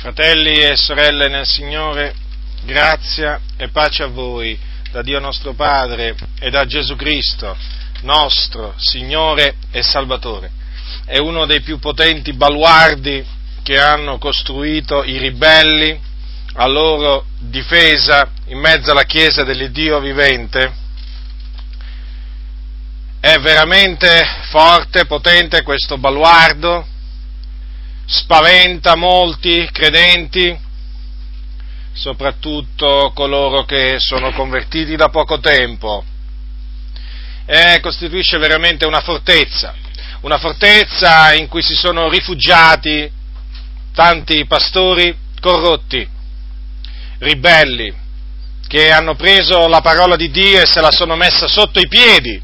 Fratelli 0.00 0.56
e 0.64 0.76
sorelle 0.76 1.28
nel 1.28 1.44
Signore, 1.44 2.14
grazia 2.62 3.38
e 3.58 3.68
pace 3.68 4.02
a 4.02 4.06
voi 4.06 4.58
da 4.90 5.02
Dio 5.02 5.20
nostro 5.20 5.52
Padre 5.52 6.16
e 6.38 6.48
da 6.48 6.64
Gesù 6.64 6.96
Cristo, 6.96 7.54
nostro 8.00 8.72
Signore 8.78 9.56
e 9.70 9.82
Salvatore. 9.82 10.52
È 11.04 11.18
uno 11.18 11.44
dei 11.44 11.60
più 11.60 11.78
potenti 11.78 12.32
baluardi 12.32 13.22
che 13.62 13.78
hanno 13.78 14.16
costruito 14.16 15.04
i 15.04 15.18
ribelli 15.18 16.00
a 16.54 16.66
loro 16.66 17.26
difesa 17.38 18.26
in 18.46 18.58
mezzo 18.58 18.92
alla 18.92 19.04
Chiesa 19.04 19.44
dell'Iddio 19.44 20.00
vivente. 20.00 20.72
È 23.20 23.36
veramente 23.36 24.24
forte, 24.48 25.04
potente 25.04 25.62
questo 25.62 25.98
baluardo 25.98 26.86
spaventa 28.10 28.96
molti 28.96 29.68
credenti, 29.70 30.58
soprattutto 31.92 33.12
coloro 33.14 33.64
che 33.64 34.00
sono 34.00 34.32
convertiti 34.32 34.96
da 34.96 35.10
poco 35.10 35.38
tempo, 35.38 36.04
e 37.46 37.78
costituisce 37.80 38.36
veramente 38.38 38.84
una 38.84 39.00
fortezza, 39.00 39.74
una 40.22 40.38
fortezza 40.38 41.34
in 41.34 41.46
cui 41.46 41.62
si 41.62 41.74
sono 41.74 42.08
rifugiati 42.08 43.08
tanti 43.94 44.44
pastori 44.44 45.16
corrotti, 45.40 46.08
ribelli, 47.18 47.94
che 48.66 48.90
hanno 48.90 49.14
preso 49.14 49.68
la 49.68 49.80
parola 49.80 50.16
di 50.16 50.30
Dio 50.30 50.60
e 50.60 50.66
se 50.66 50.80
la 50.80 50.90
sono 50.90 51.14
messa 51.14 51.46
sotto 51.46 51.78
i 51.78 51.86
piedi, 51.86 52.40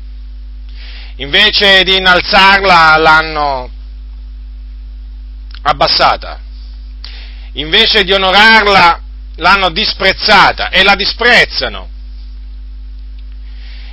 invece 1.16 1.82
di 1.82 1.96
innalzarla 1.96 2.96
l'hanno 2.98 3.70
abbassata. 5.70 6.40
Invece 7.54 8.04
di 8.04 8.12
onorarla 8.12 9.00
l'hanno 9.36 9.70
disprezzata 9.70 10.70
e 10.70 10.82
la 10.82 10.94
disprezzano. 10.94 11.88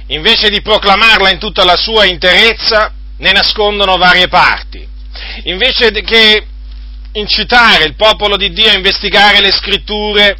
Invece 0.08 0.50
di 0.50 0.62
proclamarla 0.62 1.30
in 1.30 1.40
tutta 1.40 1.64
la 1.64 1.78
sua 1.78 2.06
interezza, 2.06 2.94
ne 3.18 3.32
nascondono 3.32 3.98
varie 3.98 4.28
parti. 4.28 4.88
Invece 5.44 5.92
che 5.92 6.46
incitare 7.14 7.86
il 7.86 7.96
popolo 7.96 8.36
di 8.36 8.52
Dio 8.52 8.70
a 8.70 8.76
investigare 8.76 9.40
le 9.40 9.52
scritture, 9.52 10.38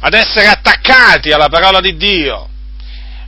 ad 0.00 0.12
essere 0.12 0.46
attaccati 0.46 1.32
alla 1.32 1.48
parola 1.48 1.80
di 1.80 1.96
Dio, 1.96 2.48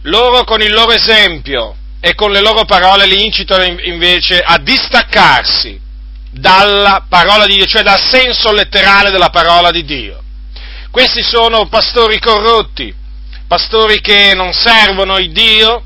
loro 0.02 0.44
con 0.44 0.60
il 0.60 0.72
loro 0.72 0.92
esempio 0.92 1.76
e 2.00 2.14
con 2.14 2.30
le 2.30 2.40
loro 2.40 2.64
parole 2.64 3.06
li 3.06 3.24
incitano 3.24 3.64
invece 3.64 4.40
a 4.40 4.58
distaccarsi 4.58 5.86
dalla 6.30 7.06
parola 7.08 7.46
di 7.46 7.56
Dio, 7.56 7.66
cioè 7.66 7.82
dal 7.82 8.00
senso 8.00 8.52
letterale 8.52 9.10
della 9.10 9.30
parola 9.30 9.70
di 9.70 9.84
Dio. 9.84 10.22
Questi 10.90 11.22
sono 11.22 11.68
pastori 11.68 12.18
corrotti, 12.18 12.94
pastori 13.46 14.00
che 14.00 14.34
non 14.34 14.52
servono 14.52 15.18
il 15.18 15.32
Dio, 15.32 15.84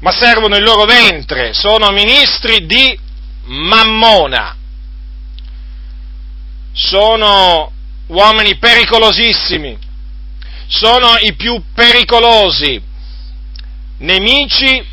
ma 0.00 0.10
servono 0.10 0.56
il 0.56 0.62
loro 0.62 0.84
ventre, 0.84 1.52
sono 1.54 1.90
ministri 1.90 2.66
di 2.66 2.98
mammona, 3.44 4.56
sono 6.72 7.72
uomini 8.08 8.56
pericolosissimi, 8.56 9.78
sono 10.66 11.16
i 11.20 11.34
più 11.34 11.62
pericolosi. 11.74 12.90
Nemici 13.98 14.84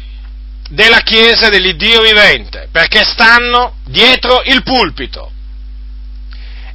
della 0.69 0.99
Chiesa 0.99 1.49
dell'Iddio 1.49 2.01
vivente, 2.01 2.69
perché 2.71 3.03
stanno 3.03 3.75
dietro 3.85 4.41
il 4.45 4.63
pulpito. 4.63 5.31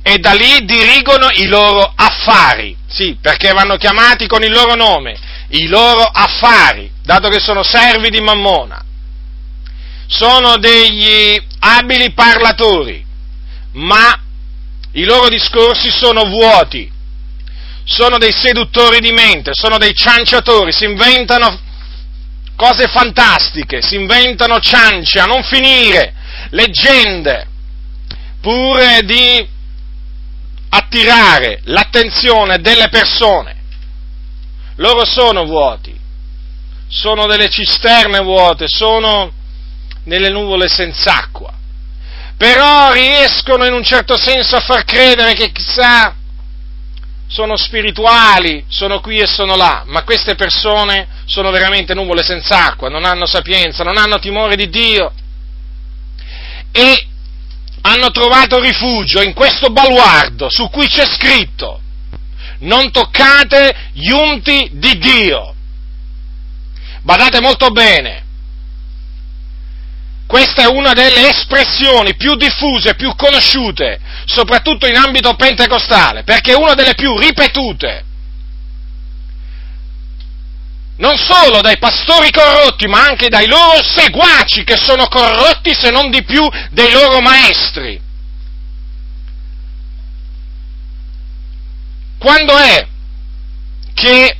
E 0.02 0.18
da 0.18 0.32
lì 0.32 0.64
dirigono 0.64 1.28
i 1.30 1.46
loro 1.46 1.90
affari, 1.94 2.76
sì, 2.86 3.16
perché 3.20 3.52
vanno 3.52 3.76
chiamati 3.76 4.26
con 4.26 4.42
il 4.42 4.50
loro 4.50 4.74
nome, 4.74 5.16
i 5.50 5.66
loro 5.66 6.02
affari, 6.02 6.90
dato 7.02 7.28
che 7.28 7.40
sono 7.40 7.62
servi 7.62 8.10
di 8.10 8.20
Mammona. 8.20 8.84
Sono 10.06 10.58
degli 10.58 11.40
abili 11.60 12.12
parlatori, 12.12 13.02
ma 13.72 14.20
i 14.92 15.04
loro 15.04 15.28
discorsi 15.28 15.90
sono 15.90 16.24
vuoti, 16.24 16.90
sono 17.84 18.18
dei 18.18 18.32
seduttori 18.32 19.00
di 19.00 19.12
mente, 19.12 19.52
sono 19.54 19.78
dei 19.78 19.94
cianciatori, 19.94 20.72
si 20.72 20.84
inventano 20.84 21.58
cose 22.56 22.86
fantastiche, 22.86 23.82
si 23.82 23.96
inventano 23.96 24.60
ciance 24.60 25.18
a 25.18 25.24
non 25.24 25.42
finire, 25.42 26.14
leggende, 26.50 27.46
pure 28.40 29.00
di 29.04 29.46
attirare 30.68 31.60
l'attenzione 31.64 32.60
delle 32.60 32.88
persone. 32.88 33.62
Loro 34.76 35.04
sono 35.04 35.44
vuoti, 35.44 35.96
sono 36.88 37.26
delle 37.26 37.48
cisterne 37.48 38.20
vuote, 38.20 38.66
sono 38.68 39.32
delle 40.04 40.30
nuvole 40.30 40.68
senza 40.68 41.16
acqua, 41.16 41.52
però 42.36 42.92
riescono 42.92 43.64
in 43.64 43.72
un 43.72 43.84
certo 43.84 44.16
senso 44.16 44.56
a 44.56 44.60
far 44.60 44.84
credere 44.84 45.34
che 45.34 45.52
chissà 45.52 46.14
sono 47.26 47.56
spirituali, 47.56 48.64
sono 48.68 49.00
qui 49.00 49.18
e 49.18 49.26
sono 49.26 49.56
là, 49.56 49.84
ma 49.86 50.02
queste 50.02 50.34
persone 50.34 51.13
sono 51.26 51.50
veramente 51.50 51.94
nuvole 51.94 52.22
senza 52.22 52.66
acqua, 52.66 52.88
non 52.88 53.04
hanno 53.04 53.26
sapienza, 53.26 53.82
non 53.82 53.96
hanno 53.96 54.18
timore 54.18 54.56
di 54.56 54.68
Dio 54.68 55.12
e 56.72 57.06
hanno 57.82 58.10
trovato 58.10 58.60
rifugio 58.60 59.22
in 59.22 59.34
questo 59.34 59.70
baluardo 59.70 60.48
su 60.50 60.68
cui 60.70 60.86
c'è 60.86 61.06
scritto 61.06 61.80
non 62.60 62.90
toccate 62.90 63.90
gli 63.92 64.10
unti 64.10 64.70
di 64.72 64.98
Dio. 64.98 65.54
Badate 67.02 67.40
molto 67.40 67.70
bene, 67.70 68.24
questa 70.26 70.62
è 70.62 70.66
una 70.66 70.94
delle 70.94 71.28
espressioni 71.28 72.16
più 72.16 72.34
diffuse, 72.34 72.94
più 72.94 73.14
conosciute, 73.14 74.00
soprattutto 74.24 74.86
in 74.86 74.96
ambito 74.96 75.34
pentecostale, 75.34 76.24
perché 76.24 76.52
è 76.52 76.56
una 76.56 76.74
delle 76.74 76.94
più 76.94 77.16
ripetute. 77.18 78.04
Non 80.96 81.16
solo 81.16 81.60
dai 81.60 81.76
pastori 81.78 82.30
corrotti, 82.30 82.86
ma 82.86 83.04
anche 83.04 83.28
dai 83.28 83.46
loro 83.46 83.82
seguaci 83.82 84.62
che 84.62 84.76
sono 84.76 85.08
corrotti 85.08 85.74
se 85.74 85.90
non 85.90 86.08
di 86.08 86.22
più 86.22 86.48
dei 86.70 86.92
loro 86.92 87.20
maestri. 87.20 88.00
Quando 92.18 92.56
è 92.56 92.86
che 93.92 94.38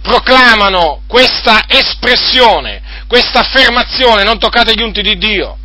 proclamano 0.00 1.02
questa 1.06 1.64
espressione, 1.68 2.82
questa 3.06 3.40
affermazione, 3.40 4.24
non 4.24 4.38
toccate 4.38 4.74
gli 4.74 4.82
unti 4.82 5.02
di 5.02 5.16
Dio, 5.18 5.58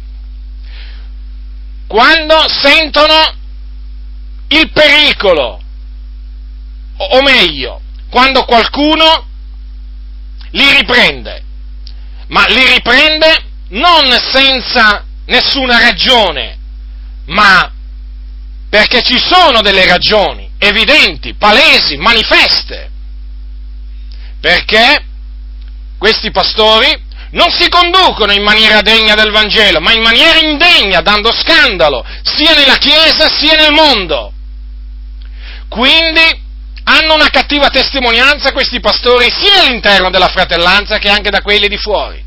quando 1.87 2.45
sentono 2.49 3.35
il 4.49 4.69
pericolo, 4.71 5.61
o 6.97 7.21
meglio, 7.21 7.81
quando 8.09 8.43
qualcuno 8.43 9.27
li 10.51 10.71
riprende, 10.75 11.43
ma 12.27 12.45
li 12.47 12.65
riprende 12.65 13.43
non 13.69 14.05
senza 14.31 15.05
nessuna 15.25 15.79
ragione, 15.79 16.57
ma 17.27 17.71
perché 18.69 19.01
ci 19.01 19.17
sono 19.17 19.61
delle 19.61 19.85
ragioni 19.85 20.49
evidenti, 20.57 21.33
palesi, 21.33 21.97
manifeste 21.97 22.89
perché 24.39 25.03
questi 25.97 26.31
pastori 26.31 27.07
non 27.31 27.51
si 27.51 27.69
conducono 27.69 28.31
in 28.31 28.41
maniera 28.41 28.81
degna 28.81 29.13
del 29.13 29.31
Vangelo, 29.31 29.79
ma 29.79 29.93
in 29.93 30.01
maniera 30.01 30.39
indegna, 30.39 31.01
dando 31.01 31.31
scandalo, 31.31 32.03
sia 32.23 32.55
nella 32.55 32.77
Chiesa 32.77 33.29
sia 33.29 33.55
nel 33.55 33.71
mondo. 33.71 34.33
Quindi 35.67 36.47
hanno 36.89 37.13
una 37.13 37.29
cattiva 37.29 37.69
testimonianza 37.69 38.51
questi 38.51 38.79
pastori 38.79 39.31
sia 39.31 39.61
all'interno 39.61 40.09
della 40.09 40.27
fratellanza 40.27 40.97
che 40.97 41.09
anche 41.09 41.29
da 41.29 41.41
quelli 41.41 41.67
di 41.67 41.77
fuori. 41.77 42.23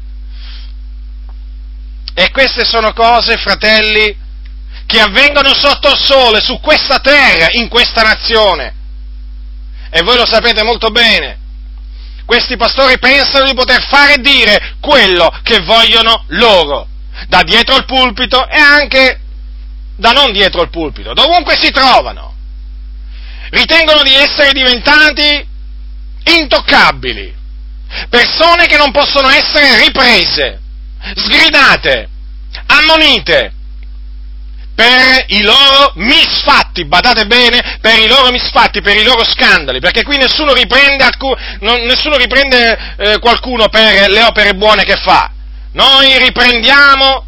E 2.14 2.30
queste 2.30 2.64
sono 2.64 2.92
cose, 2.92 3.36
fratelli, 3.38 4.16
che 4.86 5.00
avvengono 5.00 5.54
sotto 5.54 5.88
il 5.90 5.98
sole, 5.98 6.40
su 6.40 6.60
questa 6.60 6.98
terra, 6.98 7.48
in 7.52 7.68
questa 7.68 8.02
nazione. 8.02 8.74
E 9.90 10.02
voi 10.02 10.16
lo 10.16 10.26
sapete 10.26 10.62
molto 10.62 10.90
bene 10.90 11.40
questi 12.24 12.56
pastori 12.56 12.98
pensano 12.98 13.44
di 13.44 13.54
poter 13.54 13.82
fare 13.82 14.14
e 14.14 14.20
dire 14.20 14.76
quello 14.80 15.30
che 15.42 15.60
vogliono 15.60 16.24
loro, 16.28 16.86
da 17.28 17.42
dietro 17.42 17.76
il 17.76 17.84
pulpito 17.84 18.48
e 18.48 18.58
anche 18.58 19.20
da 19.96 20.12
non 20.12 20.32
dietro 20.32 20.62
il 20.62 20.70
pulpito, 20.70 21.12
dovunque 21.12 21.56
si 21.58 21.70
trovano. 21.70 22.31
Ritengono 23.52 24.02
di 24.02 24.14
essere 24.14 24.52
diventati 24.52 25.46
intoccabili, 26.24 27.34
persone 28.08 28.64
che 28.64 28.78
non 28.78 28.90
possono 28.92 29.28
essere 29.28 29.76
riprese, 29.84 30.58
sgridate, 31.14 32.08
ammonite, 32.66 33.52
per 34.74 35.26
i 35.26 35.42
loro 35.42 35.92
misfatti, 35.96 36.86
badate 36.86 37.26
bene, 37.26 37.76
per 37.82 37.98
i 37.98 38.06
loro 38.06 38.30
misfatti, 38.30 38.80
per 38.80 38.96
i 38.96 39.02
loro 39.02 39.22
scandali, 39.22 39.80
perché 39.80 40.02
qui 40.02 40.16
nessuno 40.16 40.54
riprende, 40.54 41.04
alcun, 41.04 41.34
non, 41.60 41.82
nessuno 41.82 42.16
riprende 42.16 42.94
eh, 42.96 43.18
qualcuno 43.18 43.68
per 43.68 44.08
le 44.08 44.22
opere 44.22 44.54
buone 44.54 44.84
che 44.84 44.96
fa. 44.96 45.30
Noi 45.72 46.16
riprendiamo 46.16 47.26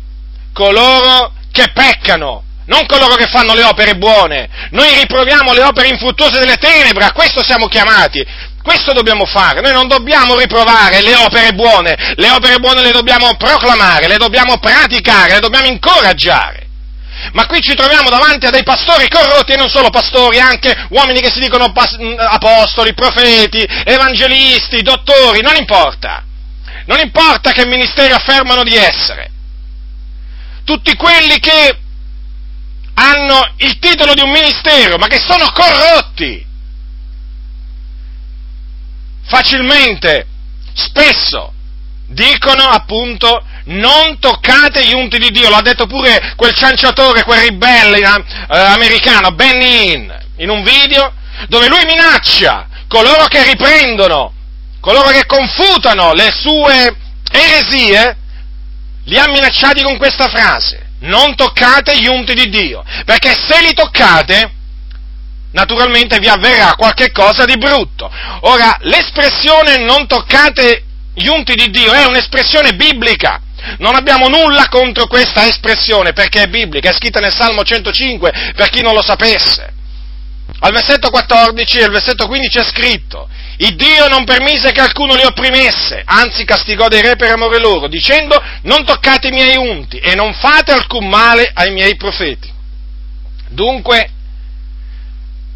coloro 0.54 1.34
che 1.52 1.70
peccano, 1.74 2.43
non 2.66 2.86
coloro 2.86 3.14
che 3.16 3.26
fanno 3.26 3.54
le 3.54 3.64
opere 3.64 3.96
buone. 3.96 4.48
Noi 4.70 4.94
riproviamo 5.00 5.52
le 5.52 5.62
opere 5.62 5.88
infruttuose 5.88 6.38
delle 6.38 6.56
tenebre, 6.56 7.04
a 7.04 7.12
questo 7.12 7.42
siamo 7.42 7.66
chiamati. 7.66 8.24
Questo 8.62 8.92
dobbiamo 8.92 9.26
fare, 9.26 9.60
noi 9.60 9.72
non 9.72 9.88
dobbiamo 9.88 10.38
riprovare 10.38 11.02
le 11.02 11.14
opere 11.16 11.52
buone, 11.52 12.14
le 12.16 12.30
opere 12.30 12.58
buone 12.58 12.80
le 12.80 12.92
dobbiamo 12.92 13.36
proclamare, 13.36 14.08
le 14.08 14.16
dobbiamo 14.16 14.56
praticare, 14.56 15.34
le 15.34 15.40
dobbiamo 15.40 15.66
incoraggiare. 15.66 16.62
Ma 17.32 17.46
qui 17.46 17.60
ci 17.60 17.74
troviamo 17.74 18.08
davanti 18.08 18.46
a 18.46 18.50
dei 18.50 18.62
pastori 18.62 19.08
corrotti 19.08 19.52
e 19.52 19.56
non 19.56 19.68
solo 19.68 19.90
pastori, 19.90 20.40
anche 20.40 20.86
uomini 20.90 21.20
che 21.20 21.30
si 21.30 21.40
dicono 21.40 21.72
pas- 21.72 21.98
apostoli, 22.16 22.94
profeti, 22.94 23.62
evangelisti, 23.84 24.82
dottori, 24.82 25.42
non 25.42 25.56
importa. 25.56 26.24
Non 26.86 26.98
importa 27.00 27.52
che 27.52 27.66
ministeri 27.66 28.12
affermano 28.12 28.62
di 28.62 28.74
essere. 28.76 29.30
Tutti 30.64 30.94
quelli 30.96 31.38
che 31.38 31.83
hanno 32.94 33.52
il 33.58 33.78
titolo 33.78 34.14
di 34.14 34.22
un 34.22 34.30
ministero, 34.30 34.96
ma 34.98 35.06
che 35.06 35.18
sono 35.18 35.50
corrotti. 35.52 36.44
Facilmente, 39.26 40.26
spesso, 40.74 41.52
dicono 42.06 42.64
appunto 42.64 43.44
non 43.66 44.18
toccate 44.18 44.84
gli 44.86 44.92
unti 44.92 45.18
di 45.18 45.30
Dio, 45.30 45.48
l'ha 45.48 45.62
detto 45.62 45.86
pure 45.86 46.34
quel 46.36 46.54
cianciatore, 46.54 47.24
quel 47.24 47.40
ribelle 47.40 47.98
eh, 47.98 48.58
americano, 48.58 49.32
Benny 49.32 49.92
Hinn, 49.92 50.10
in 50.36 50.50
un 50.50 50.62
video 50.62 51.12
dove 51.48 51.68
lui 51.68 51.84
minaccia 51.84 52.68
coloro 52.86 53.26
che 53.26 53.42
riprendono, 53.42 54.32
coloro 54.80 55.08
che 55.08 55.26
confutano 55.26 56.12
le 56.12 56.30
sue 56.30 56.94
eresie, 57.30 58.16
li 59.04 59.18
ha 59.18 59.28
minacciati 59.28 59.82
con 59.82 59.96
questa 59.96 60.28
frase, 60.28 60.83
non 61.04 61.34
toccate 61.34 61.98
gli 61.98 62.06
unti 62.06 62.34
di 62.34 62.48
Dio, 62.48 62.84
perché 63.04 63.30
se 63.30 63.60
li 63.62 63.72
toccate, 63.72 64.52
naturalmente 65.52 66.18
vi 66.18 66.28
avverrà 66.28 66.74
qualche 66.74 67.10
cosa 67.10 67.44
di 67.44 67.56
brutto. 67.56 68.10
Ora, 68.42 68.76
l'espressione 68.82 69.78
non 69.78 70.06
toccate 70.06 70.84
gli 71.14 71.26
unti 71.26 71.54
di 71.54 71.70
Dio 71.70 71.92
è 71.92 72.04
un'espressione 72.04 72.74
biblica. 72.74 73.40
Non 73.78 73.94
abbiamo 73.94 74.28
nulla 74.28 74.68
contro 74.68 75.06
questa 75.06 75.46
espressione 75.46 76.12
perché 76.12 76.42
è 76.42 76.46
biblica, 76.48 76.90
è 76.90 76.94
scritta 76.94 77.20
nel 77.20 77.32
Salmo 77.32 77.62
105 77.62 78.52
per 78.54 78.68
chi 78.68 78.82
non 78.82 78.92
lo 78.92 79.02
sapesse. 79.02 79.72
Al 80.60 80.72
versetto 80.72 81.10
14 81.10 81.78
e 81.78 81.84
al 81.84 81.90
versetto 81.90 82.26
15 82.26 82.58
è 82.58 82.64
scritto, 82.64 83.28
il 83.58 83.76
Dio 83.76 84.08
non 84.08 84.24
permise 84.24 84.72
che 84.72 84.80
alcuno 84.80 85.14
li 85.14 85.24
opprimesse, 85.24 86.02
anzi 86.04 86.44
castigò 86.44 86.88
dei 86.88 87.02
re 87.02 87.14
per 87.14 87.30
amore 87.30 87.60
loro, 87.60 87.86
dicendo 87.86 88.42
non 88.62 88.84
toccate 88.84 89.28
i 89.28 89.32
miei 89.32 89.56
unti 89.56 89.98
e 89.98 90.14
non 90.14 90.34
fate 90.34 90.72
alcun 90.72 91.08
male 91.08 91.50
ai 91.54 91.70
miei 91.70 91.96
profeti. 91.96 92.52
Dunque, 93.48 94.10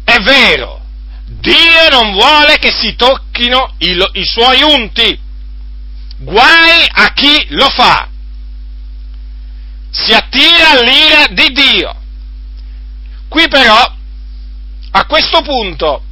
è 0.05 0.17
vero, 0.19 0.81
Dio 1.25 1.89
non 1.91 2.13
vuole 2.13 2.57
che 2.57 2.71
si 2.71 2.95
tocchino 2.95 3.75
i, 3.79 3.97
i 4.13 4.25
suoi 4.25 4.61
unti, 4.61 5.19
guai 6.19 6.87
a 6.89 7.11
chi 7.13 7.47
lo 7.49 7.69
fa. 7.69 8.07
Si 9.91 10.13
attira 10.13 10.81
l'ira 10.81 11.27
di 11.31 11.51
Dio. 11.51 11.95
Qui 13.27 13.47
però, 13.47 13.93
a 14.91 15.05
questo 15.05 15.41
punto, 15.41 16.03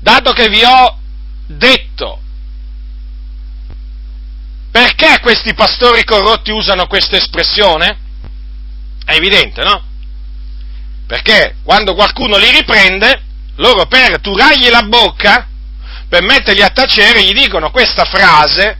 dato 0.00 0.32
che 0.32 0.48
vi 0.48 0.62
ho 0.64 0.98
detto 1.46 2.20
perché 4.70 5.18
questi 5.20 5.52
pastori 5.52 6.04
corrotti 6.04 6.52
usano 6.52 6.86
questa 6.86 7.16
espressione, 7.16 7.98
è 9.04 9.14
evidente, 9.14 9.62
no? 9.64 9.82
Perché 11.06 11.56
quando 11.64 11.94
qualcuno 11.94 12.36
li 12.36 12.50
riprende, 12.50 13.22
loro 13.56 13.86
per 13.86 14.20
turargli 14.20 14.68
la 14.68 14.82
bocca, 14.82 15.48
per 16.08 16.22
metterli 16.22 16.62
a 16.62 16.70
tacere, 16.70 17.24
gli 17.24 17.32
dicono 17.32 17.72
questa 17.72 18.04
frase, 18.04 18.78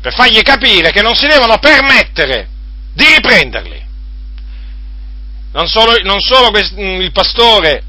per 0.00 0.14
fargli 0.14 0.42
capire 0.42 0.92
che 0.92 1.02
non 1.02 1.16
si 1.16 1.26
devono 1.26 1.58
permettere 1.58 2.48
di 2.92 3.04
riprenderli. 3.04 3.80
Non 5.52 5.66
solo, 5.66 5.96
non 6.02 6.20
solo 6.20 6.56
il 6.56 7.10
pastore 7.12 7.82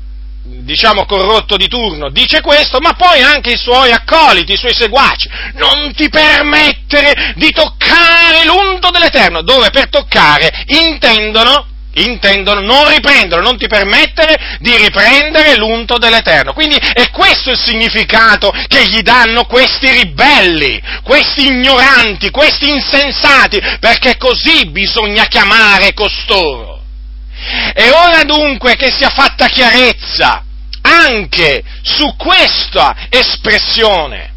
diciamo 0.44 1.06
corrotto 1.06 1.56
di 1.56 1.68
turno, 1.68 2.10
dice 2.10 2.42
questo, 2.42 2.80
ma 2.80 2.94
poi 2.94 3.22
anche 3.22 3.52
i 3.52 3.58
suoi 3.58 3.92
accoliti, 3.92 4.54
i 4.54 4.58
suoi 4.58 4.74
seguaci, 4.74 5.30
non 5.54 5.94
ti 5.94 6.10
permettere 6.10 7.34
di 7.36 7.50
toccare 7.52 8.46
l'unto 8.46 8.90
dell'Eterno, 8.90 9.42
dove 9.42 9.70
per 9.70 9.90
toccare 9.90 10.52
intendono, 10.68 11.68
intendono 11.96 12.60
non 12.60 12.90
riprenderlo, 12.90 13.44
non 13.44 13.58
ti 13.58 13.68
permettere 13.68 14.58
di 14.60 14.76
riprendere 14.76 15.56
l'unto 15.56 15.98
dell'Eterno. 15.98 16.52
Quindi 16.52 16.76
è 16.76 17.10
questo 17.12 17.52
il 17.52 17.60
significato 17.60 18.52
che 18.68 18.86
gli 18.88 19.02
danno 19.02 19.46
questi 19.46 19.90
ribelli, 19.92 20.82
questi 21.04 21.46
ignoranti, 21.46 22.32
questi 22.32 22.70
insensati, 22.70 23.62
perché 23.80 24.18
così 24.18 24.66
bisogna 24.68 25.26
chiamare 25.26 25.94
costoro. 25.94 26.73
E 27.74 27.90
ora 27.92 28.24
dunque 28.24 28.76
che 28.76 28.92
sia 28.92 29.10
fatta 29.10 29.48
chiarezza 29.48 30.44
anche 30.82 31.64
su 31.82 32.16
questa 32.16 33.08
espressione, 33.10 34.34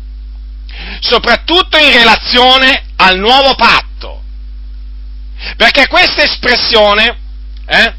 soprattutto 1.01 1.77
in 1.77 1.93
relazione 1.93 2.85
al 2.97 3.19
nuovo 3.19 3.55
patto, 3.55 4.23
perché 5.57 5.87
questa 5.87 6.23
espressione 6.23 7.19
eh, 7.67 7.95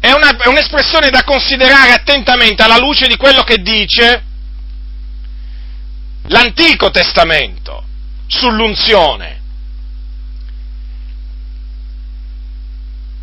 è, 0.00 0.12
una, 0.12 0.36
è 0.36 0.48
un'espressione 0.48 1.10
da 1.10 1.24
considerare 1.24 1.92
attentamente 1.92 2.62
alla 2.62 2.78
luce 2.78 3.06
di 3.06 3.16
quello 3.16 3.42
che 3.42 3.58
dice 3.58 4.22
l'Antico 6.26 6.90
Testamento 6.90 7.84
sull'unzione. 8.26 9.42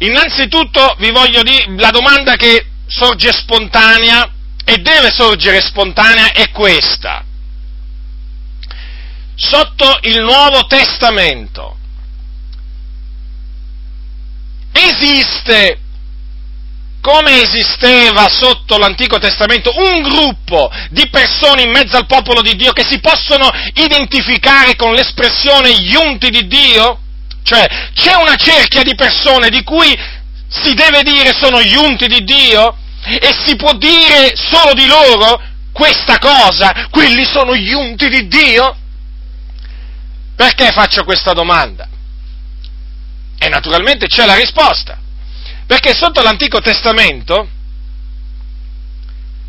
Innanzitutto 0.01 0.95
vi 0.97 1.11
voglio 1.11 1.43
dire, 1.43 1.75
la 1.77 1.91
domanda 1.91 2.35
che 2.35 2.65
sorge 2.87 3.31
spontanea 3.31 4.31
e 4.65 4.77
deve 4.77 5.11
sorgere 5.11 5.61
spontanea 5.61 6.31
è 6.31 6.49
questa. 6.49 7.23
Sotto 9.35 9.99
il 10.01 10.21
Nuovo 10.21 10.65
Testamento 10.65 11.77
esiste, 14.71 15.79
come 16.99 17.41
esisteva 17.41 18.27
sotto 18.27 18.77
l'Antico 18.77 19.19
Testamento, 19.19 19.71
un 19.75 20.01
gruppo 20.01 20.71
di 20.89 21.09
persone 21.09 21.61
in 21.61 21.69
mezzo 21.69 21.97
al 21.97 22.07
popolo 22.07 22.41
di 22.41 22.55
Dio 22.55 22.71
che 22.71 22.85
si 22.87 22.99
possono 22.99 23.51
identificare 23.73 24.75
con 24.75 24.93
l'espressione 24.93 25.79
gli 25.79 25.93
unti 25.93 26.29
di 26.31 26.47
Dio? 26.47 26.99
Cioè, 27.43 27.89
c'è 27.93 28.15
una 28.15 28.35
cerchia 28.35 28.83
di 28.83 28.95
persone 28.95 29.49
di 29.49 29.63
cui 29.63 29.97
si 30.47 30.73
deve 30.73 31.03
dire 31.03 31.31
sono 31.33 31.61
gli 31.61 31.75
unti 31.75 32.07
di 32.07 32.23
Dio? 32.23 32.77
E 33.03 33.35
si 33.45 33.55
può 33.55 33.73
dire 33.73 34.33
solo 34.35 34.73
di 34.73 34.85
loro 34.85 35.41
questa 35.71 36.19
cosa? 36.19 36.87
Quelli 36.89 37.25
sono 37.25 37.55
gli 37.55 37.71
unti 37.73 38.09
di 38.09 38.27
Dio? 38.27 38.75
Perché 40.35 40.71
faccio 40.71 41.03
questa 41.03 41.33
domanda? 41.33 41.87
E 43.39 43.49
naturalmente 43.49 44.07
c'è 44.07 44.25
la 44.25 44.35
risposta. 44.35 44.99
Perché 45.65 45.93
sotto 45.95 46.21
l'Antico 46.21 46.59
Testamento 46.59 47.47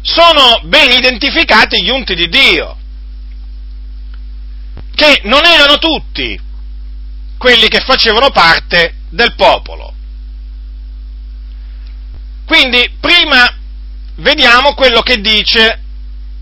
sono 0.02 0.60
ben 0.64 0.90
identificati 0.90 1.82
gli 1.82 1.90
unti 1.90 2.14
di 2.14 2.28
Dio, 2.28 2.76
che 4.94 5.20
non 5.24 5.44
erano 5.44 5.78
tutti 5.78 6.38
quelli 7.42 7.66
che 7.66 7.80
facevano 7.80 8.30
parte 8.30 8.94
del 9.10 9.34
popolo. 9.34 9.92
Quindi 12.46 12.88
prima 13.00 13.52
vediamo 14.16 14.74
quello 14.74 15.00
che 15.00 15.20
dice 15.20 15.80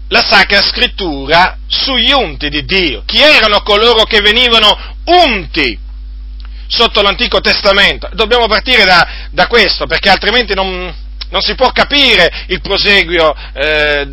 la 0.09 0.23
Sacra 0.23 0.61
Scrittura 0.61 1.57
sugli 1.67 2.13
unti 2.13 2.51
di 2.51 2.67
Dio. 2.67 3.03
Chi 3.07 3.23
erano 3.23 3.63
coloro 3.63 4.05
che 4.05 4.21
venivano 4.21 4.77
unti 5.05 5.79
sotto 6.67 7.01
l'Antico 7.01 7.41
Testamento? 7.41 8.11
Dobbiamo 8.13 8.47
partire 8.47 8.85
da, 8.85 9.09
da 9.31 9.47
questo 9.47 9.87
perché 9.87 10.11
altrimenti 10.11 10.53
non, 10.53 10.95
non, 11.31 11.41
si 11.41 11.55
può 11.55 11.71
capire 11.71 12.45
il 12.49 12.61
proseguio 12.61 13.35
eh, 13.55 14.07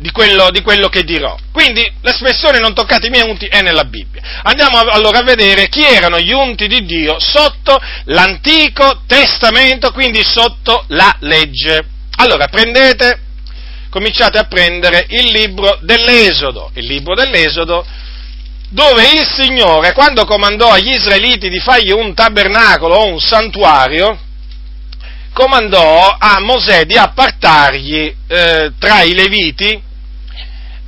di 0.00 0.10
quello, 0.10 0.50
di 0.50 0.62
quello, 0.62 0.88
che 0.88 1.04
dirò. 1.04 1.36
Quindi 1.52 1.86
l'espressione 2.00 2.58
non 2.58 2.74
toccate 2.74 3.08
i 3.08 3.10
miei 3.10 3.28
unti 3.28 3.46
è 3.46 3.60
nella 3.60 3.84
Bibbia. 3.84 4.22
Andiamo 4.42 4.78
allora 4.78 5.18
a 5.18 5.22
vedere 5.22 5.68
chi 5.68 5.84
erano 5.84 6.18
gli 6.18 6.32
unti 6.32 6.66
di 6.66 6.84
Dio 6.86 7.18
sotto 7.20 7.78
l'Antico 8.04 9.02
Testamento, 9.06 9.92
quindi 9.92 10.24
sotto 10.24 10.84
la 10.88 11.14
legge. 11.20 11.84
Allora 12.16 12.48
prendete, 12.48 13.20
cominciate 13.90 14.38
a 14.38 14.44
prendere 14.44 15.04
il 15.10 15.30
libro 15.30 15.78
dell'Esodo, 15.82 16.70
il 16.74 16.86
libro 16.86 17.14
dell'Esodo 17.14 17.84
dove 18.70 19.02
il 19.02 19.26
Signore, 19.26 19.92
quando 19.92 20.24
comandò 20.24 20.70
agli 20.70 20.90
israeliti 20.90 21.48
di 21.48 21.58
fargli 21.58 21.90
un 21.90 22.14
tabernacolo 22.14 22.94
o 22.94 23.12
un 23.12 23.20
santuario, 23.20 24.16
comandò 25.32 26.16
a 26.16 26.38
Mosè 26.40 26.84
di 26.84 26.96
appartargli 26.96 28.14
eh, 28.28 28.72
tra 28.78 29.02
i 29.02 29.12
leviti 29.12 29.88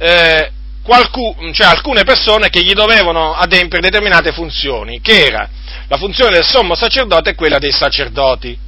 eh, 0.02 0.50
qualcu- 0.82 1.52
cioè 1.52 1.68
alcune 1.68 2.02
persone 2.02 2.48
che 2.48 2.60
gli 2.60 2.72
dovevano 2.72 3.34
adempiere 3.34 3.88
determinate 3.88 4.32
funzioni, 4.32 5.00
che 5.00 5.26
era 5.26 5.48
la 5.86 5.96
funzione 5.96 6.32
del 6.32 6.44
sommo 6.44 6.74
sacerdote 6.74 7.30
e 7.30 7.34
quella 7.36 7.58
dei 7.58 7.70
sacerdoti. 7.70 8.58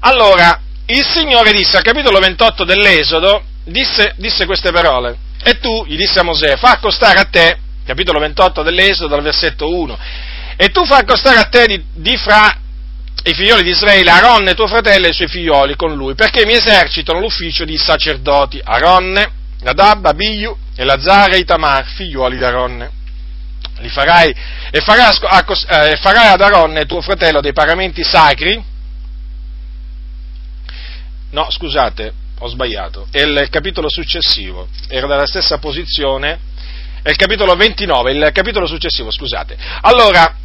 Allora, 0.00 0.60
il 0.86 1.04
Signore 1.06 1.52
disse 1.52 1.76
al 1.76 1.84
capitolo 1.84 2.18
28 2.18 2.64
dell'Esodo, 2.64 3.44
disse, 3.64 4.14
disse 4.16 4.46
queste 4.46 4.72
parole, 4.72 5.16
e 5.44 5.58
tu, 5.60 5.84
gli 5.86 5.96
disse 5.96 6.18
a 6.18 6.24
Mosè, 6.24 6.56
fa 6.56 6.72
accostare 6.72 7.20
a 7.20 7.24
te, 7.24 7.56
capitolo 7.86 8.18
28 8.18 8.62
dell'Esodo, 8.62 9.08
dal 9.08 9.22
versetto 9.22 9.72
1, 9.72 9.98
e 10.56 10.68
tu 10.70 10.84
fa 10.84 10.98
accostare 10.98 11.38
a 11.38 11.44
te 11.44 11.66
di, 11.66 11.84
di 11.94 12.16
fra 12.16 12.58
i 13.26 13.32
figlioli 13.32 13.62
di 13.62 13.70
Israele, 13.70 14.10
Aronne, 14.10 14.54
tuo 14.54 14.66
fratello 14.66 15.06
e 15.06 15.10
i 15.10 15.14
suoi 15.14 15.28
figlioli 15.28 15.76
con 15.76 15.94
lui, 15.94 16.14
perché 16.14 16.44
mi 16.44 16.54
esercitano 16.54 17.20
l'ufficio 17.20 17.64
di 17.64 17.76
sacerdoti, 17.76 18.60
Aronne, 18.62 19.42
Nadab, 19.64 20.04
Abiyu, 20.04 20.56
Elazare 20.76 21.38
e 21.38 21.44
Tamar, 21.44 21.86
figlioli 21.86 22.36
di 22.36 22.44
Aronne. 22.44 23.02
Li 23.78 23.88
farai, 23.88 24.32
e 24.70 24.80
farai, 24.80 25.10
eh, 25.10 25.96
farai 25.96 26.28
ad 26.28 26.40
Aronne, 26.40 26.86
tuo 26.86 27.00
fratello, 27.00 27.40
dei 27.40 27.52
paramenti 27.52 28.04
sacri, 28.04 28.62
no, 31.30 31.50
scusate, 31.50 32.12
ho 32.38 32.48
sbagliato, 32.48 33.08
è 33.10 33.22
il 33.22 33.48
capitolo 33.50 33.88
successivo, 33.88 34.68
era 34.88 35.06
dalla 35.06 35.26
stessa 35.26 35.58
posizione, 35.58 36.38
è 37.02 37.10
il 37.10 37.16
capitolo 37.16 37.56
29, 37.56 38.12
il 38.12 38.30
capitolo 38.32 38.66
successivo, 38.66 39.10
scusate. 39.10 39.56
Allora, 39.80 40.36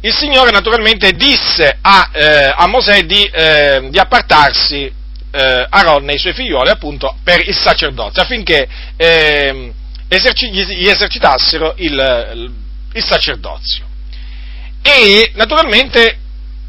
il 0.00 0.14
Signore 0.14 0.50
naturalmente 0.50 1.12
disse 1.12 1.78
a, 1.80 2.10
eh, 2.12 2.52
a 2.56 2.66
Mosè 2.66 3.04
di, 3.04 3.22
eh, 3.22 3.88
di 3.90 3.98
appartarsi 3.98 4.92
eh, 5.36 5.66
Aaron 5.68 6.08
e 6.08 6.14
i 6.14 6.18
suoi 6.18 6.32
figlioli 6.32 6.70
appunto 6.70 7.14
per 7.22 7.46
il 7.46 7.54
sacerdozio 7.54 8.22
affinché 8.22 8.66
eh, 8.96 9.72
eserci- 10.08 10.50
gli 10.50 10.88
esercitassero 10.88 11.74
il, 11.76 12.42
il, 12.94 13.04
sacerdozio. 13.04 13.84
E 14.82 15.32
naturalmente 15.34 16.18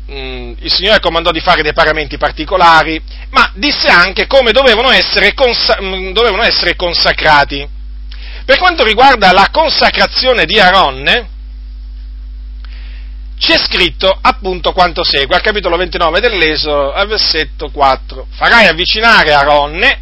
mh, 0.08 0.14
mm, 0.18 0.54
il 0.60 0.74
Signore 0.74 1.00
comandò 1.00 1.32
di 1.32 1.40
fare 1.40 1.62
dei 1.62 1.74
paramenti 1.74 2.18
particolari, 2.18 3.02
ma 3.30 3.52
disse 3.56 3.88
anche 3.88 4.28
come 4.28 4.52
dovevano 4.52 4.92
essere, 4.92 5.34
consa- 5.34 5.78
mh, 5.80 5.86
mm, 5.86 6.12
dovevano 6.12 6.44
essere 6.44 6.76
consacrati. 6.76 7.68
Per 8.44 8.58
quanto 8.58 8.84
riguarda 8.84 9.32
la 9.32 9.48
consacrazione 9.52 10.46
di 10.46 10.60
Aaron, 10.60 11.36
c'è 13.40 13.58
scritto 13.58 14.18
appunto 14.20 14.72
quanto 14.72 15.04
segue, 15.04 15.36
al 15.36 15.42
capitolo 15.42 15.78
29 15.78 16.20
dell'Esodo, 16.20 16.92
al 16.92 17.08
versetto 17.08 17.70
4. 17.70 18.28
Farai 18.32 18.66
avvicinare 18.66 19.34
Aronne 19.34 20.02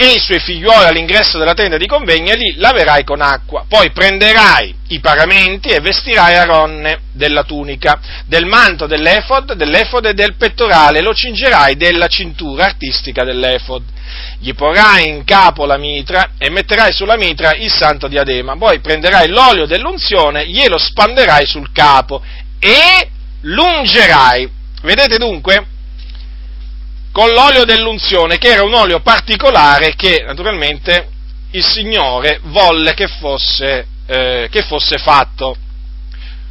e 0.00 0.12
i 0.12 0.20
suoi 0.20 0.38
figlioli 0.38 0.86
all'ingresso 0.86 1.38
della 1.38 1.54
tenda 1.54 1.76
di 1.76 1.88
convegno 1.88 2.30
e 2.30 2.36
lì 2.36 2.54
laverai 2.54 3.02
con 3.02 3.20
acqua. 3.20 3.64
Poi 3.68 3.90
prenderai 3.90 4.72
i 4.90 5.00
paramenti 5.00 5.70
e 5.70 5.80
vestirai 5.80 6.36
Aronne 6.36 7.00
della 7.12 7.42
tunica, 7.42 7.98
del 8.24 8.46
manto 8.46 8.86
dell'efod, 8.86 9.54
dell'efod 9.54 10.06
e 10.06 10.14
del 10.14 10.36
pettorale, 10.36 11.00
lo 11.00 11.12
cingerai 11.12 11.74
della 11.74 12.06
cintura 12.06 12.66
artistica 12.66 13.24
dell'efod. 13.24 13.82
Gli 14.38 14.54
porrai 14.54 15.08
in 15.08 15.24
capo 15.24 15.66
la 15.66 15.76
mitra 15.76 16.30
e 16.38 16.48
metterai 16.48 16.92
sulla 16.92 17.16
mitra 17.16 17.54
il 17.54 17.72
santo 17.72 18.06
diadema. 18.06 18.56
Poi 18.56 18.78
prenderai 18.78 19.28
l'olio 19.28 19.66
dell'unzione, 19.66 20.46
glielo 20.46 20.78
spanderai 20.78 21.44
sul 21.44 21.72
capo 21.72 22.22
e 22.58 23.10
lungerai. 23.42 24.50
Vedete 24.82 25.18
dunque? 25.18 25.66
Con 27.12 27.30
l'olio 27.30 27.64
dell'unzione, 27.64 28.38
che 28.38 28.48
era 28.48 28.62
un 28.62 28.74
olio 28.74 29.00
particolare 29.00 29.94
che 29.94 30.22
naturalmente 30.24 31.08
il 31.52 31.64
Signore 31.64 32.40
volle 32.44 32.94
che 32.94 33.08
fosse, 33.08 33.86
eh, 34.06 34.48
che 34.50 34.62
fosse 34.62 34.98
fatto. 34.98 35.56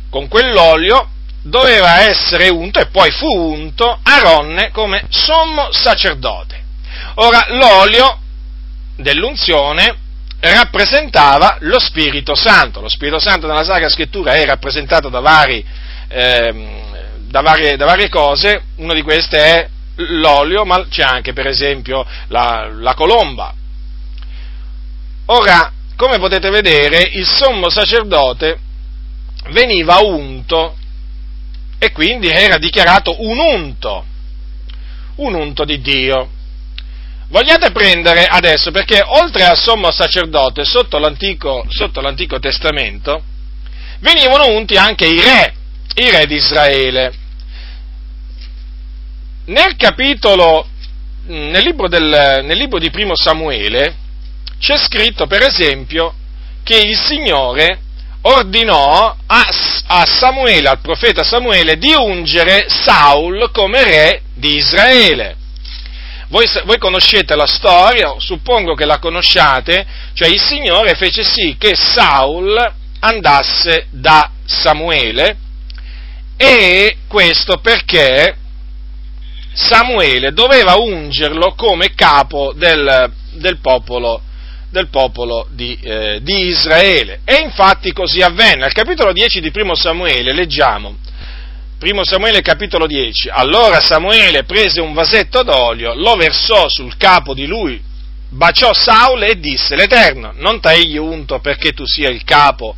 Con 0.10 0.28
quell'olio 0.28 1.10
doveva 1.44 2.02
essere 2.02 2.50
unto 2.50 2.80
e 2.80 2.88
poi 2.88 3.12
fu 3.12 3.28
unto 3.28 4.00
Aronne 4.04 4.72
come 4.72 5.04
sommo 5.10 5.72
sacerdote. 5.72 6.64
Ora, 7.16 7.46
l'olio 7.50 8.20
dell'unzione 8.96 9.96
rappresentava 10.40 11.58
lo 11.62 11.80
Spirito 11.80 12.36
Santo. 12.36 12.82
Lo 12.82 12.90
Spirito 12.90 13.20
Santo 13.20 13.48
nella 13.48 13.64
Sacra 13.64 13.90
Scrittura 13.90 14.34
è 14.34 14.46
rappresentato 14.46 15.10
da 15.10 15.20
vari 15.20 15.66
eh, 16.08 16.54
da, 17.28 17.42
varie, 17.42 17.76
da, 17.76 17.86
varie, 17.86 18.10
cose, 18.10 18.64
una 18.78 18.94
di 18.94 19.02
queste 19.02 19.38
è 19.38 19.70
l'olio, 19.96 20.66
ma 20.66 20.86
c'è 20.88 21.04
anche 21.04 21.34
per 21.34 21.48
esempio 21.48 22.06
la, 22.28 22.70
la 22.72 22.94
colomba. 22.94 23.54
Ora, 25.26 25.72
come 25.96 26.20
potete 26.20 26.50
vedere, 26.50 27.10
il 27.14 27.26
sommo 27.26 27.70
sacerdote 27.70 28.60
veniva 29.50 30.00
unto 30.00 30.76
e 31.80 31.92
quindi 31.92 32.30
era 32.30 32.58
dichiarato 32.58 33.16
un 33.20 33.38
unto, 33.38 34.06
un 35.16 35.34
unto 35.34 35.66
di 35.66 35.82
Dio. 35.82 36.30
Vogliate 37.30 37.72
prendere 37.72 38.26
adesso, 38.26 38.72
perché 38.72 39.04
oltre 39.06 39.44
al 39.44 39.58
sommo 39.58 39.92
sacerdote, 39.92 40.64
sotto 40.64 40.98
l'Antico, 40.98 41.66
sotto 41.68 42.00
l'Antico 42.00 42.40
Testamento, 42.40 43.22
venivano 44.00 44.48
unti 44.56 44.78
anche 44.78 45.06
i 45.06 45.20
re, 45.20 45.54
i 45.98 46.12
re 46.12 46.27
di 46.27 46.36
Israele. 46.36 47.12
Nel 49.46 49.75
capitolo, 49.75 50.68
nel 51.27 51.63
libro, 51.63 51.88
del, 51.88 52.42
nel 52.44 52.58
libro 52.58 52.77
di 52.77 52.92
primo 52.92 53.16
Samuele, 53.16 53.96
c'è 54.60 54.77
scritto 54.77 55.25
per 55.25 55.44
esempio 55.44 56.13
che 56.63 56.77
il 56.77 56.98
Signore 56.98 57.80
ordinò 58.22 59.16
a, 59.25 59.50
a, 59.88 60.06
Samuele, 60.06 60.70
al 60.70 60.80
profeta 60.82 61.24
Samuele, 61.24 61.77
di 61.77 61.94
ungere 61.94 62.66
Saul 62.68 63.50
come 63.51 63.84
re 63.84 64.22
di 64.36 64.56
Israele. 64.58 65.36
Voi, 66.27 66.46
voi, 66.66 66.77
conoscete 66.77 67.36
la 67.36 67.48
storia, 67.48 68.16
suppongo 68.18 68.74
che 68.75 68.86
la 68.86 69.00
conosciate, 69.00 69.86
cioè 70.13 70.27
il 70.27 70.42
Signore 70.42 70.94
fece 70.96 71.24
sì 71.24 71.56
che 71.58 71.74
Saul 71.74 72.74
andasse 73.00 73.88
da 73.92 74.30
Samuele 74.46 75.46
e 76.38 76.98
questo 77.08 77.58
perché 77.58 78.36
Samuele 79.53 80.34
doveva 80.34 80.75
ungerlo 80.75 81.56
come 81.56 81.96
capo 81.96 82.53
del, 82.56 83.12
del 83.32 83.58
popolo, 83.58 84.22
del 84.70 84.88
popolo 84.89 85.48
di, 85.50 85.77
eh, 85.82 86.20
di, 86.22 86.46
Israele. 86.46 87.22
E 87.25 87.41
infatti 87.44 87.91
così 87.91 88.22
avvenne. 88.22 88.65
Al 88.65 88.72
capitolo 88.72 89.12
10 89.13 89.41
di 89.41 89.50
primo 89.50 89.74
Samuele 89.74 90.32
leggiamo, 90.32 90.98
primo 91.79 92.03
Samuele 92.03 92.41
capitolo 92.41 92.86
10, 92.86 93.29
allora 93.29 93.82
Samuele 93.82 94.44
prese 94.44 94.79
un 94.79 94.94
vasetto 94.94 95.41
d'olio, 95.41 95.96
lo 95.96 96.15
versò 96.15 96.70
sul 96.70 96.96
capo 96.96 97.34
di 97.34 97.48
lui, 97.48 97.82
baciò 98.29 98.74
Saul 98.74 99.24
e 99.24 99.39
disse, 99.39 99.75
l'Eterno 99.75 100.34
non 100.36 100.60
t'egli 100.60 100.98
unto 100.98 101.39
perché 101.39 101.72
tu 101.72 101.86
sia 101.86 102.10
il 102.10 102.24
capo 102.24 102.75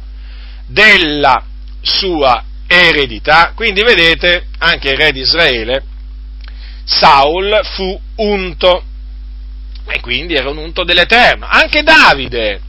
della 0.66 1.44
sua 1.82 2.44
eredità. 2.70 3.54
Quindi 3.56 3.82
vedete, 3.82 4.46
anche 4.60 4.92
il 4.92 4.98
re 4.98 5.12
di 5.12 5.22
Israele, 5.22 5.84
Saul 6.86 7.60
fu 7.74 8.00
unto, 8.18 8.84
e 9.88 10.00
quindi 10.00 10.36
era 10.36 10.50
un 10.50 10.58
unto 10.58 10.84
dell'Eterno. 10.84 11.48
Anche 11.50 11.82
Davide 11.82 12.62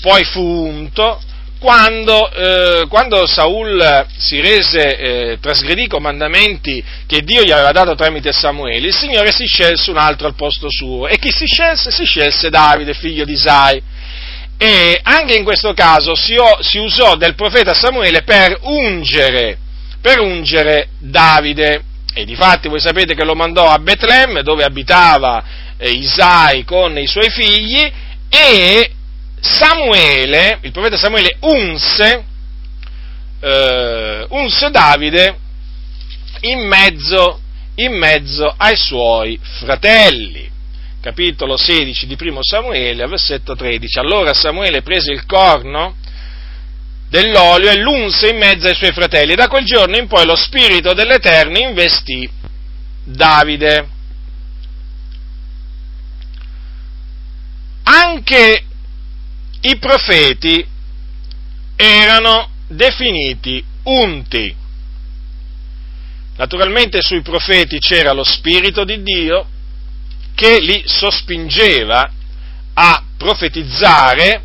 poi 0.00 0.22
fu 0.24 0.40
unto 0.40 1.20
quando, 1.58 2.30
eh, 2.30 2.86
quando 2.88 3.26
Saul 3.26 4.06
si 4.16 4.40
rese, 4.40 4.96
eh, 4.96 5.38
trasgredì 5.40 5.84
i 5.84 5.88
comandamenti 5.88 6.82
che 7.04 7.22
Dio 7.22 7.42
gli 7.42 7.50
aveva 7.50 7.72
dato 7.72 7.96
tramite 7.96 8.32
Samuele, 8.32 8.86
il 8.86 8.94
Signore 8.94 9.32
si 9.32 9.44
scelse 9.44 9.90
un 9.90 9.96
altro 9.96 10.28
al 10.28 10.36
posto 10.36 10.68
suo. 10.70 11.08
E 11.08 11.18
chi 11.18 11.32
si 11.32 11.46
scelse? 11.46 11.90
Si 11.90 12.04
scelse 12.04 12.48
Davide, 12.48 12.94
figlio 12.94 13.24
di 13.24 13.32
Isai 13.32 13.82
e 14.60 14.98
anche 15.04 15.36
in 15.36 15.44
questo 15.44 15.72
caso 15.72 16.16
si, 16.16 16.34
si 16.60 16.78
usò 16.78 17.14
del 17.14 17.36
profeta 17.36 17.74
Samuele 17.74 18.22
per 18.22 18.58
ungere, 18.62 19.56
per 20.00 20.18
ungere 20.18 20.88
Davide. 20.98 21.84
E 22.12 22.24
difatti 22.24 22.68
voi 22.68 22.80
sapete 22.80 23.14
che 23.14 23.24
lo 23.24 23.36
mandò 23.36 23.68
a 23.68 23.78
Betlemme 23.78 24.42
dove 24.42 24.64
abitava 24.64 25.44
eh, 25.76 25.90
Isai 25.90 26.64
con 26.64 26.98
i 26.98 27.06
suoi 27.06 27.30
figli 27.30 27.88
e 28.28 28.90
Samuele, 29.40 30.58
il 30.62 30.72
profeta 30.72 30.96
Samuele 30.96 31.36
unse, 31.40 32.24
eh, 33.40 34.26
unse 34.28 34.70
Davide 34.70 35.36
in 36.40 36.66
mezzo, 36.66 37.40
in 37.76 37.96
mezzo 37.96 38.52
ai 38.56 38.76
suoi 38.76 39.38
fratelli. 39.60 40.47
Capitolo 41.00 41.56
16 41.56 42.06
di 42.06 42.16
primo 42.16 42.40
Samuele, 42.42 43.06
versetto 43.06 43.54
13. 43.54 44.00
Allora 44.00 44.34
Samuele 44.34 44.82
prese 44.82 45.12
il 45.12 45.24
corno 45.26 45.94
dell'olio 47.08 47.70
e 47.70 47.78
l'unse 47.78 48.30
in 48.30 48.38
mezzo 48.38 48.66
ai 48.66 48.74
suoi 48.74 48.92
fratelli. 48.92 49.36
Da 49.36 49.46
quel 49.46 49.64
giorno 49.64 49.96
in 49.96 50.08
poi 50.08 50.26
lo 50.26 50.34
spirito 50.34 50.94
dell'Eterno 50.94 51.58
investì 51.58 52.28
Davide. 53.04 53.88
Anche 57.84 58.64
i 59.60 59.76
profeti 59.78 60.66
erano 61.76 62.50
definiti 62.66 63.64
unti. 63.84 64.54
Naturalmente 66.36 67.00
sui 67.02 67.22
profeti 67.22 67.78
c'era 67.78 68.12
lo 68.12 68.24
Spirito 68.24 68.84
di 68.84 69.02
Dio 69.02 69.46
che 70.38 70.60
li 70.60 70.84
sospingeva 70.86 72.12
a 72.74 73.02
profetizzare 73.16 74.40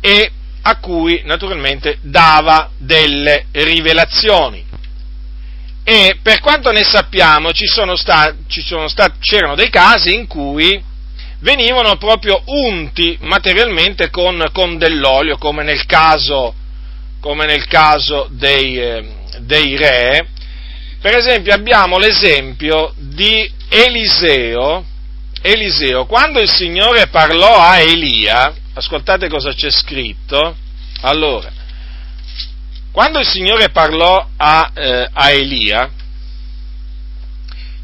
e 0.00 0.30
a 0.62 0.76
cui 0.78 1.20
naturalmente 1.26 1.98
dava 2.00 2.70
delle 2.78 3.48
rivelazioni. 3.52 4.64
E 5.84 6.16
per 6.22 6.40
quanto 6.40 6.70
ne 6.70 6.82
sappiamo 6.82 7.50
sta, 7.94 8.34
sta, 8.86 9.14
c'erano 9.20 9.54
dei 9.54 9.68
casi 9.68 10.14
in 10.14 10.26
cui 10.26 10.82
venivano 11.40 11.98
proprio 11.98 12.40
unti 12.46 13.18
materialmente 13.20 14.08
con, 14.08 14.42
con 14.50 14.78
dell'olio, 14.78 15.36
come 15.36 15.62
nel 15.62 15.84
caso, 15.84 16.54
come 17.20 17.44
nel 17.44 17.66
caso 17.66 18.28
dei, 18.30 18.80
eh, 18.80 19.14
dei 19.40 19.76
re. 19.76 20.26
Per 21.02 21.16
esempio 21.16 21.52
abbiamo 21.52 21.98
l'esempio 21.98 22.94
di 22.96 23.50
Eliseo, 23.68 24.84
Eliseo, 25.42 26.06
quando 26.06 26.38
il 26.38 26.48
Signore 26.48 27.08
parlò 27.08 27.58
a 27.58 27.80
Elia, 27.80 28.54
ascoltate 28.74 29.28
cosa 29.28 29.52
c'è 29.52 29.68
scritto, 29.68 30.56
allora, 31.00 31.50
quando 32.92 33.18
il 33.18 33.26
Signore 33.26 33.70
parlò 33.70 34.28
a, 34.36 34.70
eh, 34.72 35.08
a 35.12 35.30
Elia, 35.30 35.90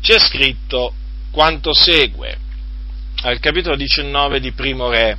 c'è 0.00 0.20
scritto 0.20 0.94
quanto 1.32 1.74
segue. 1.74 2.38
Al 3.22 3.40
capitolo 3.40 3.74
19 3.74 4.38
di 4.38 4.52
Primo 4.52 4.90
Re. 4.90 5.18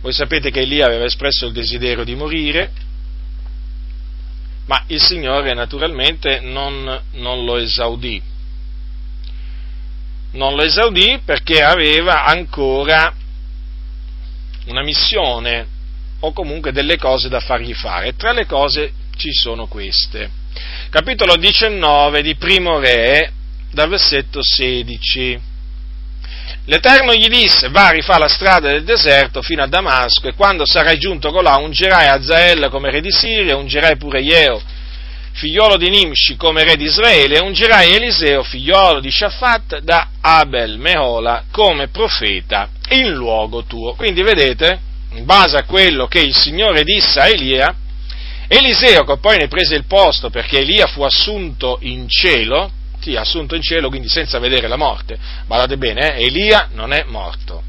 Voi 0.00 0.12
sapete 0.12 0.52
che 0.52 0.60
Elia 0.60 0.86
aveva 0.86 1.04
espresso 1.04 1.46
il 1.46 1.52
desiderio 1.52 2.04
di 2.04 2.14
morire, 2.14 2.70
ma 4.68 4.84
il 4.88 5.00
Signore 5.00 5.54
naturalmente 5.54 6.40
non, 6.40 7.02
non 7.12 7.44
lo 7.44 7.56
esaudì. 7.56 8.22
Non 10.32 10.54
lo 10.54 10.62
esaudì 10.62 11.20
perché 11.24 11.62
aveva 11.62 12.24
ancora 12.24 13.12
una 14.66 14.82
missione 14.82 15.66
o 16.20 16.32
comunque 16.32 16.70
delle 16.70 16.98
cose 16.98 17.30
da 17.30 17.40
fargli 17.40 17.72
fare. 17.72 18.14
Tra 18.14 18.32
le 18.32 18.44
cose 18.44 18.92
ci 19.16 19.32
sono 19.32 19.66
queste. 19.68 20.30
Capitolo 20.90 21.36
19 21.36 22.20
di 22.20 22.34
Primo 22.34 22.78
Re, 22.78 23.32
dal 23.70 23.88
versetto 23.88 24.42
16. 24.42 25.47
L'Eterno 26.68 27.14
gli 27.14 27.28
disse, 27.28 27.70
va, 27.70 27.88
rifà 27.88 28.18
la 28.18 28.28
strada 28.28 28.68
del 28.68 28.84
deserto 28.84 29.40
fino 29.40 29.62
a 29.62 29.66
Damasco 29.66 30.28
e 30.28 30.34
quando 30.34 30.66
sarai 30.66 30.98
giunto 30.98 31.30
colà 31.30 31.56
ungerai 31.56 32.08
Azael 32.08 32.68
come 32.68 32.90
re 32.90 33.00
di 33.00 33.10
Siria, 33.10 33.56
ungerai 33.56 33.96
pure 33.96 34.20
Ieo, 34.20 34.60
figliolo 35.32 35.78
di 35.78 35.88
Nimshi 35.88 36.36
come 36.36 36.64
re 36.64 36.76
di 36.76 36.84
Israele 36.84 37.36
e 37.36 37.40
ungerai 37.40 37.94
Eliseo, 37.94 38.42
figliolo 38.42 39.00
di 39.00 39.10
Shaphat 39.10 39.78
da 39.78 40.08
Abel 40.20 40.76
Mehola 40.76 41.44
come 41.50 41.88
profeta 41.88 42.68
in 42.90 43.12
luogo 43.12 43.64
tuo. 43.64 43.94
Quindi 43.94 44.20
vedete, 44.20 44.78
in 45.14 45.24
base 45.24 45.56
a 45.56 45.64
quello 45.64 46.06
che 46.06 46.20
il 46.20 46.34
Signore 46.34 46.84
disse 46.84 47.18
a 47.18 47.28
Elia, 47.28 47.74
Eliseo 48.46 49.04
che 49.04 49.16
poi 49.16 49.38
ne 49.38 49.48
prese 49.48 49.74
il 49.74 49.86
posto 49.86 50.28
perché 50.28 50.58
Elia 50.58 50.86
fu 50.86 51.00
assunto 51.00 51.78
in 51.80 52.10
cielo, 52.10 52.70
sì, 53.00 53.16
assunto 53.16 53.54
in 53.54 53.62
cielo, 53.62 53.88
quindi 53.88 54.08
senza 54.08 54.38
vedere 54.38 54.68
la 54.68 54.76
morte. 54.76 55.18
Guardate 55.46 55.76
bene, 55.76 56.16
eh, 56.16 56.24
Elia 56.24 56.68
non 56.72 56.92
è 56.92 57.04
morto. 57.04 57.62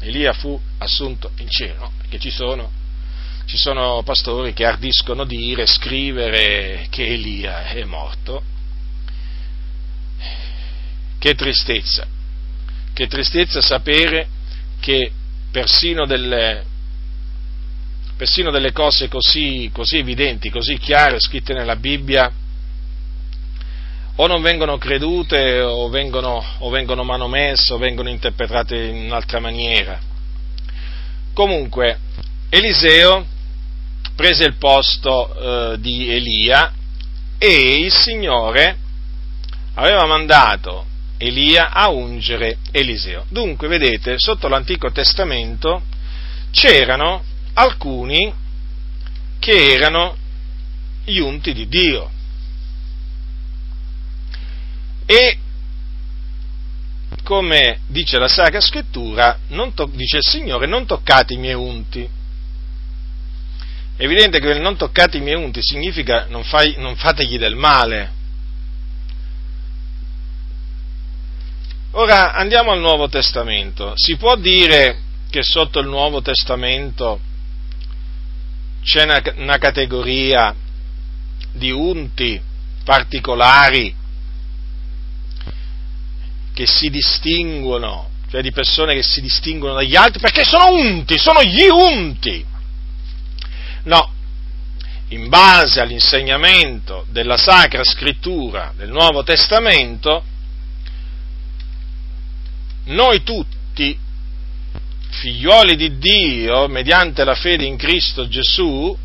Elia 0.00 0.32
fu 0.32 0.60
assunto 0.78 1.30
in 1.38 1.48
cielo, 1.48 1.92
perché 1.98 2.18
ci 2.18 2.30
sono, 2.30 2.70
ci 3.46 3.56
sono 3.56 4.02
pastori 4.04 4.52
che 4.52 4.64
ardiscono 4.64 5.24
dire, 5.24 5.66
scrivere 5.66 6.86
che 6.90 7.06
Elia 7.06 7.66
è 7.66 7.84
morto. 7.84 8.42
Che 11.18 11.34
tristezza, 11.34 12.06
che 12.92 13.06
tristezza 13.06 13.60
sapere 13.60 14.28
che 14.80 15.10
persino 15.50 16.06
delle, 16.06 16.64
persino 18.16 18.50
delle 18.50 18.72
cose 18.72 19.08
così, 19.08 19.70
così 19.72 19.96
evidenti, 19.96 20.50
così 20.50 20.76
chiare, 20.78 21.18
scritte 21.18 21.54
nella 21.54 21.76
Bibbia, 21.76 22.30
o 24.16 24.26
non 24.26 24.40
vengono 24.40 24.78
credute 24.78 25.60
o 25.60 25.88
vengono, 25.88 26.42
o 26.58 26.70
vengono 26.70 27.04
manomesse 27.04 27.72
o 27.72 27.78
vengono 27.78 28.08
interpretate 28.08 28.76
in 28.76 29.04
un'altra 29.06 29.40
maniera. 29.40 29.98
Comunque, 31.34 31.98
Eliseo 32.48 33.26
prese 34.14 34.44
il 34.44 34.54
posto 34.56 35.72
eh, 35.74 35.80
di 35.80 36.10
Elia 36.10 36.72
e 37.38 37.80
il 37.80 37.92
Signore 37.92 38.78
aveva 39.74 40.06
mandato 40.06 40.86
Elia 41.18 41.70
a 41.70 41.90
ungere 41.90 42.58
Eliseo. 42.70 43.26
Dunque, 43.28 43.68
vedete, 43.68 44.18
sotto 44.18 44.48
l'Antico 44.48 44.90
Testamento 44.90 45.82
c'erano 46.50 47.22
alcuni 47.52 48.32
che 49.38 49.72
erano 49.74 50.16
gli 51.04 51.18
unti 51.18 51.52
di 51.52 51.68
Dio 51.68 52.10
e 55.06 55.38
come 57.22 57.80
dice 57.86 58.18
la 58.18 58.28
Sacra 58.28 58.60
Scrittura, 58.60 59.38
to- 59.74 59.90
dice 59.92 60.18
il 60.18 60.24
Signore, 60.24 60.66
non 60.66 60.86
toccate 60.86 61.34
i 61.34 61.38
miei 61.38 61.54
unti. 61.54 62.08
È 63.96 64.04
evidente 64.04 64.40
che 64.40 64.58
non 64.58 64.76
toccate 64.76 65.16
i 65.16 65.20
miei 65.20 65.42
unti 65.42 65.60
significa 65.62 66.26
non, 66.28 66.44
fai, 66.44 66.74
non 66.76 66.96
fategli 66.96 67.38
del 67.38 67.56
male. 67.56 68.12
Ora 71.92 72.34
andiamo 72.34 72.72
al 72.72 72.80
Nuovo 72.80 73.08
Testamento. 73.08 73.92
Si 73.94 74.16
può 74.16 74.36
dire 74.36 74.98
che 75.30 75.42
sotto 75.42 75.80
il 75.80 75.86
Nuovo 75.88 76.20
Testamento 76.20 77.20
c'è 78.82 79.04
una, 79.04 79.22
una 79.36 79.58
categoria 79.58 80.54
di 81.52 81.70
unti 81.70 82.40
particolari 82.84 83.94
che 86.56 86.66
si 86.66 86.88
distinguono, 86.88 88.08
cioè 88.30 88.40
di 88.40 88.50
persone 88.50 88.94
che 88.94 89.02
si 89.02 89.20
distinguono 89.20 89.74
dagli 89.74 89.94
altri 89.94 90.20
perché 90.20 90.42
sono 90.42 90.70
unti, 90.72 91.18
sono 91.18 91.42
gli 91.42 91.66
unti. 91.68 92.42
No, 93.82 94.10
in 95.08 95.28
base 95.28 95.82
all'insegnamento 95.82 97.04
della 97.10 97.36
Sacra 97.36 97.84
Scrittura 97.84 98.72
del 98.74 98.88
Nuovo 98.88 99.22
Testamento, 99.22 100.24
noi 102.84 103.22
tutti, 103.22 103.98
figlioli 105.10 105.76
di 105.76 105.98
Dio, 105.98 106.68
mediante 106.68 107.22
la 107.22 107.34
fede 107.34 107.66
in 107.66 107.76
Cristo 107.76 108.26
Gesù, 108.28 108.96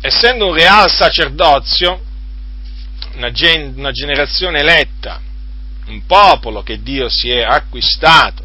essendo 0.00 0.48
un 0.48 0.54
real 0.54 0.90
sacerdozio, 0.90 2.02
una, 3.14 3.30
gen- 3.30 3.74
una 3.76 3.92
generazione 3.92 4.58
eletta, 4.58 5.22
un 5.86 6.04
popolo 6.06 6.62
che 6.62 6.82
Dio 6.82 7.08
si 7.08 7.30
è 7.30 7.42
acquistato 7.42 8.44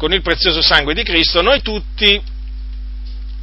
con 0.00 0.14
il 0.14 0.22
prezioso 0.22 0.62
sangue 0.62 0.94
di 0.94 1.02
Cristo, 1.02 1.42
noi 1.42 1.60
tutti, 1.60 2.18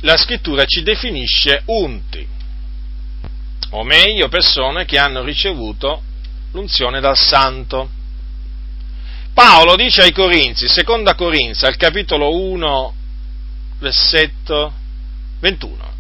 la 0.02 0.18
scrittura 0.18 0.66
ci 0.66 0.82
definisce 0.82 1.62
unti, 1.66 2.28
o 3.70 3.84
meglio 3.84 4.28
persone 4.28 4.86
che 4.86 4.98
hanno 4.98 5.24
ricevuto 5.24 6.02
l'unzione 6.54 7.00
dal 7.00 7.16
santo. 7.16 7.92
Paolo 9.36 9.76
dice 9.76 10.02
ai 10.02 10.12
Corinzi, 10.12 10.68
seconda 10.68 11.14
Corinzi, 11.14 11.66
al 11.66 11.76
capitolo 11.76 12.36
1, 12.36 12.94
versetto 13.78 14.74
21. 15.40 15.94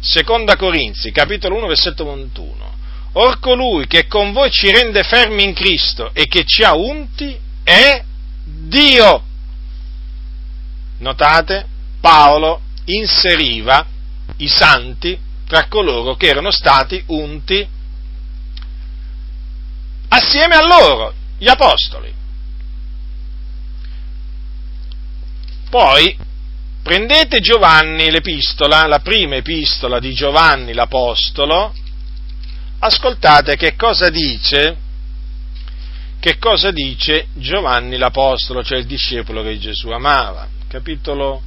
Seconda 0.00 0.56
Corinzi, 0.56 1.10
capitolo 1.10 1.56
1, 1.56 1.66
versetto 1.66 2.06
21. 2.06 2.63
Or 3.16 3.38
colui 3.38 3.86
che 3.86 4.06
con 4.06 4.32
voi 4.32 4.50
ci 4.50 4.70
rende 4.70 5.02
fermi 5.04 5.44
in 5.44 5.54
Cristo 5.54 6.10
e 6.12 6.26
che 6.26 6.44
ci 6.44 6.62
ha 6.62 6.74
unti 6.74 7.38
è 7.62 8.02
Dio. 8.44 9.22
Notate, 10.98 11.66
Paolo 12.00 12.60
inseriva 12.86 13.86
i 14.38 14.48
santi 14.48 15.18
tra 15.46 15.66
coloro 15.68 16.16
che 16.16 16.26
erano 16.26 16.50
stati 16.50 17.02
unti 17.06 17.66
assieme 20.08 20.56
a 20.56 20.66
loro, 20.66 21.14
gli 21.38 21.48
apostoli. 21.48 22.12
Poi 25.70 26.16
prendete 26.82 27.40
Giovanni 27.40 28.10
l'epistola, 28.10 28.86
la 28.86 29.00
prima 29.00 29.36
epistola 29.36 29.98
di 29.98 30.12
Giovanni 30.12 30.72
l'Apostolo, 30.72 31.74
ascoltate 32.84 33.56
che 33.56 33.76
cosa 33.76 34.10
dice, 34.10 34.76
che 36.20 36.38
cosa 36.38 36.70
dice 36.70 37.28
Giovanni 37.34 37.96
l'Apostolo, 37.96 38.62
cioè 38.62 38.78
il 38.78 38.86
discepolo 38.86 39.42
che 39.42 39.58
Gesù 39.58 39.88
amava. 39.88 40.48
Capitolo 40.68 41.42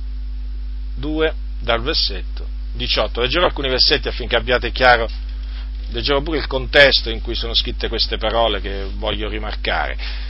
2, 0.95 1.33
dal 1.59 1.81
versetto 1.81 2.47
18. 2.73 3.21
Leggerò 3.21 3.45
alcuni 3.45 3.69
versetti 3.69 4.07
affinché 4.07 4.35
abbiate 4.35 4.71
chiaro, 4.71 5.07
leggerò 5.89 6.21
pure 6.21 6.39
il 6.39 6.47
contesto 6.47 7.09
in 7.09 7.21
cui 7.21 7.35
sono 7.35 7.53
scritte 7.53 7.87
queste 7.87 8.17
parole 8.17 8.59
che 8.59 8.87
voglio 8.95 9.29
rimarcare. 9.29 10.25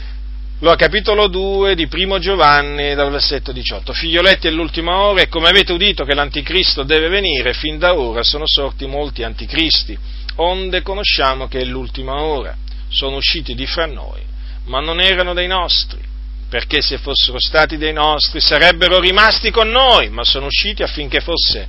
Allora, 0.60 0.76
capitolo 0.76 1.28
2 1.28 1.74
di 1.74 1.86
Primo 1.86 2.18
Giovanni, 2.18 2.94
dal 2.94 3.12
versetto 3.12 3.52
18. 3.52 3.92
Figlioletti 3.92 4.48
è 4.48 4.50
l'ultima 4.50 4.96
ora 4.96 5.22
e 5.22 5.28
come 5.28 5.48
avete 5.48 5.72
udito 5.72 6.04
che 6.04 6.14
l'anticristo 6.14 6.82
deve 6.82 7.08
venire, 7.08 7.54
fin 7.54 7.78
da 7.78 7.94
ora 7.94 8.24
sono 8.24 8.44
sorti 8.44 8.84
molti 8.86 9.22
anticristi, 9.22 9.96
onde 10.38 10.82
conosciamo 10.82 11.48
che 11.48 11.60
è 11.60 11.64
l'ultima 11.64 12.20
ora. 12.22 12.56
Sono 12.88 13.16
usciti 13.16 13.54
di 13.54 13.66
fra 13.66 13.86
noi, 13.86 14.22
ma 14.64 14.80
non 14.80 15.00
erano 15.00 15.34
dei 15.34 15.46
nostri, 15.46 16.00
perché 16.48 16.80
se 16.80 16.98
fossero 16.98 17.38
stati 17.38 17.76
dei 17.76 17.92
nostri 17.92 18.40
sarebbero 18.40 18.98
rimasti 18.98 19.50
con 19.50 19.68
noi, 19.68 20.08
ma 20.08 20.24
sono 20.24 20.46
usciti 20.46 20.82
affinché 20.82 21.20
fosse 21.20 21.68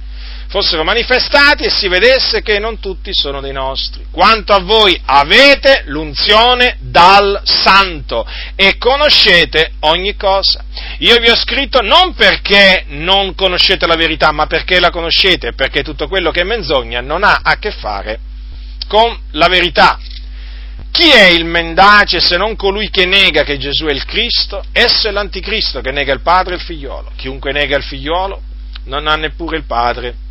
fossero 0.50 0.84
manifestati 0.84 1.64
e 1.64 1.70
si 1.70 1.88
vedesse 1.88 2.42
che 2.42 2.58
non 2.58 2.80
tutti 2.80 3.12
sono 3.14 3.40
dei 3.40 3.52
nostri. 3.52 4.06
Quanto 4.12 4.54
a 4.54 4.60
voi 4.60 5.00
avete 5.06 5.84
l'unzione 5.86 6.78
dal 6.80 7.42
santo 7.44 8.26
e 8.56 8.78
conoscete 8.78 9.74
ogni 9.82 10.16
cosa. 10.16 10.64
Io 11.00 11.18
vi 11.18 11.30
ho 11.30 11.36
scritto 11.36 11.82
non 11.82 12.16
perché 12.16 12.86
non 12.88 13.36
conoscete 13.36 13.86
la 13.86 13.96
verità, 13.96 14.32
ma 14.32 14.48
perché 14.48 14.80
la 14.80 14.90
conoscete, 14.90 15.54
perché 15.54 15.84
tutto 15.84 16.08
quello 16.08 16.32
che 16.32 16.42
è 16.42 16.46
menzogna 16.46 17.00
non 17.00 17.24
ha 17.24 17.42
a 17.44 17.58
che 17.58 17.72
fare 17.72 18.20
con 18.90 19.16
la 19.32 19.48
verità. 19.48 19.98
Chi 20.92 21.12
è 21.12 21.28
il 21.28 21.46
mendace 21.46 22.20
se 22.20 22.36
non 22.36 22.56
colui 22.56 22.90
che 22.90 23.06
nega 23.06 23.44
che 23.44 23.58
Gesù 23.58 23.86
è 23.86 23.92
il 23.92 24.04
Cristo? 24.04 24.64
Esso 24.74 25.08
è 25.08 25.12
l'anticristo 25.12 25.80
che 25.80 25.92
nega 25.92 26.12
il 26.12 26.22
padre 26.22 26.56
e 26.56 26.58
il 26.58 26.64
figliolo. 26.64 27.12
Chiunque 27.16 27.54
nega 27.54 27.78
il 27.78 27.84
figliolo 27.84 28.42
non 28.86 29.08
ha 29.08 29.16
neppure 29.16 29.58
il 29.58 29.66
padre 29.66 30.28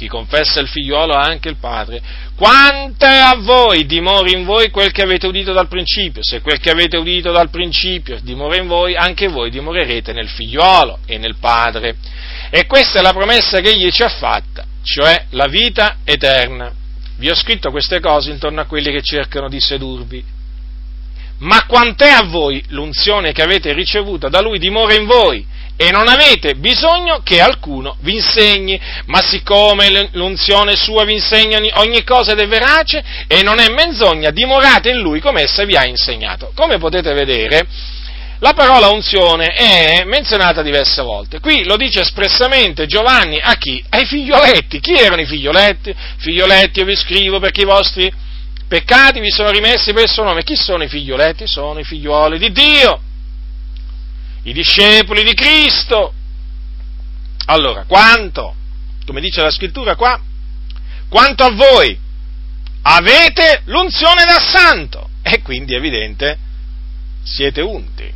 chi 0.00 0.08
confessa 0.08 0.60
il 0.60 0.68
figliuolo 0.68 1.12
ha 1.12 1.24
anche 1.24 1.50
il 1.50 1.56
Padre. 1.56 2.00
Quanto 2.34 3.04
è 3.04 3.18
a 3.18 3.34
voi 3.36 3.84
dimora 3.84 4.30
in 4.30 4.46
voi 4.46 4.70
quel 4.70 4.92
che 4.92 5.02
avete 5.02 5.26
udito 5.26 5.52
dal 5.52 5.68
principio? 5.68 6.22
Se 6.24 6.40
quel 6.40 6.58
che 6.58 6.70
avete 6.70 6.96
udito 6.96 7.32
dal 7.32 7.50
principio 7.50 8.18
dimora 8.22 8.56
in 8.56 8.66
voi, 8.66 8.96
anche 8.96 9.28
voi 9.28 9.50
dimorerete 9.50 10.14
nel 10.14 10.28
figliuolo 10.28 11.00
e 11.04 11.18
nel 11.18 11.36
Padre. 11.38 11.96
E 12.48 12.64
questa 12.64 13.00
è 13.00 13.02
la 13.02 13.12
promessa 13.12 13.60
che 13.60 13.68
egli 13.68 13.90
ci 13.90 14.02
ha 14.02 14.08
fatta, 14.08 14.64
cioè 14.82 15.26
la 15.30 15.48
vita 15.48 15.98
eterna. 16.04 16.72
Vi 17.20 17.28
ho 17.28 17.34
scritto 17.34 17.70
queste 17.70 18.00
cose 18.00 18.30
intorno 18.30 18.62
a 18.62 18.64
quelli 18.64 18.90
che 18.90 19.02
cercano 19.02 19.50
di 19.50 19.60
sedurvi. 19.60 20.24
Ma 21.40 21.66
quant'è 21.66 22.08
a 22.08 22.22
voi 22.24 22.64
l'unzione 22.68 23.32
che 23.32 23.42
avete 23.42 23.74
ricevuta 23.74 24.30
da 24.30 24.40
lui 24.40 24.58
dimora 24.58 24.94
in 24.94 25.04
voi 25.04 25.46
e 25.76 25.90
non 25.90 26.08
avete 26.08 26.54
bisogno 26.54 27.20
che 27.22 27.42
alcuno 27.42 27.98
vi 28.00 28.14
insegni, 28.14 28.80
ma 29.04 29.20
siccome 29.20 30.08
l'unzione 30.12 30.76
sua 30.76 31.04
vi 31.04 31.12
insegna 31.12 31.60
ogni 31.74 32.04
cosa 32.04 32.32
ed 32.32 32.38
è 32.38 32.48
verace 32.48 33.04
e 33.26 33.42
non 33.42 33.58
è 33.58 33.68
menzogna, 33.68 34.30
dimorate 34.30 34.88
in 34.88 35.00
lui 35.00 35.20
come 35.20 35.42
essa 35.42 35.64
vi 35.64 35.76
ha 35.76 35.84
insegnato. 35.84 36.52
Come 36.54 36.78
potete 36.78 37.12
vedere, 37.12 37.66
la 38.40 38.52
parola 38.52 38.88
unzione 38.88 39.46
è 39.48 40.04
menzionata 40.04 40.62
diverse 40.62 41.02
volte. 41.02 41.40
Qui 41.40 41.64
lo 41.64 41.76
dice 41.76 42.00
espressamente 42.00 42.86
Giovanni 42.86 43.38
a 43.38 43.54
chi? 43.54 43.82
Ai 43.88 44.06
figlioletti. 44.06 44.80
Chi 44.80 44.94
erano 44.94 45.22
i 45.22 45.26
figlioletti? 45.26 45.94
Figlioletti 46.16 46.80
io 46.80 46.86
vi 46.86 46.96
scrivo 46.96 47.38
perché 47.38 47.62
i 47.62 47.66
vostri 47.66 48.12
peccati 48.66 49.20
vi 49.20 49.30
sono 49.30 49.50
rimessi 49.50 49.92
per 49.92 50.04
il 50.04 50.10
suo 50.10 50.24
nome. 50.24 50.42
Chi 50.42 50.56
sono 50.56 50.82
i 50.82 50.88
figlioletti? 50.88 51.46
Sono 51.46 51.78
i 51.78 51.84
figlioli 51.84 52.38
di 52.38 52.50
Dio 52.50 53.00
i 54.44 54.52
discepoli 54.52 55.22
di 55.22 55.34
Cristo. 55.34 56.12
Allora, 57.46 57.84
quanto, 57.84 58.54
come 59.04 59.20
dice 59.20 59.42
la 59.42 59.50
scrittura 59.50 59.96
qua, 59.96 60.20
quanto 61.08 61.44
a 61.44 61.50
voi 61.50 61.98
avete 62.82 63.62
l'unzione 63.66 64.24
dal 64.24 64.42
santo 64.42 65.10
e 65.22 65.42
quindi 65.42 65.74
è 65.74 65.76
evidente 65.76 66.38
siete 67.22 67.60
unti 67.60 68.10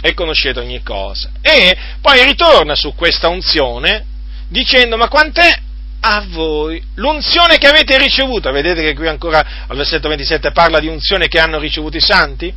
e 0.00 0.14
conoscete 0.14 0.60
ogni 0.60 0.82
cosa. 0.82 1.30
E 1.40 1.76
poi 2.00 2.24
ritorna 2.24 2.74
su 2.74 2.94
questa 2.94 3.28
unzione 3.28 4.04
dicendo 4.48 4.96
ma 4.96 5.08
quant'è 5.08 5.68
a 6.00 6.24
voi 6.28 6.82
l'unzione 6.94 7.58
che 7.58 7.68
avete 7.68 7.98
ricevuto? 7.98 8.50
Vedete 8.50 8.82
che 8.82 8.94
qui 8.94 9.06
ancora 9.06 9.66
al 9.66 9.76
versetto 9.76 10.08
27 10.08 10.52
parla 10.52 10.80
di 10.80 10.88
unzione 10.88 11.28
che 11.28 11.38
hanno 11.38 11.58
ricevuto 11.58 11.96
i 11.96 12.00
santi? 12.00 12.52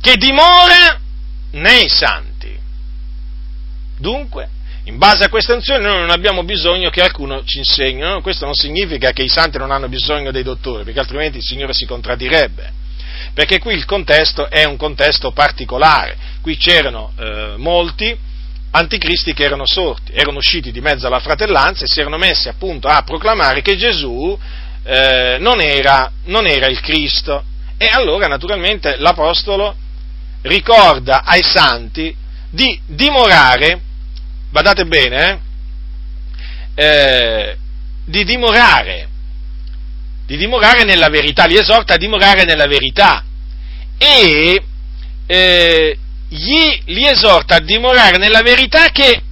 Che 0.00 0.16
dimora 0.16 1.00
nei 1.52 1.88
santi. 1.88 2.56
Dunque, 3.96 4.48
in 4.84 4.96
base 4.96 5.24
a 5.24 5.28
questa 5.28 5.54
unzione 5.54 5.84
noi 5.84 6.00
non 6.00 6.10
abbiamo 6.10 6.44
bisogno 6.44 6.90
che 6.90 7.00
qualcuno 7.00 7.44
ci 7.44 7.58
insegni, 7.58 8.00
no? 8.00 8.20
questo 8.20 8.44
non 8.44 8.54
significa 8.54 9.12
che 9.12 9.22
i 9.22 9.28
santi 9.28 9.58
non 9.58 9.70
hanno 9.70 9.88
bisogno 9.88 10.30
dei 10.30 10.42
dottori, 10.42 10.84
perché 10.84 11.00
altrimenti 11.00 11.38
il 11.38 11.44
Signore 11.44 11.74
si 11.74 11.84
contraddirebbe, 11.84 12.72
perché 13.38 13.60
qui 13.60 13.72
il 13.72 13.84
contesto 13.84 14.50
è 14.50 14.64
un 14.64 14.76
contesto 14.76 15.30
particolare, 15.30 16.16
qui 16.40 16.56
c'erano 16.56 17.12
eh, 17.16 17.54
molti 17.56 18.18
anticristi 18.72 19.32
che 19.32 19.44
erano 19.44 19.64
sorti, 19.64 20.10
erano 20.12 20.38
usciti 20.38 20.72
di 20.72 20.80
mezzo 20.80 21.06
alla 21.06 21.20
fratellanza 21.20 21.84
e 21.84 21.86
si 21.86 22.00
erano 22.00 22.18
messi 22.18 22.48
appunto 22.48 22.88
a 22.88 23.00
proclamare 23.02 23.62
che 23.62 23.76
Gesù 23.76 24.36
eh, 24.82 25.36
non, 25.38 25.60
era, 25.60 26.10
non 26.24 26.48
era 26.48 26.66
il 26.66 26.80
Cristo. 26.80 27.44
E 27.76 27.86
allora 27.86 28.26
naturalmente 28.26 28.96
l'Apostolo 28.96 29.76
ricorda 30.42 31.22
ai 31.22 31.44
santi 31.44 32.12
di 32.50 32.80
dimorare 32.86 33.80
badate 34.50 34.84
bene, 34.84 35.40
eh, 36.74 36.84
eh, 36.84 37.56
di 38.04 38.24
dimorare, 38.24 39.08
di 40.26 40.36
dimorare 40.36 40.82
nella 40.82 41.08
verità, 41.08 41.44
li 41.44 41.56
esorta 41.56 41.94
a 41.94 41.98
dimorare 41.98 42.42
nella 42.42 42.66
verità 42.66 43.22
e 43.98 44.62
eh, 45.26 45.98
gli, 46.28 46.82
li 46.86 47.06
esorta 47.06 47.56
a 47.56 47.60
dimorare 47.60 48.16
nella 48.18 48.42
verità 48.42 48.88
che 48.90 49.22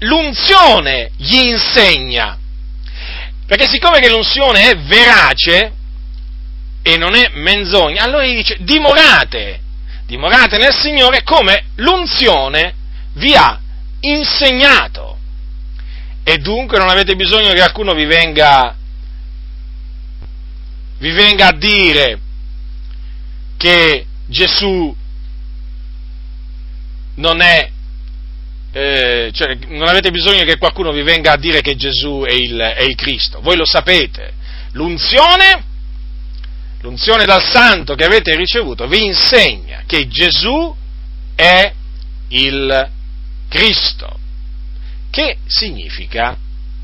l'unzione 0.00 1.10
gli 1.16 1.48
insegna. 1.48 2.38
Perché 3.46 3.66
siccome 3.66 4.00
che 4.00 4.08
l'unzione 4.08 4.70
è 4.70 4.76
verace 4.76 5.72
e 6.82 6.96
non 6.96 7.14
è 7.14 7.30
menzogna, 7.34 8.02
allora 8.02 8.24
gli 8.24 8.34
dice 8.34 8.58
dimorate, 8.60 9.60
dimorate 10.06 10.58
nel 10.58 10.74
Signore 10.74 11.22
come 11.22 11.66
l'unzione 11.76 12.74
vi 13.14 13.34
ha 13.34 13.60
insegnato. 14.00 15.18
E 16.22 16.38
dunque 16.38 16.78
non 16.78 16.88
avete 16.88 17.14
bisogno 17.14 17.48
che 17.50 17.56
qualcuno 17.56 17.94
vi 17.94 18.04
venga, 18.04 18.74
vi 20.98 21.10
venga 21.12 21.48
a 21.48 21.52
dire 21.52 22.18
che 23.56 24.06
Gesù 24.26 24.94
non 27.14 27.40
è, 27.40 27.70
eh, 28.72 29.30
cioè 29.32 29.56
non 29.68 29.88
avete 29.88 30.10
bisogno 30.10 30.44
che 30.44 30.58
qualcuno 30.58 30.92
vi 30.92 31.02
venga 31.02 31.32
a 31.32 31.36
dire 31.38 31.60
che 31.60 31.76
Gesù 31.76 32.24
è 32.26 32.32
il, 32.32 32.58
è 32.58 32.82
il 32.82 32.94
Cristo, 32.94 33.40
voi 33.40 33.56
lo 33.56 33.64
sapete, 33.64 34.32
l'unzione, 34.72 35.64
l'unzione 36.80 37.24
dal 37.24 37.42
santo 37.42 37.94
che 37.94 38.04
avete 38.04 38.36
ricevuto 38.36 38.86
vi 38.86 39.04
insegna 39.04 39.82
che 39.86 40.06
Gesù 40.08 40.74
è 41.34 41.72
il 42.28 42.90
Cristo. 43.48 44.18
Che 45.10 45.38
significa 45.46 46.36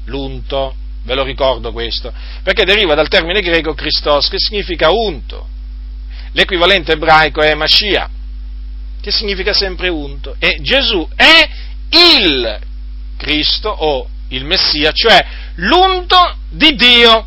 l'unto? 0.06 0.76
Ve 1.04 1.14
lo 1.14 1.24
ricordo 1.24 1.72
questo, 1.72 2.12
perché 2.42 2.64
deriva 2.64 2.94
dal 2.94 3.08
termine 3.08 3.40
greco 3.40 3.74
Christos, 3.74 4.28
che 4.28 4.38
significa 4.38 4.90
unto. 4.90 5.48
L'equivalente 6.32 6.92
ebraico 6.92 7.42
è 7.42 7.54
Mashiach, 7.54 8.10
che 9.00 9.10
significa 9.10 9.52
sempre 9.52 9.88
unto. 9.88 10.34
E 10.38 10.58
Gesù 10.60 11.06
è 11.14 11.48
il 11.90 12.58
Cristo 13.16 13.68
o 13.68 14.08
il 14.28 14.44
Messia, 14.44 14.92
cioè 14.92 15.24
l'unto 15.56 16.36
di 16.48 16.74
Dio. 16.74 17.26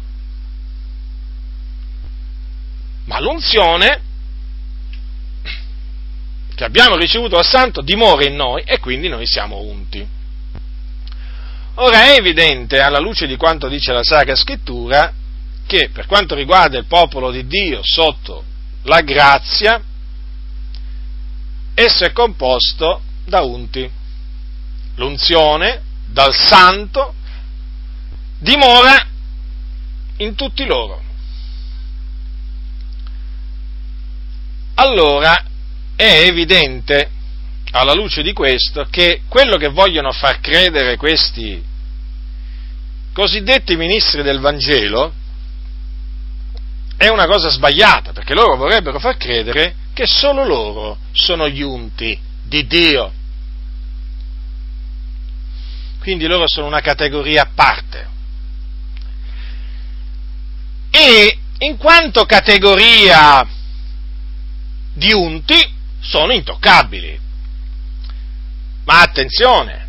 Ma 3.06 3.20
l'unzione 3.20 4.02
che 6.56 6.64
abbiamo 6.64 6.96
ricevuto 6.96 7.36
dal 7.36 7.46
Santo 7.46 7.82
dimora 7.82 8.26
in 8.26 8.36
noi 8.36 8.64
e 8.66 8.80
quindi 8.80 9.08
noi 9.08 9.28
siamo 9.28 9.60
unti. 9.60 10.08
Ora 11.76 12.06
è 12.06 12.18
evidente, 12.18 12.80
alla 12.80 13.00
luce 13.00 13.28
di 13.28 13.36
quanto 13.36 13.68
dice 13.68 13.92
la 13.92 14.04
Sacra 14.04 14.36
Scrittura, 14.36 15.14
che 15.68 15.90
per 15.92 16.06
quanto 16.06 16.34
riguarda 16.34 16.78
il 16.78 16.86
popolo 16.86 17.30
di 17.32 17.46
Dio 17.46 17.82
sotto 17.84 18.54
la 18.86 19.02
grazia, 19.02 19.82
esso 21.74 22.06
è 22.06 22.12
composto 22.12 23.02
da 23.26 23.42
unti. 23.42 23.90
L'unzione 24.96 25.82
dal 26.08 26.34
Santo 26.34 27.14
dimora 28.40 29.08
in 30.18 30.36
tutti 30.36 30.66
loro. 30.66 31.04
Allora 34.76 35.44
è 35.96 36.24
evidente, 36.26 37.10
alla 37.72 37.94
luce 37.94 38.22
di 38.22 38.34
questo, 38.34 38.88
che 38.90 39.22
quello 39.28 39.58
che 39.58 39.70
vogliono 39.70 40.12
far 40.12 40.40
credere 40.40 40.98
questi 40.98 41.62
cosiddetti 43.14 43.76
ministri 43.78 44.22
del 44.24 44.40
Vangelo 44.40 45.14
è 46.98 47.08
una 47.10 47.26
cosa 47.26 47.50
sbagliata, 47.50 48.12
perché 48.14 48.34
loro 48.34 48.56
vorrebbero 48.56 49.00
far 49.00 49.18
credere 49.18 49.76
che 49.94 50.06
solo 50.06 50.46
loro 50.46 50.98
sono 51.12 51.48
gli 51.50 51.62
unti 51.62 52.18
di 52.44 52.66
Dio. 52.68 53.12
Quindi 56.00 56.28
loro 56.28 56.48
sono 56.48 56.68
una 56.68 56.82
categoria 56.82 57.44
a 57.44 57.50
parte. 57.54 58.08
E 60.92 61.38
in 61.60 61.78
quanto 61.78 62.26
categoria 62.26 63.46
di 64.94 65.12
unti 65.12 65.74
sono 66.00 66.32
intoccabili. 66.32 67.20
Ma 68.86 69.02
attenzione, 69.02 69.88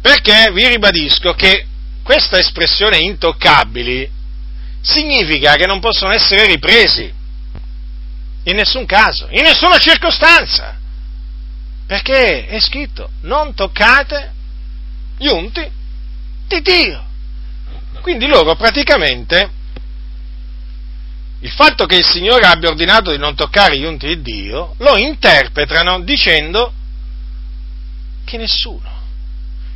perché 0.00 0.50
vi 0.52 0.68
ribadisco 0.68 1.34
che 1.34 1.66
questa 2.02 2.38
espressione 2.38 2.98
intoccabili 2.98 4.08
significa 4.80 5.54
che 5.54 5.66
non 5.66 5.80
possono 5.80 6.12
essere 6.12 6.46
ripresi 6.46 7.12
in 8.44 8.56
nessun 8.56 8.86
caso, 8.86 9.28
in 9.30 9.42
nessuna 9.42 9.78
circostanza, 9.78 10.76
perché 11.86 12.46
è 12.46 12.60
scritto 12.60 13.10
non 13.22 13.54
toccate 13.54 14.32
gli 15.18 15.26
unti 15.26 15.68
di 16.46 16.60
Dio. 16.62 17.06
Quindi 18.00 18.26
loro 18.26 18.56
praticamente 18.56 19.50
il 21.40 21.50
fatto 21.50 21.86
che 21.86 21.96
il 21.96 22.04
Signore 22.04 22.46
abbia 22.46 22.68
ordinato 22.68 23.10
di 23.10 23.18
non 23.18 23.34
toccare 23.34 23.78
gli 23.78 23.84
unti 23.84 24.06
di 24.06 24.22
Dio 24.22 24.74
lo 24.78 24.96
interpretano 24.96 26.00
dicendo 26.00 26.72
che 28.24 28.36
nessuno, 28.36 28.90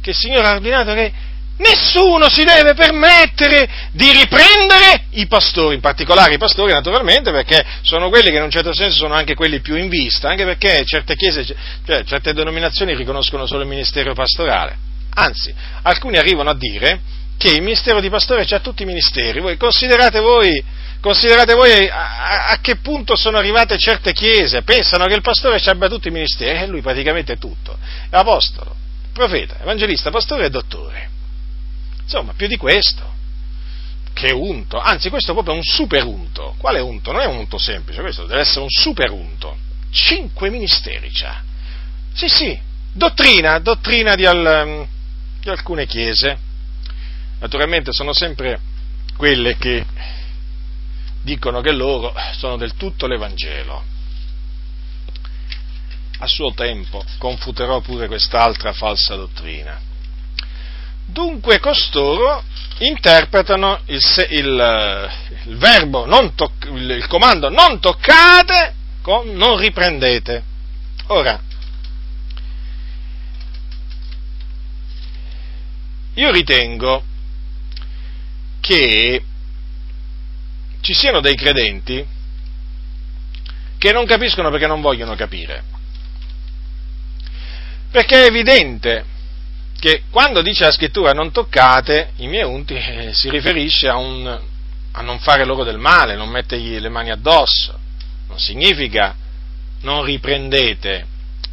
che 0.00 0.10
il 0.10 0.16
Signore 0.16 0.46
ha 0.48 0.54
ordinato 0.54 0.92
che 0.94 1.12
nessuno 1.62 2.28
si 2.28 2.44
deve 2.44 2.74
permettere 2.74 3.68
di 3.92 4.10
riprendere 4.10 5.04
i 5.12 5.26
pastori, 5.26 5.76
in 5.76 5.80
particolare 5.80 6.34
i 6.34 6.38
pastori 6.38 6.72
naturalmente 6.72 7.30
perché 7.30 7.64
sono 7.82 8.08
quelli 8.08 8.30
che 8.30 8.36
in 8.36 8.42
un 8.42 8.50
certo 8.50 8.74
senso 8.74 8.96
sono 8.96 9.14
anche 9.14 9.34
quelli 9.34 9.60
più 9.60 9.76
in 9.76 9.88
vista, 9.88 10.28
anche 10.28 10.44
perché 10.44 10.84
certe 10.84 11.14
chiese, 11.14 11.44
cioè 11.44 12.04
certe 12.04 12.32
denominazioni 12.34 12.94
riconoscono 12.94 13.46
solo 13.46 13.62
il 13.62 13.68
ministero 13.68 14.12
pastorale, 14.14 14.76
anzi 15.14 15.54
alcuni 15.82 16.18
arrivano 16.18 16.50
a 16.50 16.54
dire 16.54 17.00
che 17.38 17.50
il 17.50 17.62
ministero 17.62 18.00
di 18.00 18.10
pastore 18.10 18.44
c'ha 18.44 18.60
tutti 18.60 18.82
i 18.82 18.86
ministeri, 18.86 19.40
voi 19.40 19.56
considerate 19.56 20.20
voi 20.20 20.62
Considerate 21.02 21.54
voi 21.54 21.88
a, 21.88 22.50
a, 22.50 22.60
che 22.60 22.76
punto 22.76 23.16
sono 23.16 23.36
arrivate 23.36 23.76
certe 23.76 24.12
chiese, 24.12 24.62
pensano 24.62 25.06
che 25.06 25.14
il 25.14 25.20
pastore 25.20 25.58
ci 25.58 25.68
abbia 25.68 25.88
tutti 25.88 26.06
i 26.06 26.12
ministeri 26.12 26.56
e 26.60 26.66
lui 26.68 26.80
praticamente 26.80 27.32
è 27.32 27.38
tutto, 27.38 27.76
è 28.08 28.14
apostolo, 28.14 28.72
profeta, 29.12 29.56
evangelista, 29.60 30.10
pastore 30.10 30.44
e 30.44 30.50
dottore. 30.50 31.10
Insomma, 32.02 32.32
più 32.34 32.46
di 32.46 32.56
questo, 32.56 33.10
che 34.12 34.30
unto, 34.30 34.78
anzi 34.78 35.08
questo 35.08 35.30
è 35.30 35.34
proprio 35.34 35.54
un 35.54 35.62
super 35.62 36.04
unto. 36.04 36.54
Quale 36.58 36.80
unto? 36.80 37.12
Non 37.12 37.20
è 37.22 37.26
un 37.26 37.38
unto 37.38 37.58
semplice, 37.58 38.00
questo 38.00 38.26
deve 38.26 38.40
essere 38.40 38.60
un 38.60 38.70
super 38.70 39.10
unto. 39.10 39.56
Cinque 39.90 40.50
ministeri 40.50 41.10
c'ha. 41.10 41.42
Sì, 42.12 42.28
sì, 42.28 42.58
dottrina, 42.92 43.58
dottrina 43.58 44.14
di, 44.14 44.26
al, 44.26 44.86
di 45.40 45.48
alcune 45.48 45.86
chiese. 45.86 46.38
Naturalmente 47.40 47.92
sono 47.92 48.12
sempre 48.12 48.60
quelle 49.16 49.56
che 49.56 49.84
dicono 51.22 51.60
che 51.60 51.72
loro 51.72 52.14
sono 52.36 52.56
del 52.56 52.74
tutto 52.76 53.06
l'Evangelo. 53.06 53.90
A 56.18 56.26
suo 56.26 56.52
tempo 56.52 57.04
confuterò 57.18 57.80
pure 57.80 58.06
quest'altra 58.06 58.72
falsa 58.72 59.16
dottrina. 59.16 59.90
Dunque 61.12 61.58
costoro 61.58 62.42
interpretano 62.78 63.80
il, 63.86 64.00
il, 64.30 65.10
il 65.44 65.56
verbo, 65.58 66.06
il, 66.06 66.90
il 66.90 67.06
comando 67.06 67.50
non 67.50 67.80
toccate 67.80 68.74
con 69.02 69.28
non 69.34 69.58
riprendete. 69.58 70.42
Ora, 71.08 71.38
io 76.14 76.30
ritengo 76.30 77.04
che 78.60 79.22
ci 80.80 80.94
siano 80.94 81.20
dei 81.20 81.34
credenti 81.34 82.06
che 83.76 83.92
non 83.92 84.06
capiscono 84.06 84.48
perché 84.48 84.66
non 84.66 84.80
vogliono 84.80 85.14
capire. 85.14 85.62
Perché 87.90 88.22
è 88.22 88.26
evidente 88.28 89.11
che 89.82 90.02
quando 90.10 90.42
dice 90.42 90.62
la 90.62 90.70
scrittura 90.70 91.10
non 91.10 91.32
toccate 91.32 92.12
i 92.18 92.28
miei 92.28 92.44
unti 92.44 92.74
eh, 92.74 93.12
si 93.12 93.28
riferisce 93.28 93.88
a, 93.88 93.96
un, 93.96 94.40
a 94.92 95.00
non 95.00 95.18
fare 95.18 95.44
loro 95.44 95.64
del 95.64 95.76
male, 95.76 96.14
non 96.14 96.28
mettergli 96.28 96.78
le 96.78 96.88
mani 96.88 97.10
addosso. 97.10 97.76
Non 98.28 98.38
significa 98.38 99.12
non 99.80 100.04
riprendete 100.04 101.04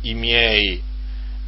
i 0.01 0.13
miei, 0.13 0.79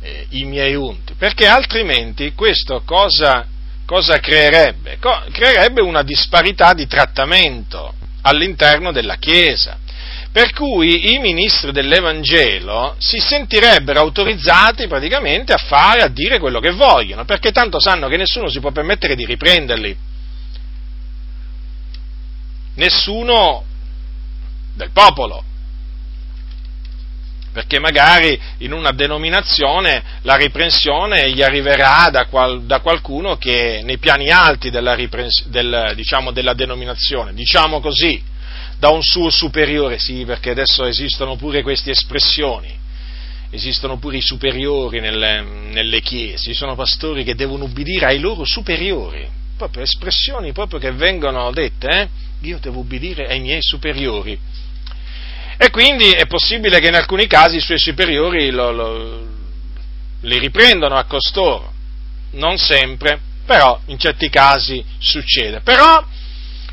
eh, 0.01 0.25
i 0.29 0.43
miei 0.45 0.73
unti, 0.73 1.13
perché 1.13 1.45
altrimenti 1.45 2.33
questo 2.33 2.81
cosa, 2.83 3.45
cosa 3.85 4.17
creerebbe? 4.19 4.97
Co- 4.99 5.23
creerebbe 5.31 5.81
una 5.81 6.01
disparità 6.01 6.73
di 6.73 6.87
trattamento 6.87 7.93
all'interno 8.21 8.91
della 8.91 9.17
Chiesa. 9.17 9.77
Per 10.31 10.53
cui 10.53 11.13
i 11.13 11.19
ministri 11.19 11.73
dell'Evangelo 11.73 12.95
si 12.99 13.19
sentirebbero 13.19 13.99
autorizzati 13.99 14.87
praticamente 14.87 15.51
a 15.51 15.57
fare, 15.57 16.01
a 16.01 16.07
dire 16.07 16.39
quello 16.39 16.61
che 16.61 16.71
vogliono, 16.71 17.25
perché 17.25 17.51
tanto 17.51 17.81
sanno 17.81 18.07
che 18.07 18.15
nessuno 18.15 18.47
si 18.47 18.61
può 18.61 18.71
permettere 18.71 19.15
di 19.15 19.25
riprenderli. 19.25 19.97
Nessuno 22.75 23.65
del 24.73 24.91
popolo. 24.91 25.43
Perché 27.51 27.79
magari 27.79 28.39
in 28.59 28.71
una 28.71 28.91
denominazione 28.91 30.01
la 30.21 30.37
riprensione 30.37 31.29
gli 31.31 31.41
arriverà 31.41 32.07
da, 32.09 32.27
qual, 32.27 32.63
da 32.63 32.79
qualcuno 32.79 33.35
che 33.35 33.81
nei 33.83 33.97
piani 33.97 34.29
alti 34.29 34.69
della, 34.69 34.95
del, 35.47 35.91
diciamo, 35.93 36.31
della 36.31 36.53
denominazione, 36.53 37.33
diciamo 37.33 37.81
così, 37.81 38.30
da 38.81 38.89
un 38.89 39.03
suo 39.03 39.29
superiore, 39.29 39.99
sì, 39.99 40.23
perché 40.25 40.49
adesso 40.49 40.85
esistono 40.85 41.35
pure 41.35 41.61
queste 41.61 41.91
espressioni, 41.91 42.75
esistono 43.51 43.99
pure 43.99 44.17
i 44.17 44.21
superiori 44.21 44.99
nelle, 44.99 45.41
nelle 45.41 46.01
chiese, 46.01 46.45
ci 46.45 46.55
sono 46.55 46.73
pastori 46.73 47.23
che 47.23 47.35
devono 47.35 47.65
ubbidire 47.65 48.07
ai 48.07 48.17
loro 48.17 48.43
superiori, 48.43 49.29
proprio 49.55 49.83
espressioni 49.83 50.51
proprio 50.51 50.79
che 50.79 50.91
vengono 50.93 51.51
dette, 51.51 51.87
eh? 51.87 52.09
io 52.39 52.57
devo 52.59 52.79
ubbidire 52.79 53.27
ai 53.27 53.39
miei 53.39 53.61
superiori. 53.61 54.35
E 55.57 55.69
quindi 55.69 56.09
è 56.13 56.25
possibile 56.25 56.79
che 56.79 56.87
in 56.87 56.95
alcuni 56.95 57.27
casi 57.27 57.57
i 57.57 57.61
suoi 57.61 57.77
superiori 57.77 58.49
lo, 58.49 58.71
lo, 58.71 59.27
li 60.21 60.39
riprendano 60.39 60.95
a 60.95 61.03
costoro, 61.03 61.71
non 62.31 62.57
sempre, 62.57 63.19
però 63.45 63.79
in 63.85 63.99
certi 63.99 64.27
casi 64.29 64.83
succede. 64.97 65.59
Però 65.59 66.03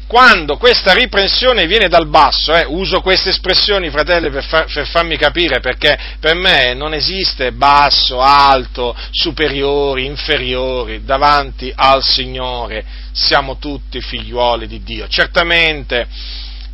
quando 0.08 0.56
questa 0.56 0.94
riprensione 0.94 1.66
viene 1.66 1.86
dal 1.86 2.08
basso, 2.08 2.54
eh, 2.54 2.64
uso 2.66 3.02
queste 3.02 3.28
espressioni, 3.28 3.90
fratelli, 3.90 4.30
per, 4.30 4.42
far, 4.42 4.64
per, 4.72 4.86
farmi 4.86 5.18
capire, 5.18 5.60
perché 5.60 5.98
per 6.18 6.34
me 6.34 6.72
non 6.72 6.94
esiste 6.94 7.52
basso, 7.52 8.22
alto, 8.22 8.96
superiori, 9.10 10.06
inferiori 10.06 11.04
davanti 11.04 11.70
al 11.76 12.02
Signore, 12.02 12.84
siamo 13.12 13.58
tutti 13.58 14.00
figliuoli 14.00 14.66
di 14.66 14.82
Dio. 14.82 15.06
Certamente 15.08 16.08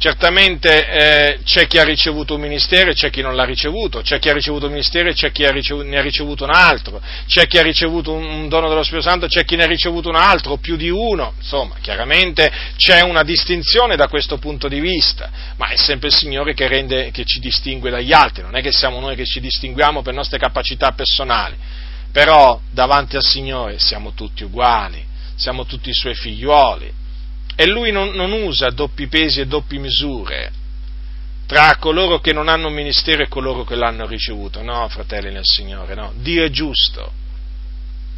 Certamente 0.05 0.87
eh, 0.87 1.39
c'è 1.45 1.67
chi 1.67 1.79
ha 1.79 1.83
ricevuto 1.83 2.35
un 2.35 2.43
ministero 2.43 2.91
e 2.91 2.93
c'è 2.93 3.09
chi 3.09 3.23
non 3.23 3.35
l'ha 3.35 3.45
ricevuto, 3.45 4.03
c'è 4.03 4.19
chi 4.19 4.29
ha 4.29 4.35
ricevuto 4.35 4.67
un 4.67 4.73
ministero 4.73 5.09
e 5.09 5.15
c'è 5.15 5.33
chi 5.33 5.47
ha 5.47 5.51
ricevuto, 5.51 5.89
ne 5.89 5.97
ha 5.97 6.03
ricevuto 6.03 6.45
un 6.45 6.51
altro, 6.51 7.01
c'è 7.27 7.47
chi 7.47 7.57
ha 7.57 7.63
ricevuto 7.63 8.13
un, 8.13 8.47
dono 8.51 8.69
dello 8.69 8.83
Spirito 8.83 9.09
Santo 9.09 9.29
c'è 9.29 9.47
chi 9.47 9.57
ne 9.57 9.65
ha 9.65 9.67
ricevuto 9.67 10.11
un 10.11 10.17
altro, 10.17 10.59
più 10.59 10.77
di 10.77 10.91
uno, 10.91 11.33
insomma, 11.39 11.77
chiaramente 11.81 12.53
c'è 12.77 13.01
una 13.01 13.23
distinzione 13.23 13.97
da 13.97 14.09
questo 14.09 14.37
punto 14.37 14.69
di 14.69 14.79
vista, 14.79 15.31
ma 15.57 15.69
è 15.69 15.77
sempre 15.77 16.09
il 16.09 16.15
Signore 16.15 16.53
che, 16.53 16.69
rende, 16.69 17.11
che 17.11 17.25
ci 17.25 17.41
distingue 17.41 17.89
dagli 17.89 18.13
altri, 18.13 18.43
non 18.43 18.57
è 18.57 18.61
che 18.61 18.73
siamo 18.73 19.01
noi 19.01 19.17
che 19.17 19.25
ci 19.25 19.41
distinguiamo 19.41 20.03
per 20.03 20.13
nostre 20.13 20.37
capacità 20.37 20.93
personali, 20.93 21.57
però 22.13 22.61
davanti 22.71 23.17
al 23.17 23.25
Signore 23.25 23.79
siamo 23.79 24.13
tutti 24.13 24.45
uguali, 24.45 25.03
siamo 25.35 25.65
tutti 25.65 25.89
i 25.89 25.95
Suoi 25.95 26.15
figliuoli 26.15 27.04
e 27.57 27.67
lui 27.67 27.91
non, 27.91 28.11
non 28.11 28.33
usa 28.33 28.71
doppi 28.71 29.07
pesi 29.07 29.41
e 29.41 29.47
doppie 29.47 29.79
misure 29.79 30.53
tra 31.47 31.77
coloro 31.79 32.21
che 32.21 32.33
non 32.33 32.49
hanno 32.49 32.69
un 32.69 32.75
ministero 32.75 33.23
e 33.23 33.29
coloro 33.29 33.65
che 33.65 33.77
l'hanno 33.77 34.07
ricevuto. 34.07 34.63
No, 34.63 34.89
fratelli 34.89 35.31
nel 35.31 35.45
Signore, 35.45 35.95
no. 35.95 36.13
Dio 36.17 36.43
è 36.43 36.51
giusto 36.51 37.23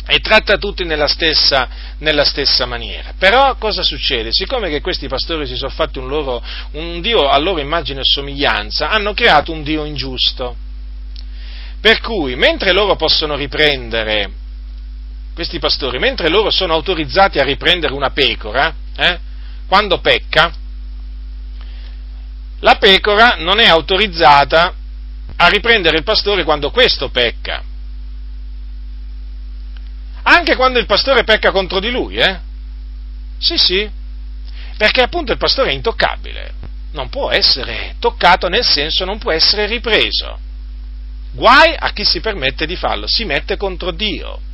e 0.08 0.20
tratta 0.20 0.56
tutti 0.56 0.84
nella 0.84 1.08
stessa, 1.08 1.68
nella 1.98 2.24
stessa, 2.24 2.64
maniera. 2.64 3.14
Però 3.18 3.56
cosa 3.56 3.82
succede? 3.82 4.28
Siccome 4.30 4.70
che 4.70 4.80
questi 4.80 5.08
pastori 5.08 5.46
si 5.46 5.56
sono 5.56 5.70
fatti 5.70 5.98
un, 5.98 6.06
loro, 6.06 6.42
un 6.72 7.00
Dio 7.00 7.28
a 7.28 7.36
loro 7.38 7.60
immagine 7.60 8.00
e 8.00 8.04
somiglianza, 8.04 8.88
hanno 8.88 9.14
creato 9.14 9.50
un 9.50 9.64
Dio 9.64 9.84
ingiusto. 9.84 10.56
Per 11.80 12.00
cui, 12.00 12.36
mentre 12.36 12.72
loro 12.72 12.94
possono 12.94 13.34
riprendere, 13.34 14.30
questi 15.36 15.58
pastori, 15.58 15.98
mentre 15.98 16.30
loro 16.30 16.48
sono 16.48 16.72
autorizzati 16.72 17.38
a 17.38 17.44
riprendere 17.44 17.92
una 17.92 18.08
pecora, 18.08 18.74
eh, 18.96 19.18
quando 19.66 20.00
pecca, 20.00 20.50
la 22.60 22.76
pecora 22.76 23.34
non 23.40 23.60
è 23.60 23.66
autorizzata 23.66 24.74
a 25.36 25.48
riprendere 25.48 25.98
il 25.98 26.04
pastore 26.04 26.42
quando 26.42 26.70
questo 26.70 27.10
pecca. 27.10 27.62
Anche 30.22 30.56
quando 30.56 30.78
il 30.78 30.86
pastore 30.86 31.22
pecca 31.22 31.50
contro 31.50 31.80
di 31.80 31.90
lui, 31.90 32.16
eh? 32.16 32.40
Sì, 33.36 33.58
sì, 33.58 33.86
perché 34.78 35.02
appunto 35.02 35.32
il 35.32 35.38
pastore 35.38 35.68
è 35.68 35.74
intoccabile, 35.74 36.54
non 36.92 37.10
può 37.10 37.30
essere 37.30 37.96
toccato 37.98 38.48
nel 38.48 38.64
senso 38.64 39.04
non 39.04 39.18
può 39.18 39.32
essere 39.32 39.66
ripreso. 39.66 40.38
Guai 41.32 41.74
a 41.78 41.90
chi 41.90 42.06
si 42.06 42.20
permette 42.20 42.64
di 42.64 42.74
farlo, 42.74 43.06
si 43.06 43.26
mette 43.26 43.58
contro 43.58 43.90
Dio 43.90 44.45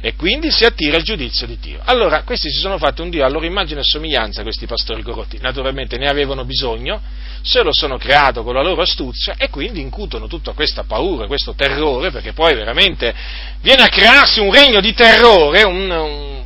e 0.00 0.14
quindi 0.14 0.50
si 0.50 0.64
attira 0.64 0.96
il 0.96 1.02
giudizio 1.02 1.46
di 1.46 1.58
Dio. 1.60 1.80
Allora, 1.84 2.22
questi 2.22 2.50
si 2.50 2.58
sono 2.58 2.78
fatti 2.78 3.00
un 3.00 3.10
Dio 3.10 3.24
a 3.24 3.28
loro 3.28 3.44
immagine 3.44 3.80
e 3.80 3.84
somiglianza, 3.84 4.42
questi 4.42 4.66
pastori 4.66 5.02
corrotti, 5.02 5.38
naturalmente 5.40 5.96
ne 5.96 6.08
avevano 6.08 6.44
bisogno, 6.44 7.00
se 7.42 7.62
lo 7.62 7.72
sono 7.72 7.96
creato 7.96 8.42
con 8.42 8.54
la 8.54 8.62
loro 8.62 8.82
astuzia 8.82 9.34
e 9.36 9.48
quindi 9.48 9.80
incutono 9.80 10.26
tutta 10.26 10.52
questa 10.52 10.84
paura, 10.84 11.26
questo 11.26 11.54
terrore, 11.54 12.10
perché 12.10 12.32
poi 12.32 12.54
veramente 12.54 13.14
viene 13.60 13.82
a 13.82 13.88
crearsi 13.88 14.40
un 14.40 14.52
regno 14.52 14.80
di 14.80 14.92
terrore, 14.92 15.62
un, 15.62 15.90
un, 15.90 16.42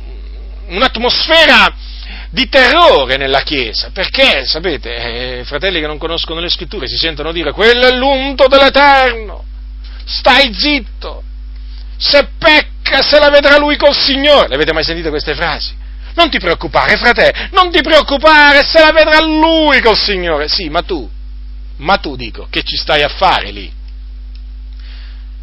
un'atmosfera 0.67 1.73
di 2.29 2.49
terrore 2.49 3.17
nella 3.17 3.41
Chiesa, 3.41 3.91
perché, 3.93 4.45
sapete, 4.45 5.39
eh, 5.39 5.43
fratelli 5.45 5.79
che 5.79 5.87
non 5.87 5.97
conoscono 5.97 6.39
le 6.39 6.49
scritture 6.49 6.87
si 6.87 6.97
sentono 6.97 7.31
dire 7.31 7.51
quello 7.51 7.87
è 7.87 7.95
l'unto 7.95 8.47
dell'Eterno, 8.47 9.43
stai 10.05 10.53
zitto, 10.53 11.23
se 11.97 12.27
pecca 12.37 12.74
se 13.01 13.19
la 13.19 13.29
vedrà 13.29 13.57
lui 13.57 13.77
col 13.77 13.95
Signore. 13.95 14.47
Le 14.47 14.55
avete 14.55 14.73
mai 14.73 14.83
sentite 14.83 15.09
queste 15.09 15.33
frasi? 15.33 15.73
Non 16.15 16.29
ti 16.29 16.37
preoccupare, 16.37 16.95
fratello, 16.95 17.49
non 17.51 17.71
ti 17.71 17.81
preoccupare, 17.81 18.63
se 18.63 18.79
la 18.79 18.91
vedrà 18.91 19.19
lui 19.21 19.81
col 19.81 19.97
Signore. 19.97 20.47
Sì, 20.47 20.69
ma 20.69 20.81
tu, 20.81 21.09
ma 21.77 21.97
tu 21.97 22.15
dico, 22.15 22.47
che 22.49 22.63
ci 22.63 22.77
stai 22.77 23.01
a 23.01 23.09
fare 23.09 23.51
lì? 23.51 23.71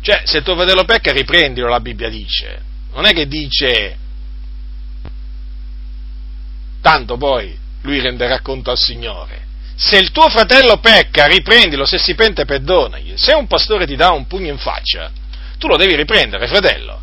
Cioè, 0.01 0.23
se 0.25 0.43
tuo 0.43 0.55
fratello 0.55 0.85
pecca, 0.85 1.13
riprendilo, 1.13 1.69
la 1.69 1.81
Bibbia 1.81 2.09
dice. 2.09 2.61
Non 2.95 3.07
è 3.07 3.13
che 3.13 3.27
dice, 3.27 3.97
tanto 6.81 7.17
poi 7.17 7.57
lui 7.83 8.01
renderà 8.01 8.41
conto 8.41 8.71
al 8.71 8.79
Signore. 8.79 9.41
Se 9.77 9.97
il 9.97 10.11
tuo 10.11 10.29
fratello 10.29 10.79
pecca, 10.79 11.27
riprendilo, 11.27 11.85
se 11.85 11.99
si 11.99 12.15
pente, 12.15 12.45
perdonagli. 12.45 13.17
Se 13.17 13.33
un 13.33 13.47
pastore 13.47 13.87
ti 13.87 13.97
dà 13.97 14.13
un 14.13 14.27
pugno 14.27 14.51
in 14.51 14.59
faccia, 14.59 15.11
tu 15.59 15.67
lo 15.67 15.77
devi 15.77 15.97
riprendere, 15.97 16.47
fratello. 16.47 17.01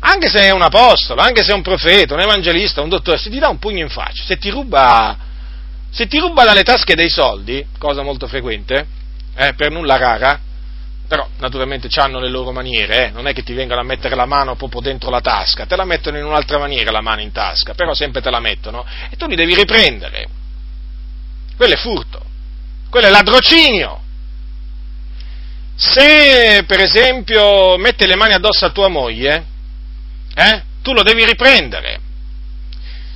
Anche 0.00 0.28
se 0.28 0.40
è 0.40 0.50
un 0.50 0.62
apostolo, 0.62 1.20
anche 1.20 1.42
se 1.42 1.52
è 1.52 1.54
un 1.54 1.62
profeta, 1.62 2.14
un 2.14 2.20
evangelista, 2.20 2.80
un 2.80 2.88
dottore, 2.88 3.18
se 3.18 3.30
ti 3.30 3.38
dà 3.38 3.48
un 3.48 3.58
pugno 3.58 3.80
in 3.80 3.90
faccia, 3.90 4.24
se 4.24 4.38
ti 4.38 4.48
ruba, 4.48 5.16
se 5.90 6.06
ti 6.06 6.18
ruba 6.18 6.44
dalle 6.44 6.62
tasche 6.62 6.94
dei 6.94 7.10
soldi, 7.10 7.66
cosa 7.78 8.02
molto 8.02 8.26
frequente, 8.26 8.86
eh, 9.36 9.52
per 9.54 9.70
nulla 9.70 9.96
rara, 9.96 10.40
però 11.06 11.28
naturalmente 11.38 11.88
hanno 11.96 12.18
le 12.18 12.30
loro 12.30 12.52
maniere, 12.52 13.08
eh? 13.08 13.10
non 13.10 13.26
è 13.26 13.34
che 13.34 13.42
ti 13.42 13.52
vengano 13.52 13.80
a 13.80 13.84
mettere 13.84 14.14
la 14.14 14.26
mano 14.26 14.54
proprio 14.54 14.80
dentro 14.80 15.10
la 15.10 15.20
tasca, 15.20 15.66
te 15.66 15.76
la 15.76 15.84
mettono 15.84 16.16
in 16.16 16.24
un'altra 16.24 16.58
maniera 16.58 16.90
la 16.90 17.00
mano 17.00 17.20
in 17.20 17.32
tasca, 17.32 17.74
però 17.74 17.92
sempre 17.94 18.22
te 18.22 18.30
la 18.30 18.40
mettono 18.40 18.86
e 19.10 19.16
tu 19.16 19.26
li 19.26 19.36
devi 19.36 19.54
riprendere. 19.54 20.28
Quello 21.56 21.74
è 21.74 21.76
furto, 21.76 22.22
quello 22.88 23.08
è 23.08 23.10
ladrocinio, 23.10 24.00
se 25.74 26.62
per 26.66 26.80
esempio 26.80 27.76
mette 27.76 28.06
le 28.06 28.14
mani 28.14 28.34
addosso 28.34 28.66
a 28.66 28.70
tua 28.70 28.88
moglie, 28.88 29.44
eh, 30.34 30.62
tu 30.82 30.92
lo 30.92 31.02
devi 31.02 31.24
riprendere. 31.24 32.00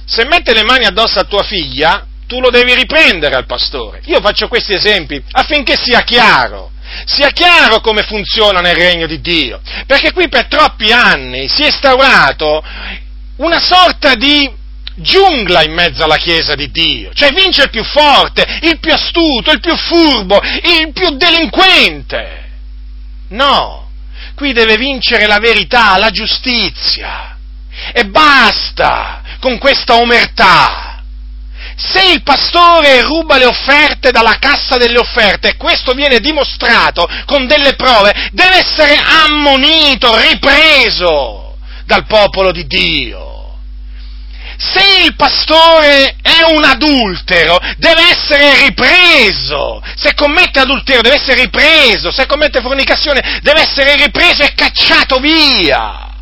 Se 0.06 0.24
mette 0.26 0.52
le 0.52 0.64
mani 0.64 0.84
addosso 0.84 1.18
a 1.18 1.24
tua 1.24 1.42
figlia, 1.42 2.06
tu 2.26 2.40
lo 2.40 2.50
devi 2.50 2.74
riprendere 2.74 3.34
al 3.34 3.46
pastore. 3.46 4.00
Io 4.06 4.20
faccio 4.20 4.48
questi 4.48 4.74
esempi 4.74 5.22
affinché 5.32 5.76
sia 5.76 6.00
chiaro, 6.02 6.72
sia 7.06 7.30
chiaro 7.30 7.80
come 7.80 8.02
funziona 8.02 8.60
nel 8.60 8.76
regno 8.76 9.06
di 9.06 9.20
Dio, 9.20 9.60
perché 9.86 10.12
qui 10.12 10.28
per 10.28 10.46
troppi 10.46 10.92
anni 10.92 11.48
si 11.48 11.62
è 11.62 11.66
instaurato 11.66 12.62
una 13.36 13.60
sorta 13.60 14.14
di 14.14 14.62
giungla 14.96 15.64
in 15.64 15.72
mezzo 15.72 16.04
alla 16.04 16.16
Chiesa 16.16 16.54
di 16.54 16.70
Dio, 16.70 17.12
cioè 17.14 17.30
vince 17.30 17.64
il 17.64 17.70
più 17.70 17.82
forte, 17.82 18.60
il 18.62 18.78
più 18.78 18.92
astuto, 18.92 19.50
il 19.50 19.60
più 19.60 19.74
furbo, 19.76 20.40
il 20.40 20.92
più 20.92 21.16
delinquente. 21.16 22.42
No, 23.28 23.83
qui 24.34 24.52
deve 24.52 24.76
vincere 24.76 25.26
la 25.26 25.38
verità, 25.38 25.96
la 25.98 26.10
giustizia. 26.10 27.36
E 27.92 28.04
basta 28.06 29.22
con 29.40 29.58
questa 29.58 29.96
omertà. 29.96 31.02
Se 31.76 32.12
il 32.12 32.22
pastore 32.22 33.02
ruba 33.02 33.36
le 33.36 33.46
offerte 33.46 34.12
dalla 34.12 34.38
cassa 34.38 34.76
delle 34.76 34.98
offerte 34.98 35.48
e 35.48 35.56
questo 35.56 35.92
viene 35.92 36.20
dimostrato 36.20 37.08
con 37.26 37.46
delle 37.46 37.74
prove, 37.74 38.30
deve 38.32 38.58
essere 38.58 38.96
ammonito, 38.96 40.16
ripreso 40.16 41.56
dal 41.84 42.06
popolo 42.06 42.52
di 42.52 42.66
Dio 42.66 43.33
se 44.56 45.04
il 45.04 45.14
pastore 45.16 46.16
è 46.22 46.42
un 46.48 46.64
adultero, 46.64 47.58
deve 47.76 48.08
essere 48.10 48.66
ripreso. 48.66 49.82
Se 49.96 50.14
commette 50.14 50.60
adulterio, 50.60 51.02
deve 51.02 51.16
essere 51.16 51.42
ripreso. 51.42 52.10
Se 52.10 52.26
commette 52.26 52.60
fornicazione, 52.60 53.40
deve 53.42 53.60
essere 53.60 53.96
ripreso 53.96 54.42
e 54.42 54.54
cacciato 54.54 55.18
via. 55.18 56.12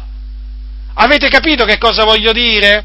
Avete 0.94 1.28
capito 1.28 1.64
che 1.64 1.78
cosa 1.78 2.04
voglio 2.04 2.32
dire? 2.32 2.84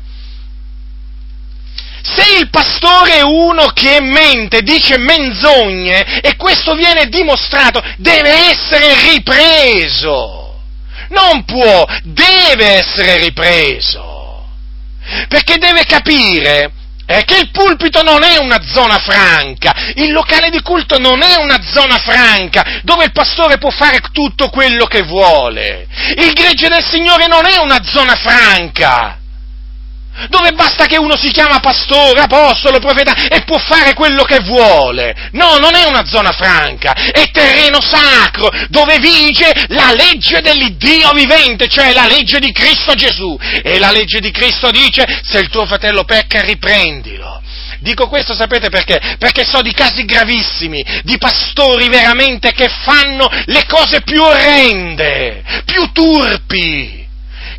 Se 2.03 2.37
il 2.39 2.49
pastore 2.49 3.17
è 3.17 3.21
uno 3.21 3.67
che 3.73 3.99
mente, 4.01 4.61
dice 4.61 4.97
menzogne 4.97 6.21
e 6.21 6.35
questo 6.37 6.73
viene 6.73 7.07
dimostrato, 7.07 7.83
deve 7.97 8.49
essere 8.49 9.11
ripreso. 9.11 10.61
Non 11.09 11.43
può, 11.45 11.85
deve 12.03 12.77
essere 12.77 13.17
ripreso 13.17 14.16
perché 15.27 15.57
deve 15.57 15.83
capire 15.85 16.71
è 17.05 17.23
che 17.23 17.37
il 17.37 17.51
pulpito 17.51 18.03
non 18.03 18.21
è 18.21 18.37
una 18.37 18.61
zona 18.65 18.97
franca, 18.97 19.73
il 19.95 20.11
locale 20.11 20.49
di 20.49 20.61
culto 20.61 20.97
non 20.99 21.21
è 21.21 21.37
una 21.37 21.61
zona 21.63 21.97
franca 21.97 22.81
dove 22.83 23.05
il 23.05 23.13
pastore 23.13 23.57
può 23.57 23.69
fare 23.69 24.01
tutto 24.11 24.49
quello 24.49 24.85
che 24.85 25.03
vuole. 25.03 25.87
Il 26.17 26.33
gregge 26.33 26.67
del 26.67 26.83
Signore 26.83 27.27
non 27.27 27.45
è 27.45 27.57
una 27.57 27.81
zona 27.83 28.15
franca 28.15 29.19
dove 30.29 30.51
basta 30.53 30.85
che 30.85 30.97
uno 30.97 31.15
si 31.15 31.29
chiama 31.31 31.59
pastore, 31.59 32.21
apostolo, 32.21 32.79
profeta 32.79 33.27
e 33.27 33.43
può 33.43 33.57
fare 33.57 33.93
quello 33.93 34.23
che 34.23 34.39
vuole. 34.39 35.29
No, 35.33 35.57
non 35.57 35.75
è 35.75 35.85
una 35.85 36.05
zona 36.05 36.31
franca, 36.31 36.93
è 36.93 37.29
terreno 37.31 37.79
sacro 37.81 38.49
dove 38.69 38.97
vige 38.99 39.51
la 39.69 39.93
legge 39.93 40.41
dell'Iddio 40.41 41.11
vivente, 41.11 41.67
cioè 41.67 41.93
la 41.93 42.05
legge 42.05 42.39
di 42.39 42.51
Cristo 42.51 42.93
Gesù. 42.93 43.37
E 43.63 43.77
la 43.79 43.91
legge 43.91 44.19
di 44.19 44.31
Cristo 44.31 44.71
dice, 44.71 45.21
se 45.23 45.39
il 45.39 45.49
tuo 45.49 45.65
fratello 45.65 46.03
pecca, 46.03 46.41
riprendilo. 46.41 47.41
Dico 47.79 48.07
questo, 48.07 48.33
sapete 48.33 48.69
perché? 48.69 48.99
Perché 49.19 49.45
so 49.45 49.61
di 49.61 49.71
casi 49.71 50.03
gravissimi, 50.03 50.83
di 51.03 51.17
pastori 51.17 51.87
veramente 51.89 52.51
che 52.51 52.69
fanno 52.83 53.29
le 53.45 53.65
cose 53.67 54.01
più 54.01 54.21
orrende, 54.21 55.43
più 55.63 55.91
turpi 55.91 57.06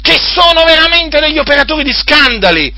che 0.09 0.19
sono 0.23 0.65
veramente 0.65 1.21
degli 1.21 1.37
operatori 1.37 1.85
di 1.85 1.93
scandali 1.93 2.73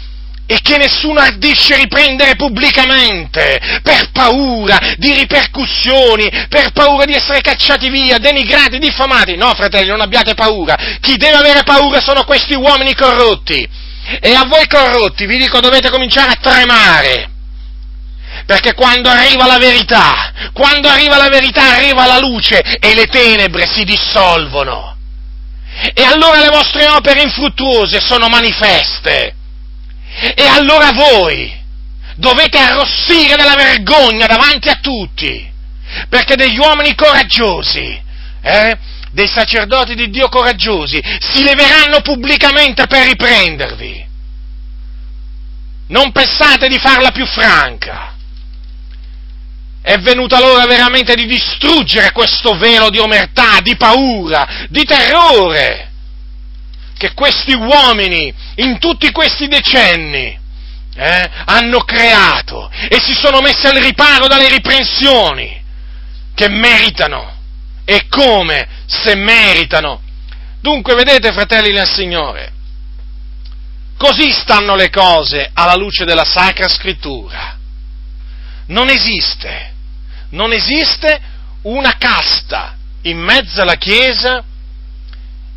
e 0.45 0.59
che 0.63 0.79
nessuno 0.79 1.21
ardisce 1.21 1.77
riprendere 1.77 2.35
pubblicamente 2.35 3.81
per 3.85 4.11
paura 4.11 4.97
di 4.97 5.13
ripercussioni, 5.15 6.29
per 6.49 6.73
paura 6.73 7.05
di 7.05 7.13
essere 7.13 7.41
cacciati 7.41 7.89
via, 7.89 8.19
denigrati, 8.19 8.81
diffamati. 8.81 9.37
No, 9.37 9.55
fratelli, 9.55 9.91
non 9.91 10.01
abbiate 10.01 10.35
paura. 10.35 10.75
Chi 11.01 11.17
deve 11.17 11.37
avere 11.37 11.63
paura 11.63 12.01
sono 12.01 12.25
questi 12.25 12.55
uomini 12.55 12.97
corrotti. 12.97 13.65
E 14.21 14.35
a 14.35 14.45
voi 14.47 14.67
corrotti 14.67 15.25
vi 15.27 15.39
dico 15.39 15.61
dovete 15.61 15.89
cominciare 15.89 16.33
a 16.33 16.39
tremare. 16.41 17.31
Perché 18.45 18.75
quando 18.75 19.09
arriva 19.09 19.47
la 19.47 19.59
verità, 19.59 20.33
quando 20.53 20.89
arriva 20.89 21.17
la 21.17 21.29
verità 21.29 21.77
arriva 21.77 22.07
la 22.07 22.19
luce 22.19 22.59
e 22.59 22.93
le 22.97 23.07
tenebre 23.07 23.69
si 23.69 23.85
dissolvono. 23.85 24.97
E 25.95 26.05
allora 26.05 26.41
le 26.41 26.51
vostre 26.51 26.87
opere 26.89 27.23
infruttuose 27.23 28.01
sono 28.01 28.29
manifeste. 28.29 29.35
E 30.35 30.47
allora 30.47 30.93
voi 30.93 31.59
dovete 32.17 32.59
arrossire 32.59 33.37
della 33.37 33.55
vergogna 33.55 34.27
davanti 34.27 34.69
a 34.69 34.79
tutti, 34.81 35.51
perché 36.09 36.37
degli 36.37 36.59
uomini 36.59 36.95
coraggiosi, 36.95 37.99
eh, 38.43 38.79
dei 39.13 39.27
sacerdoti 39.27 39.95
di 39.95 40.11
Dio 40.11 40.29
coraggiosi, 40.29 41.01
si 41.21 41.43
leveranno 41.43 42.03
pubblicamente 42.03 42.87
per 42.87 43.07
riprendervi. 43.07 44.09
Non 45.89 46.13
pensate 46.13 46.69
di 46.69 46.79
farla 46.79 47.11
più 47.11 47.27
franca. 47.27 48.10
È 49.83 49.97
venuta 49.99 50.39
l'ora 50.39 50.67
veramente 50.67 51.15
di 51.15 51.27
distruggere 51.27 52.13
questo 52.13 52.57
velo 52.57 52.91
di 52.91 52.99
omertà, 52.99 53.61
di 53.61 53.77
paura, 53.77 54.67
di 54.69 54.85
terrore 54.85 55.91
che 57.01 57.15
questi 57.15 57.55
uomini 57.55 58.33
in 58.57 58.79
tutti 58.79 59.11
questi 59.11 59.49
decenni 59.49 60.39
eh, 60.95 61.31
hanno 61.47 61.79
creato 61.79 62.71
e 62.91 63.01
si 63.01 63.15
sono 63.15 63.41
messi 63.41 63.67
al 63.67 63.77
riparo 63.77 64.27
dalle 64.27 64.51
riprensioni 64.51 65.63
che 66.35 66.49
meritano 66.51 67.39
e 67.87 68.07
come 68.09 68.69
se 68.87 69.15
meritano. 69.15 70.03
Dunque, 70.61 70.95
vedete, 70.95 71.33
fratelli 71.33 71.73
nel 71.73 71.89
Signore, 71.89 72.53
così 73.97 74.31
stanno 74.31 74.75
le 74.75 74.91
cose 74.91 75.51
alla 75.55 75.77
luce 75.77 76.05
della 76.05 76.25
Sacra 76.25 76.69
Scrittura. 76.69 77.57
Non 78.67 78.91
esiste, 78.91 79.70
non 80.31 80.53
esiste 80.53 81.21
una 81.63 81.97
casta 81.97 82.77
in 83.03 83.19
mezzo 83.19 83.63
alla 83.63 83.77
Chiesa 83.77 84.45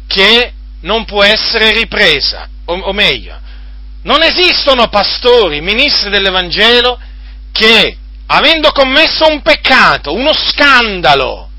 che 0.08 0.54
non 0.82 1.06
può 1.06 1.24
essere 1.24 1.72
ripresa, 1.72 2.48
o, 2.66 2.74
o 2.74 2.94
meglio, 2.94 3.40
non 4.04 4.22
esistono 4.22 4.88
pastori, 4.90 5.62
ministri 5.62 6.10
dell'Evangelo 6.10 7.00
che, 7.52 7.98
avendo 8.28 8.72
commesso 8.72 9.26
un 9.30 9.42
peccato, 9.42 10.14
uno 10.14 10.34
scandalo, 10.34 11.50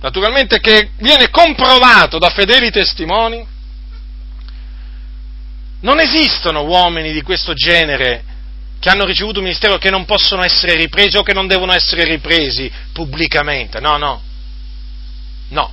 naturalmente 0.00 0.60
che 0.60 0.90
viene 0.98 1.30
comprovato 1.30 2.18
da 2.18 2.30
fedeli 2.30 2.70
testimoni, 2.70 3.44
non 5.80 6.00
esistono 6.00 6.64
uomini 6.64 7.12
di 7.12 7.22
questo 7.22 7.52
genere 7.52 8.24
che 8.78 8.88
hanno 8.88 9.04
ricevuto 9.04 9.38
un 9.38 9.44
ministero 9.44 9.78
che 9.78 9.90
non 9.90 10.04
possono 10.04 10.42
essere 10.42 10.74
ripresi 10.74 11.16
o 11.16 11.22
che 11.22 11.32
non 11.32 11.46
devono 11.46 11.72
essere 11.72 12.04
ripresi 12.04 12.70
pubblicamente. 12.92 13.80
No, 13.80 13.96
no. 13.96 14.22
No 15.48 15.72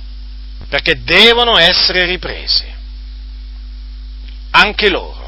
perché 0.68 1.02
devono 1.02 1.58
essere 1.58 2.04
ripresi, 2.04 2.64
anche 4.50 4.88
loro. 4.88 5.22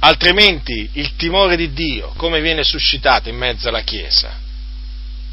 Altrimenti 0.00 0.90
il 0.94 1.16
timore 1.16 1.56
di 1.56 1.72
Dio 1.72 2.12
come 2.16 2.40
viene 2.40 2.62
suscitato 2.62 3.28
in 3.28 3.36
mezzo 3.36 3.68
alla 3.68 3.80
Chiesa? 3.80 4.38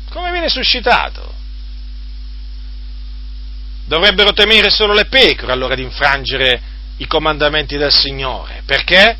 Come 0.09 0.31
viene 0.31 0.49
suscitato? 0.49 1.33
Dovrebbero 3.85 4.31
temere 4.33 4.69
solo 4.69 4.93
le 4.93 5.05
pecore 5.05 5.51
allora 5.51 5.75
di 5.75 5.81
infrangere 5.81 6.61
i 6.97 7.07
comandamenti 7.07 7.77
del 7.77 7.91
Signore. 7.91 8.63
Perché? 8.65 9.17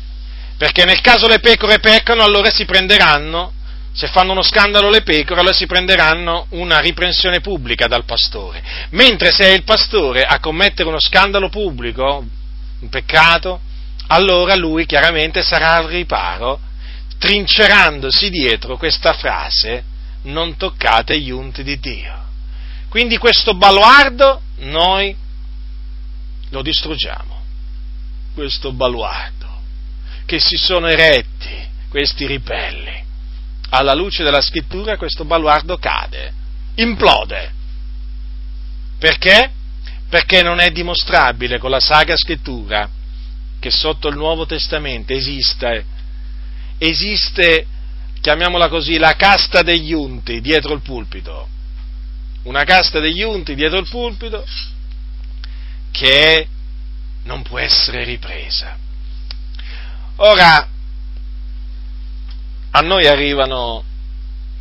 Perché 0.56 0.84
nel 0.84 1.00
caso 1.00 1.26
le 1.26 1.40
pecore 1.40 1.80
peccano, 1.80 2.22
allora 2.22 2.50
si 2.50 2.64
prenderanno 2.64 3.52
se 3.94 4.08
fanno 4.08 4.32
uno 4.32 4.42
scandalo 4.42 4.90
le 4.90 5.02
pecore, 5.02 5.38
allora 5.38 5.54
si 5.54 5.66
prenderanno 5.66 6.46
una 6.50 6.80
riprensione 6.80 7.40
pubblica 7.40 7.86
dal 7.86 8.04
pastore. 8.04 8.60
Mentre 8.90 9.30
se 9.30 9.44
è 9.44 9.52
il 9.52 9.62
pastore 9.62 10.24
a 10.24 10.40
commettere 10.40 10.88
uno 10.88 10.98
scandalo 11.00 11.48
pubblico, 11.48 12.26
un 12.80 12.88
peccato, 12.88 13.60
allora 14.08 14.56
lui 14.56 14.84
chiaramente 14.84 15.42
sarà 15.42 15.76
al 15.76 15.86
riparo, 15.86 16.58
trincerandosi 17.18 18.30
dietro 18.30 18.76
questa 18.76 19.12
frase, 19.12 19.84
non 20.22 20.56
toccate 20.56 21.18
gli 21.20 21.30
unti 21.30 21.62
di 21.62 21.78
Dio. 21.78 22.22
Quindi 22.88 23.16
questo 23.16 23.54
baluardo 23.54 24.42
noi 24.58 25.14
lo 26.50 26.62
distruggiamo, 26.62 27.42
questo 28.34 28.72
baluardo, 28.72 29.43
che 30.26 30.38
si 30.40 30.56
sono 30.56 30.86
eretti 30.86 31.72
questi 31.88 32.26
ribelli 32.26 33.02
alla 33.70 33.94
luce 33.94 34.22
della 34.22 34.40
scrittura 34.40 34.96
questo 34.96 35.24
baluardo 35.24 35.76
cade, 35.78 36.32
implode. 36.76 37.52
Perché? 38.98 39.50
Perché 40.08 40.42
non 40.42 40.60
è 40.60 40.70
dimostrabile 40.70 41.58
con 41.58 41.70
la 41.70 41.80
Sacra 41.80 42.16
Scrittura 42.16 42.88
che 43.58 43.70
sotto 43.70 44.08
il 44.08 44.16
Nuovo 44.16 44.46
Testamento 44.46 45.12
esiste, 45.12 45.84
esiste, 46.78 47.66
chiamiamola 48.20 48.68
così, 48.68 48.96
la 48.98 49.16
casta 49.16 49.62
degli 49.62 49.92
unti 49.92 50.40
dietro 50.40 50.72
il 50.74 50.82
pulpito. 50.82 51.48
Una 52.44 52.62
casta 52.64 53.00
degli 53.00 53.22
unti 53.22 53.54
dietro 53.54 53.78
il 53.78 53.88
pulpito 53.88 54.44
che 55.90 56.46
non 57.24 57.42
può 57.42 57.58
essere 57.58 58.04
ripresa. 58.04 58.76
Ora, 60.16 60.68
a 62.70 62.80
noi 62.80 63.06
arrivano, 63.06 63.82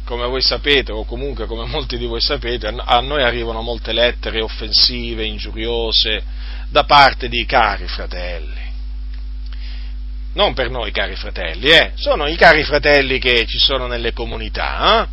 come 0.05 0.25
voi 0.25 0.41
sapete, 0.41 0.91
o 0.91 1.05
comunque 1.05 1.45
come 1.45 1.65
molti 1.65 1.97
di 1.97 2.05
voi 2.05 2.21
sapete, 2.21 2.67
a 2.67 2.99
noi 3.01 3.23
arrivano 3.23 3.61
molte 3.61 3.93
lettere 3.93 4.41
offensive, 4.41 5.25
ingiuriose, 5.25 6.23
da 6.69 6.85
parte 6.85 7.29
di 7.29 7.45
cari 7.45 7.87
fratelli. 7.87 8.61
Non 10.33 10.53
per 10.53 10.71
noi 10.71 10.91
cari 10.91 11.15
fratelli, 11.15 11.69
eh? 11.69 11.91
sono 11.93 12.27
i 12.27 12.35
cari 12.35 12.63
fratelli 12.63 13.19
che 13.19 13.45
ci 13.45 13.59
sono 13.59 13.85
nelle 13.85 14.13
comunità. 14.13 15.03
Eh? 15.03 15.07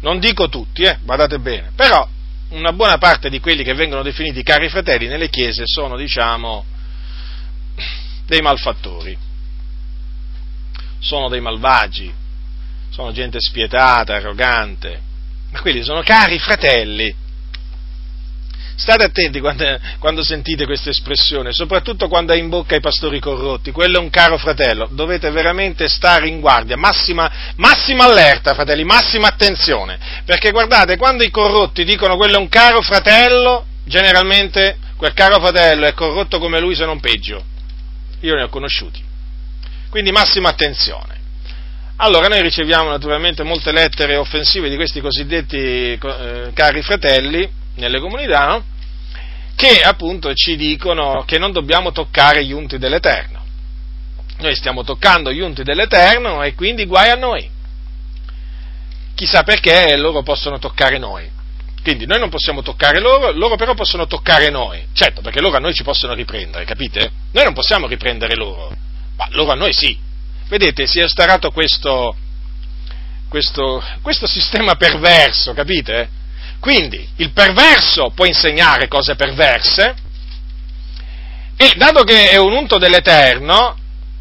Non 0.00 0.18
dico 0.18 0.48
tutti, 0.48 0.84
eh? 0.84 0.96
badate 1.02 1.38
bene, 1.38 1.72
però 1.76 2.08
una 2.50 2.72
buona 2.72 2.96
parte 2.96 3.28
di 3.28 3.40
quelli 3.40 3.62
che 3.62 3.74
vengono 3.74 4.02
definiti 4.02 4.42
cari 4.42 4.70
fratelli 4.70 5.06
nelle 5.06 5.28
chiese 5.28 5.64
sono, 5.66 5.98
diciamo, 5.98 6.64
dei 8.28 8.42
malfattori. 8.42 9.16
Sono 11.00 11.28
dei 11.28 11.40
malvagi, 11.40 12.12
sono 12.90 13.10
gente 13.10 13.38
spietata, 13.40 14.16
arrogante, 14.16 15.00
ma 15.50 15.60
quelli 15.60 15.82
sono 15.82 16.02
cari 16.02 16.38
fratelli. 16.38 17.26
State 18.76 19.02
attenti 19.02 19.40
quando, 19.40 19.64
quando, 19.98 20.22
sentite 20.22 20.64
questa 20.64 20.90
espressione, 20.90 21.52
soprattutto 21.52 22.06
quando 22.06 22.32
è 22.32 22.36
in 22.36 22.48
bocca 22.48 22.74
ai 22.74 22.80
pastori 22.80 23.18
corrotti, 23.18 23.72
quello 23.72 23.98
è 23.98 24.00
un 24.00 24.10
caro 24.10 24.36
fratello, 24.38 24.88
dovete 24.92 25.30
veramente 25.30 25.88
stare 25.88 26.28
in 26.28 26.38
guardia, 26.38 26.76
massima, 26.76 27.28
massima 27.56 28.04
allerta 28.04 28.54
fratelli, 28.54 28.84
massima 28.84 29.26
attenzione, 29.26 29.98
perché 30.24 30.52
guardate, 30.52 30.96
quando 30.96 31.24
i 31.24 31.30
corrotti 31.30 31.84
dicono 31.84 32.16
quello 32.16 32.36
è 32.36 32.40
un 32.40 32.48
caro 32.48 32.80
fratello, 32.80 33.64
generalmente 33.84 34.76
quel 34.96 35.12
caro 35.12 35.40
fratello 35.40 35.86
è 35.86 35.94
corrotto 35.94 36.38
come 36.38 36.60
lui 36.60 36.76
se 36.76 36.84
non 36.84 37.00
peggio, 37.00 37.42
io 38.20 38.34
ne 38.34 38.42
ho 38.42 38.48
conosciuti. 38.48 39.02
Quindi 39.90 40.10
massima 40.10 40.50
attenzione. 40.50 41.16
Allora 41.96 42.28
noi 42.28 42.42
riceviamo 42.42 42.88
naturalmente 42.88 43.42
molte 43.42 43.72
lettere 43.72 44.16
offensive 44.16 44.68
di 44.68 44.76
questi 44.76 45.00
cosiddetti 45.00 45.56
eh, 45.56 46.50
cari 46.54 46.82
fratelli 46.82 47.48
nelle 47.74 47.98
comunità, 47.98 48.46
no? 48.46 48.64
che 49.56 49.80
appunto 49.80 50.32
ci 50.34 50.54
dicono 50.54 51.24
che 51.26 51.38
non 51.38 51.50
dobbiamo 51.50 51.90
toccare 51.90 52.44
gli 52.44 52.52
unti 52.52 52.78
dell'Eterno. 52.78 53.44
Noi 54.38 54.54
stiamo 54.54 54.84
toccando 54.84 55.32
gli 55.32 55.40
unti 55.40 55.64
dell'Eterno 55.64 56.44
e 56.44 56.54
quindi 56.54 56.84
guai 56.86 57.10
a 57.10 57.16
noi. 57.16 57.50
Chissà 59.16 59.42
perché 59.42 59.96
loro 59.96 60.22
possono 60.22 60.60
toccare 60.60 60.98
noi. 60.98 61.28
Quindi 61.82 62.06
noi 62.06 62.18
non 62.18 62.28
possiamo 62.28 62.62
toccare 62.62 63.00
loro, 63.00 63.32
loro 63.32 63.56
però 63.56 63.74
possono 63.74 64.06
toccare 64.06 64.50
noi. 64.50 64.86
Certo, 64.92 65.20
perché 65.20 65.40
loro 65.40 65.56
a 65.56 65.60
noi 65.60 65.74
ci 65.74 65.84
possono 65.84 66.14
riprendere, 66.14 66.64
capite? 66.64 67.10
Noi 67.32 67.44
non 67.44 67.54
possiamo 67.54 67.86
riprendere 67.86 68.34
loro 68.34 68.72
ma 69.18 69.26
loro 69.30 69.50
a 69.50 69.56
noi 69.56 69.72
sì. 69.72 69.98
Vedete, 70.46 70.86
si 70.86 71.00
è 71.00 71.02
instaurato 71.02 71.50
questo, 71.50 72.16
questo, 73.28 73.84
questo 74.00 74.26
sistema 74.26 74.76
perverso, 74.76 75.52
capite? 75.52 76.08
Quindi 76.60 77.06
il 77.16 77.32
perverso 77.32 78.10
può 78.14 78.24
insegnare 78.24 78.88
cose 78.88 79.16
perverse, 79.16 80.06
E 81.60 81.72
dato 81.76 82.04
che 82.04 82.30
è 82.30 82.36
un 82.36 82.52
unto 82.52 82.78
dell'Eterno, 82.78 83.76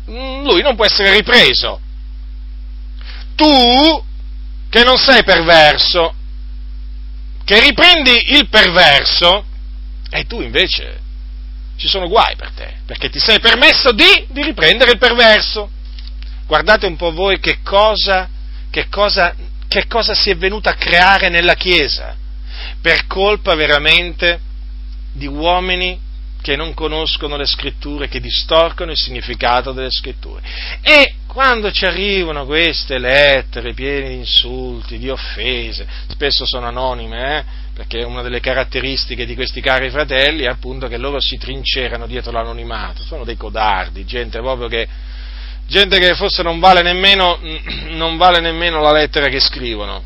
mm, 0.09 0.43
lui 0.43 0.63
non 0.63 0.75
può 0.75 0.85
essere 0.85 1.11
ripreso. 1.11 1.79
Tu, 3.35 4.03
che 4.69 4.83
non 4.83 4.97
sei 4.97 5.23
perverso, 5.23 6.15
che 7.47 7.61
riprendi 7.61 8.33
il 8.33 8.49
perverso, 8.49 9.45
e 10.09 10.25
tu 10.25 10.41
invece 10.41 10.99
ci 11.77 11.87
sono 11.87 12.09
guai 12.09 12.35
per 12.35 12.51
te, 12.51 12.79
perché 12.85 13.09
ti 13.09 13.19
sei 13.19 13.39
permesso 13.39 13.93
di, 13.93 14.27
di 14.27 14.43
riprendere 14.43 14.91
il 14.91 14.97
perverso. 14.97 15.69
Guardate 16.45 16.87
un 16.87 16.97
po' 16.97 17.13
voi 17.13 17.39
che 17.39 17.59
cosa, 17.63 18.27
che 18.69 18.89
cosa, 18.89 19.33
che 19.65 19.87
cosa 19.87 20.13
si 20.13 20.29
è 20.29 20.35
venuto 20.35 20.67
a 20.67 20.73
creare 20.73 21.29
nella 21.29 21.53
Chiesa, 21.53 22.17
per 22.81 23.07
colpa 23.07 23.55
veramente 23.55 24.41
di 25.13 25.27
uomini 25.27 25.97
che 26.47 26.55
non 26.55 26.73
conoscono 26.73 27.35
le 27.35 27.45
scritture, 27.45 28.07
che 28.07 28.21
distorcono 28.21 28.91
il 28.91 28.97
significato 28.97 29.73
delle 29.73 29.91
scritture. 29.91 30.41
E 30.81 31.15
quando 31.27 31.73
ci 31.73 31.83
arrivano 31.83 32.45
queste 32.45 32.99
lettere 32.99 33.73
piene 33.73 34.07
di 34.07 34.15
insulti, 34.15 34.97
di 34.97 35.09
offese, 35.09 35.85
spesso 36.07 36.45
sono 36.45 36.67
anonime, 36.67 37.37
eh? 37.37 37.43
perché 37.73 38.01
una 38.05 38.21
delle 38.21 38.39
caratteristiche 38.39 39.25
di 39.25 39.35
questi 39.35 39.59
cari 39.59 39.89
fratelli 39.89 40.43
è 40.43 40.47
appunto 40.47 40.87
che 40.87 40.95
loro 40.95 41.19
si 41.19 41.37
trincerano 41.37 42.07
dietro 42.07 42.31
l'anonimato, 42.31 43.03
sono 43.03 43.25
dei 43.25 43.35
codardi, 43.35 44.05
gente 44.05 44.39
proprio 44.39 44.69
che, 44.69 44.87
gente 45.67 45.99
che 45.99 46.15
forse 46.15 46.43
non 46.43 46.59
vale 46.59 46.81
nemmeno, 46.81 47.39
non 47.91 48.15
vale 48.15 48.39
nemmeno 48.39 48.79
la 48.79 48.93
lettera 48.93 49.27
che 49.27 49.41
scrivono. 49.41 50.01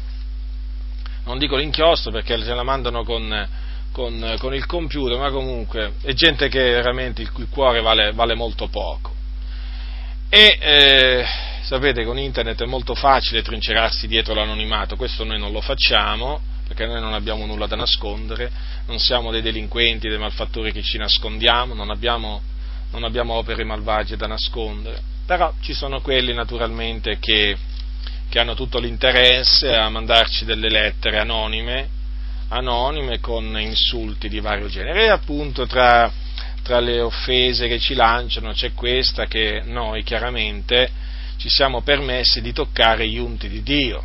Non 1.23 1.37
dico 1.37 1.55
l'inchiostro 1.55 2.11
perché 2.11 2.35
se 2.43 2.51
la 2.51 2.63
mandano 2.63 3.03
con, 3.03 3.47
con, 3.91 4.35
con, 4.39 4.53
il 4.53 4.65
computer, 4.65 5.17
ma 5.17 5.31
comunque 5.31 5.93
è 6.01 6.13
gente 6.13 6.47
che 6.47 6.59
veramente 6.59 7.21
il 7.21 7.31
cui 7.31 7.47
cuore 7.47 7.81
vale, 7.81 8.11
vale 8.13 8.35
molto 8.35 8.67
poco. 8.67 9.13
E 10.29 10.57
eh, 10.59 11.25
sapete, 11.61 12.05
con 12.05 12.17
internet 12.17 12.61
è 12.63 12.65
molto 12.65 12.95
facile 12.95 13.41
trincerarsi 13.41 14.07
dietro 14.07 14.33
l'anonimato, 14.33 14.95
questo 14.95 15.23
noi 15.23 15.39
non 15.39 15.51
lo 15.51 15.61
facciamo, 15.61 16.39
perché 16.67 16.85
noi 16.85 17.01
non 17.01 17.13
abbiamo 17.13 17.45
nulla 17.45 17.67
da 17.67 17.75
nascondere, 17.75 18.49
non 18.87 18.97
siamo 18.97 19.29
dei 19.29 19.41
delinquenti, 19.41 20.07
dei 20.07 20.17
malfattori 20.17 20.71
che 20.71 20.81
ci 20.81 20.97
nascondiamo, 20.97 21.73
non 21.73 21.89
abbiamo, 21.89 22.41
non 22.91 23.03
abbiamo 23.03 23.33
opere 23.33 23.65
malvagie 23.65 24.15
da 24.15 24.27
nascondere, 24.27 25.01
però 25.25 25.53
ci 25.59 25.73
sono 25.73 25.99
quelli 25.99 26.33
naturalmente 26.33 27.19
che, 27.19 27.57
che 28.29 28.39
hanno 28.39 28.55
tutto 28.55 28.79
l'interesse 28.79 29.75
a 29.75 29.89
mandarci 29.89 30.45
delle 30.45 30.69
lettere 30.69 31.19
anonime, 31.19 31.89
anonime 32.51 33.19
con 33.19 33.59
insulti 33.59 34.29
di 34.29 34.39
vario 34.39 34.67
genere. 34.67 35.05
E 35.05 35.07
appunto 35.09 35.65
tra, 35.65 36.11
tra 36.63 36.79
le 36.79 37.01
offese 37.01 37.67
che 37.67 37.79
ci 37.79 37.93
lanciano 37.93 38.53
c'è 38.53 38.73
questa 38.73 39.25
che 39.25 39.61
noi 39.65 40.03
chiaramente 40.03 40.89
ci 41.37 41.49
siamo 41.49 41.81
permessi 41.81 42.41
di 42.41 42.53
toccare 42.53 43.07
gli 43.07 43.17
unti 43.17 43.49
di 43.49 43.63
Dio. 43.63 44.03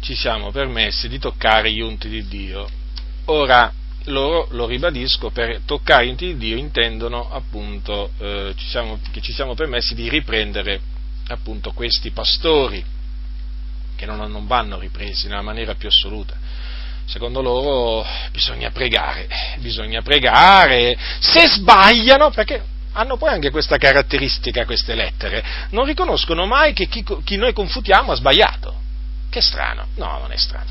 Ci 0.00 0.14
siamo 0.14 0.50
permessi 0.50 1.08
di 1.08 1.18
toccare 1.18 1.70
gli 1.72 1.80
unti 1.80 2.08
di 2.08 2.26
Dio. 2.26 2.68
Ora, 3.26 3.70
loro, 4.04 4.48
lo 4.52 4.66
ribadisco, 4.66 5.30
per 5.30 5.60
toccare 5.66 6.06
gli 6.06 6.10
unti 6.10 6.26
di 6.26 6.36
Dio 6.36 6.56
intendono 6.56 7.30
appunto 7.30 8.10
eh, 8.18 8.54
ci 8.56 8.66
siamo, 8.66 8.98
che 9.10 9.20
ci 9.20 9.32
siamo 9.32 9.54
permessi 9.54 9.94
di 9.94 10.08
riprendere 10.08 10.80
appunto 11.28 11.72
questi 11.72 12.10
pastori 12.10 12.82
che 13.98 14.06
non, 14.06 14.30
non 14.30 14.46
vanno 14.46 14.78
ripresi 14.78 15.26
nella 15.26 15.42
maniera 15.42 15.74
più 15.74 15.88
assoluta. 15.88 16.36
Secondo 17.04 17.42
loro 17.42 18.06
bisogna 18.30 18.70
pregare, 18.70 19.26
bisogna 19.58 20.02
pregare, 20.02 20.96
se 21.18 21.48
sbagliano, 21.48 22.30
perché 22.30 22.62
hanno 22.92 23.16
poi 23.16 23.30
anche 23.30 23.50
questa 23.50 23.76
caratteristica 23.76 24.64
queste 24.64 24.94
lettere, 24.94 25.42
non 25.70 25.84
riconoscono 25.84 26.46
mai 26.46 26.74
che 26.74 26.86
chi, 26.86 27.04
chi, 27.24 27.36
noi 27.36 27.52
confutiamo 27.52 28.12
ha 28.12 28.14
sbagliato. 28.14 28.76
Che 29.30 29.40
strano, 29.40 29.88
no, 29.96 30.18
non 30.18 30.30
è 30.32 30.36
strano. 30.36 30.70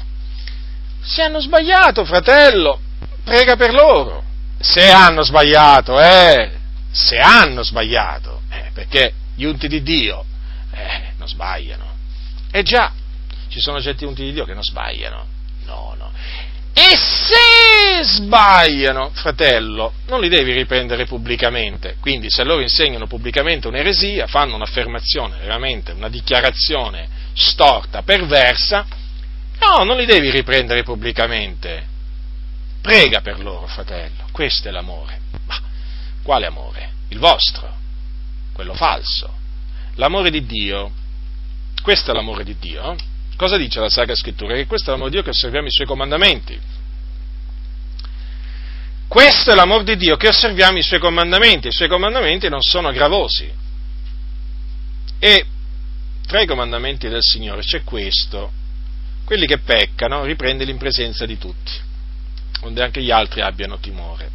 Se 1.01 1.21
hanno 1.21 1.41
sbagliato, 1.41 2.05
fratello, 2.05 2.79
prega 3.23 3.55
per 3.55 3.73
loro. 3.73 4.23
Se 4.59 4.89
hanno 4.89 5.23
sbagliato, 5.23 5.99
eh, 5.99 6.51
se 6.91 7.17
hanno 7.17 7.61
sbagliato, 7.63 8.41
eh, 8.49 8.71
perché 8.73 9.13
gli 9.35 9.43
unti 9.43 9.67
di 9.67 9.81
Dio, 9.81 10.25
eh, 10.71 11.13
non 11.17 11.27
sbagliano. 11.27 11.95
Eh 12.51 12.63
già, 12.63 12.91
ci 13.49 13.59
sono 13.59 13.81
certi 13.81 14.05
punti 14.05 14.23
di 14.23 14.33
Dio 14.33 14.45
che 14.45 14.53
non 14.53 14.63
sbagliano. 14.63 15.25
No, 15.65 15.95
no. 15.97 16.11
E 16.73 16.95
se 16.95 18.03
sbagliano, 18.03 19.09
fratello, 19.11 19.93
non 20.07 20.21
li 20.21 20.29
devi 20.29 20.53
riprendere 20.53 21.05
pubblicamente. 21.05 21.97
Quindi 21.99 22.29
se 22.29 22.43
loro 22.43 22.61
insegnano 22.61 23.07
pubblicamente 23.07 23.67
un'eresia, 23.67 24.27
fanno 24.27 24.55
un'affermazione, 24.55 25.37
veramente 25.39 25.91
una 25.91 26.07
dichiarazione 26.07 27.09
storta, 27.33 28.03
perversa, 28.03 28.85
no, 29.59 29.83
non 29.83 29.97
li 29.97 30.05
devi 30.05 30.29
riprendere 30.29 30.83
pubblicamente. 30.83 31.95
Prega 32.79 33.21
per 33.21 33.39
loro, 33.39 33.65
fratello. 33.65 34.27
Questo 34.31 34.67
è 34.67 34.71
l'amore. 34.71 35.19
Ma 35.45 35.59
quale 36.21 36.45
amore? 36.45 36.91
Il 37.09 37.17
vostro, 37.17 37.75
quello 38.53 38.75
falso. 38.75 39.33
L'amore 39.95 40.29
di 40.29 40.45
Dio, 40.45 40.91
questo 41.81 42.11
è 42.11 42.13
l'amore 42.13 42.43
di 42.43 42.55
Dio. 42.59 42.95
Cosa 43.37 43.55
dice 43.55 43.79
la 43.79 43.89
Sacra 43.89 44.15
Scrittura? 44.15 44.55
Che 44.55 44.65
questo 44.65 44.89
è 44.89 44.93
l'amore 44.93 45.11
di 45.11 45.17
Dio 45.17 45.23
che 45.23 45.29
osserviamo 45.29 45.67
i 45.67 45.71
suoi 45.71 45.85
comandamenti. 45.85 46.59
Questo 49.07 49.51
è 49.51 49.55
l'amore 49.55 49.83
di 49.83 49.95
Dio 49.95 50.17
che 50.17 50.27
osserviamo 50.27 50.79
i 50.79 50.81
suoi 50.81 50.99
comandamenti. 50.99 51.67
I 51.67 51.71
suoi 51.71 51.87
comandamenti 51.87 52.49
non 52.49 52.61
sono 52.61 52.91
gravosi. 52.91 53.47
E 55.19 55.45
tra 56.25 56.41
i 56.41 56.47
comandamenti 56.47 57.07
del 57.09 57.21
Signore 57.21 57.61
c'è 57.61 57.83
questo. 57.83 58.51
Quelli 59.23 59.45
che 59.45 59.59
peccano 59.59 60.23
riprendili 60.23 60.71
in 60.71 60.77
presenza 60.77 61.27
di 61.27 61.37
tutti, 61.37 61.73
onde 62.61 62.81
anche 62.81 63.03
gli 63.03 63.11
altri 63.11 63.41
abbiano 63.41 63.77
timore. 63.77 64.31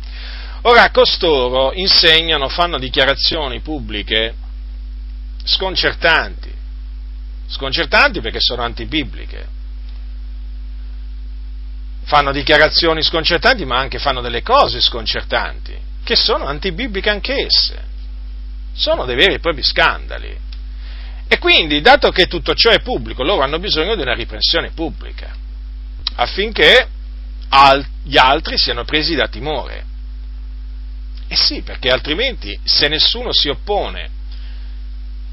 Ora, 0.63 0.91
costoro 0.91 1.73
insegnano, 1.73 2.49
fanno 2.49 2.79
dichiarazioni 2.79 3.61
pubbliche 3.61 4.35
sconcertanti 5.43 6.61
sconcertanti 7.53 8.21
perché 8.21 8.41
sono 8.41 8.63
antibibliche. 8.63 9.47
Fanno 12.05 12.33
dichiarazioni 12.33 13.03
sconcertanti, 13.03 13.65
ma 13.65 13.79
anche 13.79 13.99
fanno 13.99 14.21
delle 14.21 14.43
cose 14.43 14.81
sconcertanti, 14.81 15.77
che 16.03 16.17
sono 16.17 16.47
antibibliche 16.47 17.11
anch'esse. 17.11 17.91
Sono 18.75 19.05
dei 19.05 19.15
veri 19.15 19.35
e 19.35 19.39
propri 19.39 19.63
scandali. 19.63 20.37
E 21.29 21.39
quindi, 21.39 21.81
dato 21.81 22.11
che 22.11 22.27
tutto 22.27 22.55
ciò 22.55 22.71
è 22.71 22.81
pubblico, 22.81 23.23
loro 23.23 23.43
hanno 23.43 23.59
bisogno 23.59 23.95
di 23.95 24.03
una 24.03 24.15
riprensione 24.15 24.71
pubblica, 24.71 25.35
affinché 26.17 26.89
gli 28.03 28.17
altri 28.17 28.59
siano 28.59 28.85
presi 28.85 29.15
da 29.15 29.29
timore. 29.29 29.85
E 31.29 31.37
sì, 31.37 31.63
perché 31.63 31.91
altrimenti 31.91 32.59
se 32.65 32.89
nessuno 32.89 33.33
si 33.33 33.49
oppone 33.49 34.21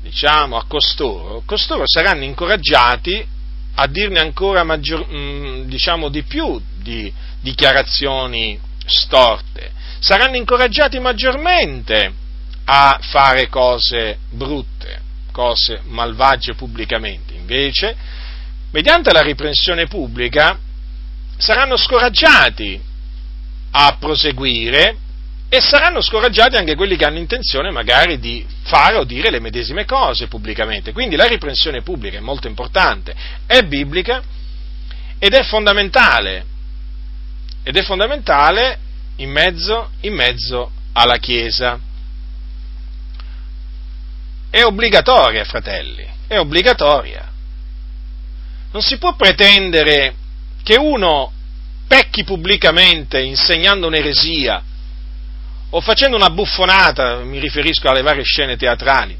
diciamo, 0.01 0.57
a 0.57 0.65
costoro, 0.65 1.43
costoro 1.45 1.83
saranno 1.85 2.23
incoraggiati 2.23 3.25
a 3.75 3.87
dirne 3.87 4.19
ancora 4.19 4.63
maggior, 4.63 5.05
mm, 5.09 5.63
diciamo, 5.63 6.09
di 6.09 6.23
più 6.23 6.61
di 6.77 7.11
dichiarazioni 7.41 8.59
storte, 8.85 9.71
saranno 9.99 10.35
incoraggiati 10.35 10.99
maggiormente 10.99 12.13
a 12.65 12.99
fare 13.01 13.47
cose 13.47 14.17
brutte, 14.29 15.01
cose 15.31 15.81
malvagie 15.85 16.55
pubblicamente. 16.55 17.33
Invece, 17.33 17.95
mediante 18.71 19.11
la 19.11 19.21
riprensione 19.21 19.87
pubblica, 19.87 20.57
saranno 21.37 21.77
scoraggiati 21.77 22.81
a 23.71 23.97
proseguire 23.99 24.97
e 25.51 25.61
saranno 25.61 25.99
scoraggiati 25.99 26.57
anche 26.57 26.75
quelli 26.75 26.95
che 26.95 27.05
hanno 27.05 27.17
intenzione 27.17 27.71
magari 27.71 28.19
di 28.19 28.45
fare 28.61 28.97
o 28.97 29.03
dire 29.03 29.31
le 29.31 29.39
medesime 29.39 29.83
cose 29.83 30.27
pubblicamente. 30.27 30.93
Quindi 30.93 31.15
la 31.15 31.25
riprensione 31.25 31.81
pubblica 31.81 32.17
è 32.17 32.21
molto 32.21 32.47
importante, 32.47 33.15
è 33.47 33.63
biblica 33.63 34.21
ed 35.17 35.33
è 35.33 35.43
fondamentale, 35.43 36.45
ed 37.63 37.75
è 37.75 37.81
fondamentale 37.81 38.77
in 39.17 39.31
mezzo, 39.31 39.89
in 40.01 40.13
mezzo 40.13 40.71
alla 40.93 41.17
Chiesa. 41.17 41.79
È 44.51 44.63
obbligatoria, 44.63 45.43
fratelli, 45.45 46.07
è 46.27 46.37
obbligatoria. 46.37 47.27
Non 48.71 48.83
si 48.83 48.99
può 48.99 49.15
pretendere 49.15 50.13
che 50.61 50.77
uno 50.77 51.31
pecchi 51.87 52.23
pubblicamente 52.23 53.19
insegnando 53.19 53.87
un'eresia 53.87 54.63
o 55.71 55.81
facendo 55.81 56.15
una 56.15 56.29
buffonata, 56.29 57.17
mi 57.17 57.39
riferisco 57.39 57.89
alle 57.89 58.01
varie 58.01 58.23
scene 58.23 58.57
teatrali, 58.57 59.17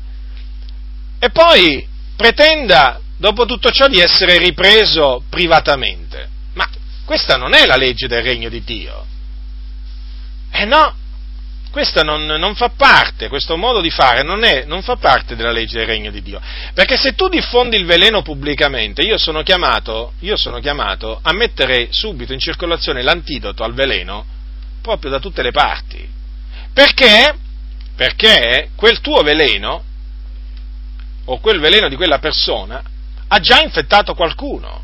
e 1.19 1.29
poi 1.29 1.87
pretenda 2.15 2.99
dopo 3.17 3.45
tutto 3.45 3.69
ciò 3.71 3.87
di 3.87 3.99
essere 3.99 4.37
ripreso 4.37 5.23
privatamente. 5.29 6.27
Ma 6.53 6.67
questa 7.05 7.35
non 7.35 7.53
è 7.53 7.65
la 7.65 7.75
legge 7.75 8.07
del 8.07 8.23
regno 8.23 8.49
di 8.49 8.63
Dio. 8.63 9.05
Eh 10.51 10.65
no, 10.65 10.95
Questo 11.71 12.01
non, 12.01 12.25
non, 12.25 12.55
fa 12.55 12.69
parte, 12.69 13.27
questo 13.27 13.55
modo 13.55 13.79
di 13.79 13.91
fare 13.91 14.23
non, 14.23 14.43
è, 14.43 14.63
non, 14.65 14.81
fa 14.81 14.95
parte 14.95 15.35
della 15.35 15.51
legge 15.51 15.77
del 15.77 15.87
regno 15.87 16.09
di 16.09 16.23
Dio. 16.23 16.41
Perché 16.73 16.97
se 16.97 17.13
tu 17.13 17.27
diffondi 17.27 17.77
il 17.77 17.85
veleno 17.85 18.23
pubblicamente, 18.23 19.03
io 19.03 19.19
sono 19.19 19.43
chiamato, 19.43 20.13
io 20.21 20.35
sono 20.35 20.59
chiamato 20.59 21.19
a 21.21 21.31
mettere 21.31 21.89
subito 21.91 22.33
in 22.33 22.39
circolazione 22.39 23.03
l'antidoto 23.03 23.63
al 23.63 23.73
veleno 23.73 24.25
proprio 24.81 25.11
da 25.11 25.19
tutte 25.19 25.43
le 25.43 25.51
parti. 25.51 26.17
Perché? 26.74 27.36
Perché 27.95 28.70
quel 28.76 29.01
tuo 29.01 29.22
veleno, 29.22 29.84
o 31.26 31.39
quel 31.39 31.59
veleno 31.59 31.89
di 31.89 31.95
quella 31.95 32.20
persona, 32.20 32.82
ha 33.28 33.39
già 33.39 33.61
infettato 33.61 34.13
qualcuno. 34.13 34.84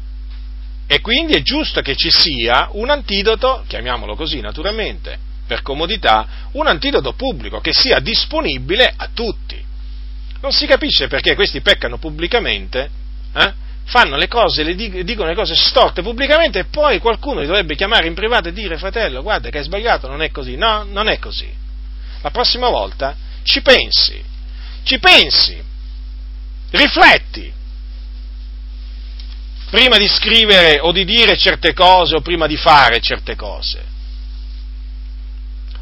E 0.87 1.01
quindi 1.01 1.33
è 1.33 1.41
giusto 1.41 1.81
che 1.81 1.95
ci 1.95 2.11
sia 2.11 2.69
un 2.73 2.89
antidoto, 2.89 3.63
chiamiamolo 3.67 4.15
così 4.15 4.39
naturalmente, 4.39 5.17
per 5.47 5.61
comodità, 5.61 6.27
un 6.51 6.67
antidoto 6.67 7.13
pubblico 7.13 7.59
che 7.59 7.73
sia 7.73 7.99
disponibile 7.99 8.93
a 8.95 9.09
tutti. 9.13 9.63
Non 10.41 10.51
si 10.51 10.67
capisce 10.67 11.07
perché 11.07 11.33
questi 11.33 11.61
peccano 11.61 11.97
pubblicamente, 11.97 12.89
eh? 13.33 13.53
fanno 13.85 14.15
le 14.15 14.27
cose, 14.27 14.63
le 14.63 14.75
dicono 14.75 15.29
le 15.29 15.35
cose 15.35 15.55
storte 15.55 16.01
pubblicamente 16.01 16.59
e 16.59 16.65
poi 16.65 16.99
qualcuno 16.99 17.39
li 17.39 17.47
dovrebbe 17.47 17.75
chiamare 17.75 18.07
in 18.07 18.13
privato 18.13 18.49
e 18.49 18.53
dire 18.53 18.77
fratello, 18.77 19.21
guarda 19.21 19.49
che 19.49 19.59
hai 19.59 19.63
sbagliato, 19.63 20.07
non 20.07 20.21
è 20.21 20.31
così. 20.31 20.55
No, 20.55 20.83
non 20.83 21.07
è 21.07 21.17
così. 21.17 21.63
La 22.25 22.31
prossima 22.31 22.69
volta 22.69 23.15
ci 23.43 23.61
pensi, 23.61 24.19
ci 24.81 24.97
pensi, 24.97 25.61
rifletti, 26.71 27.53
prima 29.69 29.97
di 29.97 30.07
scrivere 30.07 30.79
o 30.79 30.91
di 30.91 31.05
dire 31.05 31.37
certe 31.37 31.73
cose 31.73 32.15
o 32.15 32.21
prima 32.21 32.47
di 32.47 32.57
fare 32.57 32.99
certe 32.99 33.35
cose. 33.35 33.85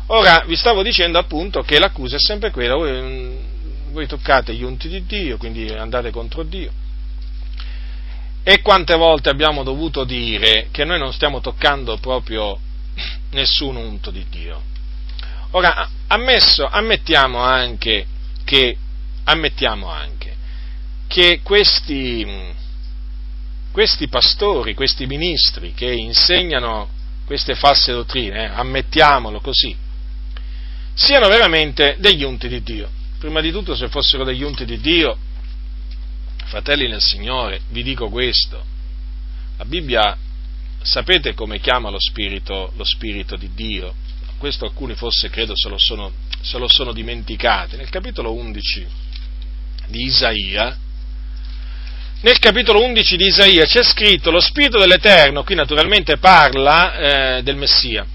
Ora, 0.07 0.43
vi 0.45 0.57
stavo 0.57 0.83
dicendo 0.83 1.17
appunto 1.17 1.61
che 1.61 1.79
l'accusa 1.79 2.17
è 2.17 2.19
sempre 2.19 2.51
quella, 2.51 2.75
voi, 2.75 3.39
voi 3.91 4.05
toccate 4.05 4.53
gli 4.53 4.63
unti 4.63 4.89
di 4.89 5.05
Dio, 5.05 5.37
quindi 5.37 5.69
andate 5.69 6.11
contro 6.11 6.43
Dio. 6.43 6.73
E 8.43 8.61
quante 8.61 8.97
volte 8.97 9.29
abbiamo 9.29 9.63
dovuto 9.63 10.03
dire 10.03 10.67
che 10.71 10.83
noi 10.83 10.99
non 10.99 11.13
stiamo 11.13 11.39
toccando 11.39 11.95
proprio 11.99 12.59
nessun 13.31 13.77
unto 13.77 14.11
di 14.11 14.25
Dio. 14.29 14.72
Ora, 15.55 15.87
ammesso, 16.07 16.65
ammettiamo 16.65 17.37
anche 17.37 18.07
che, 18.43 18.75
ammettiamo 19.23 19.87
anche 19.87 20.35
che 21.07 21.41
questi, 21.43 22.25
questi 23.71 24.07
pastori, 24.07 24.73
questi 24.73 25.05
ministri 25.05 25.73
che 25.73 25.91
insegnano 25.91 26.89
queste 27.25 27.53
false 27.53 27.91
dottrine, 27.91 28.45
eh, 28.45 28.45
ammettiamolo 28.45 29.41
così, 29.41 29.75
siano 30.95 31.27
veramente 31.27 31.97
degli 31.99 32.23
unti 32.23 32.47
di 32.47 32.63
Dio. 32.63 32.89
Prima 33.19 33.39
di 33.39 33.51
tutto, 33.51 33.75
se 33.75 33.89
fossero 33.89 34.23
degli 34.23 34.41
unti 34.41 34.65
di 34.65 34.79
Dio, 34.79 35.15
fratelli 36.45 36.87
nel 36.87 37.01
Signore, 37.01 37.61
vi 37.69 37.83
dico 37.83 38.09
questo, 38.09 38.65
la 39.57 39.65
Bibbia 39.65 40.17
sapete 40.81 41.35
come 41.35 41.59
chiama 41.59 41.91
lo 41.91 41.99
Spirito, 41.99 42.73
lo 42.75 42.83
Spirito 42.83 43.35
di 43.35 43.51
Dio? 43.53 43.93
Questo 44.43 44.65
alcuni 44.65 44.93
forse 44.93 45.29
credo 45.29 45.53
se 45.55 45.69
lo, 45.69 45.77
sono, 45.77 46.11
se 46.41 46.57
lo 46.57 46.67
sono 46.67 46.91
dimenticati. 46.91 47.77
Nel 47.77 47.87
capitolo 47.87 48.33
11 48.33 48.85
di 49.87 50.03
Isaia, 50.03 50.77
nel 52.19 52.39
capitolo 52.39 52.83
11 52.83 53.15
di 53.15 53.27
Isaia 53.27 53.63
c'è 53.63 53.81
scritto 53.83 54.31
lo 54.31 54.41
Spirito 54.41 54.79
dell'Eterno, 54.79 55.45
qui 55.45 55.55
naturalmente 55.55 56.17
parla 56.17 57.37
eh, 57.37 57.43
del 57.43 57.55
Messia, 57.55 58.05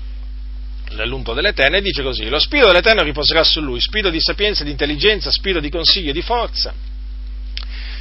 dell'unto 0.94 1.32
dell'Eterno, 1.32 1.78
e 1.78 1.80
dice 1.80 2.02
così, 2.02 2.28
lo 2.28 2.38
Spirito 2.38 2.66
dell'Eterno 2.66 3.04
riposerà 3.04 3.42
su 3.42 3.62
lui, 3.62 3.80
Spirito 3.80 4.10
di 4.10 4.20
sapienza, 4.20 4.64
di 4.64 4.70
intelligenza, 4.70 5.30
Spirito 5.30 5.60
di 5.60 5.70
consiglio 5.70 6.10
e 6.10 6.12
di 6.12 6.20
forza, 6.20 6.74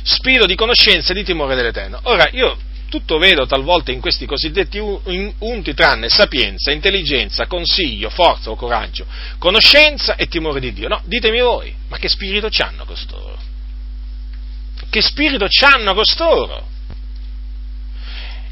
Spirito 0.04 0.46
di 0.46 0.56
conoscenza 0.56 1.14
e 1.14 1.16
di 1.16 1.24
timore 1.24 1.56
dell'Eterno. 1.56 2.02
Ora, 2.04 2.28
io 2.34 2.58
tutto 2.90 3.18
vedo 3.18 3.46
talvolta 3.46 3.92
in 3.92 4.00
questi 4.00 4.26
cosiddetti 4.26 4.80
unti 4.80 5.74
tranne 5.74 6.10
sapienza, 6.10 6.72
intelligenza, 6.72 7.48
consiglio, 7.48 8.10
forza 8.10 8.50
o 8.50 8.56
coraggio, 8.56 9.06
conoscenza 9.38 10.16
e 10.16 10.28
timore 10.28 10.60
di 10.60 10.74
Dio. 10.74 10.88
No, 10.88 11.02
ditemi 11.06 11.42
voi, 11.42 11.74
ma 11.90 11.98
che 11.98 12.10
spirito 12.10 12.48
c'hanno 12.50 12.86
costoro? 12.86 13.48
che 14.90 15.02
spirito 15.02 15.48
hanno 15.62 15.94
costoro? 15.94 16.68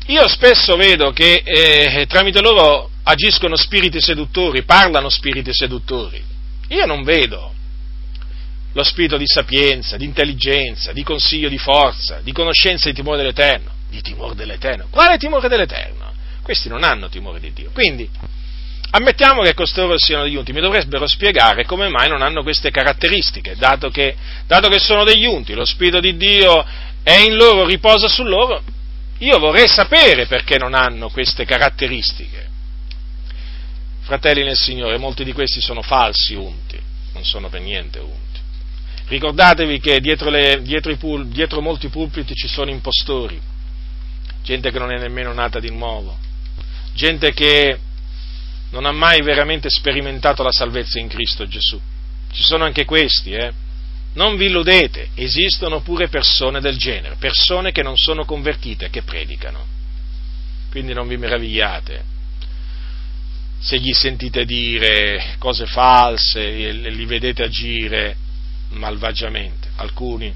Io 0.07 0.27
spesso 0.27 0.75
vedo 0.75 1.11
che 1.11 1.41
eh, 1.43 2.05
tramite 2.07 2.41
loro 2.41 2.91
agiscono 3.03 3.55
spiriti 3.55 3.99
seduttori, 3.99 4.63
parlano 4.63 5.09
spiriti 5.09 5.51
seduttori. 5.53 6.23
Io 6.69 6.85
non 6.85 7.03
vedo 7.03 7.53
lo 8.73 8.83
spirito 8.83 9.17
di 9.17 9.25
sapienza, 9.25 9.97
di 9.97 10.05
intelligenza, 10.05 10.91
di 10.91 11.03
consiglio 11.03 11.49
di 11.49 11.57
forza, 11.57 12.19
di 12.21 12.31
conoscenza 12.31 12.87
e 12.87 12.91
di 12.91 12.97
timore 12.97 13.17
dell'Eterno. 13.17 13.71
Di 13.89 14.01
timore 14.01 14.35
dell'Eterno. 14.35 14.87
Quale 14.89 15.17
timore 15.17 15.47
dell'Eterno? 15.47 16.13
Questi 16.41 16.69
non 16.69 16.83
hanno 16.83 17.09
timore 17.09 17.39
di 17.39 17.53
Dio. 17.53 17.71
Quindi, 17.71 18.09
Ammettiamo 18.95 19.41
che 19.41 19.53
costoro 19.53 19.97
siano 19.97 20.23
degli 20.23 20.35
unti, 20.35 20.53
mi 20.53 20.61
dovrebbero 20.61 21.05
spiegare 21.05 21.65
come 21.65 21.89
mai 21.89 22.07
non 22.07 22.21
hanno 22.21 22.43
queste 22.43 22.71
caratteristiche, 22.71 23.55
dato 23.57 23.89
che, 23.89 24.15
dato 24.47 24.69
che 24.69 24.79
sono 24.79 25.03
degli 25.03 25.25
unti, 25.25 25.53
lo 25.53 25.65
Spirito 25.65 25.99
di 25.99 26.15
Dio 26.15 26.65
è 27.03 27.17
in 27.17 27.35
loro, 27.35 27.65
riposa 27.65 28.07
su 28.07 28.23
loro, 28.23 28.63
io 29.17 29.37
vorrei 29.37 29.67
sapere 29.67 30.27
perché 30.27 30.57
non 30.57 30.73
hanno 30.73 31.09
queste 31.09 31.43
caratteristiche. 31.43 32.47
Fratelli 34.01 34.43
nel 34.43 34.55
Signore, 34.55 34.97
molti 34.97 35.25
di 35.25 35.33
questi 35.33 35.59
sono 35.59 35.81
falsi 35.81 36.35
unti, 36.35 36.79
non 37.13 37.25
sono 37.25 37.49
per 37.49 37.59
niente 37.59 37.99
unti. 37.99 38.39
Ricordatevi 39.07 39.79
che 39.81 39.99
dietro, 39.99 40.29
le, 40.29 40.61
dietro, 40.61 40.91
i, 40.91 41.27
dietro 41.27 41.59
molti 41.59 41.89
pulpiti 41.89 42.33
ci 42.33 42.47
sono 42.47 42.69
impostori, 42.69 43.41
gente 44.45 44.71
che 44.71 44.79
non 44.79 44.91
è 44.91 44.97
nemmeno 44.97 45.33
nata 45.33 45.59
di 45.59 45.71
nuovo, 45.71 46.17
gente 46.93 47.33
che 47.33 47.79
non 48.69 48.85
ha 48.85 48.91
mai 48.91 49.21
veramente 49.21 49.69
sperimentato 49.69 50.43
la 50.43 50.51
salvezza 50.51 50.99
in 50.99 51.07
Cristo 51.07 51.47
Gesù. 51.47 51.79
Ci 52.31 52.43
sono 52.43 52.63
anche 52.63 52.85
questi, 52.85 53.31
eh? 53.31 53.51
Non 54.13 54.37
vi 54.37 54.45
illudete, 54.45 55.09
esistono 55.15 55.81
pure 55.81 56.07
persone 56.07 56.61
del 56.61 56.77
genere, 56.77 57.15
persone 57.15 57.71
che 57.71 57.81
non 57.81 57.97
sono 57.97 58.23
convertite, 58.23 58.89
che 58.89 59.01
predicano. 59.01 59.65
Quindi 60.69 60.93
non 60.93 61.07
vi 61.07 61.17
meravigliate 61.17 62.13
se 63.59 63.79
gli 63.79 63.93
sentite 63.93 64.45
dire 64.45 65.35
cose 65.39 65.65
false 65.65 66.71
li 66.71 67.05
vedete 67.05 67.43
agire 67.43 68.15
malvagiamente. 68.69 69.69
Alcuni 69.77 70.31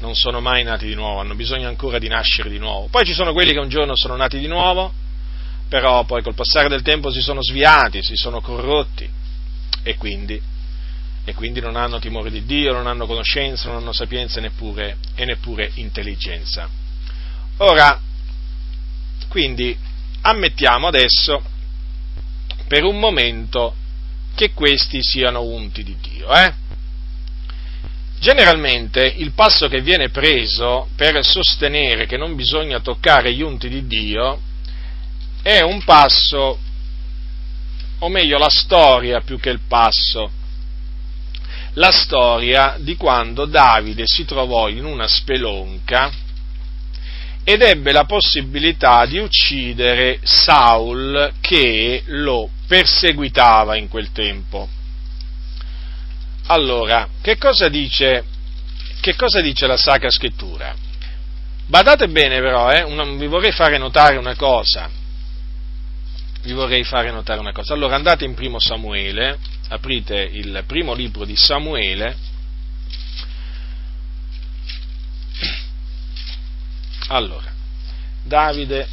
non 0.00 0.14
sono 0.14 0.40
mai 0.40 0.62
nati 0.62 0.86
di 0.86 0.94
nuovo, 0.94 1.20
hanno 1.20 1.34
bisogno 1.34 1.68
ancora 1.68 1.98
di 1.98 2.08
nascere 2.08 2.48
di 2.48 2.58
nuovo. 2.58 2.88
Poi 2.88 3.04
ci 3.04 3.12
sono 3.12 3.32
quelli 3.32 3.52
che 3.52 3.58
un 3.58 3.68
giorno 3.68 3.96
sono 3.96 4.16
nati 4.16 4.38
di 4.38 4.46
nuovo 4.46 4.92
però 5.68 6.04
poi 6.04 6.22
col 6.22 6.34
passare 6.34 6.68
del 6.68 6.82
tempo 6.82 7.10
si 7.10 7.20
sono 7.20 7.42
sviati, 7.42 8.02
si 8.02 8.16
sono 8.16 8.40
corrotti 8.40 9.08
e 9.82 9.96
quindi, 9.96 10.40
e 11.24 11.34
quindi 11.34 11.60
non 11.60 11.76
hanno 11.76 11.98
timore 11.98 12.30
di 12.30 12.44
Dio, 12.46 12.72
non 12.72 12.86
hanno 12.86 13.06
conoscenza, 13.06 13.68
non 13.68 13.82
hanno 13.82 13.92
sapienza 13.92 14.40
neppure, 14.40 14.96
e 15.14 15.26
neppure 15.26 15.70
intelligenza. 15.74 16.68
Ora, 17.58 18.00
quindi 19.28 19.76
ammettiamo 20.22 20.86
adesso 20.86 21.42
per 22.66 22.84
un 22.84 22.98
momento 22.98 23.74
che 24.34 24.52
questi 24.52 25.02
siano 25.02 25.42
unti 25.42 25.82
di 25.82 25.96
Dio. 26.00 26.32
Eh? 26.32 26.54
Generalmente 28.18 29.04
il 29.04 29.32
passo 29.32 29.68
che 29.68 29.80
viene 29.80 30.10
preso 30.10 30.88
per 30.96 31.24
sostenere 31.24 32.06
che 32.06 32.16
non 32.16 32.34
bisogna 32.34 32.80
toccare 32.80 33.32
gli 33.32 33.42
unti 33.42 33.68
di 33.68 33.86
Dio 33.86 34.40
è 35.42 35.60
un 35.60 35.82
passo, 35.84 36.58
o 38.00 38.08
meglio 38.08 38.38
la 38.38 38.50
storia 38.50 39.20
più 39.20 39.38
che 39.38 39.50
il 39.50 39.60
passo, 39.68 40.30
la 41.74 41.92
storia 41.92 42.76
di 42.80 42.96
quando 42.96 43.44
Davide 43.44 44.02
si 44.06 44.24
trovò 44.24 44.68
in 44.68 44.84
una 44.84 45.06
spelonca 45.06 46.10
ed 47.44 47.62
ebbe 47.62 47.92
la 47.92 48.04
possibilità 48.04 49.06
di 49.06 49.18
uccidere 49.18 50.18
Saul 50.24 51.34
che 51.40 52.02
lo 52.06 52.50
perseguitava 52.66 53.76
in 53.76 53.88
quel 53.88 54.10
tempo. 54.10 54.68
Allora, 56.50 57.08
che 57.20 57.36
cosa 57.36 57.68
dice, 57.68 58.24
che 59.00 59.14
cosa 59.14 59.40
dice 59.40 59.66
la 59.66 59.76
Sacra 59.76 60.10
Scrittura? 60.10 60.74
Badate 61.66 62.08
bene 62.08 62.40
però, 62.40 62.70
eh, 62.70 62.82
una, 62.82 63.04
vi 63.04 63.26
vorrei 63.26 63.52
fare 63.52 63.78
notare 63.78 64.16
una 64.16 64.34
cosa 64.34 64.90
vi 66.42 66.52
vorrei 66.52 66.84
fare 66.84 67.10
notare 67.10 67.40
una 67.40 67.52
cosa. 67.52 67.74
Allora 67.74 67.96
andate 67.96 68.24
in 68.24 68.34
primo 68.34 68.58
Samuele, 68.58 69.38
aprite 69.68 70.16
il 70.16 70.62
primo 70.66 70.94
libro 70.94 71.24
di 71.24 71.36
Samuele, 71.36 72.16
allora, 77.08 77.52
Davide 78.22 78.88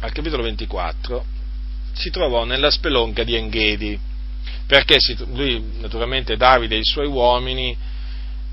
al 0.00 0.12
capitolo 0.12 0.42
24 0.42 1.24
si 1.92 2.10
trovò 2.10 2.44
nella 2.44 2.70
spelonca 2.70 3.24
di 3.24 3.34
Enghedi. 3.34 3.98
Perché 4.68 4.98
lui, 5.32 5.78
naturalmente 5.80 6.36
Davide 6.36 6.74
e 6.74 6.80
i 6.80 6.84
suoi 6.84 7.06
uomini 7.06 7.74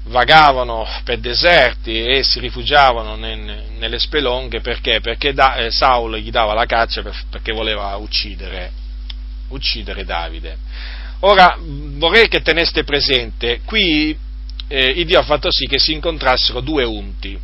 vagavano 0.06 0.88
per 1.04 1.20
deserti 1.20 2.06
e 2.06 2.24
si 2.24 2.40
rifugiavano 2.40 3.18
nelle 3.18 4.00
spelonghe 4.00 4.62
perché? 4.62 5.02
Perché 5.02 5.34
eh, 5.36 5.70
Saulo 5.72 6.18
gli 6.18 6.32
dava 6.32 6.54
la 6.54 6.66
caccia 6.66 7.02
per, 7.02 7.14
perché 7.30 7.52
voleva 7.52 7.94
uccidere, 7.98 8.72
uccidere 9.50 10.06
Davide. 10.06 10.58
Ora 11.20 11.58
vorrei 11.60 12.30
che 12.30 12.42
teneste 12.42 12.86
presente, 12.86 13.60
qui 13.66 14.18
eh, 14.70 15.04
Dio 15.04 15.20
ha 15.20 15.24
fatto 15.24 15.52
sì 15.52 15.68
che 15.68 15.80
si 15.80 15.92
incontrassero 15.92 16.62
due 16.62 16.86
unti, 16.86 17.38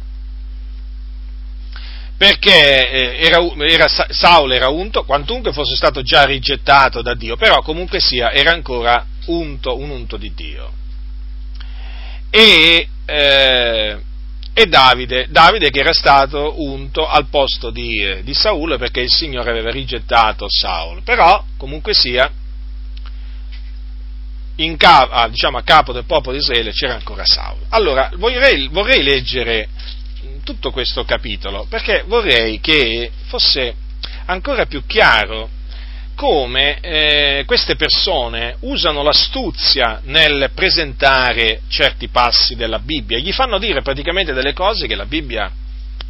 perché 2.21 2.91
eh, 2.91 3.25
era, 3.25 3.39
era, 3.67 3.87
Saulo 3.87 4.53
era 4.53 4.69
unto, 4.69 5.05
quantunque 5.05 5.51
fosse 5.53 5.75
stato 5.75 6.03
già 6.03 6.23
rigettato 6.23 7.01
da 7.01 7.15
Dio, 7.15 7.35
però 7.35 7.63
comunque 7.63 7.99
sia, 7.99 8.31
era 8.31 8.51
ancora 8.51 9.03
unto, 9.25 9.75
un 9.79 9.89
unto 9.89 10.17
di 10.17 10.31
Dio. 10.35 10.71
E, 12.29 12.87
eh, 13.05 13.99
e 14.53 14.65
Davide, 14.67 15.29
Davide, 15.31 15.71
che 15.71 15.79
era 15.79 15.93
stato 15.93 16.61
unto 16.61 17.07
al 17.07 17.25
posto 17.25 17.71
di, 17.71 18.03
eh, 18.03 18.21
di 18.23 18.35
Saul 18.35 18.77
perché 18.77 18.99
il 18.99 19.11
Signore 19.11 19.49
aveva 19.49 19.71
rigettato 19.71 20.45
Saul, 20.47 21.01
però 21.01 21.43
comunque 21.57 21.95
sia, 21.95 22.31
capo, 24.77 25.11
ah, 25.11 25.27
diciamo, 25.27 25.57
a 25.57 25.63
capo 25.63 25.91
del 25.91 26.05
popolo 26.05 26.35
di 26.35 26.41
Israele 26.43 26.71
c'era 26.71 26.93
ancora 26.93 27.25
Saul. 27.25 27.61
Allora, 27.69 28.11
vorrei, 28.13 28.67
vorrei 28.67 29.01
leggere 29.01 29.69
tutto 30.43 30.71
questo 30.71 31.03
capitolo 31.03 31.65
perché 31.69 32.03
vorrei 32.07 32.59
che 32.59 33.11
fosse 33.27 33.75
ancora 34.25 34.65
più 34.65 34.85
chiaro 34.85 35.49
come 36.15 36.79
eh, 36.81 37.43
queste 37.47 37.75
persone 37.75 38.57
usano 38.59 39.01
l'astuzia 39.01 40.01
nel 40.03 40.51
presentare 40.53 41.61
certi 41.67 42.09
passi 42.09 42.55
della 42.55 42.77
Bibbia, 42.77 43.17
gli 43.17 43.31
fanno 43.31 43.57
dire 43.57 43.81
praticamente 43.81 44.31
delle 44.31 44.53
cose 44.53 44.85
che 44.85 44.95
la 44.95 45.05
Bibbia, 45.05 45.51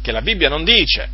che 0.02 0.12
la 0.12 0.20
Bibbia 0.20 0.50
non 0.50 0.64
dice. 0.64 1.08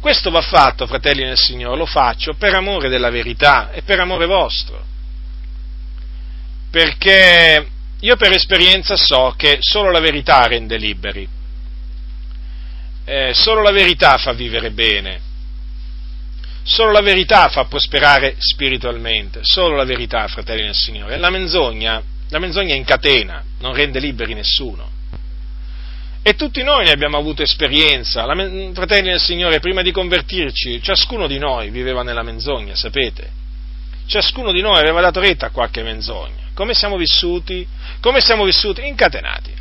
Questo 0.00 0.30
va 0.30 0.40
fatto, 0.40 0.86
fratelli 0.86 1.22
nel 1.24 1.36
Signore, 1.36 1.76
lo 1.76 1.84
faccio 1.84 2.32
per 2.34 2.54
amore 2.54 2.88
della 2.88 3.10
verità 3.10 3.72
e 3.72 3.82
per 3.82 4.00
amore 4.00 4.24
vostro. 4.24 4.82
Perché 6.70 7.66
io 8.00 8.16
per 8.16 8.32
esperienza 8.32 8.96
so 8.96 9.34
che 9.36 9.58
solo 9.60 9.90
la 9.90 10.00
verità 10.00 10.46
rende 10.46 10.78
liberi, 10.78 11.28
eh, 13.08 13.32
solo 13.32 13.62
la 13.62 13.70
verità 13.70 14.18
fa 14.18 14.32
vivere 14.32 14.70
bene, 14.70 15.18
solo 16.62 16.92
la 16.92 17.00
verità 17.00 17.48
fa 17.48 17.64
prosperare 17.64 18.34
spiritualmente, 18.36 19.40
solo 19.42 19.76
la 19.76 19.84
verità, 19.84 20.28
fratelli 20.28 20.64
del 20.64 20.74
Signore. 20.74 21.16
La 21.16 21.30
menzogna, 21.30 22.02
la 22.28 22.38
menzogna 22.38 22.74
incatena, 22.74 23.42
non 23.60 23.72
rende 23.72 23.98
liberi 23.98 24.34
nessuno. 24.34 24.90
E 26.20 26.34
tutti 26.34 26.62
noi 26.62 26.84
ne 26.84 26.90
abbiamo 26.90 27.16
avuto 27.16 27.42
esperienza, 27.42 28.26
la, 28.26 28.34
fratelli 28.74 29.08
del 29.08 29.20
Signore, 29.20 29.58
prima 29.58 29.80
di 29.80 29.90
convertirci, 29.90 30.82
ciascuno 30.82 31.26
di 31.26 31.38
noi 31.38 31.70
viveva 31.70 32.02
nella 32.02 32.22
menzogna, 32.22 32.74
sapete? 32.74 33.30
Ciascuno 34.04 34.52
di 34.52 34.60
noi 34.60 34.78
aveva 34.78 35.00
dato 35.00 35.20
retta 35.20 35.46
a 35.46 35.50
qualche 35.50 35.82
menzogna. 35.82 36.50
Come 36.52 36.74
siamo 36.74 36.98
vissuti? 36.98 37.66
Come 38.00 38.20
siamo 38.20 38.44
vissuti? 38.44 38.86
Incatenati. 38.86 39.57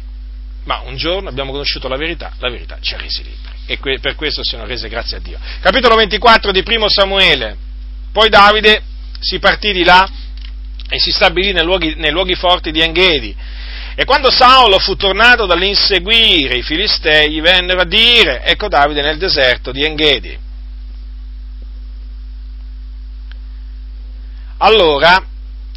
Ma 0.67 0.81
un 0.83 0.97
giorno 0.97 1.29
abbiamo 1.29 1.51
conosciuto 1.51 1.87
la 1.87 1.95
verità, 1.95 2.33
la 2.39 2.49
verità 2.49 2.77
ci 2.81 2.93
ha 2.93 2.97
resi 2.97 3.23
liberi. 3.23 3.55
E 3.67 3.79
que- 3.79 3.99
per 3.99 4.15
questo 4.15 4.43
siano 4.43 4.65
rese 4.65 4.89
grazie 4.89 5.15
a 5.15 5.19
Dio. 5.21 5.39
Capitolo 5.61 5.95
24 5.95 6.51
di 6.51 6.61
Primo 6.61 6.87
Samuele. 6.89 7.55
Poi 8.11 8.27
Davide 8.27 8.81
si 9.17 9.39
partì 9.39 9.71
di 9.71 9.85
là 9.85 10.05
e 10.89 10.99
si 10.99 11.11
stabilì 11.11 11.53
nei 11.53 11.63
luoghi, 11.63 11.95
nei 11.95 12.11
luoghi 12.11 12.35
forti 12.35 12.71
di 12.71 12.81
Enghedi. 12.81 13.33
E 13.95 14.03
quando 14.03 14.29
Saulo 14.29 14.77
fu 14.77 14.97
tornato 14.97 15.45
dall'inseguire 15.45 16.57
i 16.57 16.63
Filistei, 16.63 17.31
gli 17.31 17.41
vennero 17.41 17.79
a 17.81 17.85
dire, 17.85 18.43
ecco 18.43 18.67
Davide 18.67 19.01
nel 19.01 19.17
deserto 19.17 19.71
di 19.71 19.85
Enghedi. 19.85 20.37
Allora 24.57 25.25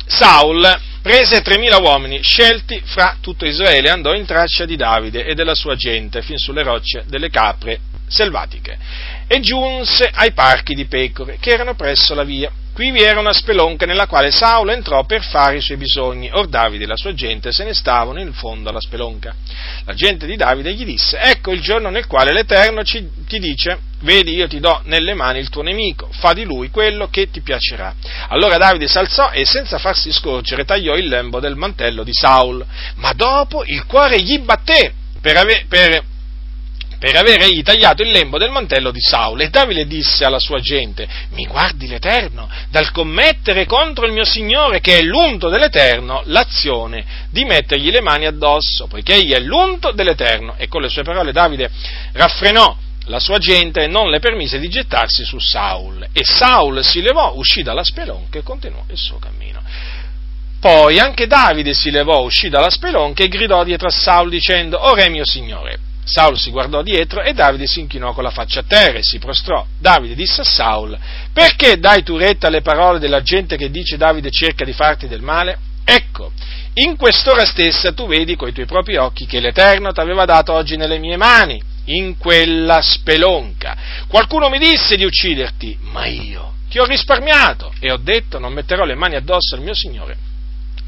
Saul 0.04 0.80
prese 1.02 1.42
3.000 1.42 1.82
uomini 1.82 2.22
scelti 2.22 2.80
fra 2.84 3.16
tutto 3.20 3.46
Israele 3.46 3.88
e 3.88 3.90
andò 3.90 4.14
in 4.14 4.26
traccia 4.26 4.64
di 4.64 4.76
Davide 4.76 5.24
e 5.24 5.34
della 5.34 5.54
sua 5.54 5.74
gente 5.74 6.22
fin 6.22 6.36
sulle 6.36 6.62
rocce 6.62 7.04
delle 7.06 7.30
capre 7.30 7.80
selvatiche 8.06 8.78
e 9.32 9.38
giunse 9.38 10.10
ai 10.12 10.32
parchi 10.32 10.74
di 10.74 10.86
pecore 10.86 11.36
che 11.38 11.50
erano 11.50 11.76
presso 11.76 12.16
la 12.16 12.24
via. 12.24 12.50
Qui 12.72 12.90
vi 12.90 13.00
era 13.00 13.20
una 13.20 13.32
spelonca 13.32 13.86
nella 13.86 14.08
quale 14.08 14.32
Saulo 14.32 14.72
entrò 14.72 15.04
per 15.04 15.22
fare 15.22 15.58
i 15.58 15.60
suoi 15.60 15.76
bisogni. 15.76 16.28
Or 16.32 16.48
Davide 16.48 16.82
e 16.82 16.86
la 16.88 16.96
sua 16.96 17.14
gente 17.14 17.52
se 17.52 17.62
ne 17.62 17.72
stavano 17.72 18.18
in 18.18 18.32
fondo 18.32 18.70
alla 18.70 18.80
spelonca. 18.80 19.32
La 19.84 19.94
gente 19.94 20.26
di 20.26 20.34
Davide 20.34 20.74
gli 20.74 20.84
disse, 20.84 21.16
ecco 21.16 21.52
il 21.52 21.60
giorno 21.60 21.90
nel 21.90 22.08
quale 22.08 22.32
l'Eterno 22.32 22.82
ci, 22.82 23.08
ti 23.28 23.38
dice, 23.38 23.78
vedi 24.00 24.34
io 24.34 24.48
ti 24.48 24.58
do 24.58 24.80
nelle 24.86 25.14
mani 25.14 25.38
il 25.38 25.48
tuo 25.48 25.62
nemico, 25.62 26.08
fa 26.10 26.32
di 26.32 26.42
lui 26.42 26.70
quello 26.70 27.08
che 27.08 27.30
ti 27.30 27.40
piacerà. 27.40 27.94
Allora 28.30 28.56
Davide 28.56 28.88
s'alzò 28.88 29.30
e 29.30 29.46
senza 29.46 29.78
farsi 29.78 30.10
scorgere 30.10 30.64
tagliò 30.64 30.96
il 30.96 31.06
lembo 31.06 31.38
del 31.38 31.54
mantello 31.54 32.02
di 32.02 32.12
Saul, 32.12 32.66
ma 32.96 33.12
dopo 33.12 33.62
il 33.64 33.86
cuore 33.86 34.20
gli 34.20 34.40
batté 34.40 34.92
per, 35.20 35.36
ave, 35.36 35.66
per 35.68 36.02
per 37.00 37.16
aver 37.16 37.40
egli 37.40 37.62
tagliato 37.62 38.02
il 38.02 38.10
lembo 38.10 38.36
del 38.36 38.50
mantello 38.50 38.90
di 38.90 39.00
Saulo. 39.00 39.42
E 39.42 39.48
Davide 39.48 39.86
disse 39.86 40.26
alla 40.26 40.38
sua 40.38 40.60
gente, 40.60 41.08
mi 41.30 41.46
guardi 41.46 41.88
l'Eterno 41.88 42.46
dal 42.68 42.90
commettere 42.90 43.64
contro 43.64 44.04
il 44.04 44.12
mio 44.12 44.26
Signore, 44.26 44.80
che 44.80 44.98
è 44.98 45.02
l'unto 45.02 45.48
dell'Eterno, 45.48 46.20
l'azione 46.26 47.28
di 47.30 47.46
mettergli 47.46 47.90
le 47.90 48.02
mani 48.02 48.26
addosso, 48.26 48.86
poiché 48.86 49.14
egli 49.14 49.32
è 49.32 49.40
l'unto 49.40 49.92
dell'Eterno. 49.92 50.56
E 50.58 50.68
con 50.68 50.82
le 50.82 50.90
sue 50.90 51.02
parole 51.02 51.32
Davide 51.32 51.70
raffrenò 52.12 52.76
la 53.06 53.18
sua 53.18 53.38
gente 53.38 53.84
e 53.84 53.86
non 53.86 54.10
le 54.10 54.18
permise 54.18 54.58
di 54.58 54.68
gettarsi 54.68 55.24
su 55.24 55.38
Saul. 55.38 56.06
E 56.12 56.22
Saul 56.22 56.84
si 56.84 57.00
levò, 57.00 57.32
uscì 57.34 57.62
dalla 57.62 57.82
spelonca 57.82 58.38
e 58.38 58.42
continuò 58.42 58.84
il 58.90 58.98
suo 58.98 59.18
cammino. 59.18 59.62
Poi 60.60 60.98
anche 60.98 61.26
Davide 61.26 61.72
si 61.72 61.90
levò, 61.90 62.20
uscì 62.20 62.50
dalla 62.50 62.68
spelonca 62.68 63.24
e 63.24 63.28
gridò 63.28 63.64
dietro 63.64 63.88
a 63.88 63.90
Saul 63.90 64.28
dicendo, 64.28 64.84
Ora 64.86 65.04
è 65.04 65.08
mio 65.08 65.24
Signore, 65.24 65.88
Saul 66.10 66.36
si 66.36 66.50
guardò 66.50 66.82
dietro 66.82 67.22
e 67.22 67.32
Davide 67.32 67.66
si 67.66 67.80
inchinò 67.80 68.12
con 68.12 68.24
la 68.24 68.30
faccia 68.30 68.60
a 68.60 68.64
terra 68.66 68.98
e 68.98 69.02
si 69.02 69.18
prostrò. 69.18 69.64
Davide 69.78 70.14
disse 70.14 70.40
a 70.40 70.44
Saul, 70.44 70.98
perché 71.32 71.78
dai 71.78 72.02
tu 72.02 72.16
retta 72.16 72.48
alle 72.48 72.62
parole 72.62 72.98
della 72.98 73.22
gente 73.22 73.56
che 73.56 73.70
dice 73.70 73.96
Davide 73.96 74.30
cerca 74.30 74.64
di 74.64 74.72
farti 74.72 75.06
del 75.06 75.22
male? 75.22 75.58
Ecco, 75.84 76.32
in 76.74 76.96
quest'ora 76.96 77.44
stessa 77.44 77.92
tu 77.92 78.06
vedi 78.06 78.34
coi 78.34 78.52
tuoi 78.52 78.66
propri 78.66 78.96
occhi 78.96 79.26
che 79.26 79.40
l'Eterno 79.40 79.92
ti 79.92 80.00
aveva 80.00 80.24
dato 80.24 80.52
oggi 80.52 80.76
nelle 80.76 80.98
mie 80.98 81.16
mani, 81.16 81.62
in 81.86 82.16
quella 82.18 82.80
spelonca. 82.82 83.76
Qualcuno 84.08 84.48
mi 84.48 84.58
disse 84.58 84.96
di 84.96 85.04
ucciderti, 85.04 85.78
ma 85.80 86.06
io 86.06 86.54
ti 86.68 86.78
ho 86.78 86.84
risparmiato 86.84 87.72
e 87.80 87.90
ho 87.90 87.96
detto 87.96 88.38
non 88.38 88.52
metterò 88.52 88.84
le 88.84 88.94
mani 88.94 89.16
addosso 89.16 89.54
al 89.54 89.62
mio 89.62 89.74
Signore, 89.74 90.16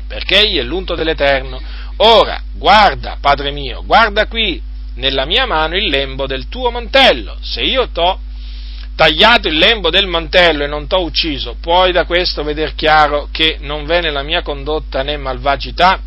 perché 0.06 0.40
egli 0.40 0.58
è 0.58 0.62
l'unto 0.62 0.94
dell'Eterno. 0.94 1.60
Ora, 1.96 2.40
guarda, 2.52 3.18
Padre 3.20 3.50
mio, 3.50 3.82
guarda 3.84 4.26
qui, 4.26 4.60
nella 4.94 5.24
mia 5.24 5.46
mano 5.46 5.76
il 5.76 5.88
lembo 5.88 6.26
del 6.26 6.48
tuo 6.48 6.70
mantello. 6.70 7.36
Se 7.40 7.62
io 7.62 7.88
t'ho 7.88 8.18
tagliato 8.94 9.48
il 9.48 9.56
lembo 9.56 9.90
del 9.90 10.06
mantello 10.06 10.64
e 10.64 10.66
non 10.66 10.86
t'ho 10.86 11.02
ucciso, 11.02 11.56
puoi 11.60 11.92
da 11.92 12.04
questo 12.04 12.42
vedere 12.42 12.74
chiaro 12.74 13.28
che 13.30 13.56
non 13.60 13.84
v'è 13.84 14.00
nella 14.00 14.22
mia 14.22 14.42
condotta 14.42 15.02
né 15.02 15.16
malvagità 15.16 16.00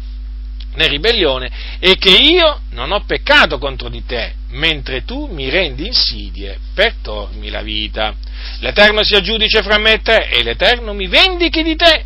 né 0.75 0.87
ribellione 0.87 1.49
e 1.79 1.95
che 1.97 2.11
io 2.11 2.61
non 2.71 2.91
ho 2.91 3.03
peccato 3.05 3.57
contro 3.57 3.89
di 3.89 4.03
te, 4.05 4.33
mentre 4.51 5.03
tu 5.03 5.27
mi 5.31 5.49
rendi 5.49 5.87
insidie 5.87 6.59
per 6.73 6.95
tormi 7.01 7.49
la 7.49 7.61
vita. 7.61 8.13
L'Eterno 8.59 9.03
sia 9.03 9.21
giudice 9.21 9.63
fra 9.63 9.77
me 9.77 9.93
e 9.93 10.01
te 10.01 10.27
e 10.29 10.43
l'Eterno 10.43 10.93
mi 10.93 11.07
vendichi 11.07 11.63
di 11.63 11.75
te. 11.75 12.05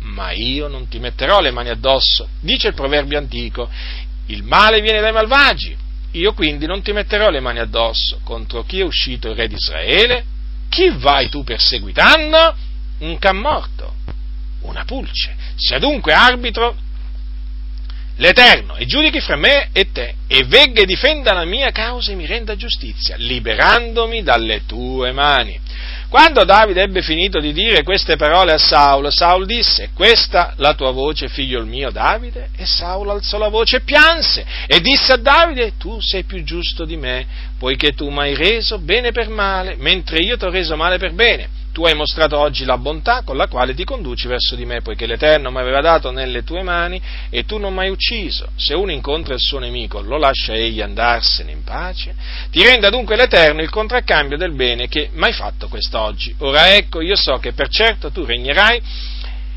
Ma 0.00 0.30
io 0.30 0.68
non 0.68 0.88
ti 0.88 0.98
metterò 0.98 1.40
le 1.40 1.50
mani 1.50 1.70
addosso, 1.70 2.28
dice 2.40 2.68
il 2.68 2.74
proverbio 2.74 3.18
antico, 3.18 3.68
il 4.26 4.44
male 4.44 4.80
viene 4.80 5.00
dai 5.00 5.12
malvagi, 5.12 5.76
io 6.18 6.32
quindi 6.32 6.66
non 6.66 6.82
ti 6.82 6.92
metterò 6.92 7.30
le 7.30 7.40
mani 7.40 7.58
addosso 7.58 8.20
contro 8.24 8.64
chi 8.64 8.80
è 8.80 8.84
uscito 8.84 9.28
il 9.28 9.36
re 9.36 9.48
di 9.48 9.54
Israele. 9.54 10.24
Chi 10.68 10.90
vai 10.96 11.28
tu 11.28 11.44
perseguitando? 11.44 12.56
Un 12.98 13.18
can 13.18 13.36
morto, 13.36 13.94
una 14.62 14.84
pulce. 14.84 15.34
Sia 15.56 15.78
dunque 15.78 16.12
arbitro 16.12 16.76
l'Eterno 18.16 18.76
e 18.76 18.86
giudichi 18.86 19.20
fra 19.20 19.36
me 19.36 19.68
e 19.72 19.90
te, 19.92 20.14
e 20.26 20.44
vegga 20.44 20.80
e 20.82 20.86
difenda 20.86 21.32
la 21.32 21.44
mia 21.44 21.70
causa 21.70 22.12
e 22.12 22.14
mi 22.14 22.26
renda 22.26 22.56
giustizia, 22.56 23.16
liberandomi 23.16 24.22
dalle 24.22 24.64
tue 24.64 25.12
mani. 25.12 25.58
Quando 26.16 26.44
Davide 26.44 26.80
ebbe 26.80 27.02
finito 27.02 27.40
di 27.40 27.52
dire 27.52 27.82
queste 27.82 28.16
parole 28.16 28.50
a 28.52 28.56
Saulo, 28.56 29.10
Saulo 29.10 29.44
disse, 29.44 29.90
questa 29.92 30.54
la 30.56 30.72
tua 30.72 30.90
voce, 30.90 31.28
figlio 31.28 31.62
mio 31.62 31.90
Davide? 31.90 32.48
E 32.56 32.64
Saulo 32.64 33.12
alzò 33.12 33.36
la 33.36 33.48
voce 33.48 33.76
e 33.76 33.80
pianse 33.80 34.42
e 34.66 34.80
disse 34.80 35.12
a 35.12 35.16
Davide, 35.16 35.74
tu 35.76 36.00
sei 36.00 36.24
più 36.24 36.42
giusto 36.42 36.86
di 36.86 36.96
me, 36.96 37.26
poiché 37.58 37.92
tu 37.92 38.08
mi 38.08 38.20
hai 38.20 38.34
reso 38.34 38.78
bene 38.78 39.12
per 39.12 39.28
male, 39.28 39.76
mentre 39.76 40.20
io 40.20 40.38
ti 40.38 40.46
ho 40.46 40.50
reso 40.50 40.74
male 40.74 40.96
per 40.96 41.12
bene 41.12 41.55
tu 41.76 41.84
hai 41.84 41.94
mostrato 41.94 42.38
oggi 42.38 42.64
la 42.64 42.78
bontà 42.78 43.20
con 43.22 43.36
la 43.36 43.48
quale 43.48 43.74
ti 43.74 43.84
conduci 43.84 44.28
verso 44.28 44.56
di 44.56 44.64
me, 44.64 44.80
poiché 44.80 45.04
l'Eterno 45.04 45.50
mi 45.50 45.58
aveva 45.58 45.82
dato 45.82 46.10
nelle 46.10 46.42
tue 46.42 46.62
mani 46.62 46.98
e 47.28 47.44
tu 47.44 47.58
non 47.58 47.74
mi 47.74 47.80
hai 47.80 47.90
ucciso. 47.90 48.48
Se 48.56 48.72
uno 48.72 48.92
incontra 48.92 49.34
il 49.34 49.40
suo 49.40 49.58
nemico, 49.58 50.00
lo 50.00 50.16
lascia 50.16 50.54
egli 50.54 50.80
andarsene 50.80 51.52
in 51.52 51.64
pace. 51.64 52.14
Ti 52.50 52.62
renda 52.62 52.88
dunque 52.88 53.14
l'Eterno 53.14 53.60
il 53.60 53.68
contraccambio 53.68 54.38
del 54.38 54.54
bene 54.54 54.88
che 54.88 55.10
mi 55.12 55.24
hai 55.24 55.34
fatto 55.34 55.68
quest'oggi. 55.68 56.34
Ora 56.38 56.74
ecco, 56.74 57.02
io 57.02 57.14
so 57.14 57.36
che 57.36 57.52
per 57.52 57.68
certo 57.68 58.10
tu 58.10 58.24
regnerai 58.24 58.80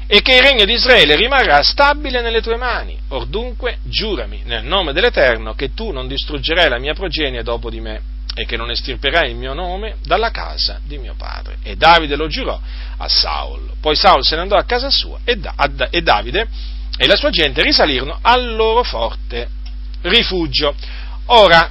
e 0.06 0.22
che 0.22 0.36
il 0.36 0.42
regno 0.42 0.66
di 0.66 0.74
Israele 0.74 1.16
rimarrà 1.16 1.64
stabile 1.64 2.20
nelle 2.20 2.42
tue 2.42 2.58
mani. 2.58 3.00
Or 3.12 3.28
dunque, 3.28 3.78
giurami 3.84 4.42
nel 4.44 4.66
nome 4.66 4.92
dell'Eterno 4.92 5.54
che 5.54 5.74
tu 5.74 5.92
non 5.92 6.06
distruggerai 6.10 6.68
la 6.68 6.80
mia 6.80 6.94
progenie 6.94 7.44
dopo 7.44 7.70
di 7.70 7.80
me 7.80 8.18
e 8.40 8.46
che 8.46 8.56
non 8.56 8.72
estirperai 8.72 9.32
il 9.32 9.36
mio 9.36 9.54
nome 9.54 9.98
dalla 10.02 10.32
casa 10.32 10.80
di 10.86 10.98
mio 10.98 11.14
padre. 11.18 11.58
E 11.62 11.76
Davide 11.76 12.16
lo 12.16 12.28
giurò 12.28 12.58
a 12.98 13.10
Saul. 13.10 13.74
Poi 13.82 13.98
Saul 13.98 14.24
se 14.24 14.36
ne 14.36 14.42
andò 14.42 14.56
a 14.56 14.64
casa 14.64 14.90
sua 14.90 15.20
e, 15.26 15.36
da, 15.36 15.54
e 15.90 16.02
Davide 16.02 16.48
e 16.98 17.06
la 17.06 17.18
sua 17.18 17.32
gente 17.32 17.62
risalirono 17.62 18.18
al 18.22 18.56
loro 18.56 18.84
forte 18.84 19.50
rifugio. 20.04 20.74
Ora, 21.26 21.70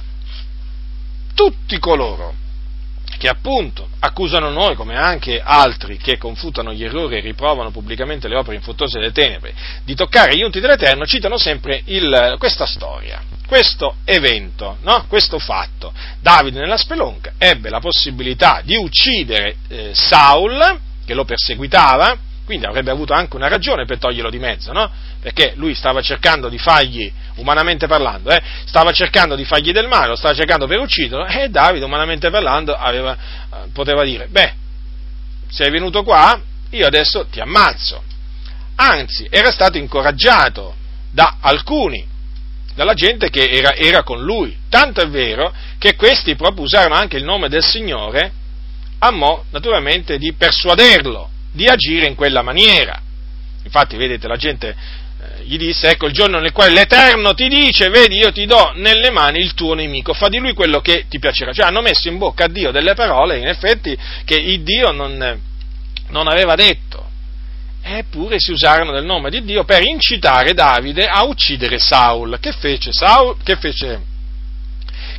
tutti 1.33 1.79
coloro 1.79 2.35
che 3.17 3.27
appunto 3.27 3.89
accusano 3.99 4.51
noi, 4.51 4.75
come 4.75 4.95
anche 4.95 5.41
altri 5.43 5.97
che 5.97 6.17
confutano 6.17 6.71
gli 6.71 6.83
errori 6.83 7.17
e 7.17 7.21
riprovano 7.21 7.71
pubblicamente 7.71 8.27
le 8.27 8.37
opere 8.37 8.57
infruttuose 8.57 8.99
delle 8.99 9.11
tenebre, 9.11 9.53
di 9.83 9.95
toccare 9.95 10.37
gli 10.37 10.43
unti 10.43 10.59
dell'Eterno, 10.59 11.05
citano 11.05 11.37
sempre 11.39 11.81
il, 11.85 12.35
questa 12.37 12.67
storia, 12.67 13.19
questo 13.49 13.95
evento, 14.05 14.77
no? 14.83 15.05
questo 15.07 15.39
fatto. 15.39 15.91
Davide 16.21 16.59
nella 16.59 16.77
spelonca 16.77 17.33
ebbe 17.39 17.71
la 17.71 17.79
possibilità 17.79 18.61
di 18.63 18.75
uccidere 18.75 19.55
eh, 19.67 19.91
Saul, 19.91 20.79
che 21.03 21.15
lo 21.15 21.25
perseguitava, 21.25 22.15
quindi 22.45 22.67
avrebbe 22.67 22.91
avuto 22.91 23.13
anche 23.13 23.35
una 23.35 23.47
ragione 23.47 23.85
per 23.85 23.97
toglierlo 23.97 24.29
di 24.29 24.37
mezzo, 24.37 24.71
no? 24.71 24.87
Perché 25.19 25.53
lui 25.55 25.73
stava 25.73 26.01
cercando 26.01 26.47
di 26.47 26.59
fargli, 26.59 27.11
umanamente 27.37 27.87
parlando, 27.87 28.29
eh, 28.29 28.39
stava 28.65 28.91
cercando 28.91 29.35
di 29.35 29.45
fargli 29.45 29.71
del 29.71 29.87
male, 29.87 30.09
lo 30.09 30.15
stava 30.15 30.35
cercando 30.35 30.67
per 30.67 30.77
ucciderlo, 30.77 31.25
e 31.25 31.49
Davide, 31.49 31.85
umanamente 31.85 32.29
parlando, 32.29 32.75
aveva, 32.75 33.13
eh, 33.13 33.57
poteva 33.73 34.03
dire, 34.03 34.27
beh, 34.27 34.53
sei 35.49 35.71
venuto 35.71 36.03
qua, 36.03 36.39
io 36.69 36.85
adesso 36.85 37.25
ti 37.25 37.39
ammazzo. 37.39 38.03
Anzi, 38.75 39.27
era 39.31 39.51
stato 39.51 39.79
incoraggiato 39.79 40.75
da 41.11 41.37
alcuni, 41.41 42.05
dalla 42.75 42.93
gente 42.93 43.29
che 43.29 43.49
era, 43.49 43.75
era 43.75 44.03
con 44.03 44.21
lui. 44.21 44.55
Tanto 44.69 45.01
è 45.01 45.07
vero 45.07 45.53
che 45.77 45.95
questi 45.95 46.35
proprio 46.35 46.63
usarono 46.63 46.95
anche 46.95 47.17
il 47.17 47.23
nome 47.23 47.49
del 47.49 47.63
Signore 47.63 48.31
a 48.99 49.11
mo' 49.11 49.45
naturalmente 49.51 50.17
di 50.17 50.33
persuaderlo 50.33 51.29
di 51.51 51.67
agire 51.67 52.07
in 52.07 52.15
quella 52.15 52.41
maniera. 52.41 53.01
Infatti, 53.63 53.97
vedete, 53.97 54.27
la 54.27 54.35
gente 54.35 54.75
eh, 55.21 55.43
gli 55.43 55.57
disse, 55.57 55.89
ecco 55.89 56.07
il 56.07 56.13
giorno 56.13 56.39
nel 56.39 56.51
quale 56.51 56.71
l'Eterno 56.71 57.33
ti 57.33 57.47
dice, 57.47 57.89
vedi, 57.89 58.17
io 58.17 58.31
ti 58.31 58.45
do 58.45 58.71
nelle 58.75 59.09
mani 59.11 59.39
il 59.39 59.53
tuo 59.53 59.73
nemico, 59.73 60.13
fa 60.13 60.29
di 60.29 60.37
lui 60.37 60.53
quello 60.53 60.79
che 60.81 61.05
ti 61.09 61.19
piacerà. 61.19 61.51
Cioè 61.51 61.65
hanno 61.65 61.81
messo 61.81 62.07
in 62.07 62.17
bocca 62.17 62.45
a 62.45 62.49
Dio 62.49 62.71
delle 62.71 62.93
parole, 62.93 63.37
in 63.37 63.47
effetti, 63.47 63.97
che 64.23 64.35
il 64.35 64.61
Dio 64.61 64.91
non, 64.91 65.39
non 66.09 66.27
aveva 66.27 66.55
detto. 66.55 67.08
Eppure 67.81 68.39
si 68.39 68.51
usarono 68.51 68.91
del 68.91 69.05
nome 69.05 69.29
di 69.29 69.43
Dio 69.43 69.63
per 69.63 69.83
incitare 69.83 70.53
Davide 70.53 71.07
a 71.07 71.23
uccidere 71.23 71.79
Saul. 71.79 72.37
Che 72.39 72.51
fece 72.51 72.91
Saul? 72.91 73.37
Che 73.43 73.55
fece 73.55 74.01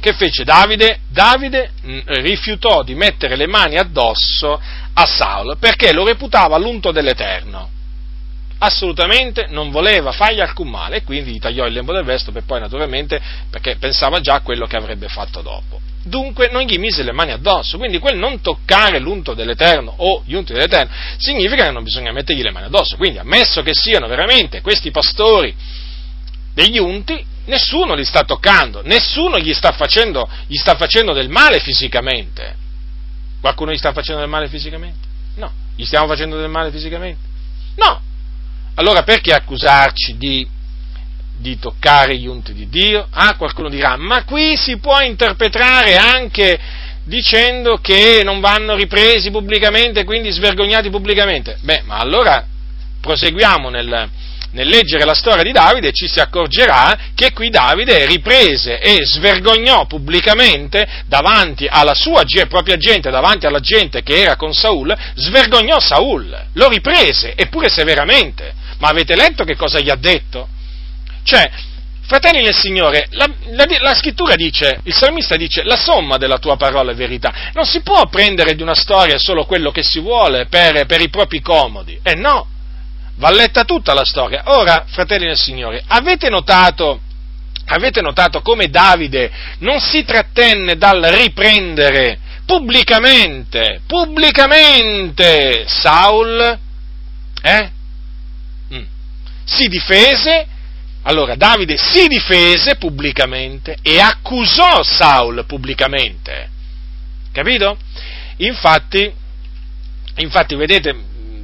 che 0.01 0.15
fece 0.15 0.45
Davide? 0.45 1.01
Davide 1.09 1.73
mm, 1.85 1.99
rifiutò 2.07 2.83
di 2.83 2.95
mettere 2.95 3.37
le 3.37 3.47
mani 3.47 3.77
addosso 3.77 4.61
a 4.95 5.07
Saul 5.07 5.59
perché 5.59 5.93
lo 5.93 6.07
reputava 6.07 6.57
l'unto 6.57 6.91
dell'Eterno. 6.91 7.69
Assolutamente 8.59 9.47
non 9.49 9.71
voleva 9.71 10.13
fargli 10.13 10.41
alcun 10.41 10.69
male 10.69 10.97
e 10.97 11.03
quindi 11.03 11.33
gli 11.33 11.39
tagliò 11.39 11.67
il 11.67 11.75
lembo 11.75 11.93
del 11.93 12.05
vesto 12.05 12.33
per 12.33 12.45
poi 12.45 12.61
naturalmente 12.61 13.21
perché 13.51 13.77
pensava 13.77 14.21
già 14.21 14.35
a 14.35 14.41
quello 14.41 14.67
che 14.67 14.77
avrebbe 14.77 15.09
fatto 15.09 15.43
dopo. 15.43 15.81
Dunque 16.03 16.49
non 16.51 16.63
gli 16.63 16.79
mise 16.79 17.03
le 17.03 17.13
mani 17.13 17.33
addosso, 17.33 17.77
quindi 17.77 17.99
quel 17.99 18.17
non 18.17 18.41
toccare 18.41 18.99
l'unto 18.99 19.35
dell'Eterno 19.35 19.93
o 19.99 20.23
gli 20.25 20.35
unti 20.35 20.55
dell'Eterno 20.55 20.91
significa 21.19 21.65
che 21.65 21.71
non 21.71 21.83
bisogna 21.83 22.11
mettergli 22.11 22.43
le 22.43 22.51
mani 22.51 22.67
addosso. 22.67 22.97
Quindi 22.97 23.19
ammesso 23.19 23.63
che 23.63 23.75
siano 23.75 24.07
veramente 24.07 24.63
questi 24.63 24.91
pastori 24.91 25.55
degli 26.55 26.79
unti, 26.79 27.23
nessuno 27.47 27.95
li 27.95 28.05
sta 28.05 28.25
toccando, 28.25 28.83
nessuno 28.83 29.39
gli 29.39 29.53
sta 29.53 29.73
facendo, 29.73 30.29
gli 30.47 30.57
sta 30.57 30.75
facendo 30.75 31.13
del 31.13 31.29
male 31.29 31.61
fisicamente. 31.61 32.57
Qualcuno 33.41 33.73
gli 33.73 33.79
sta 33.79 33.93
facendo 33.93 34.21
del 34.21 34.31
male 34.31 34.49
fisicamente? 34.49 35.07
No. 35.37 35.53
Gli 35.77 35.85
stiamo 35.85 36.07
facendo 36.07 36.39
del 36.39 36.49
male 36.49 36.71
fisicamente? 36.71 37.21
No. 37.77 38.01
Allora 38.75 39.03
perché 39.03 39.33
accusarci 39.33 40.17
di, 40.17 40.47
di 41.41 41.59
toccare 41.59 42.17
gli 42.17 42.27
unti 42.27 42.53
di 42.53 42.69
Dio? 42.69 43.07
Ah, 43.11 43.35
qualcuno 43.37 43.69
dirà, 43.69 43.97
ma 43.97 44.25
qui 44.25 44.57
si 44.57 44.79
può 44.79 45.01
interpretare 45.01 45.97
anche 45.97 46.59
dicendo 47.05 47.79
che 47.79 48.21
non 48.23 48.41
vanno 48.41 48.77
ripresi 48.77 49.31
pubblicamente, 49.31 50.05
quindi 50.05 50.31
svergognati 50.31 50.91
pubblicamente. 50.91 51.57
Beh, 51.63 51.83
ma 51.85 51.97
allora 51.97 52.45
proseguiamo 53.01 53.71
nel, 53.71 54.09
nel 54.53 54.69
leggere 54.69 55.05
la 55.05 55.15
storia 55.15 55.43
di 55.43 55.53
Davide 55.53 55.93
ci 55.93 56.07
si 56.07 56.21
accorgerà 56.21 56.97
che 57.15 57.33
qui 57.33 57.49
Davide 57.49 58.05
riprese 58.07 58.79
e 58.79 59.05
svergognò 59.05 59.87
pubblicamente 59.87 60.87
davanti 61.07 61.67
alla 61.69 61.95
sua 61.95 62.25
propria 62.49 62.77
gente, 62.77 63.11
davanti 63.11 63.47
alla 63.47 63.61
gente 63.61 64.03
che 64.03 64.21
era 64.21 64.37
con 64.37 64.53
Saul, 64.53 64.95
svergognò 65.15 65.81
Saul, 65.81 66.47
lo 66.53 66.69
riprese, 66.69 67.35
eppure 67.35 67.69
severamente. 67.71 68.53
Ma 68.79 68.89
avete 68.89 69.17
letto 69.17 69.45
che 69.45 69.57
cosa 69.57 69.79
gli 69.81 69.91
ha 69.91 69.97
detto? 69.97 70.49
Cioè, 71.31 71.49
fratelli 72.07 72.43
nel 72.43 72.57
Signore, 72.57 73.07
la, 73.11 73.31
la, 73.51 73.65
la, 73.79 73.95
scrittura 73.95 74.35
dice, 74.35 74.81
il 74.83 74.93
salmista 74.93 75.37
dice, 75.37 75.63
la 75.63 75.77
somma 75.77 76.17
della 76.17 76.39
tua 76.39 76.57
parola 76.57 76.91
è 76.91 76.95
verità. 76.97 77.53
Non 77.55 77.65
si 77.67 77.83
può 77.83 78.09
prendere 78.09 78.57
di 78.57 78.63
una 78.63 78.75
storia 78.75 79.17
solo 79.17 79.45
quello 79.45 79.71
che 79.71 79.85
si 79.85 80.01
vuole 80.01 80.47
per, 80.47 80.87
per 80.87 81.01
i 81.01 81.09
propri 81.09 81.41
comodi. 81.41 81.97
Eh 82.03 82.17
no, 82.17 82.49
va 83.15 83.31
letta 83.31 83.63
tutta 83.63 83.95
la 83.95 84.05
storia. 84.05 84.43
Ora, 84.47 84.87
fratelli 84.89 85.27
del 85.27 85.39
Signore, 85.39 85.85
avete 85.87 86.29
notato, 86.31 87.01
avete 87.67 88.01
notato 88.01 88.43
come 88.43 88.67
Davide 88.71 89.31
non 89.59 89.79
si 89.79 90.03
trattenne 90.03 90.77
dal 90.77 91.01
riprendere 91.01 92.19
pubblicamente, 92.45 93.83
pubblicamente 93.87 95.65
Saul? 95.69 96.59
Eh? 97.41 97.71
Mm. 98.75 98.83
Si 99.45 99.69
difese, 99.69 100.59
allora 101.03 101.35
Davide 101.35 101.77
si 101.77 102.07
difese 102.09 102.77
pubblicamente 102.77 103.77
e 103.83 104.01
accusò 104.01 104.83
Saul 104.83 105.45
pubblicamente. 105.47 106.49
Capito? 107.33 107.79
Infatti, 108.39 109.11
infatti 110.17 110.55
vedete, 110.57 110.95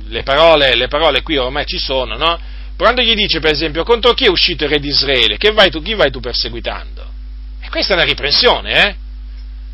le 0.09 0.22
parole, 0.22 0.74
le 0.74 0.88
parole 0.88 1.22
qui 1.22 1.36
ormai 1.36 1.64
ci 1.64 1.78
sono, 1.78 2.16
no? 2.16 2.38
Quando 2.76 3.00
gli 3.00 3.14
dice, 3.14 3.40
per 3.40 3.52
esempio, 3.52 3.84
contro 3.84 4.12
chi 4.12 4.24
è 4.26 4.28
uscito 4.28 4.64
il 4.64 4.70
re 4.70 4.78
di 4.78 4.88
Israele, 4.88 5.38
che 5.38 5.52
vai 5.52 5.70
tu, 5.70 5.80
chi 5.80 5.94
vai 5.94 6.11
tu 6.11 6.20
perseguitando? 6.20 7.04
E 7.62 7.70
questa 7.70 7.94
è 7.94 7.96
una 7.96 8.04
riprensione, 8.04 8.86
eh? 8.86 8.96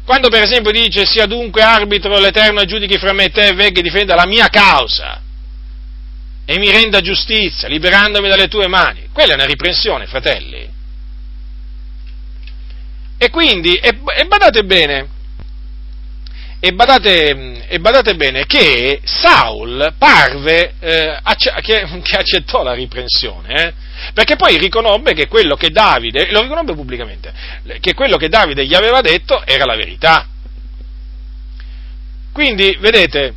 Quando, 0.05 0.29
per 0.29 0.43
esempio, 0.43 0.71
dice, 0.71 1.05
sia 1.07 1.27
dunque 1.27 1.63
arbitro 1.63 2.19
l'Eterno 2.19 2.65
giudichi 2.65 2.99
fra 2.99 3.13
me 3.13 3.25
e 3.25 3.31
te 3.31 3.49
e 3.49 3.55
vegga 3.55 3.81
e 3.81 3.83
difenda 3.83 4.15
la 4.15 4.27
mia 4.27 4.49
causa 4.49 5.21
e 6.45 6.59
mi 6.59 6.71
renda 6.71 7.01
giustizia, 7.01 7.69
liberandomi 7.69 8.29
dalle 8.29 8.49
tue 8.49 8.67
mani, 8.67 9.09
quella 9.13 9.33
è 9.33 9.35
una 9.35 9.45
riprensione, 9.45 10.07
fratelli. 10.07 10.69
E 13.17 13.31
quindi, 13.31 13.77
e, 13.77 14.01
e 14.17 14.25
badate 14.27 14.65
bene, 14.65 15.09
e 16.59 16.73
badate, 16.73 17.67
e 17.69 17.79
badate, 17.81 18.15
bene 18.15 18.47
che 18.47 19.01
Saul 19.05 19.95
parve 19.99 20.75
eh, 20.81 21.19
acce- 21.23 21.55
che, 21.61 21.87
che, 22.03 22.17
accettò 22.17 22.63
la 22.63 22.73
riprensione, 22.73 23.55
eh? 23.55 23.73
perché 24.13 24.37
poi 24.37 24.59
riconobbe 24.59 25.13
che 25.13 25.29
quello 25.29 25.55
che 25.55 25.71
Davide, 25.71 26.31
lo 26.31 26.43
riconobbe 26.43 26.75
pubblicamente, 26.75 27.33
che 27.81 27.95
quello 27.95 28.17
che 28.17 28.29
Davide 28.29 28.67
gli 28.67 28.75
aveva 28.75 29.01
detto 29.01 29.45
era 29.45 29.65
la 29.65 29.77
verità. 29.77 30.27
Quindi, 32.33 32.77
vedete, 32.81 33.35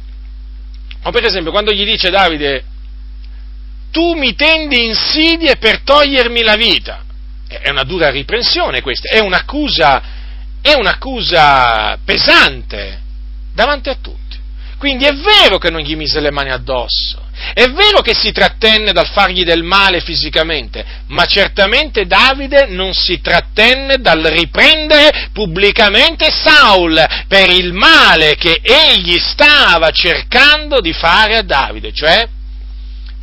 o 1.03 1.11
per 1.11 1.25
esempio 1.25 1.51
quando 1.51 1.71
gli 1.71 1.85
dice 1.85 2.09
Davide, 2.09 2.63
tu 3.95 4.13
mi 4.13 4.35
tendi 4.35 4.87
insidie 4.87 5.55
per 5.55 5.79
togliermi 5.79 6.41
la 6.41 6.57
vita, 6.57 7.05
è 7.47 7.69
una 7.69 7.85
dura 7.85 8.09
riprensione 8.09 8.81
questa, 8.81 9.07
è 9.07 9.19
un'accusa, 9.19 10.01
è 10.61 10.73
un'accusa 10.73 11.97
pesante 12.03 12.99
davanti 13.53 13.87
a 13.87 13.95
tutti. 13.95 14.37
Quindi 14.77 15.05
è 15.05 15.13
vero 15.13 15.59
che 15.59 15.69
non 15.69 15.79
gli 15.79 15.95
mise 15.95 16.19
le 16.19 16.29
mani 16.29 16.51
addosso, 16.51 17.23
È 17.53 17.67
vero 17.67 18.01
che 18.01 18.13
si 18.13 18.33
trattenne 18.33 18.91
dal 18.91 19.07
fargli 19.07 19.45
del 19.45 19.63
male 19.63 20.01
fisicamente, 20.01 20.83
ma 21.07 21.23
certamente 21.25 22.05
Davide 22.05 22.67
non 22.67 22.93
si 22.93 23.21
trattenne 23.21 23.99
dal 23.99 24.21
riprendere 24.23 25.29
pubblicamente 25.31 26.29
Saul 26.31 27.01
per 27.29 27.49
il 27.49 27.71
male 27.71 28.35
che 28.35 28.59
egli 28.61 29.17
stava 29.19 29.89
cercando 29.91 30.81
di 30.81 30.91
fare 30.91 31.37
a 31.37 31.43
Davide, 31.43 31.93
cioè 31.93 32.27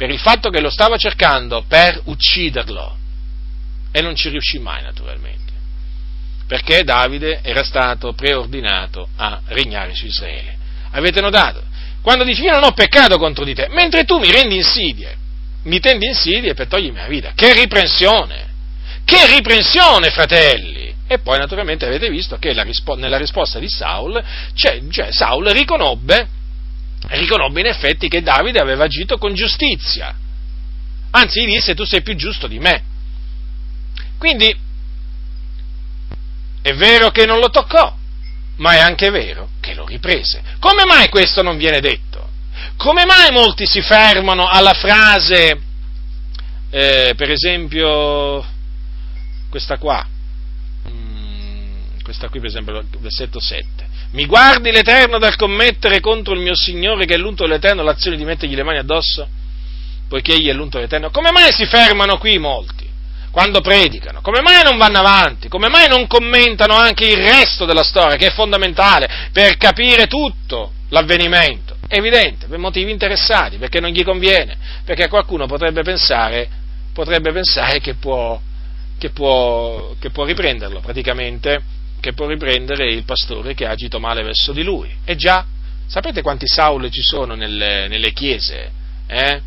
per 0.02 0.10
il 0.10 0.18
fatto 0.18 0.50
che 0.50 0.60
lo 0.60 0.68
stava 0.68 0.96
cercando 0.96 1.62
per 1.68 2.00
ucciderlo. 2.06 2.96
E 3.92 4.00
non 4.00 4.16
ci 4.16 4.30
riuscì 4.30 4.58
mai, 4.58 4.82
naturalmente, 4.82 5.52
perché 6.48 6.82
Davide 6.82 7.38
era 7.40 7.62
stato 7.62 8.12
preordinato 8.12 9.06
a 9.14 9.40
regnare 9.46 9.94
su 9.94 10.06
Israele. 10.06 10.56
Avete 10.90 11.20
notato? 11.20 11.62
Quando 12.00 12.24
dici 12.24 12.42
io 12.42 12.50
non 12.50 12.64
ho 12.64 12.72
peccato 12.72 13.16
contro 13.16 13.44
di 13.44 13.54
te, 13.54 13.68
mentre 13.70 14.02
tu 14.02 14.18
mi 14.18 14.32
rendi 14.32 14.56
insidie, 14.56 15.16
mi 15.62 15.78
tendi 15.78 16.06
insidie 16.06 16.52
per 16.54 16.66
togliermi 16.66 16.98
la 16.98 17.06
vita. 17.06 17.32
Che 17.36 17.52
riprensione! 17.52 18.46
Che 19.04 19.26
riprensione, 19.28 20.10
fratelli! 20.10 20.92
E 21.06 21.20
poi 21.20 21.38
naturalmente 21.38 21.86
avete 21.86 22.08
visto 22.08 22.38
che 22.38 22.60
rispo- 22.64 22.96
nella 22.96 23.18
risposta 23.18 23.60
di 23.60 23.68
Saul, 23.68 24.20
cioè, 24.54 24.82
cioè 24.90 25.12
Saul 25.12 25.46
riconobbe, 25.50 26.26
riconobbe 27.08 27.60
in 27.60 27.66
effetti 27.66 28.08
che 28.08 28.22
Davide 28.22 28.60
aveva 28.60 28.84
agito 28.84 29.18
con 29.18 29.34
giustizia. 29.34 30.14
Anzi, 31.10 31.44
gli 31.44 31.54
disse 31.54 31.74
tu 31.74 31.84
sei 31.84 32.02
più 32.02 32.14
giusto 32.14 32.46
di 32.46 32.58
me. 32.58 32.82
Quindi 34.18 34.56
è 36.62 36.72
vero 36.74 37.10
che 37.10 37.26
non 37.26 37.38
lo 37.38 37.50
toccò, 37.50 37.96
ma 38.56 38.74
è 38.74 38.78
anche 38.78 39.10
vero 39.10 39.50
che 39.60 39.74
lo 39.74 39.84
riprese. 39.84 40.42
Come 40.60 40.84
mai 40.84 41.08
questo 41.08 41.42
non 41.42 41.56
viene 41.56 41.80
detto? 41.80 42.30
Come 42.76 43.04
mai 43.04 43.30
molti 43.32 43.66
si 43.66 43.82
fermano 43.82 44.46
alla 44.48 44.74
frase, 44.74 45.60
eh, 46.70 47.12
per 47.16 47.30
esempio, 47.30 48.44
questa 49.50 49.76
qua, 49.76 50.06
mm, 50.88 52.00
questa 52.02 52.28
qui 52.28 52.40
per 52.40 52.48
esempio, 52.48 52.84
versetto 53.00 53.40
7. 53.40 53.81
Mi 54.12 54.26
guardi 54.26 54.70
l'Eterno 54.70 55.18
dal 55.18 55.36
commettere 55.36 56.00
contro 56.00 56.34
il 56.34 56.40
mio 56.40 56.54
Signore 56.54 57.06
che 57.06 57.14
è 57.14 57.18
l'unto 57.18 57.44
dell'Eterno 57.44 57.82
l'azione 57.82 58.16
di 58.16 58.24
mettergli 58.24 58.54
le 58.54 58.62
mani 58.62 58.78
addosso, 58.78 59.26
poiché 60.08 60.34
egli 60.34 60.48
è 60.48 60.52
l'unto 60.52 60.76
dell'Eterno. 60.76 61.10
Come 61.10 61.30
mai 61.30 61.50
si 61.52 61.64
fermano 61.66 62.18
qui 62.18 62.38
molti? 62.38 62.90
quando 63.32 63.62
predicano? 63.62 64.20
Come 64.20 64.42
mai 64.42 64.62
non 64.62 64.76
vanno 64.76 64.98
avanti? 64.98 65.48
Come 65.48 65.68
mai 65.68 65.88
non 65.88 66.06
commentano 66.06 66.74
anche 66.74 67.06
il 67.06 67.16
resto 67.16 67.64
della 67.64 67.82
storia, 67.82 68.16
che 68.16 68.26
è 68.26 68.30
fondamentale 68.30 69.08
per 69.32 69.56
capire 69.56 70.06
tutto 70.06 70.72
l'avvenimento? 70.90 71.76
È 71.88 71.96
evidente, 71.96 72.46
per 72.46 72.58
motivi 72.58 72.92
interessati, 72.92 73.56
perché 73.56 73.80
non 73.80 73.90
gli 73.90 74.04
conviene, 74.04 74.56
perché 74.84 75.08
qualcuno 75.08 75.46
potrebbe 75.46 75.82
pensare, 75.82 76.48
potrebbe 76.92 77.32
pensare 77.32 77.80
che, 77.80 77.94
può, 77.94 78.38
che, 78.98 79.08
può, 79.08 79.94
che 79.98 80.10
può 80.10 80.24
riprenderlo, 80.24 80.80
praticamente, 80.80 81.62
che 82.02 82.14
può 82.14 82.26
riprendere 82.26 82.92
il 82.92 83.04
pastore 83.04 83.54
che 83.54 83.64
ha 83.64 83.70
agito 83.70 84.00
male 84.00 84.24
verso 84.24 84.52
di 84.52 84.64
lui. 84.64 84.90
E 85.04 85.14
già, 85.14 85.46
sapete 85.86 86.20
quanti 86.20 86.48
Saul 86.48 86.90
ci 86.90 87.00
sono 87.00 87.36
nelle, 87.36 87.86
nelle 87.86 88.12
chiese? 88.12 88.72
Eh? 89.06 89.40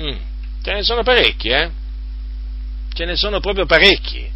Mm, 0.00 0.16
ce 0.62 0.72
ne 0.72 0.82
sono 0.82 1.02
parecchi, 1.02 1.48
eh? 1.50 1.70
ce 2.94 3.04
ne 3.04 3.14
sono 3.14 3.40
proprio 3.40 3.66
parecchi, 3.66 4.26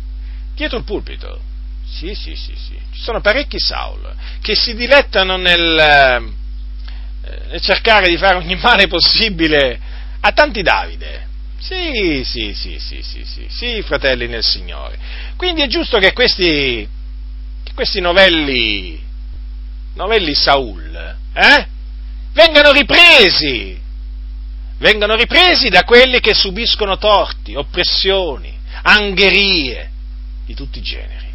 dietro 0.55 0.77
il 0.77 0.85
pulpito. 0.85 1.41
Sì, 1.89 2.15
sì, 2.15 2.35
sì, 2.35 2.53
sì. 2.57 2.79
Ci 2.93 3.01
sono 3.01 3.23
parecchi 3.23 3.59
Saul 3.59 4.15
che 4.43 4.55
si 4.55 4.75
dilettano 4.75 5.37
nel, 5.39 5.79
eh, 5.79 7.49
nel 7.49 7.61
cercare 7.63 8.09
di 8.09 8.19
fare 8.19 8.37
ogni 8.37 8.57
male 8.61 8.87
possibile 8.87 9.81
a 10.21 10.31
tanti 10.33 10.61
Davide. 10.61 11.25
Sì, 11.59 12.23
sì, 12.23 12.53
sì, 12.55 12.79
sì, 12.79 13.01
sì, 13.03 13.25
sì, 13.25 13.47
sì, 13.49 13.83
fratelli 13.83 14.29
nel 14.29 14.45
Signore. 14.45 14.99
Quindi 15.37 15.63
è 15.63 15.67
giusto 15.69 15.99
che 15.99 16.13
questi, 16.13 16.87
questi 17.77 18.01
novelli, 18.01 19.01
novelli 19.95 20.35
Saul, 20.35 21.17
eh, 21.33 21.69
vengano 22.33 22.73
ripresi 22.73 23.85
vengono 24.79 25.15
ripresi 25.15 25.69
da 25.69 25.85
quelli 25.85 26.21
che 26.21 26.35
subiscono 26.35 26.99
torti, 26.99 27.55
oppressioni, 27.55 28.55
angherie 28.83 29.91
di 30.45 30.55
tutti 30.55 30.79
i 30.79 30.83
generi. 30.83 31.33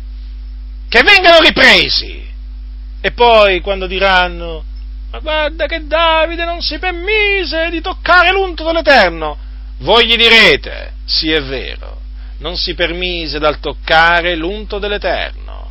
Che 0.88 1.04
vengano 1.04 1.40
ripresi. 1.42 2.30
E 3.04 3.12
poi 3.12 3.62
quando 3.62 3.88
diranno, 3.88 4.64
ma 5.12 5.20
guarda 5.20 5.66
che 5.66 5.88
Davide 5.88 6.46
non 6.46 6.62
si 6.62 6.78
permise 6.78 7.70
di 7.70 7.82
toccare 7.82 8.32
l'unto 8.32 8.64
dell'Eterno, 8.64 9.38
voi 9.80 10.06
gli 10.06 10.16
direte, 10.16 10.94
sì 11.06 11.32
è 11.32 11.42
vero, 11.42 12.00
non 12.38 12.56
si 12.56 12.76
permise 12.76 13.40
dal 13.40 13.60
toccare 13.60 14.36
l'unto 14.36 14.78
dell'Eterno, 14.78 15.71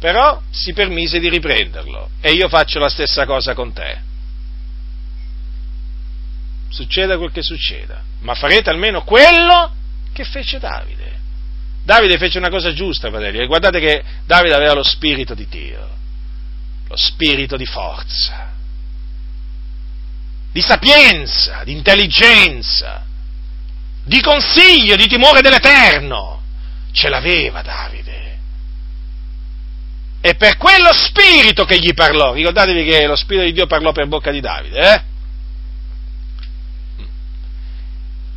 però 0.00 0.40
si 0.50 0.72
permise 0.72 1.20
di 1.20 1.28
riprenderlo. 1.28 2.08
E 2.20 2.32
io 2.32 2.48
faccio 2.48 2.78
la 2.78 2.88
stessa 2.88 3.26
cosa 3.26 3.52
con 3.52 3.72
te. 3.74 3.98
Succeda 6.70 7.18
quel 7.18 7.30
che 7.30 7.42
succeda, 7.42 8.02
ma 8.20 8.34
farete 8.34 8.70
almeno 8.70 9.02
quello 9.04 9.74
che 10.12 10.24
fece 10.24 10.58
Davide. 10.58 11.18
Davide 11.84 12.16
fece 12.16 12.38
una 12.38 12.48
cosa 12.48 12.72
giusta, 12.72 13.10
fratelli, 13.10 13.40
e 13.40 13.46
guardate 13.46 13.78
che 13.78 14.02
Davide 14.24 14.54
aveva 14.54 14.72
lo 14.72 14.82
spirito 14.82 15.34
di 15.34 15.46
Dio, 15.48 15.88
lo 16.88 16.96
spirito 16.96 17.56
di 17.56 17.66
forza, 17.66 18.52
di 20.50 20.62
sapienza, 20.62 21.62
di 21.64 21.72
intelligenza, 21.72 23.04
di 24.04 24.20
consiglio, 24.22 24.96
di 24.96 25.06
timore 25.06 25.42
dell'Eterno. 25.42 26.40
Ce 26.92 27.08
l'aveva 27.08 27.60
Davide. 27.62 28.29
E 30.22 30.34
per 30.34 30.56
quello 30.58 30.92
spirito 30.92 31.64
che 31.64 31.78
gli 31.78 31.94
parlò, 31.94 32.34
ricordatevi 32.34 32.84
che 32.84 33.06
lo 33.06 33.16
spirito 33.16 33.46
di 33.46 33.52
Dio 33.52 33.66
parlò 33.66 33.92
per 33.92 34.06
bocca 34.06 34.30
di 34.30 34.40
Davide, 34.40 34.78
eh? 34.78 35.02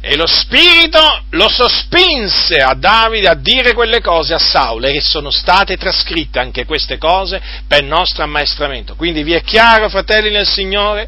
E 0.05 0.17
lo 0.17 0.27
Spirito 0.27 0.99
lo 1.29 1.47
sospinse 1.47 2.57
a 2.57 2.73
Davide 2.73 3.29
a 3.29 3.35
dire 3.35 3.73
quelle 3.73 4.01
cose 4.01 4.33
a 4.33 4.37
Saul 4.37 4.83
e 4.83 4.99
sono 4.99 5.29
state 5.29 5.77
trascritte 5.77 6.39
anche 6.39 6.65
queste 6.65 6.97
cose 6.97 7.41
per 7.65 7.83
nostro 7.83 8.23
ammaestramento. 8.23 8.95
Quindi 8.95 9.23
vi 9.23 9.31
è 9.31 9.41
chiaro, 9.43 9.87
fratelli 9.87 10.29
nel 10.29 10.45
Signore? 10.45 11.07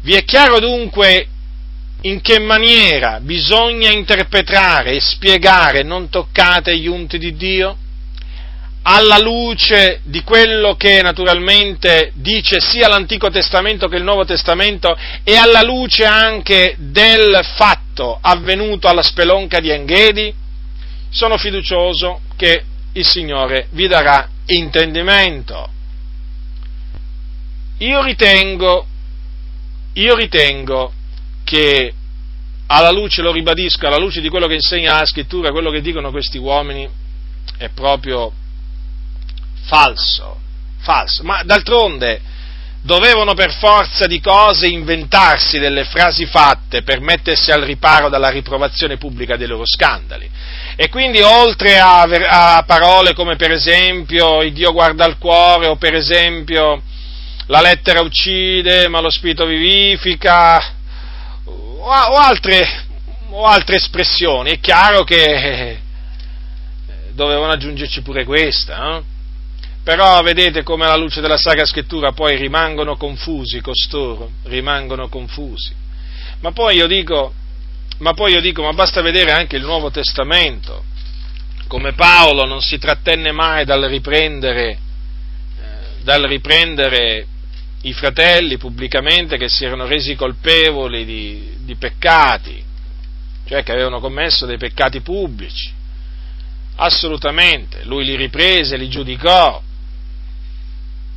Vi 0.00 0.12
è 0.12 0.24
chiaro 0.24 0.58
dunque 0.58 1.28
in 2.00 2.20
che 2.20 2.40
maniera 2.40 3.20
bisogna 3.20 3.92
interpretare 3.92 4.90
e 4.90 5.00
spiegare 5.00 5.84
non 5.84 6.08
toccate 6.08 6.76
gli 6.76 6.88
unti 6.88 7.16
di 7.16 7.36
Dio? 7.36 7.76
Alla 8.86 9.18
luce 9.18 10.00
di 10.04 10.22
quello 10.22 10.76
che 10.76 11.00
naturalmente 11.00 12.12
dice 12.14 12.60
sia 12.60 12.86
l'Antico 12.86 13.30
Testamento 13.30 13.88
che 13.88 13.96
il 13.96 14.02
Nuovo 14.02 14.26
Testamento 14.26 14.94
e 15.22 15.36
alla 15.36 15.62
luce 15.62 16.04
anche 16.04 16.74
del 16.78 17.40
fatto 17.56 18.18
avvenuto 18.20 18.86
alla 18.86 19.02
spelonca 19.02 19.58
di 19.60 19.70
Enghedi, 19.70 20.34
sono 21.08 21.38
fiducioso 21.38 22.20
che 22.36 22.64
il 22.92 23.06
Signore 23.06 23.68
vi 23.70 23.86
darà 23.86 24.28
intendimento. 24.46 25.70
Io 27.78 28.02
ritengo, 28.02 28.86
io 29.94 30.14
ritengo 30.14 30.92
che 31.42 31.92
alla 32.66 32.90
luce, 32.90 33.22
lo 33.22 33.32
ribadisco, 33.32 33.86
alla 33.86 33.96
luce 33.96 34.20
di 34.20 34.28
quello 34.28 34.46
che 34.46 34.54
insegna 34.54 34.98
la 34.98 35.06
scrittura, 35.06 35.52
quello 35.52 35.70
che 35.70 35.80
dicono 35.80 36.10
questi 36.10 36.36
uomini 36.36 36.86
è 37.56 37.68
proprio 37.70 38.32
falso, 39.64 40.38
falso. 40.80 41.22
Ma 41.22 41.42
d'altronde 41.42 42.20
dovevano 42.84 43.32
per 43.32 43.50
forza 43.54 44.06
di 44.06 44.20
cose 44.20 44.66
inventarsi 44.66 45.58
delle 45.58 45.84
frasi 45.84 46.26
fatte 46.26 46.82
per 46.82 47.00
mettersi 47.00 47.50
al 47.50 47.62
riparo 47.62 48.10
dalla 48.10 48.28
riprovazione 48.28 48.98
pubblica 48.98 49.36
dei 49.36 49.46
loro 49.46 49.64
scandali. 49.64 50.30
E 50.76 50.90
quindi 50.90 51.20
oltre 51.22 51.78
a, 51.78 52.02
a 52.02 52.62
parole 52.64 53.14
come 53.14 53.36
per 53.36 53.52
esempio 53.52 54.42
il 54.42 54.52
Dio 54.52 54.72
guarda 54.72 55.04
al 55.04 55.16
cuore 55.16 55.68
o 55.68 55.76
per 55.76 55.94
esempio 55.94 56.82
la 57.46 57.60
lettera 57.60 58.00
uccide 58.02 58.88
ma 58.88 59.00
lo 59.00 59.10
spirito 59.10 59.46
vivifica 59.46 60.58
o, 61.44 61.86
o, 61.86 62.16
altre, 62.16 62.66
o 63.30 63.44
altre 63.44 63.76
espressioni, 63.76 64.50
è 64.50 64.60
chiaro 64.60 65.04
che 65.04 65.22
eh, 65.22 65.78
dovevano 67.12 67.52
aggiungerci 67.52 68.02
pure 68.02 68.24
questa. 68.24 68.76
No? 68.76 69.04
Però 69.84 70.22
vedete 70.22 70.62
come 70.62 70.86
alla 70.86 70.96
luce 70.96 71.20
della 71.20 71.36
Sacra 71.36 71.66
Scrittura 71.66 72.12
poi 72.12 72.36
rimangono 72.36 72.96
confusi 72.96 73.60
costoro, 73.60 74.30
rimangono 74.44 75.08
confusi. 75.10 75.74
Ma 76.40 76.52
poi 76.52 76.76
io 76.76 76.86
dico, 76.86 77.34
ma 77.98 78.14
io 78.28 78.40
dico, 78.40 78.62
ma 78.62 78.72
basta 78.72 79.02
vedere 79.02 79.32
anche 79.32 79.56
il 79.56 79.62
Nuovo 79.62 79.90
Testamento, 79.90 80.84
come 81.68 81.92
Paolo 81.92 82.46
non 82.46 82.62
si 82.62 82.78
trattenne 82.78 83.30
mai 83.30 83.66
dal 83.66 83.82
riprendere, 83.84 84.70
eh, 84.70 84.78
dal 86.02 86.22
riprendere 86.22 87.26
i 87.82 87.92
fratelli 87.92 88.56
pubblicamente 88.56 89.36
che 89.36 89.48
si 89.48 89.64
erano 89.66 89.86
resi 89.86 90.14
colpevoli 90.14 91.04
di, 91.04 91.56
di 91.58 91.76
peccati, 91.76 92.62
cioè 93.46 93.62
che 93.62 93.72
avevano 93.72 94.00
commesso 94.00 94.46
dei 94.46 94.56
peccati 94.56 95.02
pubblici. 95.02 95.72
Assolutamente, 96.76 97.84
lui 97.84 98.04
li 98.04 98.16
riprese, 98.16 98.78
li 98.78 98.88
giudicò. 98.88 99.60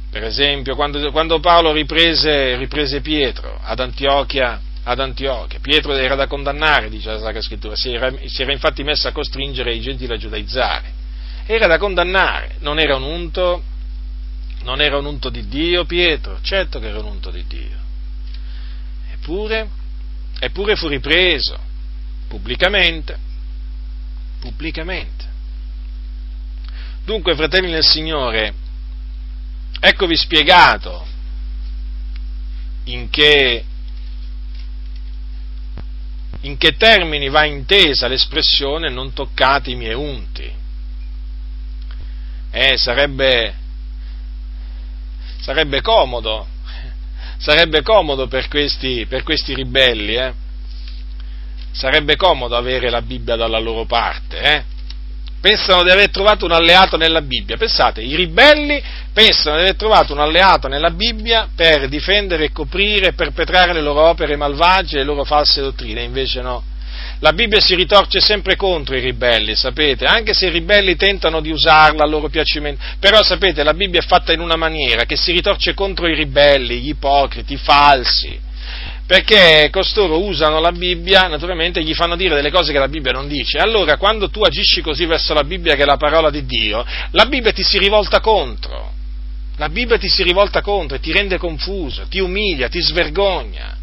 Per 0.09 0.23
esempio, 0.23 0.75
quando, 0.75 1.11
quando 1.11 1.39
Paolo 1.39 1.71
riprese, 1.73 2.55
riprese 2.55 3.01
Pietro 3.01 3.59
ad 3.61 3.79
Antiochia, 3.79 4.61
ad 4.83 4.99
Antiochia. 4.99 5.59
Pietro 5.59 5.93
era 5.93 6.15
da 6.15 6.27
condannare, 6.27 6.89
dice 6.89 7.09
la 7.09 7.19
Sacra 7.19 7.41
Scrittura, 7.41 7.75
si 7.75 7.91
era, 7.93 8.11
si 8.25 8.41
era, 8.41 8.53
infatti 8.53 8.83
messo 8.83 9.07
a 9.07 9.11
costringere 9.11 9.73
i 9.73 9.81
gentili 9.81 10.13
a 10.13 10.17
giudaizzare. 10.17 10.93
Era 11.45 11.67
da 11.67 11.77
condannare, 11.77 12.55
non 12.59 12.79
era 12.79 12.95
un 12.95 13.03
unto, 13.03 13.63
non 14.63 14.81
era 14.81 14.97
un 14.97 15.05
unto 15.05 15.29
di 15.29 15.47
Dio 15.47 15.85
Pietro, 15.85 16.39
certo 16.41 16.79
che 16.79 16.87
era 16.87 16.99
un 16.99 17.05
unto 17.05 17.29
di 17.29 17.43
Dio. 17.47 17.77
Eppure, 19.11 19.69
eppure 20.39 20.75
fu 20.75 20.87
ripreso 20.87 21.59
pubblicamente, 22.27 23.17
pubblicamente. 24.39 25.25
Dunque, 27.03 27.35
fratelli 27.35 27.71
nel 27.71 27.85
Signore, 27.85 28.53
eccovi 29.79 30.15
spiegato 30.15 31.05
in 32.85 33.09
che 33.09 33.63
in 36.41 36.57
che 36.57 36.77
termini 36.77 37.29
va 37.29 37.45
intesa 37.45 38.07
l'espressione 38.07 38.89
non 38.89 39.13
toccate 39.13 39.71
i 39.71 39.75
miei 39.75 39.95
unti. 39.95 40.49
Eh, 42.51 42.77
sarebbe, 42.77 43.53
sarebbe 45.41 45.81
comodo, 45.81 46.47
sarebbe 47.37 47.81
comodo 47.81 48.27
per 48.27 48.47
questi, 48.47 49.05
per 49.07 49.23
questi 49.23 49.53
ribelli, 49.53 50.15
eh? 50.15 50.33
sarebbe 51.71 52.15
comodo 52.15 52.55
avere 52.55 52.89
la 52.89 53.01
Bibbia 53.01 53.35
dalla 53.35 53.59
loro 53.59 53.85
parte, 53.85 54.39
eh? 54.39 54.63
Pensano 55.39 55.83
di 55.83 55.89
aver 55.89 56.09
trovato 56.09 56.45
un 56.45 56.51
alleato 56.51 56.97
nella 56.97 57.21
Bibbia. 57.21 57.57
Pensate, 57.57 58.01
i 58.01 58.15
ribelli 58.15 58.81
pensano 59.13 59.55
di 59.55 59.61
aver 59.63 59.75
trovato 59.75 60.13
un 60.13 60.19
alleato 60.19 60.67
nella 60.67 60.91
Bibbia 60.91 61.49
per 61.55 61.87
difendere 61.87 62.51
coprire 62.51 63.07
e 63.07 63.13
perpetrare 63.13 63.73
le 63.73 63.81
loro 63.81 64.01
opere 64.01 64.35
malvagie 64.35 64.95
e 64.95 64.99
le 64.99 65.05
loro 65.05 65.23
false 65.23 65.61
dottrine, 65.61 66.03
invece 66.03 66.41
no. 66.41 66.63
La 67.19 67.33
Bibbia 67.33 67.59
si 67.59 67.73
ritorce 67.73 68.19
sempre 68.19 68.55
contro 68.55 68.95
i 68.95 68.99
ribelli, 68.99 69.55
sapete, 69.55 70.05
anche 70.05 70.33
se 70.33 70.47
i 70.47 70.51
ribelli 70.51 70.95
tentano 70.95 71.41
di 71.41 71.49
usarla 71.49 72.03
a 72.03 72.07
loro 72.07 72.29
piacimento, 72.29 72.83
però 72.99 73.23
sapete, 73.23 73.63
la 73.63 73.73
Bibbia 73.73 74.01
è 74.01 74.05
fatta 74.05 74.33
in 74.33 74.39
una 74.39 74.55
maniera 74.55 75.05
che 75.05 75.15
si 75.15 75.31
ritorce 75.31 75.73
contro 75.73 76.07
i 76.07 76.13
ribelli, 76.13 76.79
gli 76.79 76.89
ipocriti, 76.89 77.53
i 77.53 77.57
falsi, 77.57 78.39
perché 79.07 79.69
costoro 79.71 80.21
usano 80.21 80.59
la 80.59 80.73
Bibbia, 80.73 81.29
naturalmente 81.29 81.81
gli 81.81 81.93
fanno 81.93 82.17
dire 82.17 82.35
delle 82.35 82.51
cose 82.51 82.73
che 82.73 82.77
la 82.77 82.89
Bibbia 82.89 83.13
non 83.13 83.29
dice. 83.29 83.57
Allora, 83.57 83.95
quando 83.95 84.29
tu 84.29 84.41
agisci 84.41 84.81
così 84.81 85.05
verso 85.05 85.33
la 85.33 85.45
Bibbia, 85.45 85.75
che 85.75 85.83
è 85.83 85.85
la 85.85 85.95
parola 85.95 86.29
di 86.29 86.45
Dio, 86.45 86.85
la 87.11 87.25
Bibbia 87.25 87.53
ti 87.53 87.63
si 87.63 87.77
rivolta 87.77 88.19
contro. 88.19 88.91
La 89.55 89.69
Bibbia 89.69 89.97
ti 89.97 90.09
si 90.09 90.23
rivolta 90.23 90.61
contro 90.61 90.97
e 90.97 90.99
ti 90.99 91.13
rende 91.13 91.37
confuso, 91.37 92.05
ti 92.09 92.19
umilia, 92.19 92.67
ti 92.67 92.81
svergogna. 92.81 93.77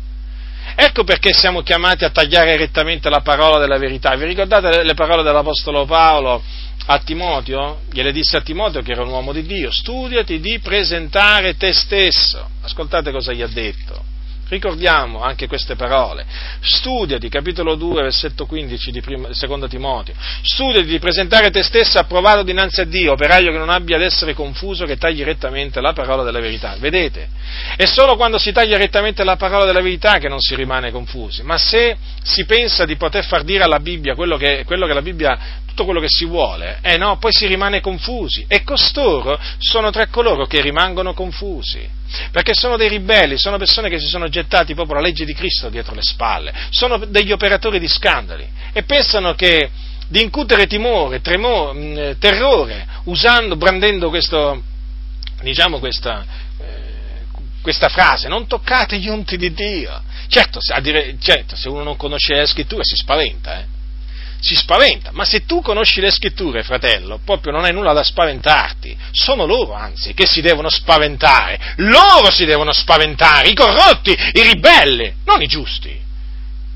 Ecco 0.76 1.04
perché 1.04 1.32
siamo 1.32 1.62
chiamati 1.62 2.04
a 2.04 2.10
tagliare 2.10 2.58
rettamente 2.58 3.08
la 3.08 3.22
parola 3.22 3.58
della 3.58 3.78
verità. 3.78 4.14
Vi 4.16 4.26
ricordate 4.26 4.82
le 4.82 4.94
parole 4.94 5.22
dell'Apostolo 5.22 5.86
Paolo 5.86 6.42
a 6.84 6.98
Timoteo? 6.98 7.80
Gliele 7.90 8.12
disse 8.12 8.36
a 8.36 8.42
Timoteo 8.42 8.82
che 8.82 8.92
era 8.92 9.02
un 9.02 9.08
uomo 9.08 9.32
di 9.32 9.42
Dio, 9.46 9.70
studiati 9.70 10.38
di 10.38 10.58
presentare 10.58 11.56
te 11.56 11.72
stesso. 11.72 12.46
Ascoltate 12.60 13.10
cosa 13.10 13.32
gli 13.32 13.40
ha 13.40 13.48
detto 13.48 14.12
Ricordiamo 14.48 15.22
anche 15.22 15.46
queste 15.46 15.74
parole. 15.74 16.24
Studiati, 16.60 17.28
capitolo 17.28 17.74
2, 17.76 18.02
versetto 18.02 18.46
15 18.46 18.90
di 18.90 19.00
prima, 19.00 19.32
seconda 19.32 19.66
Timoteo. 19.68 20.14
Studiati 20.42 20.86
di 20.86 20.98
presentare 20.98 21.50
te 21.50 21.62
stesso 21.62 21.98
approvato 21.98 22.42
dinanzi 22.42 22.80
a 22.80 22.84
Dio, 22.84 23.12
operaio 23.12 23.50
che 23.50 23.58
non 23.58 23.70
abbia 23.70 23.96
ad 23.96 24.02
essere 24.02 24.34
confuso, 24.34 24.84
che 24.84 24.96
tagli 24.96 25.22
rettamente 25.22 25.80
la 25.80 25.92
parola 25.92 26.22
della 26.22 26.40
verità. 26.40 26.76
Vedete? 26.78 27.28
È 27.76 27.86
solo 27.86 28.16
quando 28.16 28.38
si 28.38 28.52
taglia 28.52 28.76
rettamente 28.76 29.24
la 29.24 29.36
parola 29.36 29.64
della 29.64 29.80
verità 29.80 30.18
che 30.18 30.28
non 30.28 30.40
si 30.40 30.54
rimane 30.54 30.90
confusi. 30.90 31.42
Ma 31.42 31.56
se 31.56 31.96
si 32.22 32.44
pensa 32.44 32.84
di 32.84 32.96
poter 32.96 33.24
far 33.24 33.44
dire 33.44 33.64
alla 33.64 33.80
Bibbia 33.80 34.14
quello 34.14 34.36
che, 34.36 34.64
quello 34.66 34.86
che 34.86 34.92
la 34.92 35.02
Bibbia 35.02 35.38
tutto 35.74 35.84
quello 35.84 36.00
che 36.00 36.08
si 36.08 36.24
vuole, 36.24 36.78
eh 36.82 36.96
no, 36.96 37.18
poi 37.18 37.32
si 37.32 37.46
rimane 37.46 37.80
confusi. 37.80 38.44
E 38.46 38.62
costoro 38.62 39.38
sono 39.58 39.90
tra 39.90 40.06
coloro 40.06 40.46
che 40.46 40.60
rimangono 40.60 41.12
confusi, 41.12 41.86
perché 42.30 42.54
sono 42.54 42.76
dei 42.76 42.88
ribelli, 42.88 43.36
sono 43.36 43.58
persone 43.58 43.90
che 43.90 43.98
si 43.98 44.06
sono 44.06 44.28
gettati 44.28 44.72
proprio 44.74 44.94
la 44.94 45.02
legge 45.02 45.24
di 45.24 45.34
Cristo 45.34 45.68
dietro 45.68 45.94
le 45.94 46.02
spalle, 46.02 46.54
sono 46.70 46.98
degli 46.98 47.32
operatori 47.32 47.80
di 47.80 47.88
scandali. 47.88 48.46
E 48.72 48.84
pensano 48.84 49.34
che 49.34 49.68
di 50.06 50.22
incutere 50.22 50.66
timore, 50.66 51.20
tremore, 51.20 52.16
terrore, 52.18 52.86
usando, 53.04 53.56
brandendo 53.56 54.10
questo, 54.10 54.62
diciamo 55.42 55.80
questa, 55.80 56.24
eh, 56.60 57.24
questa 57.60 57.88
frase, 57.88 58.28
non 58.28 58.46
toccate 58.46 58.98
gli 58.98 59.08
unti 59.08 59.36
di 59.36 59.52
Dio. 59.52 60.02
Certo, 60.28 60.60
dire, 60.80 61.16
certo, 61.18 61.56
se 61.56 61.68
uno 61.68 61.82
non 61.82 61.96
conosce 61.96 62.34
le 62.34 62.46
scritture 62.46 62.84
si 62.84 62.94
spaventa, 62.94 63.58
eh? 63.58 63.73
Si 64.44 64.54
spaventa, 64.54 65.08
ma 65.12 65.24
se 65.24 65.46
tu 65.46 65.62
conosci 65.62 66.02
le 66.02 66.10
scritture, 66.10 66.62
fratello, 66.62 67.18
proprio 67.24 67.50
non 67.50 67.64
hai 67.64 67.72
nulla 67.72 67.94
da 67.94 68.02
spaventarti, 68.02 68.94
sono 69.10 69.46
loro 69.46 69.72
anzi 69.72 70.12
che 70.12 70.26
si 70.26 70.42
devono 70.42 70.68
spaventare, 70.68 71.58
loro 71.76 72.30
si 72.30 72.44
devono 72.44 72.70
spaventare, 72.74 73.48
i 73.48 73.54
corrotti, 73.54 74.10
i 74.10 74.42
ribelli, 74.42 75.14
non 75.24 75.40
i 75.40 75.46
giusti. 75.46 75.98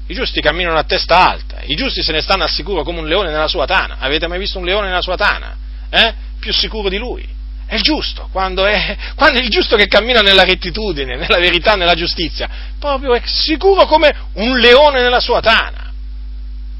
I 0.07 0.14
giusti 0.14 0.41
camminano 0.41 0.79
a 0.79 0.85
testa 0.85 1.29
alta, 1.29 1.61
i 1.66 1.75
giusti 1.75 2.03
se 2.03 2.12
ne 2.12 2.23
stanno 2.23 2.45
al 2.45 2.49
sicuro 2.49 2.83
come 2.85 3.01
un 3.01 3.07
leone 3.07 3.31
nella 3.31 3.49
sua 3.49 3.66
tana. 3.66 3.99
Avete 3.99 4.27
mai 4.29 4.39
visto 4.39 4.59
un 4.59 4.64
leone 4.64 4.87
nella 4.87 5.03
sua 5.03 5.16
tana? 5.16 5.55
Eh? 5.91 6.14
Più 6.41 6.55
sicuro 6.55 6.89
di 6.89 6.97
lui. 6.97 7.29
È 7.66 7.75
il 7.75 7.83
giusto, 7.83 8.31
quando 8.33 8.64
è, 8.64 8.97
quando 9.14 9.41
è 9.41 9.43
il 9.43 9.51
giusto 9.51 9.77
che 9.77 9.89
cammina 9.89 10.23
nella 10.23 10.45
rettitudine, 10.45 11.16
nella 11.16 11.39
verità, 11.39 11.75
nella 11.75 11.95
giustizia, 11.95 12.49
proprio 12.79 13.12
è 13.12 13.21
sicuro 13.27 13.85
come 13.85 14.11
un 14.37 14.59
leone 14.59 15.03
nella 15.03 15.21
sua 15.21 15.43
tana. 15.43 15.88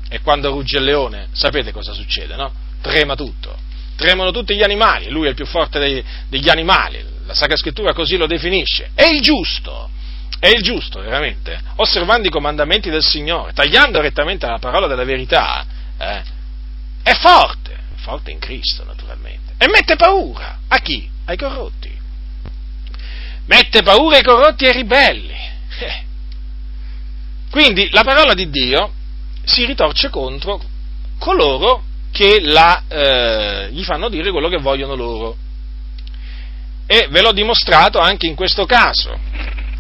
E 0.09 0.21
quando 0.21 0.51
rugge 0.51 0.79
il 0.79 0.85
leone, 0.85 1.29
sapete 1.33 1.73
cosa 1.73 1.93
succede, 1.93 2.35
no? 2.37 2.53
Trema 2.81 3.15
tutto. 3.15 3.57
Tremano 3.97 4.31
tutti 4.31 4.55
gli 4.55 4.63
animali, 4.63 5.11
lui 5.11 5.27
è 5.27 5.31
il 5.31 5.35
più 5.35 5.45
forte 5.45 5.79
dei, 5.79 6.05
degli 6.29 6.49
animali, 6.49 7.05
la 7.27 7.35
Sacra 7.35 7.57
Scrittura 7.57 7.93
così 7.93 8.17
lo 8.17 8.27
definisce. 8.27 8.91
È 8.95 9.05
il 9.07 9.21
giusto, 9.21 9.91
è 10.39 10.49
il 10.49 10.63
giusto, 10.63 11.01
veramente, 11.01 11.61
osservando 11.77 12.29
i 12.29 12.31
comandamenti 12.31 12.91
del 12.91 13.03
Signore, 13.03 13.53
tagliando 13.53 14.01
rettamente 14.01 14.47
la 14.47 14.59
parola 14.59 14.87
della 14.87 15.05
verità, 15.05 15.67
eh, 15.99 16.23
è 17.03 17.13
forte, 17.15 17.77
forte 17.97 18.31
in 18.31 18.39
Cristo 18.39 18.85
naturalmente, 18.85 19.55
e 19.59 19.69
mette 19.69 19.97
paura 19.97 20.61
a 20.69 20.79
chi? 20.79 21.11
Ai 21.25 21.37
corrotti. 21.37 21.97
Mette 23.47 23.83
paura 23.83 24.17
ai 24.17 24.23
corrotti 24.23 24.65
e 24.65 24.69
ai 24.69 24.75
ribelli. 24.75 25.37
Eh. 25.81 26.05
Quindi 27.51 27.89
la 27.91 28.05
parola 28.05 28.35
di 28.35 28.49
Dio 28.49 28.93
si 29.49 29.65
ritorce 29.65 30.11
contro 30.11 30.61
coloro 31.19 31.83
che 32.13 32.41
la, 32.41 32.83
eh, 32.87 33.69
gli 33.73 33.83
fanno 33.83 34.09
dire 34.09 34.31
quello 34.31 34.49
che 34.49 34.59
vogliono 34.59 34.95
loro. 34.95 35.37
E 36.87 37.09
ve 37.11 37.21
l'ho 37.21 37.33
dimostrato 37.33 37.99
anche 37.99 38.27
in 38.27 38.35
questo 38.35 38.67
caso, 38.67 39.19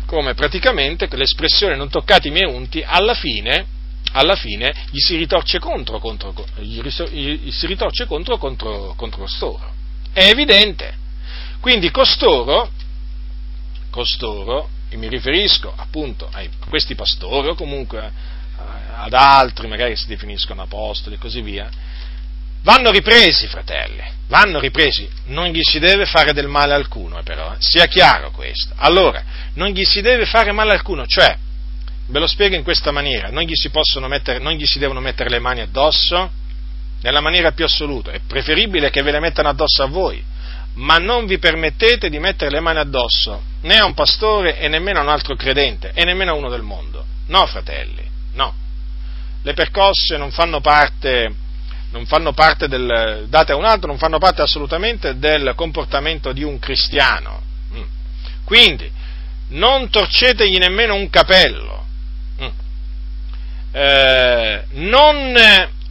come 0.06 0.34
praticamente 0.34 1.08
l'espressione 1.12 1.76
non 1.76 1.88
toccate 1.88 2.28
i 2.28 2.30
miei 2.30 2.50
unti, 2.50 2.82
alla 2.84 3.14
fine, 3.14 3.66
alla 4.12 4.36
fine 4.36 4.74
gli 4.90 4.98
si 4.98 5.16
ritorce 5.16 5.58
contro, 5.58 5.98
contro, 5.98 6.32
gli, 6.60 6.80
si 7.50 7.66
ritorce 7.66 8.06
contro, 8.06 8.38
contro, 8.38 8.94
contro 8.96 9.20
costoro. 9.20 9.72
È 10.12 10.24
evidente. 10.24 10.94
Quindi 11.60 11.90
costoro, 11.90 12.70
costoro, 13.90 14.68
e 14.90 14.96
mi 14.96 15.08
riferisco 15.08 15.72
appunto 15.76 16.28
a 16.30 16.42
questi 16.68 16.94
pastori 16.94 17.48
o 17.48 17.54
comunque 17.54 18.36
ad 19.00 19.12
altri, 19.14 19.68
magari 19.68 19.96
si 19.96 20.06
definiscono 20.06 20.62
apostoli 20.62 21.14
e 21.16 21.18
così 21.18 21.40
via, 21.40 21.68
vanno 22.62 22.90
ripresi, 22.90 23.46
fratelli, 23.46 24.02
vanno 24.26 24.58
ripresi, 24.58 25.08
non 25.26 25.46
gli 25.46 25.62
si 25.62 25.78
deve 25.78 26.04
fare 26.04 26.32
del 26.32 26.48
male 26.48 26.74
alcuno, 26.74 27.22
però, 27.22 27.54
sia 27.58 27.86
chiaro 27.86 28.30
questo. 28.30 28.74
Allora, 28.76 29.22
non 29.54 29.68
gli 29.68 29.84
si 29.84 30.00
deve 30.00 30.26
fare 30.26 30.52
male 30.52 30.72
alcuno, 30.72 31.06
cioè, 31.06 31.36
ve 32.06 32.18
lo 32.18 32.26
spiego 32.26 32.56
in 32.56 32.62
questa 32.62 32.90
maniera, 32.90 33.30
non 33.30 33.44
gli 33.44 33.54
si, 33.54 33.70
mettere, 34.08 34.38
non 34.38 34.52
gli 34.52 34.66
si 34.66 34.78
devono 34.78 35.00
mettere 35.00 35.30
le 35.30 35.38
mani 35.38 35.60
addosso, 35.60 36.30
nella 37.00 37.20
maniera 37.20 37.52
più 37.52 37.64
assoluta, 37.64 38.10
è 38.10 38.20
preferibile 38.26 38.90
che 38.90 39.02
ve 39.02 39.12
le 39.12 39.20
mettano 39.20 39.48
addosso 39.48 39.84
a 39.84 39.86
voi, 39.86 40.22
ma 40.74 40.96
non 40.96 41.26
vi 41.26 41.38
permettete 41.38 42.08
di 42.08 42.18
mettere 42.18 42.50
le 42.50 42.60
mani 42.60 42.78
addosso 42.78 43.42
né 43.62 43.76
a 43.76 43.84
un 43.84 43.94
pastore 43.94 44.58
e 44.58 44.68
nemmeno 44.68 44.98
a 44.98 45.02
un 45.02 45.08
altro 45.08 45.34
credente 45.36 45.92
e 45.94 46.04
nemmeno 46.04 46.32
a 46.32 46.34
uno 46.34 46.50
del 46.50 46.62
mondo. 46.62 47.04
No, 47.26 47.46
fratelli, 47.46 48.02
no 48.34 48.66
le 49.48 49.54
percosse 49.54 50.18
non 50.18 50.30
fanno 50.30 50.60
parte, 50.60 51.34
non 51.92 52.04
fanno 52.04 52.34
parte 52.34 52.68
del, 52.68 53.24
date 53.28 53.52
a 53.52 53.56
un 53.56 53.64
altro, 53.64 53.88
non 53.88 53.96
fanno 53.96 54.18
parte 54.18 54.42
assolutamente 54.42 55.16
del 55.18 55.54
comportamento 55.56 56.32
di 56.32 56.42
un 56.42 56.58
cristiano. 56.58 57.40
Mm. 57.72 57.82
Quindi, 58.44 58.92
non 59.48 59.88
torcetegli 59.88 60.58
nemmeno 60.58 60.96
un 60.96 61.08
capello, 61.08 61.86
mm. 62.42 62.48
eh, 63.72 64.64
non 64.72 65.34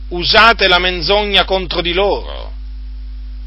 usate 0.10 0.68
la 0.68 0.78
menzogna 0.78 1.44
contro 1.44 1.82
di 1.82 1.94
loro. 1.94 2.54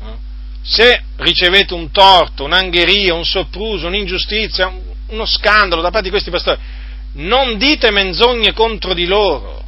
Eh. 0.03 0.15
Se 0.61 1.03
ricevete 1.19 1.73
un 1.73 1.93
torto, 1.93 2.43
un'angheria, 2.43 3.15
un 3.15 3.25
sopruso, 3.25 3.87
un'ingiustizia, 3.87 4.73
uno 5.07 5.25
scandalo 5.25 5.83
da 5.83 5.91
parte 5.91 6.07
di 6.07 6.11
questi 6.11 6.31
pastori, 6.31 6.59
non 7.13 7.59
dite 7.59 7.93
menzogne 7.93 8.53
contro 8.53 8.93
di 8.93 9.07
loro, 9.07 9.59
mm. 9.59 9.60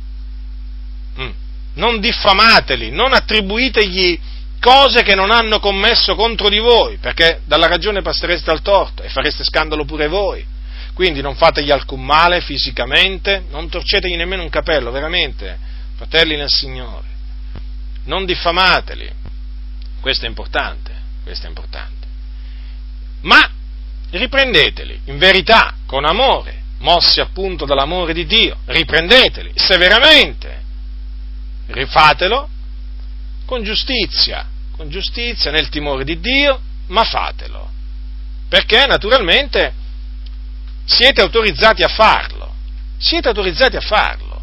Non 1.75 2.01
diffamateli, 2.01 2.91
non 2.91 3.15
attribuitegli 3.15 4.21
cose 4.61 5.03
che 5.03 5.15
non 5.15 5.31
hanno 5.31 5.59
commesso 5.59 6.15
contro 6.15 6.49
di 6.49 6.59
voi, 6.59 6.99
perché 6.99 7.41
dalla 7.47 7.67
ragione 7.67 8.03
passereste 8.03 8.51
al 8.51 8.63
torto 8.63 9.03
e 9.03 9.09
fareste 9.09 9.43
scandalo 9.43 9.85
pure 9.85 10.07
voi. 10.07 10.47
Quindi 10.95 11.21
non 11.21 11.35
fategli 11.35 11.71
alcun 11.71 12.05
male 12.05 12.41
fisicamente, 12.41 13.45
non 13.51 13.69
torcetegli 13.69 14.15
nemmeno 14.15 14.43
un 14.43 14.51
capello, 14.51 14.91
veramente, 14.91 15.59
fratelli 15.97 16.37
nel 16.37 16.51
Signore. 16.51 17.07
Non 18.05 18.25
diffamateli. 18.25 19.11
Questo 20.01 20.27
è 20.27 20.29
importante, 20.29 20.93
questo 21.25 21.47
è 21.47 21.49
importante. 21.49 22.07
Ma 23.23 23.51
riprendeteli, 24.11 25.01
in 25.07 25.19
verità, 25.19 25.75
con 25.87 26.05
amore, 26.05 26.61
mossi 26.79 27.21
appunto 27.21 27.65
dall'amore 27.65 28.13
di 28.13 28.27
Dio, 28.27 28.59
riprendeteli 28.67 29.53
severamente, 29.55 30.62
rifatelo 31.67 32.49
con 33.47 33.63
giustizia, 33.63 34.47
con 34.77 34.89
giustizia, 34.89 35.51
nel 35.51 35.69
timore 35.69 36.05
di 36.05 36.19
Dio, 36.21 36.61
ma 36.89 37.05
fatelo. 37.05 37.71
Perché 38.49 38.87
naturalmente 38.87 39.73
siete 40.85 41.21
autorizzati 41.21 41.83
a 41.83 41.89
farlo. 41.89 42.55
Siete 42.99 43.29
autorizzati 43.29 43.77
a 43.77 43.81
farlo. 43.81 44.43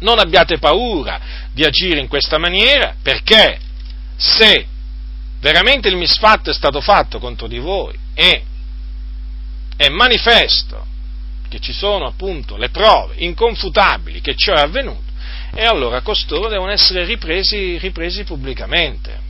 Non 0.00 0.18
abbiate 0.18 0.58
paura 0.58 1.20
di 1.52 1.64
agire 1.64 2.00
in 2.00 2.08
questa 2.08 2.38
maniera 2.38 2.94
perché 3.00 3.58
se 4.16 4.66
veramente 5.40 5.88
il 5.88 5.96
misfatto 5.96 6.50
è 6.50 6.54
stato 6.54 6.80
fatto 6.80 7.18
contro 7.18 7.46
di 7.46 7.58
voi 7.58 7.96
e 8.14 8.44
è 9.76 9.88
manifesto 9.88 10.86
che 11.48 11.58
ci 11.60 11.72
sono 11.72 12.06
appunto 12.06 12.56
le 12.56 12.70
prove 12.70 13.14
inconfutabili 13.18 14.20
che 14.20 14.34
ciò 14.36 14.54
è 14.54 14.60
avvenuto, 14.60 15.12
e 15.54 15.64
allora 15.64 16.00
costoro 16.00 16.48
devono 16.48 16.72
essere 16.72 17.04
ripresi, 17.04 17.78
ripresi 17.78 18.24
pubblicamente. 18.24 19.22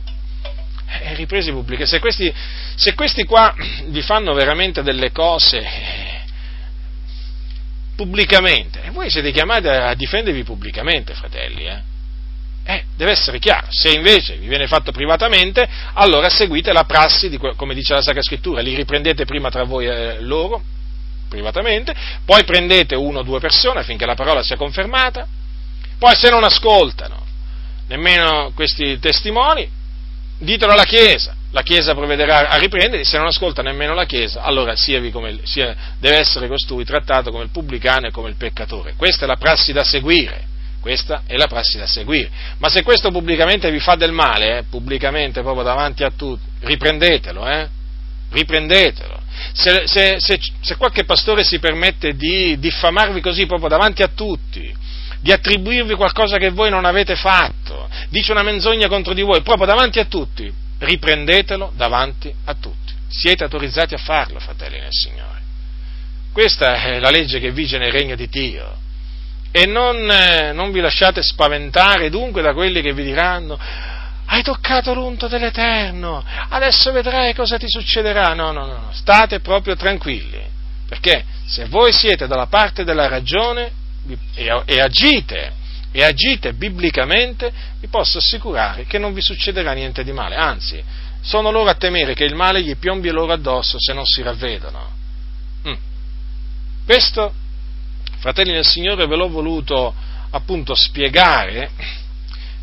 Eh, 0.87 1.15
ripresi 1.15 1.51
pubbliche. 1.51 1.85
Se 1.85 1.99
questi, 1.99 2.33
se 2.75 2.93
questi 2.93 3.23
qua 3.25 3.53
vi 3.87 4.01
fanno 4.01 4.33
veramente 4.33 4.81
delle 4.81 5.11
cose 5.11 5.59
eh, 5.59 6.21
pubblicamente, 7.95 8.83
e 8.83 8.91
voi 8.91 9.09
siete 9.09 9.31
chiamati 9.31 9.67
a 9.67 9.93
difendervi 9.93 10.43
pubblicamente, 10.43 11.13
fratelli, 11.13 11.65
eh? 11.65 11.93
Eh, 12.67 12.83
deve 12.95 13.11
essere 13.11 13.37
chiaro. 13.37 13.67
Se 13.69 13.91
invece 13.91 14.37
vi 14.37 14.47
viene 14.47 14.65
fatto 14.65 14.91
privatamente, 14.91 15.67
allora 15.93 16.29
seguite 16.29 16.73
la 16.73 16.83
prassi, 16.85 17.29
di, 17.29 17.37
come 17.37 17.75
dice 17.75 17.93
la 17.93 18.01
Sacra 18.01 18.23
Scrittura, 18.23 18.61
li 18.61 18.73
riprendete 18.73 19.23
prima 19.25 19.51
tra 19.51 19.63
voi 19.65 19.85
e 19.85 20.19
loro, 20.21 20.63
privatamente, 21.29 21.93
poi 22.25 22.43
prendete 22.43 22.95
uno 22.95 23.19
o 23.19 23.23
due 23.23 23.39
persone 23.39 23.81
affinché 23.81 24.07
la 24.07 24.15
parola 24.15 24.41
sia 24.41 24.55
confermata, 24.55 25.27
poi 25.97 26.15
se 26.15 26.29
non 26.29 26.43
ascoltano 26.43 27.23
nemmeno 27.87 28.51
questi 28.55 28.99
testimoni, 28.99 29.69
ditelo 30.39 30.71
alla 30.71 30.83
Chiesa, 30.83 31.35
la 31.51 31.61
Chiesa 31.61 31.93
provvederà 31.93 32.49
a 32.49 32.57
riprenderli, 32.57 33.05
se 33.05 33.17
non 33.17 33.27
ascolta 33.27 33.61
nemmeno 33.61 33.93
la 33.93 34.05
Chiesa, 34.05 34.41
allora 34.41 34.73
come, 35.11 35.39
sia, 35.43 35.75
deve 35.99 36.17
essere 36.17 36.47
costui 36.47 36.83
trattato 36.83 37.31
come 37.31 37.43
il 37.43 37.49
pubblicano 37.49 38.07
e 38.07 38.11
come 38.11 38.29
il 38.29 38.35
peccatore. 38.35 38.93
Questa 38.97 39.23
è 39.23 39.27
la 39.27 39.37
prassi 39.37 39.71
da 39.71 39.83
seguire. 39.83 40.53
Questa 40.81 41.23
è 41.25 41.35
la 41.35 41.47
prassi 41.47 41.79
da 41.79 41.87
seguire. 41.87 42.29
Ma 42.59 42.69
se 42.69 42.83
questo 42.83 43.09
pubblicamente 43.09 43.71
vi 43.71 43.79
fa 43.79 43.95
del 43.95 44.11
male, 44.11 44.57
eh, 44.59 44.63
pubblicamente 44.69 45.41
proprio 45.41 45.63
davanti 45.63 46.03
a 46.03 46.11
tutti, 46.15 46.43
riprendetelo, 46.59 47.47
eh? 47.47 47.67
Riprendetelo. 48.29 49.19
Se, 49.53 49.87
se, 49.87 50.17
se, 50.19 50.39
se 50.61 50.75
qualche 50.75 51.03
pastore 51.03 51.43
si 51.43 51.57
permette 51.57 52.15
di 52.15 52.59
diffamarvi 52.59 53.19
così 53.19 53.47
proprio 53.47 53.69
davanti 53.69 54.03
a 54.03 54.09
tutti, 54.13 54.71
di 55.19 55.31
attribuirvi 55.31 55.95
qualcosa 55.95 56.37
che 56.37 56.49
voi 56.49 56.69
non 56.69 56.85
avete 56.85 57.15
fatto, 57.15 57.89
dice 58.09 58.31
una 58.31 58.43
menzogna 58.43 58.87
contro 58.87 59.13
di 59.13 59.21
voi, 59.21 59.41
proprio 59.41 59.65
davanti 59.65 59.99
a 59.99 60.05
tutti, 60.05 60.51
riprendetelo 60.79 61.73
davanti 61.75 62.33
a 62.45 62.53
tutti. 62.53 62.93
Siete 63.07 63.43
autorizzati 63.43 63.93
a 63.93 63.97
farlo, 63.97 64.39
fratelli 64.39 64.79
nel 64.79 64.91
Signore. 64.91 65.41
Questa 66.31 66.81
è 66.81 66.99
la 66.99 67.09
legge 67.09 67.39
che 67.39 67.51
vige 67.51 67.77
nel 67.77 67.91
regno 67.91 68.15
di 68.15 68.27
Dio. 68.27 68.83
E 69.51 69.65
non, 69.65 70.09
eh, 70.11 70.51
non 70.51 70.71
vi 70.71 70.81
lasciate 70.81 71.23
spaventare 71.23 72.09
dunque 72.09 72.41
da 72.41 72.53
quelli 72.53 72.81
che 72.81 72.93
vi 72.93 73.03
diranno 73.03 73.57
hai 74.27 74.41
toccato 74.41 74.93
l'unto 74.93 75.27
dell'Eterno, 75.27 76.23
adesso 76.49 76.91
vedrai 76.91 77.33
cosa 77.33 77.57
ti 77.57 77.69
succederà. 77.69 78.33
No, 78.33 78.51
no, 78.51 78.65
no, 78.65 78.89
state 78.93 79.39
proprio 79.39 79.75
tranquilli, 79.75 80.41
perché 80.87 81.23
se 81.45 81.65
voi 81.65 81.93
siete 81.93 82.27
dalla 82.27 82.47
parte 82.47 82.83
della 82.83 83.07
ragione, 83.07 83.71
e, 84.35 84.61
e 84.65 84.79
agite 84.79 85.63
e 85.91 86.03
agite 86.03 86.53
biblicamente, 86.53 87.51
vi 87.79 87.87
posso 87.87 88.17
assicurare 88.17 88.83
che 88.85 88.97
non 88.97 89.13
vi 89.13 89.21
succederà 89.21 89.71
niente 89.71 90.03
di 90.03 90.11
male, 90.11 90.35
anzi, 90.35 90.83
sono 91.21 91.51
loro 91.51 91.69
a 91.69 91.75
temere 91.75 92.13
che 92.13 92.25
il 92.25 92.35
male 92.35 92.61
gli 92.61 92.75
piombi 92.75 93.09
loro 93.09 93.31
addosso 93.31 93.77
se 93.79 93.93
non 93.93 94.05
si 94.05 94.21
ravvedono. 94.21 94.91
Mm. 95.65 95.73
Questo, 96.85 97.33
fratelli 98.17 98.51
del 98.51 98.65
Signore, 98.65 99.07
ve 99.07 99.15
l'ho 99.15 99.29
voluto 99.29 99.95
appunto 100.31 100.75
spiegare 100.75 101.71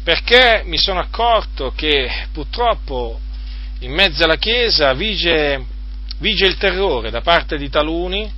perché 0.04 0.62
mi 0.66 0.76
sono 0.76 1.00
accorto 1.00 1.72
che 1.74 2.26
purtroppo 2.32 3.18
in 3.78 3.92
mezzo 3.92 4.24
alla 4.24 4.36
Chiesa 4.36 4.92
vige, 4.92 5.64
vige 6.18 6.44
il 6.44 6.58
terrore 6.58 7.10
da 7.10 7.22
parte 7.22 7.56
di 7.56 7.70
taluni 7.70 8.30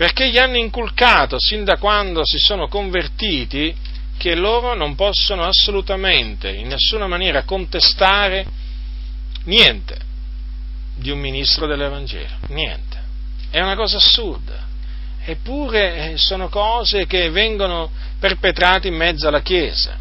perché 0.00 0.30
gli 0.30 0.38
hanno 0.38 0.56
inculcato 0.56 1.38
sin 1.38 1.62
da 1.62 1.76
quando 1.76 2.24
si 2.24 2.38
sono 2.38 2.68
convertiti 2.68 3.76
che 4.16 4.34
loro 4.34 4.74
non 4.74 4.94
possono 4.94 5.42
assolutamente, 5.42 6.48
in 6.48 6.68
nessuna 6.68 7.06
maniera, 7.06 7.42
contestare 7.42 8.46
niente 9.44 9.98
di 10.94 11.10
un 11.10 11.18
ministro 11.18 11.66
dell'Evangelo, 11.66 12.34
niente. 12.46 12.98
È 13.50 13.60
una 13.60 13.76
cosa 13.76 13.98
assurda. 13.98 14.68
Eppure 15.22 16.12
eh, 16.12 16.16
sono 16.16 16.48
cose 16.48 17.04
che 17.04 17.28
vengono 17.28 17.90
perpetrate 18.18 18.88
in 18.88 18.94
mezzo 18.94 19.28
alla 19.28 19.42
Chiesa. 19.42 19.98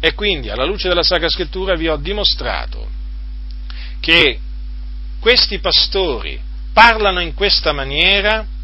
E 0.00 0.14
quindi, 0.14 0.48
alla 0.48 0.64
luce 0.64 0.88
della 0.88 1.02
Sacra 1.02 1.28
Scrittura, 1.28 1.74
vi 1.74 1.86
ho 1.86 1.96
dimostrato 1.96 2.88
che 4.00 4.38
questi 5.20 5.58
pastori 5.58 6.40
parlano 6.72 7.20
in 7.20 7.34
questa 7.34 7.74
maniera 7.74 8.56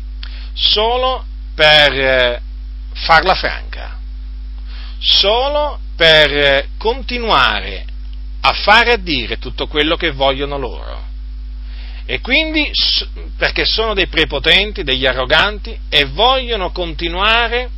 solo 0.55 1.25
per 1.55 1.93
eh, 1.93 2.41
farla 2.95 3.35
franca, 3.35 3.99
solo 4.99 5.81
per 5.97 6.37
eh, 6.37 6.69
continuare 6.79 7.85
a 8.41 8.53
fare 8.53 8.91
e 8.91 8.93
a 8.95 8.99
dire 8.99 9.39
tutto 9.39 9.67
quello 9.67 9.97
che 9.97 10.13
vogliono 10.13 10.57
loro. 10.57 11.03
E 12.07 12.21
quindi 12.21 12.71
perché 13.37 13.65
sono 13.65 13.95
dei 13.95 14.09
prepotenti, 14.09 14.83
degli 14.83 15.07
arroganti 15.07 15.77
e 15.89 16.05
vogliono 16.05 16.71
continuare, 16.71 17.71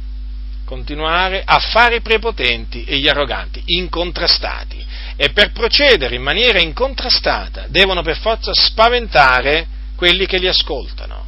continuare 0.64 1.42
a 1.44 1.60
fare 1.60 1.96
i 1.96 2.00
prepotenti 2.00 2.84
e 2.84 2.98
gli 2.98 3.08
arroganti, 3.08 3.62
incontrastati. 3.66 4.84
E 5.14 5.30
per 5.30 5.52
procedere 5.52 6.16
in 6.16 6.22
maniera 6.22 6.60
incontrastata 6.60 7.66
devono 7.68 8.02
per 8.02 8.18
forza 8.18 8.52
spaventare 8.52 9.66
quelli 9.94 10.26
che 10.26 10.38
li 10.38 10.48
ascoltano 10.48 11.25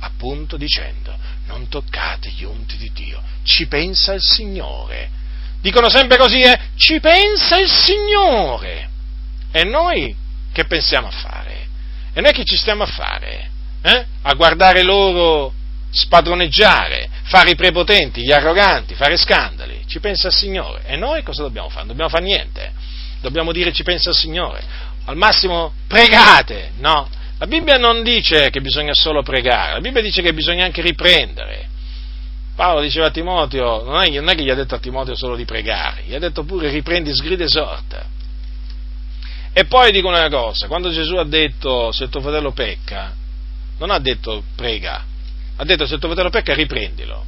appunto 0.00 0.56
dicendo 0.56 1.16
non 1.46 1.68
toccate 1.68 2.30
gli 2.30 2.44
unti 2.44 2.76
di 2.76 2.90
Dio, 2.92 3.22
ci 3.42 3.66
pensa 3.66 4.12
il 4.12 4.22
Signore. 4.22 5.10
Dicono 5.60 5.90
sempre 5.90 6.16
così, 6.16 6.40
eh? 6.40 6.58
Ci 6.76 7.00
pensa 7.00 7.58
il 7.58 7.68
Signore. 7.68 8.88
E 9.52 9.64
noi 9.64 10.14
che 10.52 10.64
pensiamo 10.64 11.08
a 11.08 11.10
fare? 11.10 11.68
E 12.12 12.20
noi 12.20 12.32
che 12.32 12.44
ci 12.44 12.56
stiamo 12.56 12.84
a 12.84 12.86
fare? 12.86 13.50
Eh? 13.82 14.06
A 14.22 14.34
guardare 14.34 14.82
loro 14.82 15.52
spadroneggiare, 15.90 17.08
fare 17.24 17.50
i 17.50 17.56
prepotenti, 17.56 18.22
gli 18.22 18.32
arroganti, 18.32 18.94
fare 18.94 19.16
scandali. 19.16 19.82
Ci 19.86 20.00
pensa 20.00 20.28
il 20.28 20.34
Signore. 20.34 20.82
E 20.86 20.96
noi 20.96 21.22
cosa 21.22 21.42
dobbiamo 21.42 21.68
fare? 21.68 21.80
Non 21.80 21.88
dobbiamo 21.88 22.10
fare 22.10 22.24
niente. 22.24 22.72
Dobbiamo 23.20 23.52
dire 23.52 23.72
ci 23.72 23.82
pensa 23.82 24.10
il 24.10 24.16
Signore. 24.16 24.62
Al 25.04 25.16
massimo 25.16 25.72
pregate, 25.86 26.72
no? 26.78 27.08
La 27.40 27.46
Bibbia 27.46 27.78
non 27.78 28.02
dice 28.02 28.50
che 28.50 28.60
bisogna 28.60 28.92
solo 28.92 29.22
pregare, 29.22 29.72
la 29.72 29.80
Bibbia 29.80 30.02
dice 30.02 30.20
che 30.20 30.34
bisogna 30.34 30.66
anche 30.66 30.82
riprendere. 30.82 31.68
Paolo 32.54 32.82
diceva 32.82 33.06
a 33.06 33.10
Timoteo, 33.10 33.82
non 33.82 34.02
è, 34.02 34.10
non 34.10 34.28
è 34.28 34.34
che 34.34 34.42
gli 34.42 34.50
ha 34.50 34.54
detto 34.54 34.74
a 34.74 34.78
Timoteo 34.78 35.16
solo 35.16 35.36
di 35.36 35.46
pregare, 35.46 36.02
gli 36.04 36.14
ha 36.14 36.18
detto 36.18 36.44
pure 36.44 36.68
riprendi, 36.68 37.14
sgrida 37.14 37.42
e 37.42 37.46
esorta. 37.46 38.04
E 39.54 39.64
poi 39.64 39.90
dico 39.90 40.08
una 40.08 40.28
cosa, 40.28 40.66
quando 40.66 40.90
Gesù 40.90 41.14
ha 41.14 41.24
detto 41.24 41.92
se 41.92 42.10
tuo 42.10 42.20
fratello 42.20 42.52
pecca, 42.52 43.14
non 43.78 43.90
ha 43.90 43.98
detto 44.00 44.44
prega, 44.54 45.02
ha 45.56 45.64
detto 45.64 45.86
se 45.86 45.96
tuo 45.96 46.08
fratello 46.08 46.28
pecca 46.28 46.52
riprendilo. 46.52 47.24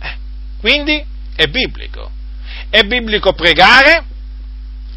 Eh, 0.00 0.16
quindi 0.58 1.00
è 1.36 1.46
biblico. 1.46 2.10
È 2.68 2.82
biblico 2.82 3.32
pregare, 3.32 4.06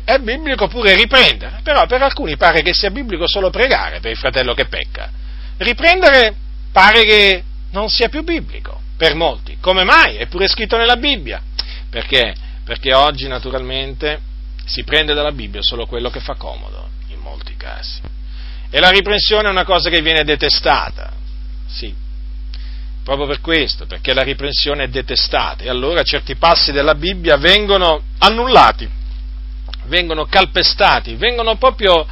è 0.08 0.20
biblico 0.20 0.70
pure 0.70 0.96
riprendere, 0.96 1.60
però 1.64 1.86
per 1.86 2.02
alcuni 2.02 2.38
pare 2.38 2.62
che 2.62 2.74
sia 2.74 2.90
biblico 2.90 3.28
solo 3.28 3.50
pregare 3.50 4.00
per 4.00 4.12
il 4.12 4.18
fratello 4.18 4.54
che 4.54 4.68
pecca. 4.68 5.12
Riprendere 5.58 6.34
pare 6.72 7.04
che 7.04 7.44
non 7.72 7.90
sia 7.90 8.08
più 8.08 8.24
biblico 8.24 8.80
per 8.96 9.16
molti. 9.16 9.58
Come 9.60 9.84
mai? 9.84 10.16
È 10.16 10.28
pure 10.28 10.48
scritto 10.48 10.78
nella 10.78 10.96
Bibbia. 10.96 11.42
Perché? 11.90 12.34
Perché 12.64 12.94
oggi 12.94 13.28
naturalmente 13.28 14.22
si 14.64 14.86
prende 14.86 15.14
dalla 15.14 15.34
Bibbia 15.34 15.62
solo 15.62 15.86
quello 15.86 16.10
che 16.10 16.22
fa 16.22 16.36
comodo, 16.36 16.88
in 17.10 17.20
molti 17.20 17.58
casi. 17.58 18.00
E 18.70 18.80
la 18.80 18.90
riprensione 18.90 19.50
è 19.50 19.52
una 19.52 19.66
cosa 19.66 19.90
che 19.90 20.02
viene 20.02 20.24
detestata, 20.24 21.12
sì, 21.68 21.94
proprio 23.04 23.28
per 23.28 23.42
questo, 23.42 23.86
perché 23.86 24.14
la 24.14 24.24
riprensione 24.24 24.86
è 24.86 24.88
detestata 24.88 25.66
e 25.66 25.70
allora 25.70 26.02
certi 26.04 26.38
passi 26.38 26.72
della 26.72 26.96
Bibbia 26.96 27.36
vengono 27.36 28.04
annullati, 28.20 28.96
vengono 29.88 30.26
calpestati, 30.26 31.16
vengono 31.16 31.56
proprio 31.56 32.06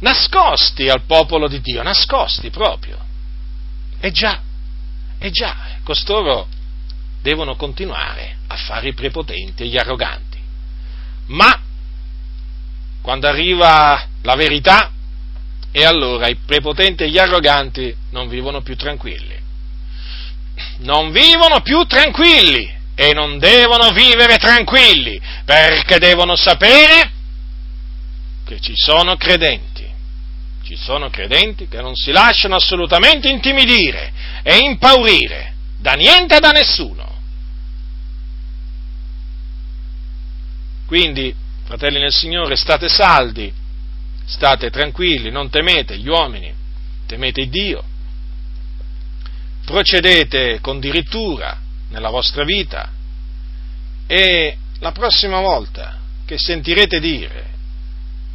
nascosti 0.00 0.88
al 0.88 1.02
popolo 1.02 1.48
di 1.48 1.60
Dio, 1.60 1.82
nascosti 1.82 2.50
proprio. 2.50 2.98
E 4.00 4.10
già, 4.10 4.40
e 5.18 5.30
già, 5.30 5.56
costoro 5.84 6.48
devono 7.22 7.54
continuare 7.54 8.38
a 8.46 8.56
fare 8.56 8.88
i 8.88 8.94
prepotenti 8.94 9.62
e 9.62 9.66
gli 9.66 9.76
arroganti. 9.76 10.38
Ma 11.26 11.60
quando 13.02 13.28
arriva 13.28 14.06
la 14.22 14.34
verità, 14.34 14.90
e 15.72 15.84
allora 15.84 16.28
i 16.28 16.36
prepotenti 16.36 17.04
e 17.04 17.10
gli 17.10 17.18
arroganti 17.18 17.94
non 18.10 18.28
vivono 18.28 18.60
più 18.62 18.74
tranquilli. 18.76 19.38
Non 20.78 21.10
vivono 21.12 21.60
più 21.60 21.84
tranquilli 21.84 22.79
e 23.00 23.14
non 23.14 23.38
devono 23.38 23.92
vivere 23.92 24.36
tranquilli 24.36 25.18
perché 25.46 25.98
devono 25.98 26.36
sapere 26.36 27.10
che 28.44 28.60
ci 28.60 28.74
sono 28.76 29.16
credenti. 29.16 29.88
Ci 30.62 30.76
sono 30.76 31.08
credenti 31.08 31.66
che 31.66 31.80
non 31.80 31.94
si 31.94 32.12
lasciano 32.12 32.56
assolutamente 32.56 33.30
intimidire 33.30 34.12
e 34.42 34.58
impaurire 34.58 35.54
da 35.78 35.92
niente 35.92 36.36
e 36.36 36.40
da 36.40 36.50
nessuno. 36.50 37.18
Quindi, 40.86 41.34
fratelli 41.64 42.00
nel 42.00 42.12
Signore, 42.12 42.54
state 42.54 42.90
saldi, 42.90 43.50
state 44.26 44.68
tranquilli, 44.68 45.30
non 45.30 45.48
temete 45.48 45.96
gli 45.96 46.08
uomini, 46.08 46.52
temete 47.06 47.48
Dio, 47.48 47.82
procedete 49.64 50.58
con 50.60 50.78
dirittura 50.80 51.68
nella 51.90 52.10
vostra 52.10 52.44
vita. 52.44 52.90
E 54.06 54.56
la 54.80 54.92
prossima 54.92 55.40
volta 55.40 55.98
che 56.24 56.38
sentirete 56.38 56.98
dire 57.00 57.48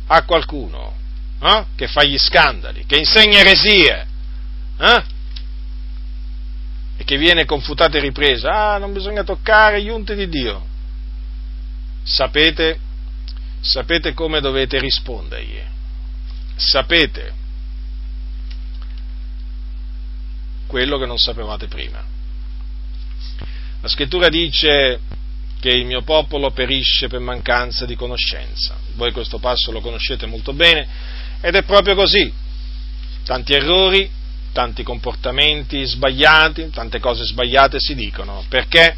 a 0.07 0.23
qualcuno 0.23 0.93
eh, 1.41 1.65
che 1.75 1.87
fa 1.87 2.03
gli 2.03 2.17
scandali, 2.17 2.85
che 2.85 2.97
insegna 2.97 3.39
eresie, 3.39 4.07
eh, 4.77 5.03
e 6.97 7.03
che 7.03 7.17
viene 7.17 7.45
confutato 7.45 7.97
e 7.97 7.99
ripreso, 7.99 8.47
ah, 8.47 8.77
non 8.77 8.93
bisogna 8.93 9.23
toccare 9.23 9.81
gli 9.81 9.89
unti 9.89 10.15
di 10.15 10.29
Dio, 10.29 10.65
sapete, 12.03 12.79
sapete 13.59 14.13
come 14.13 14.39
dovete 14.39 14.79
rispondergli. 14.79 15.73
Sapete 16.55 17.33
quello 20.67 20.97
che 20.97 21.05
non 21.05 21.17
sapevate 21.17 21.67
prima. 21.67 22.14
La 23.81 23.87
scrittura 23.87 24.29
dice 24.29 24.99
che 25.59 25.69
il 25.69 25.85
mio 25.85 26.01
popolo 26.01 26.51
perisce 26.51 27.07
per 27.07 27.19
mancanza 27.19 27.85
di 27.85 27.95
conoscenza. 27.95 28.75
Voi 28.95 29.11
questo 29.11 29.39
passo 29.39 29.71
lo 29.71 29.81
conoscete 29.81 30.25
molto 30.25 30.53
bene 30.53 30.87
ed 31.41 31.55
è 31.55 31.63
proprio 31.63 31.95
così. 31.95 32.31
Tanti 33.23 33.53
errori, 33.53 34.09
tanti 34.51 34.83
comportamenti 34.83 35.85
sbagliati, 35.85 36.69
tante 36.69 36.99
cose 36.99 37.23
sbagliate 37.25 37.79
si 37.79 37.95
dicono. 37.95 38.45
Perché? 38.47 38.95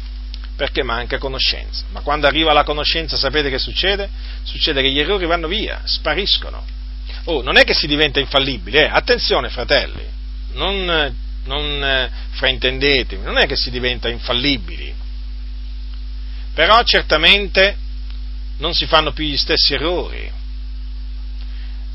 Perché 0.56 0.82
manca 0.82 1.18
conoscenza. 1.18 1.84
Ma 1.90 2.00
quando 2.00 2.26
arriva 2.26 2.52
la 2.52 2.64
conoscenza 2.64 3.16
sapete 3.16 3.50
che 3.50 3.58
succede? 3.58 4.08
Succede 4.42 4.82
che 4.82 4.90
gli 4.90 4.98
errori 4.98 5.26
vanno 5.26 5.48
via, 5.48 5.80
spariscono 5.84 6.76
Oh, 7.24 7.42
non 7.42 7.56
è 7.56 7.64
che 7.64 7.74
si 7.74 7.86
diventa 7.86 8.20
infallibili, 8.20 8.78
eh? 8.78 8.88
attenzione 8.90 9.50
fratelli, 9.50 10.02
non, 10.52 11.14
non 11.48 11.82
eh, 11.82 12.10
fraintendetemi, 12.30 13.24
non 13.24 13.38
è 13.38 13.46
che 13.46 13.56
si 13.56 13.70
diventa 13.70 14.08
infallibili, 14.08 14.94
però 16.52 16.82
certamente 16.84 17.76
non 18.58 18.74
si 18.74 18.86
fanno 18.86 19.12
più 19.12 19.24
gli 19.24 19.36
stessi 19.36 19.74
errori, 19.74 20.30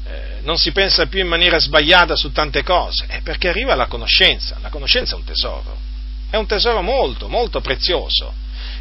eh, 0.06 0.40
non 0.42 0.58
si 0.58 0.72
pensa 0.72 1.06
più 1.06 1.20
in 1.20 1.28
maniera 1.28 1.60
sbagliata 1.60 2.16
su 2.16 2.32
tante 2.32 2.64
cose, 2.64 3.06
è 3.08 3.22
perché 3.22 3.50
arriva 3.50 3.76
la 3.76 3.86
conoscenza, 3.86 4.58
la 4.60 4.70
conoscenza 4.70 5.14
è 5.14 5.18
un 5.18 5.24
tesoro, 5.24 5.78
è 6.32 6.36
un 6.36 6.48
tesoro 6.48 6.82
molto, 6.82 7.30
molto 7.30 7.62
prezioso, 7.62 8.34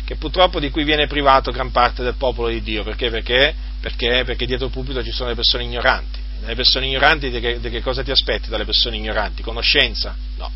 che 0.05 0.17
purtroppo 0.17 0.59
di 0.59 0.71
cui 0.71 0.85
viene 0.85 1.07
privato 1.07 1.53
gran 1.53 1.71
parte 1.71 2.03
del 2.03 2.15
popolo 2.15 2.49
di 2.49 2.63
Dio, 2.63 2.83
perché? 2.83 3.11
Perché, 3.11 3.55
perché, 3.79 4.23
perché 4.25 4.47
dietro 4.47 4.67
il 4.67 4.73
pubblico 4.73 5.05
ci 5.05 5.13
sono 5.13 5.29
le 5.29 5.35
persone 5.35 5.65
ignoranti 5.65 6.31
dalle 6.43 6.57
persone 6.57 6.87
ignoranti 6.87 7.31
di 7.31 7.41
che, 7.41 7.61
di 7.61 7.71
che, 7.71 7.81
cosa 7.81 8.03
ti 8.03 8.11
aspetti 8.11 8.51
dalle 8.51 8.65
persone 8.65 8.97
ignoranti? 8.97 9.43
Conoscenza? 9.43 10.17
No. 10.37 10.51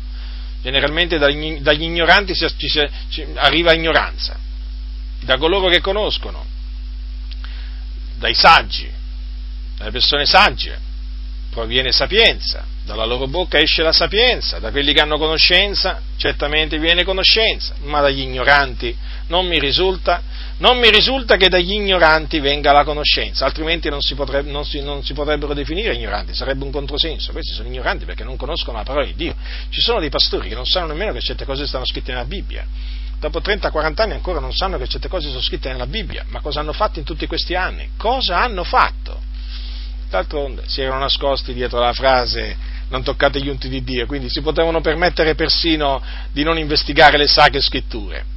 Generalmente 0.61 1.17
dagli, 1.17 1.59
dagli 1.59 1.83
ignoranti 1.83 2.35
si, 2.35 2.47
si, 2.57 2.67
si, 3.09 3.25
arriva 3.35 3.73
ignoranza, 3.73 4.37
da 5.21 5.37
coloro 5.37 5.69
che 5.69 5.79
conoscono, 5.79 6.45
dai 8.17 8.33
saggi, 8.33 8.89
dalle 9.77 9.91
persone 9.91 10.25
sagge 10.25 10.85
proviene 11.51 11.91
sapienza, 11.91 12.65
dalla 12.83 13.05
loro 13.05 13.27
bocca 13.27 13.59
esce 13.59 13.81
la 13.81 13.91
sapienza, 13.91 14.59
da 14.59 14.71
quelli 14.71 14.93
che 14.93 15.01
hanno 15.01 15.17
conoscenza 15.17 16.01
certamente 16.17 16.77
viene 16.77 17.03
conoscenza, 17.03 17.75
ma 17.81 18.01
dagli 18.01 18.21
ignoranti 18.21 18.95
non 19.27 19.45
mi 19.47 19.59
risulta, 19.59 20.21
non 20.57 20.77
mi 20.79 20.89
risulta 20.89 21.35
che 21.35 21.49
dagli 21.49 21.73
ignoranti 21.73 22.39
venga 22.39 22.71
la 22.71 22.83
conoscenza, 22.83 23.45
altrimenti 23.45 23.89
non 23.89 24.01
si, 24.01 24.15
potrebbe, 24.15 24.49
non, 24.49 24.65
si, 24.65 24.81
non 24.81 25.03
si, 25.03 25.13
potrebbero 25.13 25.53
definire 25.53 25.93
ignoranti, 25.93 26.33
sarebbe 26.33 26.63
un 26.63 26.71
controsenso, 26.71 27.31
questi 27.31 27.53
sono 27.53 27.67
ignoranti 27.67 28.05
perché 28.05 28.23
non 28.23 28.37
conoscono 28.37 28.77
la 28.77 28.83
parola 28.83 29.05
di 29.05 29.15
Dio. 29.15 29.35
Ci 29.69 29.81
sono 29.81 29.99
dei 29.99 30.09
pastori 30.09 30.49
che 30.49 30.55
non 30.55 30.65
sanno 30.65 30.87
nemmeno 30.87 31.13
che 31.13 31.19
certe 31.19 31.45
cose 31.45 31.67
stanno 31.67 31.85
scritte 31.85 32.11
nella 32.11 32.25
Bibbia, 32.25 32.65
dopo 33.19 33.39
30-40 33.39 34.01
anni 34.01 34.13
ancora 34.13 34.39
non 34.39 34.53
sanno 34.53 34.77
che 34.77 34.87
certe 34.87 35.07
cose 35.07 35.27
sono 35.29 35.41
scritte 35.41 35.69
nella 35.69 35.87
Bibbia, 35.87 36.25
ma 36.29 36.39
cosa 36.39 36.61
hanno 36.61 36.73
fatto 36.73 36.99
in 36.99 37.05
tutti 37.05 37.27
questi 37.27 37.55
anni? 37.55 37.89
Cosa 37.97 38.41
hanno 38.41 38.63
fatto? 38.63 39.21
D'altronde 40.09 40.63
si 40.67 40.81
erano 40.81 40.99
nascosti 40.99 41.53
dietro 41.53 41.79
la 41.79 41.91
frase 41.91 42.75
non 42.89 43.03
toccate 43.03 43.41
gli 43.41 43.49
unti 43.49 43.67
di 43.67 43.83
Dio, 43.83 44.05
quindi 44.05 44.29
si 44.29 44.41
potevano 44.41 44.79
permettere 44.79 45.35
persino 45.35 46.01
di 46.31 46.43
non 46.43 46.57
investigare 46.57 47.17
le 47.17 47.27
sacre 47.27 47.59
scritture. 47.59 48.35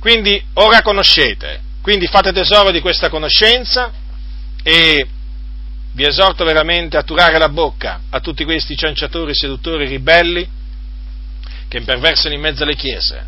Quindi 0.00 0.42
ora 0.54 0.82
conoscete, 0.82 1.60
quindi 1.82 2.06
fate 2.06 2.32
tesoro 2.32 2.70
di 2.70 2.80
questa 2.80 3.08
conoscenza 3.08 3.92
e 4.62 5.06
vi 5.92 6.04
esorto 6.04 6.44
veramente 6.44 6.96
a 6.96 7.02
turare 7.02 7.38
la 7.38 7.48
bocca 7.48 8.02
a 8.10 8.20
tutti 8.20 8.44
questi 8.44 8.76
cianciatori, 8.76 9.34
seduttori, 9.34 9.86
ribelli 9.86 10.48
che 11.66 11.78
imperversano 11.78 12.34
in 12.34 12.40
mezzo 12.40 12.62
alle 12.62 12.76
chiese. 12.76 13.26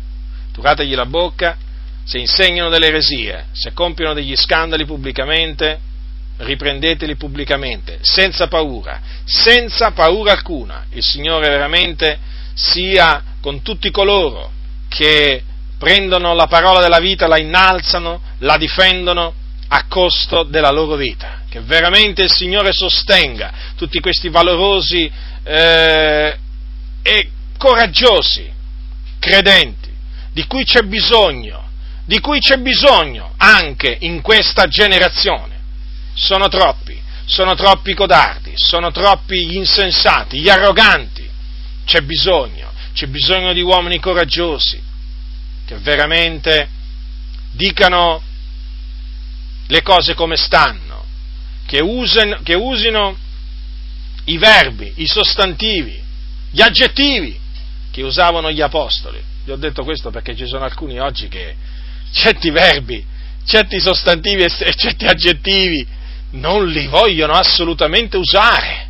Turategli 0.53 0.95
la 0.95 1.05
bocca, 1.05 1.57
se 2.03 2.17
insegnano 2.17 2.69
delle 2.69 2.87
eresie, 2.87 3.47
se 3.51 3.73
compiono 3.73 4.13
degli 4.13 4.35
scandali 4.35 4.85
pubblicamente, 4.85 5.79
riprendeteli 6.37 7.15
pubblicamente, 7.15 7.99
senza 8.01 8.47
paura, 8.47 9.01
senza 9.25 9.91
paura 9.91 10.31
alcuna. 10.31 10.85
Il 10.91 11.03
Signore 11.03 11.49
veramente 11.49 12.19
sia 12.53 13.23
con 13.41 13.61
tutti 13.61 13.91
coloro 13.91 14.51
che 14.87 15.43
prendono 15.81 16.35
la 16.35 16.45
parola 16.45 16.79
della 16.79 16.99
vita, 16.99 17.25
la 17.25 17.39
innalzano, 17.39 18.21
la 18.41 18.55
difendono 18.57 19.33
a 19.69 19.85
costo 19.87 20.43
della 20.43 20.69
loro 20.69 20.95
vita. 20.95 21.41
Che 21.49 21.59
veramente 21.61 22.21
il 22.21 22.31
Signore 22.31 22.71
sostenga 22.71 23.51
tutti 23.75 23.99
questi 23.99 24.29
valorosi 24.29 25.11
eh, 25.43 26.37
e 27.01 27.29
coraggiosi 27.57 28.47
credenti 29.17 29.89
di 30.31 30.45
cui 30.45 30.65
c'è 30.65 30.81
bisogno, 30.81 31.67
di 32.05 32.19
cui 32.19 32.39
c'è 32.39 32.57
bisogno 32.57 33.33
anche 33.37 33.97
in 34.01 34.21
questa 34.21 34.67
generazione 34.67 35.57
sono 36.13 36.47
troppi, 36.47 37.01
sono 37.25 37.55
troppi 37.55 37.95
codardi, 37.95 38.53
sono 38.53 38.91
troppi 38.91 39.47
gli 39.47 39.55
insensati, 39.55 40.41
gli 40.41 40.49
arroganti. 40.49 41.27
C'è 41.85 42.01
bisogno, 42.01 42.71
c'è 42.93 43.07
bisogno 43.07 43.51
di 43.51 43.61
uomini 43.61 43.99
coraggiosi 43.99 44.89
che 45.71 45.77
veramente 45.77 46.67
dicano 47.53 48.21
le 49.67 49.81
cose 49.81 50.15
come 50.15 50.35
stanno, 50.35 51.05
che, 51.65 51.79
usen, 51.79 52.39
che 52.43 52.55
usino 52.55 53.15
i 54.25 54.37
verbi, 54.37 54.91
i 54.97 55.07
sostantivi 55.07 55.97
gli 56.51 56.61
aggettivi 56.61 57.39
che 57.89 58.03
usavano 58.03 58.51
gli 58.51 58.59
apostoli. 58.59 59.23
Vi 59.45 59.51
ho 59.51 59.55
detto 59.55 59.85
questo 59.85 60.09
perché 60.09 60.35
ci 60.35 60.45
sono 60.45 60.65
alcuni 60.65 60.99
oggi 60.99 61.29
che 61.29 61.55
certi 62.11 62.49
verbi, 62.49 63.05
certi 63.45 63.79
sostantivi 63.79 64.43
e 64.43 64.49
certi 64.75 65.05
aggettivi 65.05 65.87
non 66.31 66.67
li 66.67 66.87
vogliono 66.87 67.31
assolutamente 67.31 68.17
usare, 68.17 68.89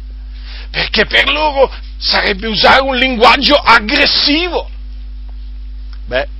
perché 0.71 1.05
per 1.05 1.29
loro 1.29 1.71
sarebbe 1.99 2.47
usare 2.47 2.81
un 2.81 2.97
linguaggio 2.97 3.53
aggressivo. 3.53 4.67
Beh, 6.07 6.39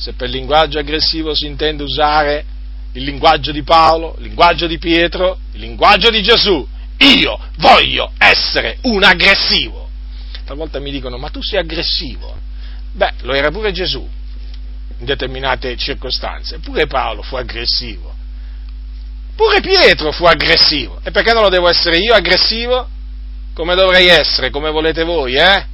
se 0.00 0.14
per 0.14 0.30
linguaggio 0.30 0.78
aggressivo 0.78 1.34
si 1.34 1.44
intende 1.44 1.82
usare 1.82 2.44
il 2.92 3.04
linguaggio 3.04 3.52
di 3.52 3.62
Paolo, 3.62 4.14
il 4.16 4.24
linguaggio 4.24 4.66
di 4.66 4.78
Pietro, 4.78 5.38
il 5.52 5.60
linguaggio 5.60 6.08
di 6.08 6.22
Gesù, 6.22 6.66
io 6.96 7.38
voglio 7.58 8.10
essere 8.16 8.78
un 8.84 9.04
aggressivo. 9.04 9.90
Talvolta 10.46 10.80
mi 10.80 10.90
dicono, 10.90 11.18
ma 11.18 11.28
tu 11.28 11.42
sei 11.42 11.58
aggressivo. 11.58 12.34
Beh, 12.92 13.12
lo 13.20 13.34
era 13.34 13.50
pure 13.50 13.72
Gesù 13.72 14.00
in 14.98 15.04
determinate 15.04 15.76
circostanze, 15.76 16.60
pure 16.60 16.86
Paolo 16.86 17.20
fu 17.20 17.36
aggressivo, 17.36 18.14
pure 19.36 19.60
Pietro 19.60 20.12
fu 20.12 20.24
aggressivo. 20.24 20.98
E 21.04 21.10
perché 21.10 21.34
non 21.34 21.42
lo 21.42 21.50
devo 21.50 21.68
essere 21.68 21.98
io 21.98 22.14
aggressivo? 22.14 22.88
Come 23.52 23.74
dovrei 23.74 24.06
essere, 24.06 24.48
come 24.48 24.70
volete 24.70 25.04
voi, 25.04 25.34
eh? 25.34 25.66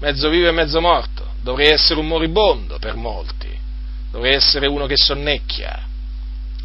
Mezzo 0.00 0.30
vivo 0.30 0.48
e 0.48 0.52
mezzo 0.52 0.80
morto. 0.80 1.25
Dovrei 1.46 1.68
essere 1.68 2.00
un 2.00 2.08
moribondo 2.08 2.80
per 2.80 2.96
molti. 2.96 3.48
Dovrei 4.10 4.34
essere 4.34 4.66
uno 4.66 4.86
che 4.86 4.96
sonnecchia. 4.96 5.80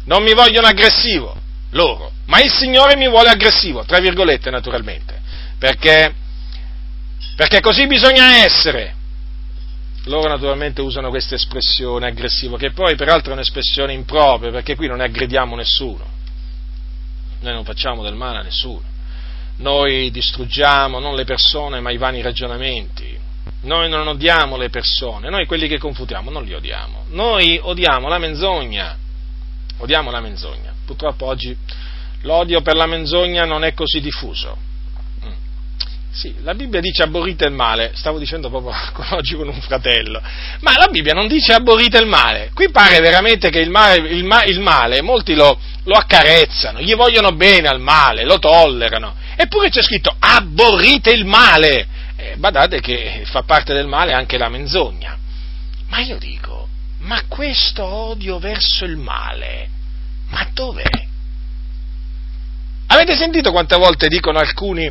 Non 0.06 0.24
mi 0.24 0.34
vogliono 0.34 0.66
aggressivo, 0.66 1.40
loro, 1.70 2.10
ma 2.26 2.40
il 2.40 2.50
Signore 2.50 2.96
mi 2.96 3.08
vuole 3.08 3.28
aggressivo, 3.28 3.84
tra 3.84 4.00
virgolette 4.00 4.50
naturalmente, 4.50 5.20
perché, 5.56 6.12
perché 7.36 7.60
così 7.60 7.86
bisogna 7.86 8.42
essere. 8.44 8.96
Loro 10.06 10.28
naturalmente 10.28 10.80
usano 10.80 11.10
questa 11.10 11.36
espressione 11.36 12.08
aggressivo, 12.08 12.56
che 12.56 12.72
poi 12.72 12.96
peraltro 12.96 13.30
è 13.30 13.34
un'espressione 13.34 13.92
impropria, 13.92 14.50
perché 14.50 14.74
qui 14.74 14.88
non 14.88 15.00
aggrediamo 15.00 15.54
nessuno. 15.54 16.04
Noi 17.38 17.52
non 17.52 17.62
facciamo 17.62 18.02
del 18.02 18.16
male 18.16 18.38
a 18.38 18.42
nessuno. 18.42 18.82
Noi 19.58 20.10
distruggiamo 20.10 20.98
non 20.98 21.14
le 21.14 21.22
persone, 21.22 21.78
ma 21.78 21.92
i 21.92 21.98
vani 21.98 22.20
ragionamenti. 22.20 23.21
Noi 23.62 23.88
non 23.88 24.08
odiamo 24.08 24.56
le 24.56 24.70
persone, 24.70 25.28
noi 25.30 25.46
quelli 25.46 25.68
che 25.68 25.78
confutiamo 25.78 26.30
non 26.30 26.44
li 26.44 26.54
odiamo. 26.54 27.04
Noi 27.10 27.58
odiamo 27.62 28.08
la 28.08 28.18
menzogna. 28.18 28.96
Odiamo 29.78 30.10
la 30.10 30.20
menzogna. 30.20 30.72
Purtroppo 30.84 31.26
oggi 31.26 31.56
l'odio 32.22 32.60
per 32.60 32.76
la 32.76 32.86
menzogna 32.86 33.44
non 33.44 33.64
è 33.64 33.74
così 33.74 34.00
diffuso 34.00 34.70
sì, 36.12 36.34
la 36.42 36.54
Bibbia 36.54 36.80
dice 36.80 37.02
aborrite 37.02 37.46
il 37.46 37.54
male, 37.54 37.92
stavo 37.94 38.18
dicendo 38.18 38.50
proprio 38.50 38.74
oggi 39.16 39.34
con 39.34 39.48
un 39.48 39.60
fratello, 39.62 40.20
ma 40.60 40.76
la 40.76 40.88
Bibbia 40.88 41.14
non 41.14 41.26
dice 41.26 41.54
aborrite 41.54 41.96
il 41.98 42.06
male, 42.06 42.50
qui 42.52 42.70
pare 42.70 43.00
veramente 43.00 43.48
che 43.48 43.60
il 43.60 43.70
male, 43.70 44.08
il 44.10 44.22
ma, 44.22 44.44
il 44.44 44.60
male 44.60 45.00
molti 45.00 45.34
lo, 45.34 45.58
lo, 45.84 45.94
accarezzano, 45.94 46.80
gli 46.80 46.94
vogliono 46.94 47.32
bene 47.32 47.68
al 47.68 47.80
male, 47.80 48.24
lo 48.24 48.38
tollerano, 48.38 49.14
eppure 49.36 49.70
c'è 49.70 49.82
scritto 49.82 50.14
aborrite 50.18 51.10
il 51.12 51.24
male, 51.24 51.88
eh, 52.22 52.36
badate 52.36 52.80
che 52.80 53.22
fa 53.26 53.42
parte 53.42 53.74
del 53.74 53.86
male 53.86 54.12
anche 54.12 54.38
la 54.38 54.48
menzogna, 54.48 55.18
ma 55.88 55.98
io 55.98 56.18
dico, 56.18 56.68
ma 57.00 57.22
questo 57.26 57.84
odio 57.84 58.38
verso 58.38 58.84
il 58.84 58.96
male, 58.96 59.68
ma 60.28 60.46
dov'è? 60.52 61.10
Avete 62.86 63.16
sentito 63.16 63.50
quante 63.50 63.76
volte 63.76 64.08
dicono 64.08 64.38
alcuni 64.38 64.90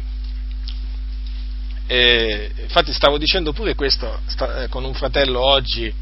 eh, 1.87 2.49
infatti 2.61 2.93
stavo 2.93 3.17
dicendo 3.17 3.51
pure 3.51 3.75
questo 3.75 4.21
sta, 4.27 4.63
eh, 4.63 4.69
con 4.69 4.85
un 4.85 4.93
fratello 4.93 5.41
oggi, 5.41 5.93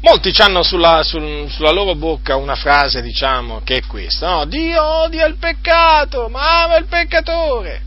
molti 0.00 0.32
hanno 0.38 0.64
sulla, 0.64 1.04
sul, 1.04 1.48
sulla, 1.50 1.70
loro 1.70 1.94
bocca 1.94 2.34
una 2.34 2.56
frase, 2.56 3.00
diciamo, 3.00 3.60
che 3.62 3.76
è 3.76 3.86
questa, 3.86 4.28
no? 4.28 4.44
Dio 4.46 4.82
odia 4.82 5.26
il 5.26 5.36
peccato, 5.36 6.28
ma 6.28 6.64
ama 6.64 6.78
il 6.78 6.86
peccatore. 6.86 7.82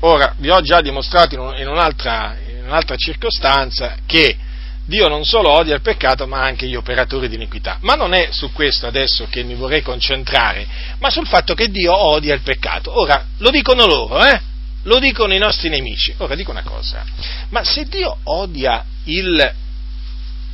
Ora, 0.00 0.34
vi 0.38 0.50
ho 0.50 0.60
già 0.60 0.80
dimostrato 0.80 1.34
in, 1.34 1.40
un, 1.40 1.56
in, 1.58 1.68
un'altra, 1.68 2.36
in 2.48 2.64
un'altra 2.66 2.96
circostanza 2.96 3.96
che 4.06 4.36
Dio 4.86 5.08
non 5.08 5.24
solo 5.24 5.50
odia 5.50 5.74
il 5.74 5.80
peccato, 5.80 6.26
ma 6.26 6.42
anche 6.42 6.66
gli 6.66 6.76
operatori 6.76 7.28
di 7.28 7.34
iniquità. 7.34 7.78
Ma 7.80 7.94
non 7.94 8.14
è 8.14 8.28
su 8.30 8.52
questo 8.52 8.86
adesso 8.86 9.26
che 9.28 9.42
mi 9.42 9.54
vorrei 9.54 9.82
concentrare, 9.82 10.66
ma 11.00 11.10
sul 11.10 11.26
fatto 11.26 11.54
che 11.54 11.70
Dio 11.70 11.92
odia 11.92 12.34
il 12.34 12.42
peccato. 12.42 12.98
Ora, 12.98 13.24
lo 13.38 13.50
dicono 13.50 13.86
loro, 13.86 14.24
eh? 14.24 14.40
Lo 14.84 15.00
dicono 15.00 15.34
i 15.34 15.38
nostri 15.38 15.68
nemici. 15.68 16.14
Ora 16.18 16.36
dico 16.36 16.52
una 16.52 16.62
cosa, 16.62 17.04
ma 17.48 17.64
se 17.64 17.84
Dio 17.86 18.18
odia 18.24 18.84
il 19.04 19.54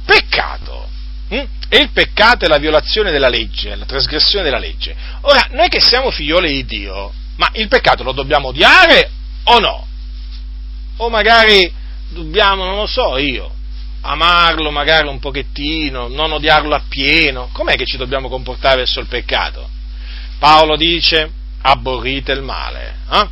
peccato, 0.06 0.88
hm? 1.28 1.44
e 1.68 1.76
il 1.76 1.90
peccato 1.90 2.46
è 2.46 2.48
la 2.48 2.58
violazione 2.58 3.10
della 3.10 3.28
legge, 3.28 3.74
la 3.74 3.84
trasgressione 3.84 4.44
della 4.44 4.58
legge, 4.58 4.96
ora 5.22 5.48
noi 5.50 5.68
che 5.68 5.80
siamo 5.80 6.10
figlioli 6.10 6.50
di 6.50 6.64
Dio, 6.64 7.12
ma 7.36 7.50
il 7.54 7.68
peccato 7.68 8.02
lo 8.02 8.12
dobbiamo 8.12 8.48
odiare 8.48 9.10
o 9.44 9.58
no? 9.58 9.86
O 10.96 11.08
magari 11.08 11.72
dobbiamo, 12.08 12.64
non 12.64 12.76
lo 12.76 12.86
so 12.86 13.16
io, 13.16 13.50
amarlo 14.02 14.70
magari 14.70 15.08
un 15.08 15.18
pochettino, 15.18 16.08
non 16.08 16.32
odiarlo 16.32 16.74
appieno, 16.74 17.48
com'è 17.52 17.76
che 17.76 17.86
ci 17.86 17.96
dobbiamo 17.96 18.28
comportare 18.28 18.76
verso 18.78 19.00
il 19.00 19.06
peccato? 19.06 19.68
Paolo 20.38 20.76
dice, 20.76 21.30
aborrite 21.62 22.32
il 22.32 22.42
male. 22.42 22.96
Eh? 23.10 23.28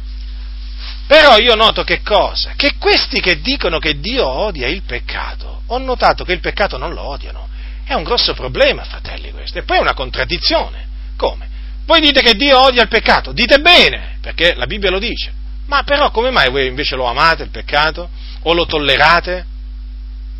Però 1.06 1.36
io 1.38 1.56
noto 1.56 1.82
che 1.82 2.02
cosa? 2.02 2.52
Che 2.54 2.74
questi 2.78 3.20
che 3.20 3.40
dicono 3.40 3.80
che 3.80 3.98
Dio 3.98 4.26
odia 4.26 4.68
il 4.68 4.82
peccato, 4.82 5.62
ho 5.66 5.78
notato 5.78 6.24
che 6.24 6.32
il 6.32 6.40
peccato 6.40 6.76
non 6.76 6.92
lo 6.92 7.02
odiano. 7.02 7.48
È 7.84 7.94
un 7.94 8.04
grosso 8.04 8.32
problema, 8.34 8.84
fratelli, 8.84 9.32
questo. 9.32 9.58
E 9.58 9.62
poi 9.64 9.78
è 9.78 9.80
una 9.80 9.94
contraddizione. 9.94 10.86
Come? 11.16 11.48
Voi 11.84 12.00
dite 12.00 12.22
che 12.22 12.34
Dio 12.34 12.60
odia 12.60 12.82
il 12.82 12.88
peccato, 12.88 13.32
dite 13.32 13.58
bene, 13.58 14.18
perché 14.20 14.54
la 14.54 14.66
Bibbia 14.66 14.90
lo 14.90 15.00
dice. 15.00 15.32
Ma 15.70 15.84
però 15.84 16.10
come 16.10 16.30
mai 16.30 16.50
voi 16.50 16.66
invece 16.66 16.96
lo 16.96 17.06
amate 17.06 17.44
il 17.44 17.50
peccato? 17.50 18.10
O 18.42 18.54
lo 18.54 18.66
tollerate? 18.66 19.46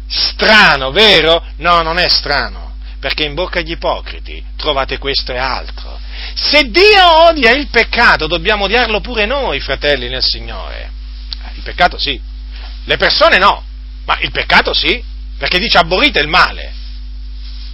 Strano, 0.09 0.91
vero? 0.91 1.45
No, 1.59 1.83
non 1.83 1.99
è 1.99 2.09
strano, 2.09 2.75
perché 2.99 3.23
in 3.23 3.35
bocca 3.35 3.61
agli 3.61 3.71
ipocriti 3.71 4.43
trovate 4.57 4.99
questo 4.99 5.31
e 5.33 5.39
altro. 5.39 5.97
Se 6.35 6.69
Dio 6.69 7.29
odia 7.29 7.53
il 7.53 7.69
peccato, 7.69 8.27
dobbiamo 8.27 8.65
odiarlo 8.65 9.01
pure 9.01 9.25
noi, 9.25 9.61
fratelli 9.61 10.09
nel 10.09 10.25
Signore. 10.25 10.91
Eh, 11.45 11.51
il 11.55 11.63
peccato 11.63 11.97
sì, 11.97 12.21
le 12.85 12.97
persone 12.97 13.39
no, 13.39 13.63
ma 14.07 14.19
il 14.23 14.33
peccato 14.33 14.75
sì, 14.75 15.01
perché 15.39 15.61
dice 15.61 15.79
aborrite 15.79 16.19
il 16.19 16.29
male. 16.29 16.73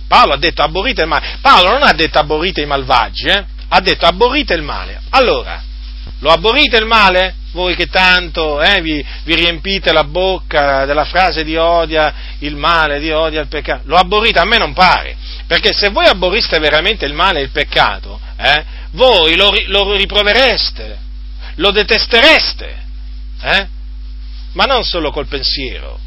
Paolo 0.06 0.34
ha 0.34 0.38
detto 0.38 0.62
aborrite 0.62 1.00
il 1.00 1.08
male. 1.08 1.38
Paolo 1.40 1.70
non 1.70 1.84
ha 1.84 1.94
detto 1.94 2.18
aborrite 2.18 2.60
i 2.60 2.66
malvagi, 2.66 3.28
eh? 3.28 3.46
ha 3.68 3.80
detto 3.80 4.04
aborrite 4.04 4.52
il 4.52 4.62
male. 4.62 5.00
Allora, 5.08 5.62
lo 6.20 6.30
aborrite 6.30 6.78
il 6.78 6.86
male? 6.86 7.34
Voi 7.52 7.74
che 7.74 7.86
tanto 7.86 8.60
eh, 8.60 8.80
vi, 8.80 9.04
vi, 9.24 9.34
riempite 9.34 9.92
la 9.92 10.04
bocca 10.04 10.84
della 10.84 11.04
frase 11.04 11.44
di 11.44 11.56
odia 11.56 12.12
il 12.40 12.56
male, 12.56 13.00
di 13.00 13.10
odia 13.10 13.40
il 13.40 13.48
peccato. 13.48 13.82
Lo 13.86 13.96
aborrite? 13.96 14.38
A 14.38 14.44
me 14.44 14.58
non 14.58 14.72
pare. 14.72 15.16
Perché 15.46 15.72
se 15.72 15.90
voi 15.90 16.06
aborriste 16.06 16.58
veramente 16.58 17.06
il 17.06 17.12
male 17.12 17.40
e 17.40 17.42
il 17.44 17.50
peccato, 17.50 18.20
eh, 18.36 18.64
voi 18.92 19.36
lo, 19.36 19.54
lo, 19.66 19.94
riprovereste, 19.94 20.98
lo 21.56 21.70
detestereste, 21.70 22.76
eh? 23.42 23.68
ma 24.52 24.64
non 24.64 24.84
solo 24.84 25.10
col 25.10 25.28
pensiero, 25.28 25.98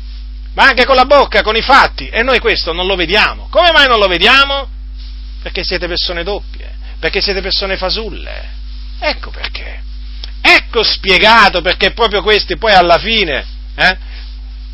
ma 0.54 0.66
anche 0.66 0.86
con 0.86 0.96
la 0.96 1.06
bocca, 1.06 1.42
con 1.42 1.56
i 1.56 1.62
fatti, 1.62 2.10
e 2.10 2.22
noi 2.22 2.40
questo 2.40 2.74
non 2.74 2.86
lo 2.86 2.96
vediamo. 2.96 3.48
Come 3.50 3.72
mai 3.72 3.88
non 3.88 4.00
lo 4.00 4.08
vediamo? 4.08 4.68
Perché 5.42 5.64
siete 5.64 5.88
persone 5.88 6.24
doppie, 6.24 6.76
perché 7.00 7.22
siete 7.22 7.42
persone 7.42 7.78
fasulle. 7.78 8.50
Ecco 9.00 9.30
perché. 9.30 9.88
Ecco 10.52 10.84
spiegato 10.84 11.62
perché 11.62 11.92
proprio 11.92 12.24
questi 12.24 12.58
poi 12.58 12.74
alla 12.74 12.98
fine 12.98 13.46
eh, 13.76 13.98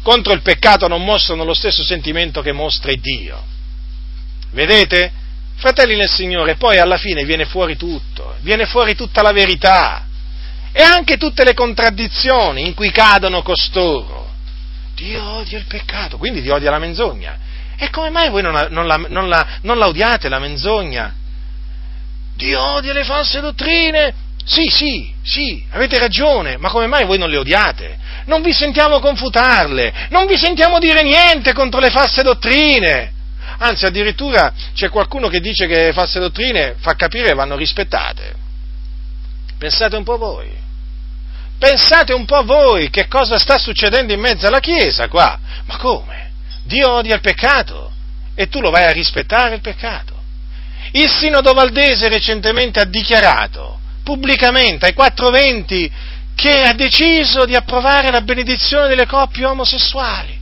contro 0.02 0.32
il 0.32 0.42
peccato 0.42 0.88
non 0.88 1.04
mostrano 1.04 1.44
lo 1.44 1.54
stesso 1.54 1.84
sentimento 1.84 2.42
che 2.42 2.54
mostra 2.54 2.94
Dio. 2.94 3.44
Vedete? 4.52 5.12
Fratelli 5.58 5.96
nel 5.96 6.10
Signore, 6.10 6.56
poi 6.56 6.78
alla 6.78 6.98
fine 6.98 7.26
viene 7.26 7.46
fuori 7.46 7.76
tutto, 7.76 8.36
viene 8.40 8.66
fuori 8.66 8.96
tutta 8.96 9.22
la 9.22 9.32
verità 9.32 10.06
e 10.72 10.82
anche 10.82 11.18
tutte 11.18 11.44
le 11.44 11.54
contraddizioni 11.54 12.66
in 12.66 12.74
cui 12.74 12.92
cadono 12.92 13.42
costoro. 13.42 14.34
Dio 14.96 15.24
odia 15.24 15.58
il 15.58 15.66
peccato, 15.66 16.18
quindi 16.18 16.42
Dio 16.42 16.56
odia 16.56 16.72
la 16.72 16.80
menzogna. 16.80 17.38
E 17.78 17.90
come 17.90 18.10
mai 18.10 18.30
voi 18.30 18.42
non 18.42 18.68
non 18.70 18.86
la, 18.88 18.96
non 18.96 19.28
la, 19.28 19.60
non 19.62 19.78
la 19.78 19.88
odiate 19.88 20.30
la 20.30 20.40
menzogna? 20.40 21.14
Dio 22.36 22.62
odia 22.62 22.94
le 22.94 23.04
false 23.04 23.42
dottrine. 23.42 24.24
Sì, 24.46 24.68
sì, 24.70 25.12
sì, 25.24 25.66
avete 25.72 25.98
ragione, 25.98 26.58
ma 26.58 26.70
come 26.70 26.86
mai 26.86 27.06
voi 27.06 27.18
non 27.18 27.32
le 27.32 27.38
odiate? 27.38 27.98
Non 28.26 28.44
vi 28.44 28.54
sentiamo 28.54 29.00
confutarle, 29.00 30.08
non 30.10 30.28
vi 30.28 30.38
sentiamo 30.38 30.78
dire 30.78 31.02
niente 31.02 31.52
contro 31.52 31.80
le 31.80 31.90
false 31.90 32.22
dottrine. 32.22 33.12
Anzi, 33.58 33.86
addirittura 33.86 34.54
c'è 34.74 34.90
qualcuno 34.90 35.30
che 35.30 35.40
dice 35.40 35.66
che 35.66 35.86
le 35.86 35.94
false 35.94 36.20
dottrine, 36.20 36.76
fa 36.78 36.94
capire, 36.94 37.34
vanno 37.34 37.56
rispettate. 37.56 38.36
Pensate 39.58 39.96
un 39.96 40.04
po' 40.04 40.18
voi. 40.18 40.52
Pensate 41.58 42.14
un 42.14 42.26
po' 42.26 42.44
voi 42.44 42.92
che 42.92 43.08
cosa 43.08 43.40
sta 43.40 43.58
succedendo 43.58 44.14
in 44.14 44.20
mezzo 44.20 44.46
alla 44.46 44.60
Chiesa 44.60 45.08
qua. 45.08 45.40
Ma 45.66 45.78
come? 45.78 46.32
Dio 46.64 46.92
odia 46.92 47.16
il 47.16 47.22
peccato 47.22 47.92
e 48.36 48.48
tu 48.48 48.60
lo 48.60 48.70
vai 48.70 48.84
a 48.84 48.92
rispettare 48.92 49.56
il 49.56 49.62
peccato. 49.62 50.14
Il 50.92 51.10
Sinodo 51.10 51.54
Valdese 51.54 52.10
recentemente 52.10 52.80
ha 52.80 52.86
dichiarato 52.86 53.80
pubblicamente 54.06 54.86
ai 54.86 54.94
420 54.94 55.92
che 56.36 56.62
ha 56.62 56.74
deciso 56.74 57.46
di 57.46 57.56
approvare 57.56 58.12
la 58.12 58.22
benedizione 58.22 58.88
delle 58.88 59.08
coppie 59.08 59.46
omosessuali. 59.46 60.40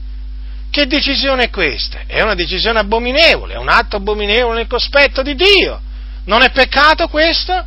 Che 0.69 0.87
decisione 0.87 1.45
è 1.45 1.49
questa? 1.49 2.01
È 2.05 2.21
una 2.21 2.35
decisione 2.35 2.79
abominevole, 2.79 3.53
è 3.53 3.57
un 3.57 3.69
atto 3.69 3.95
abominevole 3.95 4.57
nel 4.57 4.67
cospetto 4.67 5.21
di 5.21 5.35
Dio. 5.35 5.79
Non 6.25 6.41
è 6.41 6.51
peccato 6.51 7.07
questo? 7.07 7.65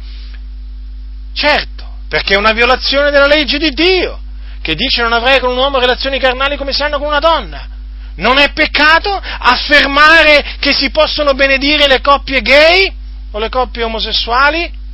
Certo, 1.33 1.85
perché 2.09 2.35
è 2.35 2.37
una 2.37 2.53
violazione 2.53 3.11
della 3.11 3.27
legge 3.27 3.59
di 3.59 3.71
Dio, 3.71 4.21
che 4.61 4.75
dice 4.75 5.03
non 5.03 5.13
avrai 5.13 5.41
con 5.41 5.51
un 5.51 5.57
uomo 5.57 5.79
relazioni 5.79 6.19
carnali 6.19 6.57
come 6.57 6.73
si 6.73 6.83
hanno 6.83 6.99
con 6.99 7.07
una 7.07 7.21
donna. 7.21 7.69
Non 8.17 8.39
è 8.39 8.53
peccato 8.53 9.11
affermare 9.11 10.57
che 10.59 10.73
si 10.73 10.91
possono 10.91 11.33
benedire 11.35 11.87
le 11.87 12.01
coppie 12.01 12.41
gay 12.41 12.93
o 13.31 13.39
le 13.39 13.49
coppie 13.49 13.85
omosessuali? 13.85 14.85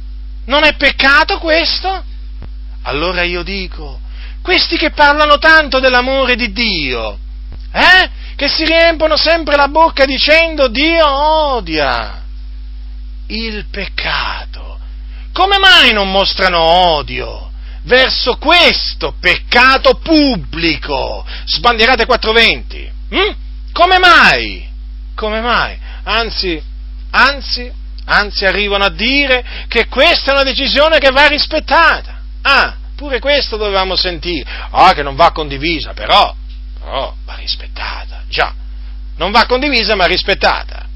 Non 0.47 0.65
è 0.65 0.75
peccato 0.75 1.39
questo? 1.39 2.05
Allora 2.83 3.23
io 3.23 3.43
dico, 3.43 4.01
questi 4.43 4.77
che 4.77 4.91
parlano 4.91 5.39
tanto 5.39 5.79
dell'amore 5.79 6.35
di 6.35 6.53
Dio, 6.53 7.19
eh? 7.73 8.11
Che 8.35 8.49
si 8.49 8.65
riempono 8.65 9.17
sempre 9.17 9.57
la 9.57 9.69
bocca 9.69 10.05
dicendo 10.05 10.69
Dio 10.69 11.07
odia 11.09 12.23
il 13.29 13.67
peccato. 13.71 14.79
Come 15.33 15.59
mai 15.59 15.93
non 15.93 16.11
mostrano 16.11 16.59
odio 16.61 17.51
verso 17.83 18.37
questo 18.37 19.15
peccato 19.19 19.95
pubblico? 19.95 21.25
Sbandierate 21.47 22.05
420. 22.05 22.93
Hm? 23.11 23.35
Come 23.73 23.99
mai? 23.99 24.69
Come 25.15 25.41
mai? 25.41 25.79
Anzi, 26.05 26.61
anzi, 27.11 27.73
anzi 28.05 28.45
arrivano 28.45 28.85
a 28.85 28.91
dire 28.91 29.45
che 29.69 29.87
questa 29.87 30.31
è 30.31 30.35
una 30.35 30.43
decisione 30.43 30.99
che 30.99 31.11
va 31.11 31.27
rispettata. 31.27 32.21
Ah, 32.43 32.77
pure 32.97 33.21
questo 33.21 33.57
dovevamo 33.57 33.97
sentire. 33.97 34.49
Ah, 34.71 34.93
che 34.93 35.03
non 35.03 35.15
va 35.15 35.33
condivisa, 35.33 35.93
però, 35.93 36.35
però 36.79 37.15
va 37.25 37.35
rispettata. 37.35 38.23
Già, 38.29 38.55
non 39.17 39.31
va 39.31 39.47
condivisa 39.47 39.95
ma 39.95 40.07
rispettata. 40.07 40.89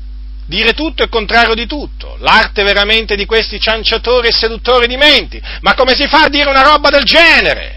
Dire 0.46 0.74
tutto 0.74 1.02
è 1.02 1.08
contrario 1.08 1.54
di 1.54 1.66
tutto, 1.66 2.16
l'arte 2.20 2.62
veramente 2.62 3.16
di 3.16 3.26
questi 3.26 3.58
cianciatori 3.58 4.28
e 4.28 4.32
seduttori 4.32 4.86
di 4.86 4.96
menti. 4.96 5.42
Ma 5.60 5.74
come 5.74 5.94
si 5.96 6.06
fa 6.06 6.22
a 6.24 6.28
dire 6.28 6.48
una 6.48 6.62
roba 6.62 6.88
del 6.88 7.02
genere? 7.02 7.75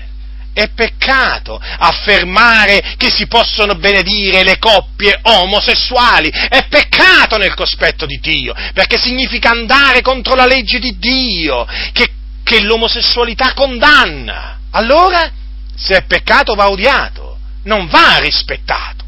È 0.53 0.69
peccato 0.69 1.59
affermare 1.61 2.95
che 2.97 3.09
si 3.09 3.27
possono 3.27 3.75
benedire 3.75 4.43
le 4.43 4.57
coppie 4.57 5.19
omosessuali, 5.21 6.29
è 6.29 6.67
peccato 6.67 7.37
nel 7.37 7.53
cospetto 7.53 8.05
di 8.05 8.19
Dio, 8.19 8.53
perché 8.73 8.97
significa 8.97 9.51
andare 9.51 10.01
contro 10.01 10.35
la 10.35 10.45
legge 10.45 10.79
di 10.79 10.97
Dio, 10.97 11.65
che, 11.93 12.09
che 12.43 12.61
l'omosessualità 12.61 13.53
condanna. 13.53 14.59
Allora, 14.71 15.31
se 15.75 15.95
è 15.95 16.03
peccato 16.03 16.55
va 16.55 16.69
odiato, 16.69 17.37
non 17.63 17.87
va 17.87 18.17
rispettato. 18.17 19.05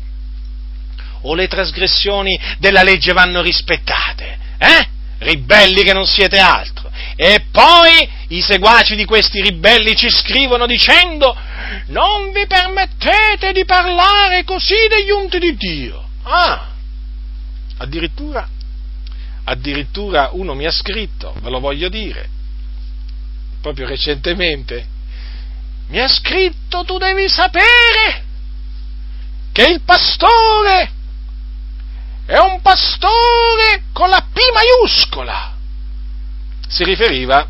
O 1.23 1.35
le 1.35 1.47
trasgressioni 1.47 2.39
della 2.57 2.81
legge 2.81 3.13
vanno 3.13 3.41
rispettate, 3.41 4.38
eh? 4.57 4.88
Ribelli 5.19 5.84
che 5.84 5.93
non 5.93 6.05
siete 6.05 6.39
altro. 6.39 6.81
E 7.16 7.46
poi 7.52 8.10
i 8.30 8.42
seguaci 8.42 8.96
di 8.96 9.06
questi 9.06 9.42
ribelli 9.42 9.96
ci 9.96 10.10
scrivono 10.10 10.66
dicendo 10.66 11.36
non 11.88 12.32
vi 12.32 12.46
permettete 12.48 13.52
di 13.52 13.66
parlare 13.66 14.44
così 14.44 14.88
degli 14.90 15.12
unti 15.12 15.40
di 15.40 15.56
Dio. 15.56 16.08
Ah, 16.24 16.70
addirittura, 17.78 18.48
addirittura 19.44 20.30
uno 20.34 20.54
mi 20.54 20.66
ha 20.66 20.72
scritto, 20.72 21.34
ve 21.42 21.50
lo 21.50 21.60
voglio 21.60 21.90
dire, 21.90 22.30
proprio 23.62 23.88
recentemente, 23.88 24.86
mi 25.88 26.00
ha 26.00 26.08
scritto 26.08 26.84
tu 26.86 26.98
devi 26.98 27.28
sapere 27.28 28.24
che 29.52 29.64
il 29.64 29.82
pastore 29.82 30.92
è 32.26 32.38
un 32.38 32.62
pastore 32.62 33.84
con 33.92 34.10
la 34.10 34.26
P 34.32 34.40
maiuscola. 34.54 35.60
Si 36.72 36.85
riferiva 36.85 37.45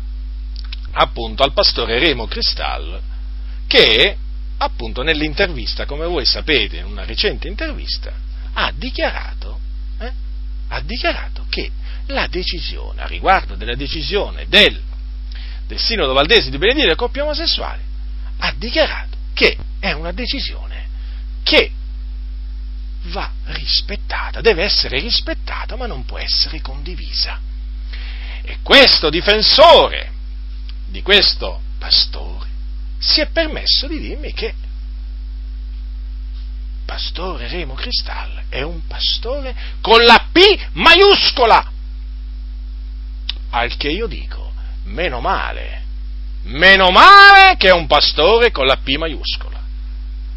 appunto 0.94 1.44
al 1.44 1.52
pastore 1.52 2.00
Remo 2.00 2.26
Cristal 2.26 3.00
che 3.68 4.16
appunto 4.58 5.02
nell'intervista, 5.02 5.86
come 5.86 6.06
voi 6.06 6.26
sapete, 6.26 6.78
in 6.78 6.86
una 6.86 7.04
recente 7.04 7.46
intervista, 7.46 8.12
ha 8.54 8.72
dichiarato, 8.74 9.60
eh, 9.98 10.12
ha 10.68 10.80
dichiarato 10.80 11.46
che 11.48 11.70
la 12.06 12.26
decisione, 12.26 13.00
a 13.00 13.06
riguardo 13.06 13.54
della 13.54 13.76
decisione 13.76 14.46
del, 14.48 14.80
del 15.68 15.78
Sinodo 15.78 16.12
Valdese 16.12 16.50
di 16.50 16.58
benedire 16.58 16.88
le 16.88 16.96
coppie 16.96 17.22
omosessuali, 17.22 17.82
ha 18.38 18.52
dichiarato 18.56 19.16
che 19.34 19.56
è 19.78 19.92
una 19.92 20.10
decisione 20.10 20.88
che 21.44 21.70
va 23.04 23.30
rispettata, 23.44 24.40
deve 24.40 24.64
essere 24.64 24.98
rispettata, 24.98 25.76
ma 25.76 25.86
non 25.86 26.04
può 26.04 26.18
essere 26.18 26.60
condivisa. 26.60 27.38
E 28.42 28.58
questo 28.62 29.08
difensore 29.10 30.10
di 30.86 31.02
questo 31.02 31.60
pastore 31.78 32.48
si 32.98 33.20
è 33.20 33.28
permesso 33.28 33.86
di 33.86 33.98
dirmi 33.98 34.32
che 34.32 34.54
pastore 36.84 37.48
Remo 37.48 37.74
Cristal 37.74 38.44
è 38.48 38.62
un 38.62 38.86
pastore 38.86 39.54
con 39.80 40.04
la 40.04 40.26
P 40.30 40.40
maiuscola. 40.72 41.70
Al 43.50 43.76
che 43.76 43.88
io 43.88 44.06
dico, 44.06 44.52
meno 44.84 45.20
male, 45.20 45.82
meno 46.44 46.90
male 46.90 47.56
che 47.56 47.68
è 47.68 47.72
un 47.72 47.86
pastore 47.86 48.50
con 48.50 48.66
la 48.66 48.76
P 48.76 48.96
maiuscola. 48.96 49.60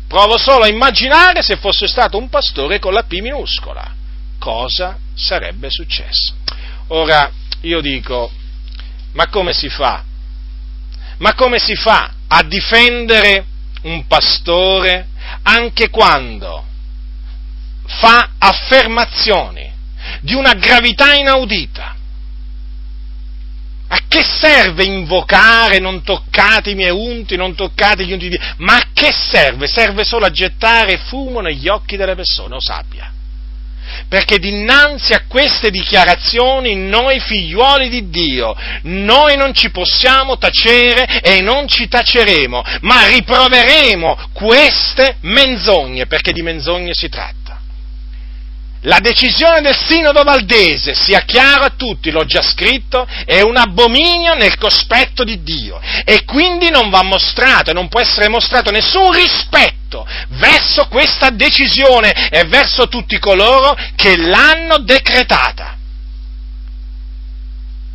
Provo 0.08 0.38
solo 0.38 0.64
a 0.64 0.68
immaginare 0.68 1.42
se 1.42 1.58
fosse 1.58 1.88
stato 1.88 2.18
un 2.18 2.30
pastore 2.30 2.80
con 2.80 2.94
la 2.94 3.04
P 3.04 3.20
minuscola. 3.20 3.94
Cosa 4.40 4.98
sarebbe 5.14 5.70
successo? 5.70 6.36
Ora, 6.88 7.32
io 7.66 7.82
dico, 7.82 8.32
ma 9.14 9.28
come 9.28 9.54
si 9.54 9.70
fa? 9.70 10.04
Ma 11.18 11.34
come 11.34 11.60
si 11.60 11.76
fa 11.76 12.14
a 12.28 12.44
difendere 12.44 13.46
un 13.84 14.06
pastore 14.08 15.08
anche 15.44 15.90
quando 15.90 16.66
fa 17.86 18.32
affermazioni 18.38 19.72
di 20.22 20.34
una 20.34 20.54
gravità 20.54 21.14
inaudita? 21.16 21.96
A 23.88 24.00
che 24.08 24.24
serve 24.24 24.84
invocare 24.84 25.80
non 25.80 26.04
toccate 26.04 26.72
i 26.72 26.76
miei 26.76 26.92
unti, 26.92 27.36
non 27.36 27.56
toccate 27.56 28.06
gli 28.06 28.12
unti 28.12 28.30
di 28.30 28.38
Dio? 28.38 28.54
Ma 28.58 28.76
a 28.76 28.88
che 28.94 29.12
serve? 29.12 29.68
Serve 29.68 30.04
solo 30.04 30.26
a 30.26 30.32
gettare 30.32 30.98
fumo 30.98 31.40
negli 31.40 31.68
occhi 31.68 31.96
delle 31.96 32.16
persone, 32.16 32.50
lo 32.50 32.62
sappia. 32.62 33.15
Perché 34.08 34.40
dinanzi 34.40 35.14
a 35.14 35.24
queste 35.28 35.70
dichiarazioni 35.70 36.76
noi 36.76 37.20
figliuoli 37.20 37.90
di 37.90 38.10
Dio, 38.10 38.56
noi 38.84 39.36
non 39.38 39.54
ci 39.54 39.72
possiamo 39.72 40.38
tacere 40.38 41.22
e 41.22 41.42
non 41.42 41.68
ci 41.68 41.88
taceremo, 41.88 42.64
ma 42.82 43.08
riproveremo 43.08 44.30
queste 44.34 45.18
menzogne, 45.22 46.08
perché 46.08 46.32
di 46.32 46.42
menzogne 46.42 46.94
si 46.94 47.10
tratta. 47.10 47.45
La 48.82 49.00
decisione 49.00 49.62
del 49.62 49.76
Sinodo 49.76 50.24
Valdese, 50.24 50.94
sia 50.94 51.22
chiaro 51.22 51.64
a 51.64 51.74
tutti, 51.76 52.12
l'ho 52.12 52.26
già 52.26 52.44
scritto, 52.44 53.08
è 53.26 53.42
un 53.42 53.58
abominio 53.58 54.36
nel 54.36 54.58
cospetto 54.58 55.24
di 55.24 55.42
Dio. 55.42 55.82
E 56.04 56.24
quindi 56.24 56.70
non 56.70 56.90
va 56.90 57.02
mostrato, 57.02 57.74
non 57.74 57.88
può 57.88 58.00
essere 58.00 58.28
mostrato 58.28 58.70
nessun 58.70 59.12
rispetto 59.12 60.06
verso 60.30 60.88
questa 60.88 61.30
decisione 61.30 62.30
e 62.30 62.44
verso 62.46 62.88
tutti 62.88 63.18
coloro 63.18 63.76
che 63.96 64.18
l'hanno 64.18 64.78
decretata 64.80 65.75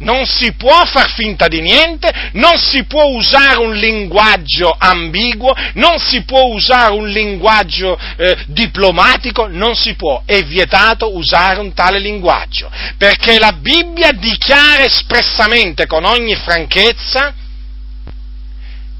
non 0.00 0.26
si 0.26 0.52
può 0.52 0.84
far 0.84 1.10
finta 1.12 1.48
di 1.48 1.60
niente, 1.60 2.30
non 2.32 2.56
si 2.58 2.84
può 2.84 3.04
usare 3.04 3.58
un 3.58 3.74
linguaggio 3.74 4.74
ambiguo, 4.78 5.54
non 5.74 5.98
si 5.98 6.22
può 6.24 6.44
usare 6.44 6.92
un 6.92 7.08
linguaggio 7.08 7.98
eh, 8.16 8.36
diplomatico, 8.46 9.46
non 9.48 9.74
si 9.74 9.94
può, 9.94 10.22
è 10.24 10.42
vietato 10.42 11.16
usare 11.16 11.60
un 11.60 11.72
tale 11.72 11.98
linguaggio, 11.98 12.70
perché 12.96 13.38
la 13.38 13.52
Bibbia 13.52 14.12
dichiara 14.12 14.84
espressamente 14.84 15.86
con 15.86 16.04
ogni 16.04 16.34
franchezza 16.34 17.34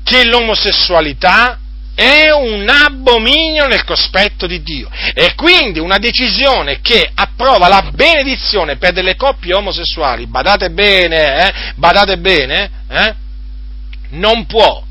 che 0.03 0.25
l'omosessualità 0.25 1.59
è 1.95 2.31
un 2.31 2.69
abominio 2.69 3.67
nel 3.67 3.85
cospetto 3.85 4.47
di 4.47 4.63
Dio. 4.63 4.89
E 5.15 5.35
quindi 5.35 5.79
una 5.79 5.99
decisione 5.99 6.81
che 6.81 7.11
approva 7.15 7.69
la 7.69 7.91
benedizione 7.93 8.77
per 8.77 8.93
delle 8.93 9.17
coppie 9.17 9.55
omosessuali, 9.55 10.27
badate 10.27 10.71
bene, 10.71 11.47
eh, 11.47 11.53
badate 11.77 12.19
bene, 12.19 12.71
eh, 12.89 13.15
non 14.11 14.47
può 14.47 14.83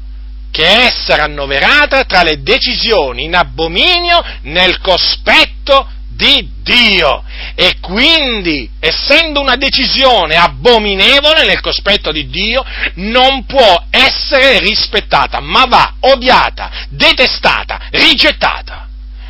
che 0.52 0.66
essere 0.66 1.22
annoverata 1.22 2.04
tra 2.06 2.24
le 2.24 2.42
decisioni 2.42 3.26
in 3.26 3.36
abominio 3.36 4.24
nel 4.44 4.80
cospetto 4.80 5.88
di 6.20 6.50
Dio. 6.62 7.24
E 7.56 7.78
quindi, 7.80 8.70
essendo 8.82 9.40
una 9.40 9.56
decisione 9.56 10.36
abominevole 10.36 11.46
nel 11.46 11.62
cospetto 11.62 12.12
di 12.12 12.28
Dio, 12.28 12.64
non 12.96 13.46
può 13.46 13.86
essere 13.90 14.60
rispettata, 14.60 15.40
ma 15.40 15.64
va 15.66 15.94
odiata, 16.02 16.70
detestata, 16.90 17.88
rigettata. 17.92 18.88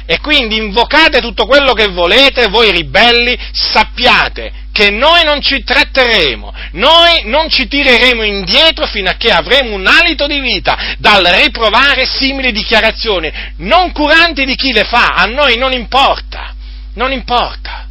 E 0.08 0.20
quindi 0.20 0.56
invocate 0.56 1.22
tutto 1.22 1.46
quello 1.46 1.74
che 1.74 1.90
volete, 1.90 2.48
voi 2.48 2.72
ribelli, 2.72 3.38
sappiate 3.52 4.52
che 4.72 4.90
noi 4.90 5.24
non 5.24 5.42
ci 5.42 5.64
tratteremo, 5.64 6.54
noi 6.72 7.24
non 7.26 7.50
ci 7.50 7.68
tireremo 7.68 8.24
indietro 8.24 8.88
fino 8.88 9.10
a 9.10 9.14
che 9.14 9.30
avremo 9.30 9.76
un 9.76 9.86
alito 9.86 10.26
di 10.26 10.40
vita 10.40 10.96
dal 10.98 11.24
riprovare 11.24 12.06
simili 12.06 12.52
dichiarazioni, 12.52 13.32
non 13.58 13.92
curanti 13.92 14.46
di 14.46 14.56
chi 14.56 14.72
le 14.72 14.86
fa, 14.86 15.08
a 15.16 15.26
noi 15.26 15.58
non 15.58 15.74
importa, 15.74 16.56
non 17.00 17.14
importa. 17.14 17.88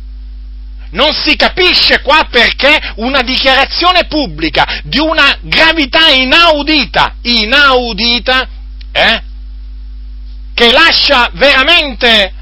Non 0.90 1.12
si 1.14 1.35
capisce 1.35 2.02
qua 2.02 2.28
perché 2.30 2.78
una 2.97 3.22
dichiarazione 3.22 4.05
pubblica 4.06 4.80
di 4.85 4.98
una 4.98 5.39
gravità 5.40 6.09
inaudita, 6.10 7.16
inaudita, 7.22 8.48
eh, 8.93 9.22
che 10.55 10.72
lascia 10.72 11.30
veramente 11.35 12.35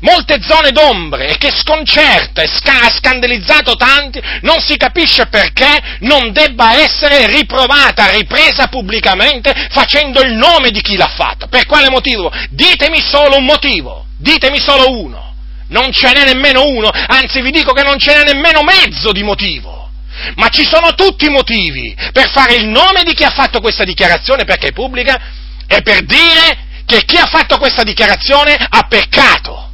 molte 0.00 0.42
zone 0.42 0.72
d'ombre 0.72 1.28
e 1.28 1.38
che 1.38 1.50
sconcerta 1.50 2.42
e 2.42 2.50
ha 2.64 2.90
scandalizzato 2.90 3.74
tanti, 3.74 4.20
non 4.42 4.60
si 4.60 4.76
capisce 4.76 5.26
perché 5.26 5.96
non 6.00 6.32
debba 6.32 6.74
essere 6.82 7.26
riprovata, 7.28 8.10
ripresa 8.10 8.66
pubblicamente 8.66 9.68
facendo 9.70 10.20
il 10.20 10.34
nome 10.34 10.70
di 10.70 10.82
chi 10.82 10.96
l'ha 10.96 11.12
fatta. 11.14 11.46
Per 11.46 11.64
quale 11.64 11.88
motivo? 11.88 12.30
Ditemi 12.50 13.00
solo 13.00 13.36
un 13.36 13.44
motivo, 13.44 14.06
ditemi 14.18 14.58
solo 14.58 14.90
uno. 14.90 15.33
Non 15.68 15.92
ce 15.92 16.12
n'è 16.12 16.24
nemmeno 16.24 16.66
uno, 16.66 16.90
anzi 16.90 17.40
vi 17.40 17.50
dico 17.50 17.72
che 17.72 17.82
non 17.82 17.98
ce 17.98 18.14
n'è 18.14 18.32
nemmeno 18.32 18.62
mezzo 18.62 19.12
di 19.12 19.22
motivo. 19.22 19.90
Ma 20.36 20.48
ci 20.48 20.64
sono 20.64 20.94
tutti 20.94 21.26
i 21.26 21.30
motivi 21.30 21.94
per 22.12 22.30
fare 22.30 22.54
il 22.54 22.66
nome 22.66 23.02
di 23.02 23.14
chi 23.14 23.24
ha 23.24 23.30
fatto 23.30 23.60
questa 23.60 23.84
dichiarazione 23.84 24.44
perché 24.44 24.68
è 24.68 24.72
pubblica 24.72 25.20
e 25.66 25.82
per 25.82 26.04
dire 26.04 26.58
che 26.86 27.04
chi 27.04 27.16
ha 27.16 27.26
fatto 27.26 27.58
questa 27.58 27.82
dichiarazione 27.82 28.54
ha 28.54 28.86
peccato 28.86 29.72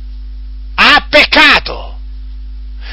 ha 0.81 1.07
peccato. 1.09 1.89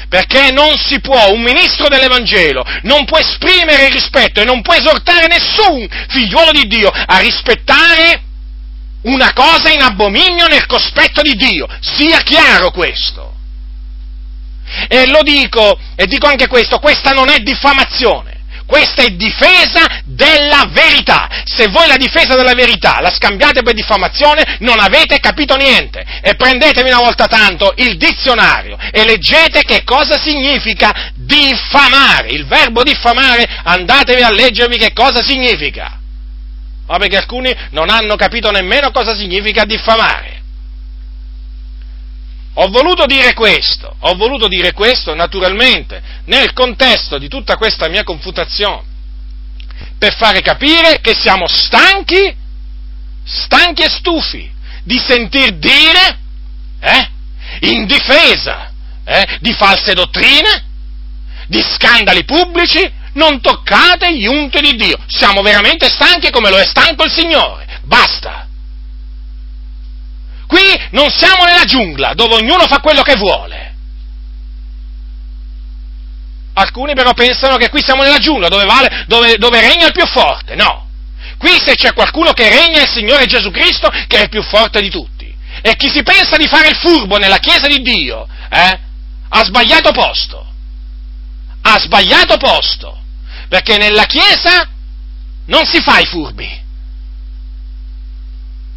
Perché 0.08 0.50
non 0.52 0.76
si 0.78 1.00
può, 1.00 1.32
un 1.32 1.42
ministro 1.42 1.88
dell'Evangelo 1.88 2.64
non 2.82 3.04
può 3.04 3.18
esprimere 3.18 3.90
rispetto 3.90 4.40
e 4.40 4.44
non 4.44 4.62
può 4.62 4.74
esortare 4.74 5.26
nessun 5.26 5.86
figliuolo 6.08 6.50
di 6.52 6.66
Dio 6.66 6.88
a 6.88 7.18
rispettare 7.18 8.22
una 9.02 9.32
cosa 9.32 9.70
in 9.70 9.82
abominio 9.82 10.46
nel 10.46 10.66
cospetto 10.66 11.22
di 11.22 11.34
Dio. 11.34 11.66
Sia 11.80 12.20
chiaro 12.20 12.70
questo. 12.70 13.34
E 14.88 15.06
lo 15.06 15.22
dico, 15.22 15.78
e 15.96 16.06
dico 16.06 16.26
anche 16.26 16.46
questo, 16.46 16.78
questa 16.78 17.12
non 17.12 17.28
è 17.28 17.38
diffamazione. 17.38 18.36
Questa 18.66 19.02
è 19.02 19.08
difesa 19.12 20.02
della 20.04 20.68
verità. 20.70 21.26
Se 21.46 21.68
voi 21.68 21.86
la 21.86 21.96
difesa 21.96 22.34
della 22.34 22.52
verità 22.52 23.00
la 23.00 23.10
scambiate 23.10 23.62
per 23.62 23.72
diffamazione, 23.72 24.58
non 24.60 24.78
avete 24.78 25.20
capito 25.20 25.56
niente. 25.56 26.04
E 26.20 26.34
prendetevi 26.34 26.90
una 26.90 27.00
volta 27.00 27.26
tanto 27.28 27.72
il 27.76 27.96
dizionario 27.96 28.76
e 28.92 29.06
leggete 29.06 29.62
che 29.62 29.84
cosa 29.84 30.18
significa 30.18 31.12
diffamare. 31.14 32.28
Il 32.28 32.44
verbo 32.44 32.82
diffamare, 32.82 33.48
andatevi 33.64 34.20
a 34.20 34.30
leggervi 34.30 34.76
che 34.76 34.92
cosa 34.92 35.22
significa. 35.22 35.97
Ma 36.88 36.96
perché 36.96 37.16
alcuni 37.16 37.54
non 37.70 37.90
hanno 37.90 38.16
capito 38.16 38.50
nemmeno 38.50 38.90
cosa 38.90 39.14
significa 39.14 39.64
diffamare. 39.64 40.42
Ho 42.54 42.68
voluto 42.70 43.06
dire 43.06 43.34
questo, 43.34 43.94
ho 44.00 44.16
voluto 44.16 44.48
dire 44.48 44.72
questo 44.72 45.14
naturalmente 45.14 46.02
nel 46.24 46.52
contesto 46.54 47.18
di 47.18 47.28
tutta 47.28 47.56
questa 47.56 47.88
mia 47.88 48.02
confutazione, 48.02 48.82
per 49.96 50.16
fare 50.16 50.40
capire 50.40 51.00
che 51.00 51.14
siamo 51.14 51.46
stanchi, 51.46 52.34
stanchi 53.22 53.82
e 53.82 53.90
stufi 53.90 54.50
di 54.82 54.98
sentir 54.98 55.52
dire, 55.58 56.18
eh, 56.80 57.10
in 57.70 57.86
difesa 57.86 58.72
eh, 59.04 59.38
di 59.40 59.52
false 59.52 59.92
dottrine, 59.92 60.64
di 61.46 61.62
scandali 61.62 62.24
pubblici, 62.24 62.80
non 63.18 63.40
toccate 63.40 64.16
gli 64.16 64.26
unti 64.26 64.60
di 64.60 64.76
Dio. 64.76 64.96
Siamo 65.08 65.42
veramente 65.42 65.88
stanchi 65.88 66.30
come 66.30 66.48
lo 66.48 66.58
è 66.58 66.64
stanco 66.64 67.04
il 67.04 67.10
Signore. 67.10 67.80
Basta. 67.82 68.46
Qui 70.46 70.88
non 70.92 71.10
siamo 71.10 71.44
nella 71.44 71.64
giungla 71.64 72.14
dove 72.14 72.36
ognuno 72.36 72.66
fa 72.66 72.78
quello 72.78 73.02
che 73.02 73.16
vuole. 73.16 73.74
Alcuni 76.54 76.94
però 76.94 77.12
pensano 77.12 77.56
che 77.56 77.68
qui 77.68 77.82
siamo 77.82 78.02
nella 78.02 78.18
giungla 78.18 78.48
dove, 78.48 78.64
vale, 78.64 79.04
dove, 79.06 79.36
dove 79.36 79.60
regna 79.60 79.86
il 79.86 79.92
più 79.92 80.06
forte. 80.06 80.54
No. 80.54 80.86
Qui 81.36 81.50
se 81.64 81.74
c'è 81.74 81.92
qualcuno 81.92 82.32
che 82.32 82.48
regna 82.48 82.78
è 82.78 82.82
il 82.82 82.88
Signore 82.88 83.26
Gesù 83.26 83.50
Cristo 83.50 83.88
che 84.06 84.18
è 84.18 84.22
il 84.22 84.28
più 84.28 84.42
forte 84.42 84.80
di 84.80 84.90
tutti. 84.90 85.26
E 85.60 85.76
chi 85.76 85.90
si 85.90 86.02
pensa 86.02 86.36
di 86.36 86.46
fare 86.46 86.68
il 86.68 86.76
furbo 86.76 87.18
nella 87.18 87.38
Chiesa 87.38 87.66
di 87.66 87.82
Dio, 87.82 88.26
eh, 88.50 88.78
ha 89.28 89.44
sbagliato 89.44 89.90
posto. 89.90 90.46
Ha 91.62 91.78
sbagliato 91.78 92.36
posto. 92.36 92.98
Perché 93.48 93.76
nella 93.76 94.04
Chiesa 94.04 94.68
non 95.46 95.64
si 95.64 95.80
fa 95.80 95.98
i 95.98 96.06
furbi. 96.06 96.66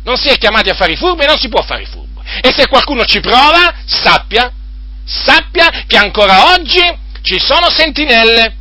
Non 0.04 0.18
si 0.18 0.30
è 0.30 0.38
chiamati 0.38 0.70
a 0.70 0.74
fare 0.74 0.94
i 0.94 0.98
furbi 0.98 1.24
e 1.24 1.28
non 1.28 1.38
si 1.38 1.50
può 1.50 1.62
fare 1.62 1.84
i 1.84 1.86
furbi. 1.86 2.20
E 2.42 2.52
se 2.52 2.68
qualcuno 2.68 3.04
ci 3.06 3.20
prova, 3.20 3.76
sappia, 3.86 4.52
sappia 5.06 5.84
che 5.86 5.98
ancora 5.98 6.54
oggi 6.54 6.82
ci 7.22 7.40
sono 7.40 7.70
sentinelle. 7.70 8.56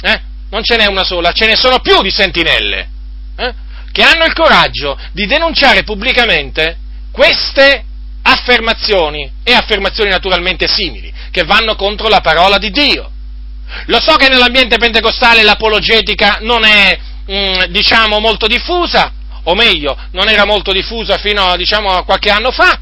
Eh? 0.00 0.20
Non 0.50 0.64
ce 0.64 0.76
n'è 0.76 0.86
una 0.86 1.04
sola, 1.04 1.32
ce 1.32 1.46
ne 1.46 1.56
sono 1.56 1.80
più 1.80 2.00
di 2.02 2.10
sentinelle. 2.10 2.88
Eh? 3.36 3.54
Che 3.92 4.02
hanno 4.02 4.24
il 4.24 4.32
coraggio 4.32 4.98
di 5.12 5.26
denunciare 5.26 5.84
pubblicamente 5.84 6.78
queste 7.10 7.84
affermazioni 8.22 9.30
e 9.42 9.52
affermazioni 9.52 10.10
naturalmente 10.10 10.66
simili, 10.66 11.12
che 11.30 11.44
vanno 11.44 11.74
contro 11.74 12.08
la 12.08 12.20
parola 12.20 12.58
di 12.58 12.70
Dio. 12.70 13.10
Lo 13.86 14.00
so 14.00 14.16
che 14.16 14.28
nell'ambiente 14.28 14.76
pentecostale 14.76 15.42
l'apologetica 15.42 16.38
non 16.40 16.64
è, 16.64 16.98
mm, 17.30 17.64
diciamo, 17.70 18.18
molto 18.18 18.46
diffusa, 18.46 19.12
o 19.44 19.54
meglio, 19.54 19.96
non 20.12 20.28
era 20.28 20.44
molto 20.44 20.72
diffusa 20.72 21.18
fino 21.18 21.56
diciamo, 21.56 21.88
a 21.90 22.04
qualche 22.04 22.30
anno 22.30 22.50
fa, 22.50 22.78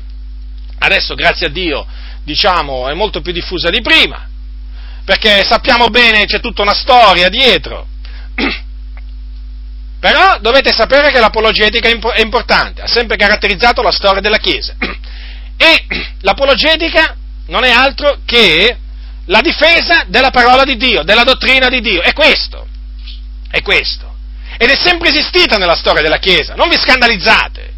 adesso 0.78 1.14
grazie 1.14 1.46
a 1.46 1.50
Dio 1.50 1.86
diciamo, 2.28 2.88
è 2.88 2.94
molto 2.94 3.22
più 3.22 3.32
diffusa 3.32 3.70
di 3.70 3.80
prima, 3.80 4.28
perché 5.02 5.42
sappiamo 5.44 5.86
bene 5.86 6.26
c'è 6.26 6.40
tutta 6.40 6.60
una 6.60 6.74
storia 6.74 7.30
dietro. 7.30 7.86
Però 9.98 10.38
dovete 10.40 10.70
sapere 10.70 11.10
che 11.10 11.20
l'apologetica 11.20 11.88
è 11.88 12.20
importante, 12.20 12.82
ha 12.82 12.86
sempre 12.86 13.16
caratterizzato 13.16 13.80
la 13.82 13.90
storia 13.90 14.20
della 14.20 14.38
Chiesa. 14.38 14.74
E 15.60 15.86
l'apologetica 16.20 17.16
non 17.46 17.64
è 17.64 17.70
altro 17.70 18.20
che 18.24 18.76
la 19.28 19.40
difesa 19.40 20.04
della 20.08 20.30
parola 20.30 20.64
di 20.64 20.76
Dio, 20.76 21.02
della 21.02 21.24
dottrina 21.24 21.68
di 21.68 21.80
Dio. 21.80 22.02
È 22.02 22.12
questo. 22.12 22.66
È 23.50 23.62
questo 23.62 24.08
ed 24.58 24.70
è 24.70 24.74
sempre 24.74 25.10
esistita 25.10 25.56
nella 25.56 25.76
storia 25.76 26.02
della 26.02 26.18
Chiesa. 26.18 26.54
Non 26.54 26.68
vi 26.68 26.76
scandalizzate, 26.76 27.72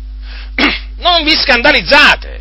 non 0.98 1.22
vi 1.22 1.36
scandalizzate. 1.36 2.38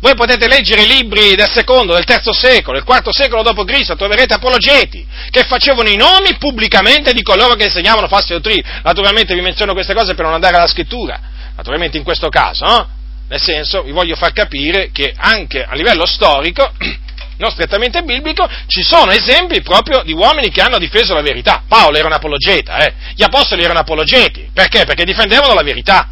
Voi 0.00 0.14
potete 0.14 0.48
leggere 0.48 0.82
i 0.82 0.86
libri 0.86 1.34
del 1.34 1.48
secondo, 1.48 1.94
del 1.94 2.04
terzo 2.04 2.32
secolo, 2.32 2.76
del 2.76 2.84
quarto 2.84 3.10
secolo 3.12 3.42
d.C., 3.42 3.96
troverete 3.96 4.34
apologeti 4.34 5.06
che 5.30 5.44
facevano 5.44 5.88
i 5.88 5.96
nomi 5.96 6.36
pubblicamente 6.36 7.12
di 7.12 7.22
coloro 7.22 7.54
che 7.54 7.64
insegnavano 7.64 8.08
false 8.08 8.34
dottrine. 8.34 8.80
Naturalmente 8.82 9.34
vi 9.34 9.40
menziono 9.40 9.72
queste 9.72 9.94
cose 9.94 10.14
per 10.14 10.24
non 10.24 10.34
andare 10.34 10.56
alla 10.56 10.66
scrittura, 10.66 11.18
naturalmente 11.56 11.96
in 11.96 12.04
questo 12.04 12.28
caso, 12.28 12.66
no? 12.66 12.88
Nel 13.28 13.40
senso, 13.40 13.82
vi 13.82 13.92
voglio 13.92 14.14
far 14.14 14.32
capire 14.32 14.90
che 14.92 15.14
anche 15.16 15.62
a 15.62 15.74
livello 15.74 16.04
storico 16.04 16.70
non 17.36 17.50
strettamente 17.50 18.02
biblico, 18.02 18.48
ci 18.66 18.82
sono 18.82 19.10
esempi 19.10 19.62
proprio 19.62 20.02
di 20.02 20.12
uomini 20.12 20.50
che 20.50 20.60
hanno 20.60 20.78
difeso 20.78 21.14
la 21.14 21.22
verità. 21.22 21.64
Paolo 21.66 21.96
era 21.96 22.06
un 22.06 22.12
apologeta, 22.12 22.78
eh? 22.78 22.94
gli 23.14 23.22
apostoli 23.22 23.62
erano 23.62 23.80
apologeti, 23.80 24.48
perché? 24.52 24.84
Perché 24.84 25.04
difendevano 25.04 25.54
la 25.54 25.62
verità. 25.62 26.08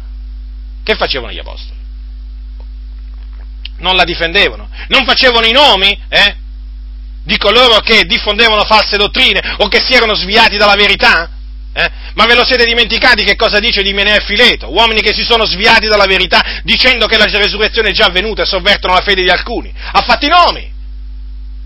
Che 0.83 0.95
facevano 0.95 1.31
gli 1.31 1.39
apostoli? 1.39 1.79
Non 3.77 3.95
la 3.95 4.03
difendevano, 4.03 4.69
non 4.87 5.05
facevano 5.05 5.45
i 5.45 5.51
nomi 5.51 5.97
eh? 6.09 6.35
di 7.23 7.37
coloro 7.37 7.79
che 7.79 8.03
diffondevano 8.05 8.63
false 8.63 8.97
dottrine 8.97 9.55
o 9.59 9.67
che 9.67 9.79
si 9.79 9.93
erano 9.93 10.15
sviati 10.15 10.57
dalla 10.57 10.75
verità? 10.75 11.29
Eh? 11.75 11.89
Ma 12.13 12.25
ve 12.25 12.35
lo 12.35 12.45
siete 12.45 12.65
dimenticati 12.65 13.23
che 13.23 13.35
cosa 13.35 13.59
dice 13.59 13.81
di 13.81 13.93
Menea 13.93 14.17
e 14.17 14.21
Fileto? 14.21 14.71
Uomini 14.71 15.01
che 15.01 15.13
si 15.13 15.23
sono 15.23 15.45
sviati 15.45 15.87
dalla 15.87 16.05
verità 16.05 16.61
dicendo 16.63 17.07
che 17.07 17.17
la 17.17 17.25
resurrezione 17.25 17.89
è 17.89 17.93
già 17.93 18.05
avvenuta 18.05 18.43
e 18.43 18.45
sovvertono 18.45 18.93
la 18.93 19.01
fede 19.01 19.23
di 19.23 19.29
alcuni. 19.29 19.73
Ha 19.73 20.01
fatto 20.01 20.25
i 20.25 20.29
nomi. 20.29 20.72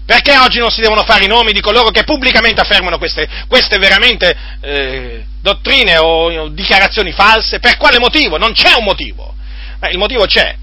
Perché 0.07 0.37
oggi 0.37 0.59
non 0.59 0.71
si 0.71 0.79
devono 0.79 1.03
fare 1.03 1.25
i 1.25 1.27
nomi 1.27 1.51
di 1.51 1.59
coloro 1.59 1.89
che 1.89 2.05
pubblicamente 2.05 2.61
affermano 2.61 2.97
queste, 2.97 3.27
queste 3.49 3.77
veramente 3.77 4.33
eh, 4.61 5.25
dottrine 5.41 5.97
o 5.97 6.47
dichiarazioni 6.47 7.11
false, 7.11 7.59
per 7.59 7.75
quale 7.75 7.99
motivo? 7.99 8.37
Non 8.37 8.53
c'è 8.53 8.73
un 8.77 8.85
motivo. 8.85 9.35
Eh, 9.81 9.89
il 9.89 9.97
motivo 9.97 10.25
c'è, 10.25 10.55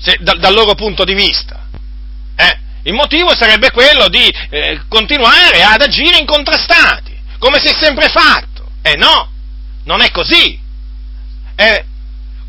se, 0.00 0.16
da, 0.18 0.34
dal 0.34 0.52
loro 0.52 0.74
punto 0.74 1.04
di 1.04 1.14
vista. 1.14 1.68
Eh? 2.34 2.58
Il 2.82 2.94
motivo 2.94 3.32
sarebbe 3.32 3.70
quello 3.70 4.08
di 4.08 4.28
eh, 4.50 4.80
continuare 4.88 5.62
ad 5.62 5.80
agire 5.80 6.18
incontrastati, 6.18 7.16
come 7.38 7.60
si 7.60 7.68
è 7.68 7.76
sempre 7.80 8.08
fatto. 8.08 8.70
E 8.82 8.96
no, 8.96 9.30
non 9.84 10.00
è 10.00 10.10
così. 10.10 10.58
Eh, 11.54 11.84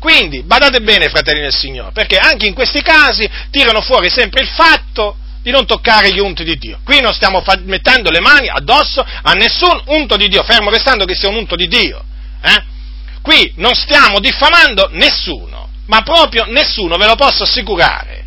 quindi, 0.00 0.42
badate 0.42 0.80
bene, 0.80 1.08
fratelli 1.08 1.42
del 1.42 1.54
Signore, 1.54 1.92
perché 1.92 2.16
anche 2.16 2.48
in 2.48 2.54
questi 2.54 2.82
casi 2.82 3.30
tirano 3.52 3.80
fuori 3.80 4.10
sempre 4.10 4.42
il 4.42 4.48
fatto 4.48 5.18
di 5.46 5.52
non 5.52 5.64
toccare 5.64 6.12
gli 6.12 6.18
unti 6.18 6.42
di 6.42 6.56
Dio. 6.56 6.80
Qui 6.82 7.00
non 7.00 7.12
stiamo 7.12 7.40
fa- 7.40 7.60
mettendo 7.62 8.10
le 8.10 8.18
mani 8.18 8.48
addosso 8.48 9.00
a 9.00 9.30
nessun 9.34 9.80
unto 9.86 10.16
di 10.16 10.26
Dio, 10.26 10.42
fermo 10.42 10.70
restando 10.70 11.04
che 11.04 11.14
sia 11.14 11.28
un 11.28 11.36
unto 11.36 11.54
di 11.54 11.68
Dio. 11.68 12.02
Eh? 12.42 12.64
Qui 13.22 13.52
non 13.54 13.72
stiamo 13.74 14.18
diffamando 14.18 14.88
nessuno, 14.90 15.68
ma 15.86 16.02
proprio 16.02 16.46
nessuno, 16.46 16.96
ve 16.96 17.06
lo 17.06 17.14
posso 17.14 17.44
assicurare. 17.44 18.24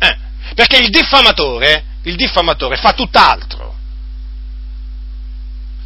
Eh? 0.00 0.16
Perché 0.56 0.78
il 0.78 0.88
diffamatore, 0.90 1.84
il 2.02 2.16
diffamatore 2.16 2.74
fa 2.74 2.92
tutt'altro. 2.92 3.76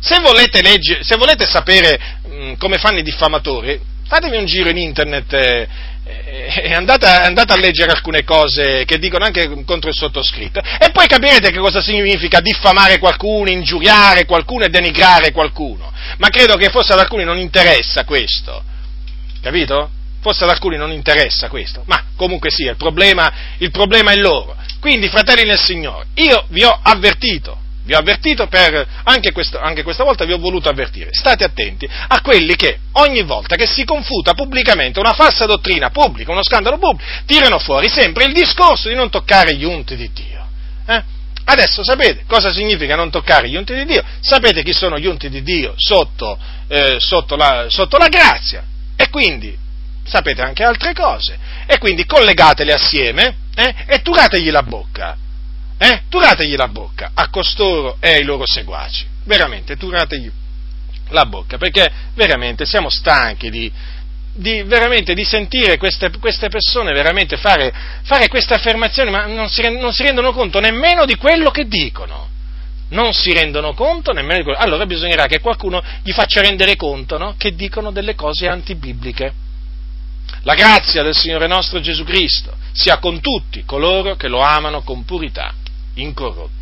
Se 0.01 0.21
volete, 0.21 0.63
legge, 0.63 1.01
se 1.03 1.17
volete 1.17 1.45
sapere 1.45 2.01
mh, 2.25 2.35
mm, 2.35 2.53
come 2.55 2.79
fanno 2.79 2.99
i 2.99 3.03
diffamatori, 3.03 3.79
fatevi 4.09 4.39
un 4.39 4.47
giro 4.47 4.71
in 4.71 4.79
internet 4.79 5.33
eh, 5.35 5.69
e 6.05 6.75
andate, 6.75 7.07
andate, 7.07 7.53
a 7.53 7.57
leggere 7.57 7.93
alcune 7.93 8.25
cose 8.25 8.85
che 8.85 8.99
dicono 8.99 9.25
anche 9.25 9.49
contro 9.65 9.89
il 9.89 9.95
sottoscritto 9.95 10.61
e 10.61 10.91
poi 10.91 11.07
capirete 11.07 11.51
che 11.51 11.59
cosa 11.59 11.81
significa 11.81 12.41
diffamare 12.41 12.99
qualcuno, 12.99 13.51
ingiuriare 13.51 14.25
qualcuno 14.25 14.65
e 14.65 14.69
denigrare 14.69 15.31
qualcuno. 15.31 15.93
Ma 16.19 16.29
credo 16.29 16.57
che 16.57 16.71
forse 16.71 16.93
ad 16.93 16.99
alcuni 16.99 17.25
non 17.25 17.39
interessa 17.39 18.05
questo, 18.05 18.63
capito? 19.41 19.91
Forse 20.21 20.45
ad 20.45 20.51
alcuni 20.51 20.77
non 20.77 20.91
interessa 20.91 21.49
questo, 21.49 21.85
ma 21.87 22.05
comunque 22.17 22.51
sia, 22.51 22.71
il 22.71 22.77
problema, 22.77 23.33
il 23.59 23.71
problema 23.71 24.13
è 24.13 24.17
loro. 24.17 24.57
Quindi, 24.81 25.09
fratelli 25.09 25.45
nel 25.45 25.59
Signore, 25.59 26.07
io 26.15 26.45
vi 26.49 26.65
ho 26.65 26.81
avvertito, 26.83 27.59
vi 27.93 27.95
ho 27.95 27.99
avvertito 27.99 28.47
per, 28.47 28.87
anche, 29.05 29.33
questo, 29.33 29.59
anche, 29.59 29.83
questa 29.83 30.03
volta 30.03 30.25
vi 30.25 30.33
ho 30.33 30.39
voluto 30.39 30.71
avvertire, 30.71 31.11
state 31.13 31.45
attenti 31.45 31.87
a 31.87 32.21
quelli 32.23 32.57
che 32.57 32.79
ogni 32.93 33.23
volta 33.23 33.55
che 33.55 33.67
si 33.67 33.85
confuta 33.85 34.33
pubblicamente 34.33 34.99
una 34.99 35.13
falsa 35.13 35.45
dottrina 35.45 35.91
pubblica, 35.91 36.33
uno 36.33 36.43
scandalo 36.43 36.79
pubblico, 36.79 37.11
tirano 37.27 37.59
fuori 37.59 37.89
sempre 37.89 38.25
il 38.25 38.33
discorso 38.33 38.89
di 38.89 38.95
non 38.95 39.11
toccare 39.11 39.55
gli 39.55 39.65
unti 39.65 39.95
di 39.97 40.11
Dio. 40.13 40.47
Eh? 40.87 41.03
Adesso 41.45 41.85
sapete 41.85 42.25
cosa 42.27 42.53
significa 42.53 42.95
non 42.95 43.11
toccare 43.11 43.49
gli 43.49 43.57
unti 43.57 43.75
di 43.75 43.85
Dio? 43.85 44.03
Sapete 44.21 44.63
chi 44.63 44.73
sono 44.73 44.99
gli 44.99 45.07
unti 45.07 45.29
di 45.29 45.43
Dio 45.43 45.75
sotto, 45.77 46.39
eh, 46.69 46.97
sotto, 46.99 47.37
la, 47.37 47.67
sotto 47.69 47.99
la 47.99 48.09
grazia 48.09 48.65
e 48.97 49.11
quindi 49.11 49.55
sapete 50.05 50.41
anche 50.41 50.65
altre 50.65 50.95
cose 50.95 51.37
e 51.67 51.79
quindi 51.79 52.07
collegatele 52.07 52.73
assieme 52.73 53.37
eh, 53.55 53.75
e 53.87 54.01
turategli 54.01 54.51
la 54.51 54.63
bocca 54.63 55.17
eh? 55.83 56.03
Turategli 56.09 56.55
la 56.55 56.69
bocca 56.69 57.11
a 57.13 57.29
costoro 57.29 57.97
e 57.99 58.11
ai 58.11 58.23
loro 58.23 58.45
seguaci, 58.47 59.05
veramente, 59.25 59.77
turategli 59.77 60.31
la 61.09 61.27
bocca, 61.27 61.59
perché 61.59 61.91
veramente 62.15 62.65
siamo 62.67 62.89
stanchi 62.89 63.51
di, 63.51 63.71
di, 64.33 64.65
di 64.65 65.25
sentire 65.25 65.79
queste, 65.79 66.13
queste 66.21 66.49
persone 66.49 66.93
veramente 66.93 67.37
fare, 67.37 67.73
fare, 68.05 68.29
queste 68.29 68.55
affermazioni, 68.55 69.11
ma 69.11 69.27
non 69.27 69.49
si, 69.49 69.61
non 69.77 69.93
si 69.93 70.05
rendono 70.05 70.31
conto 70.31 70.61
nemmeno 70.61 71.05
di 71.05 71.17
quello 71.17 71.51
che 71.51 71.67
dicono 71.67 72.31
non 72.91 73.15
si 73.15 73.33
rendono 73.33 73.73
conto 73.73 74.13
nemmeno 74.13 74.37
di 74.37 74.45
quello. 74.45 74.59
Allora 74.59 74.85
bisognerà 74.85 75.25
che 75.25 75.41
qualcuno 75.41 75.83
gli 76.03 76.13
faccia 76.13 76.43
rendere 76.43 76.77
conto 76.77 77.17
no? 77.17 77.35
che 77.39 77.55
dicono 77.55 77.91
delle 77.91 78.15
cose 78.15 78.49
antibibliche. 78.49 79.33
La 80.43 80.55
grazia 80.55 81.03
del 81.03 81.17
Signore 81.17 81.47
nostro 81.47 81.81
Gesù 81.81 82.05
Cristo 82.05 82.55
sia 82.73 82.99
con 82.99 83.21
tutti 83.21 83.65
coloro 83.65 84.15
che 84.17 84.29
lo 84.29 84.41
amano 84.41 84.83
con 84.83 85.07
purità 85.07 85.55
incorrotta. 85.95 86.62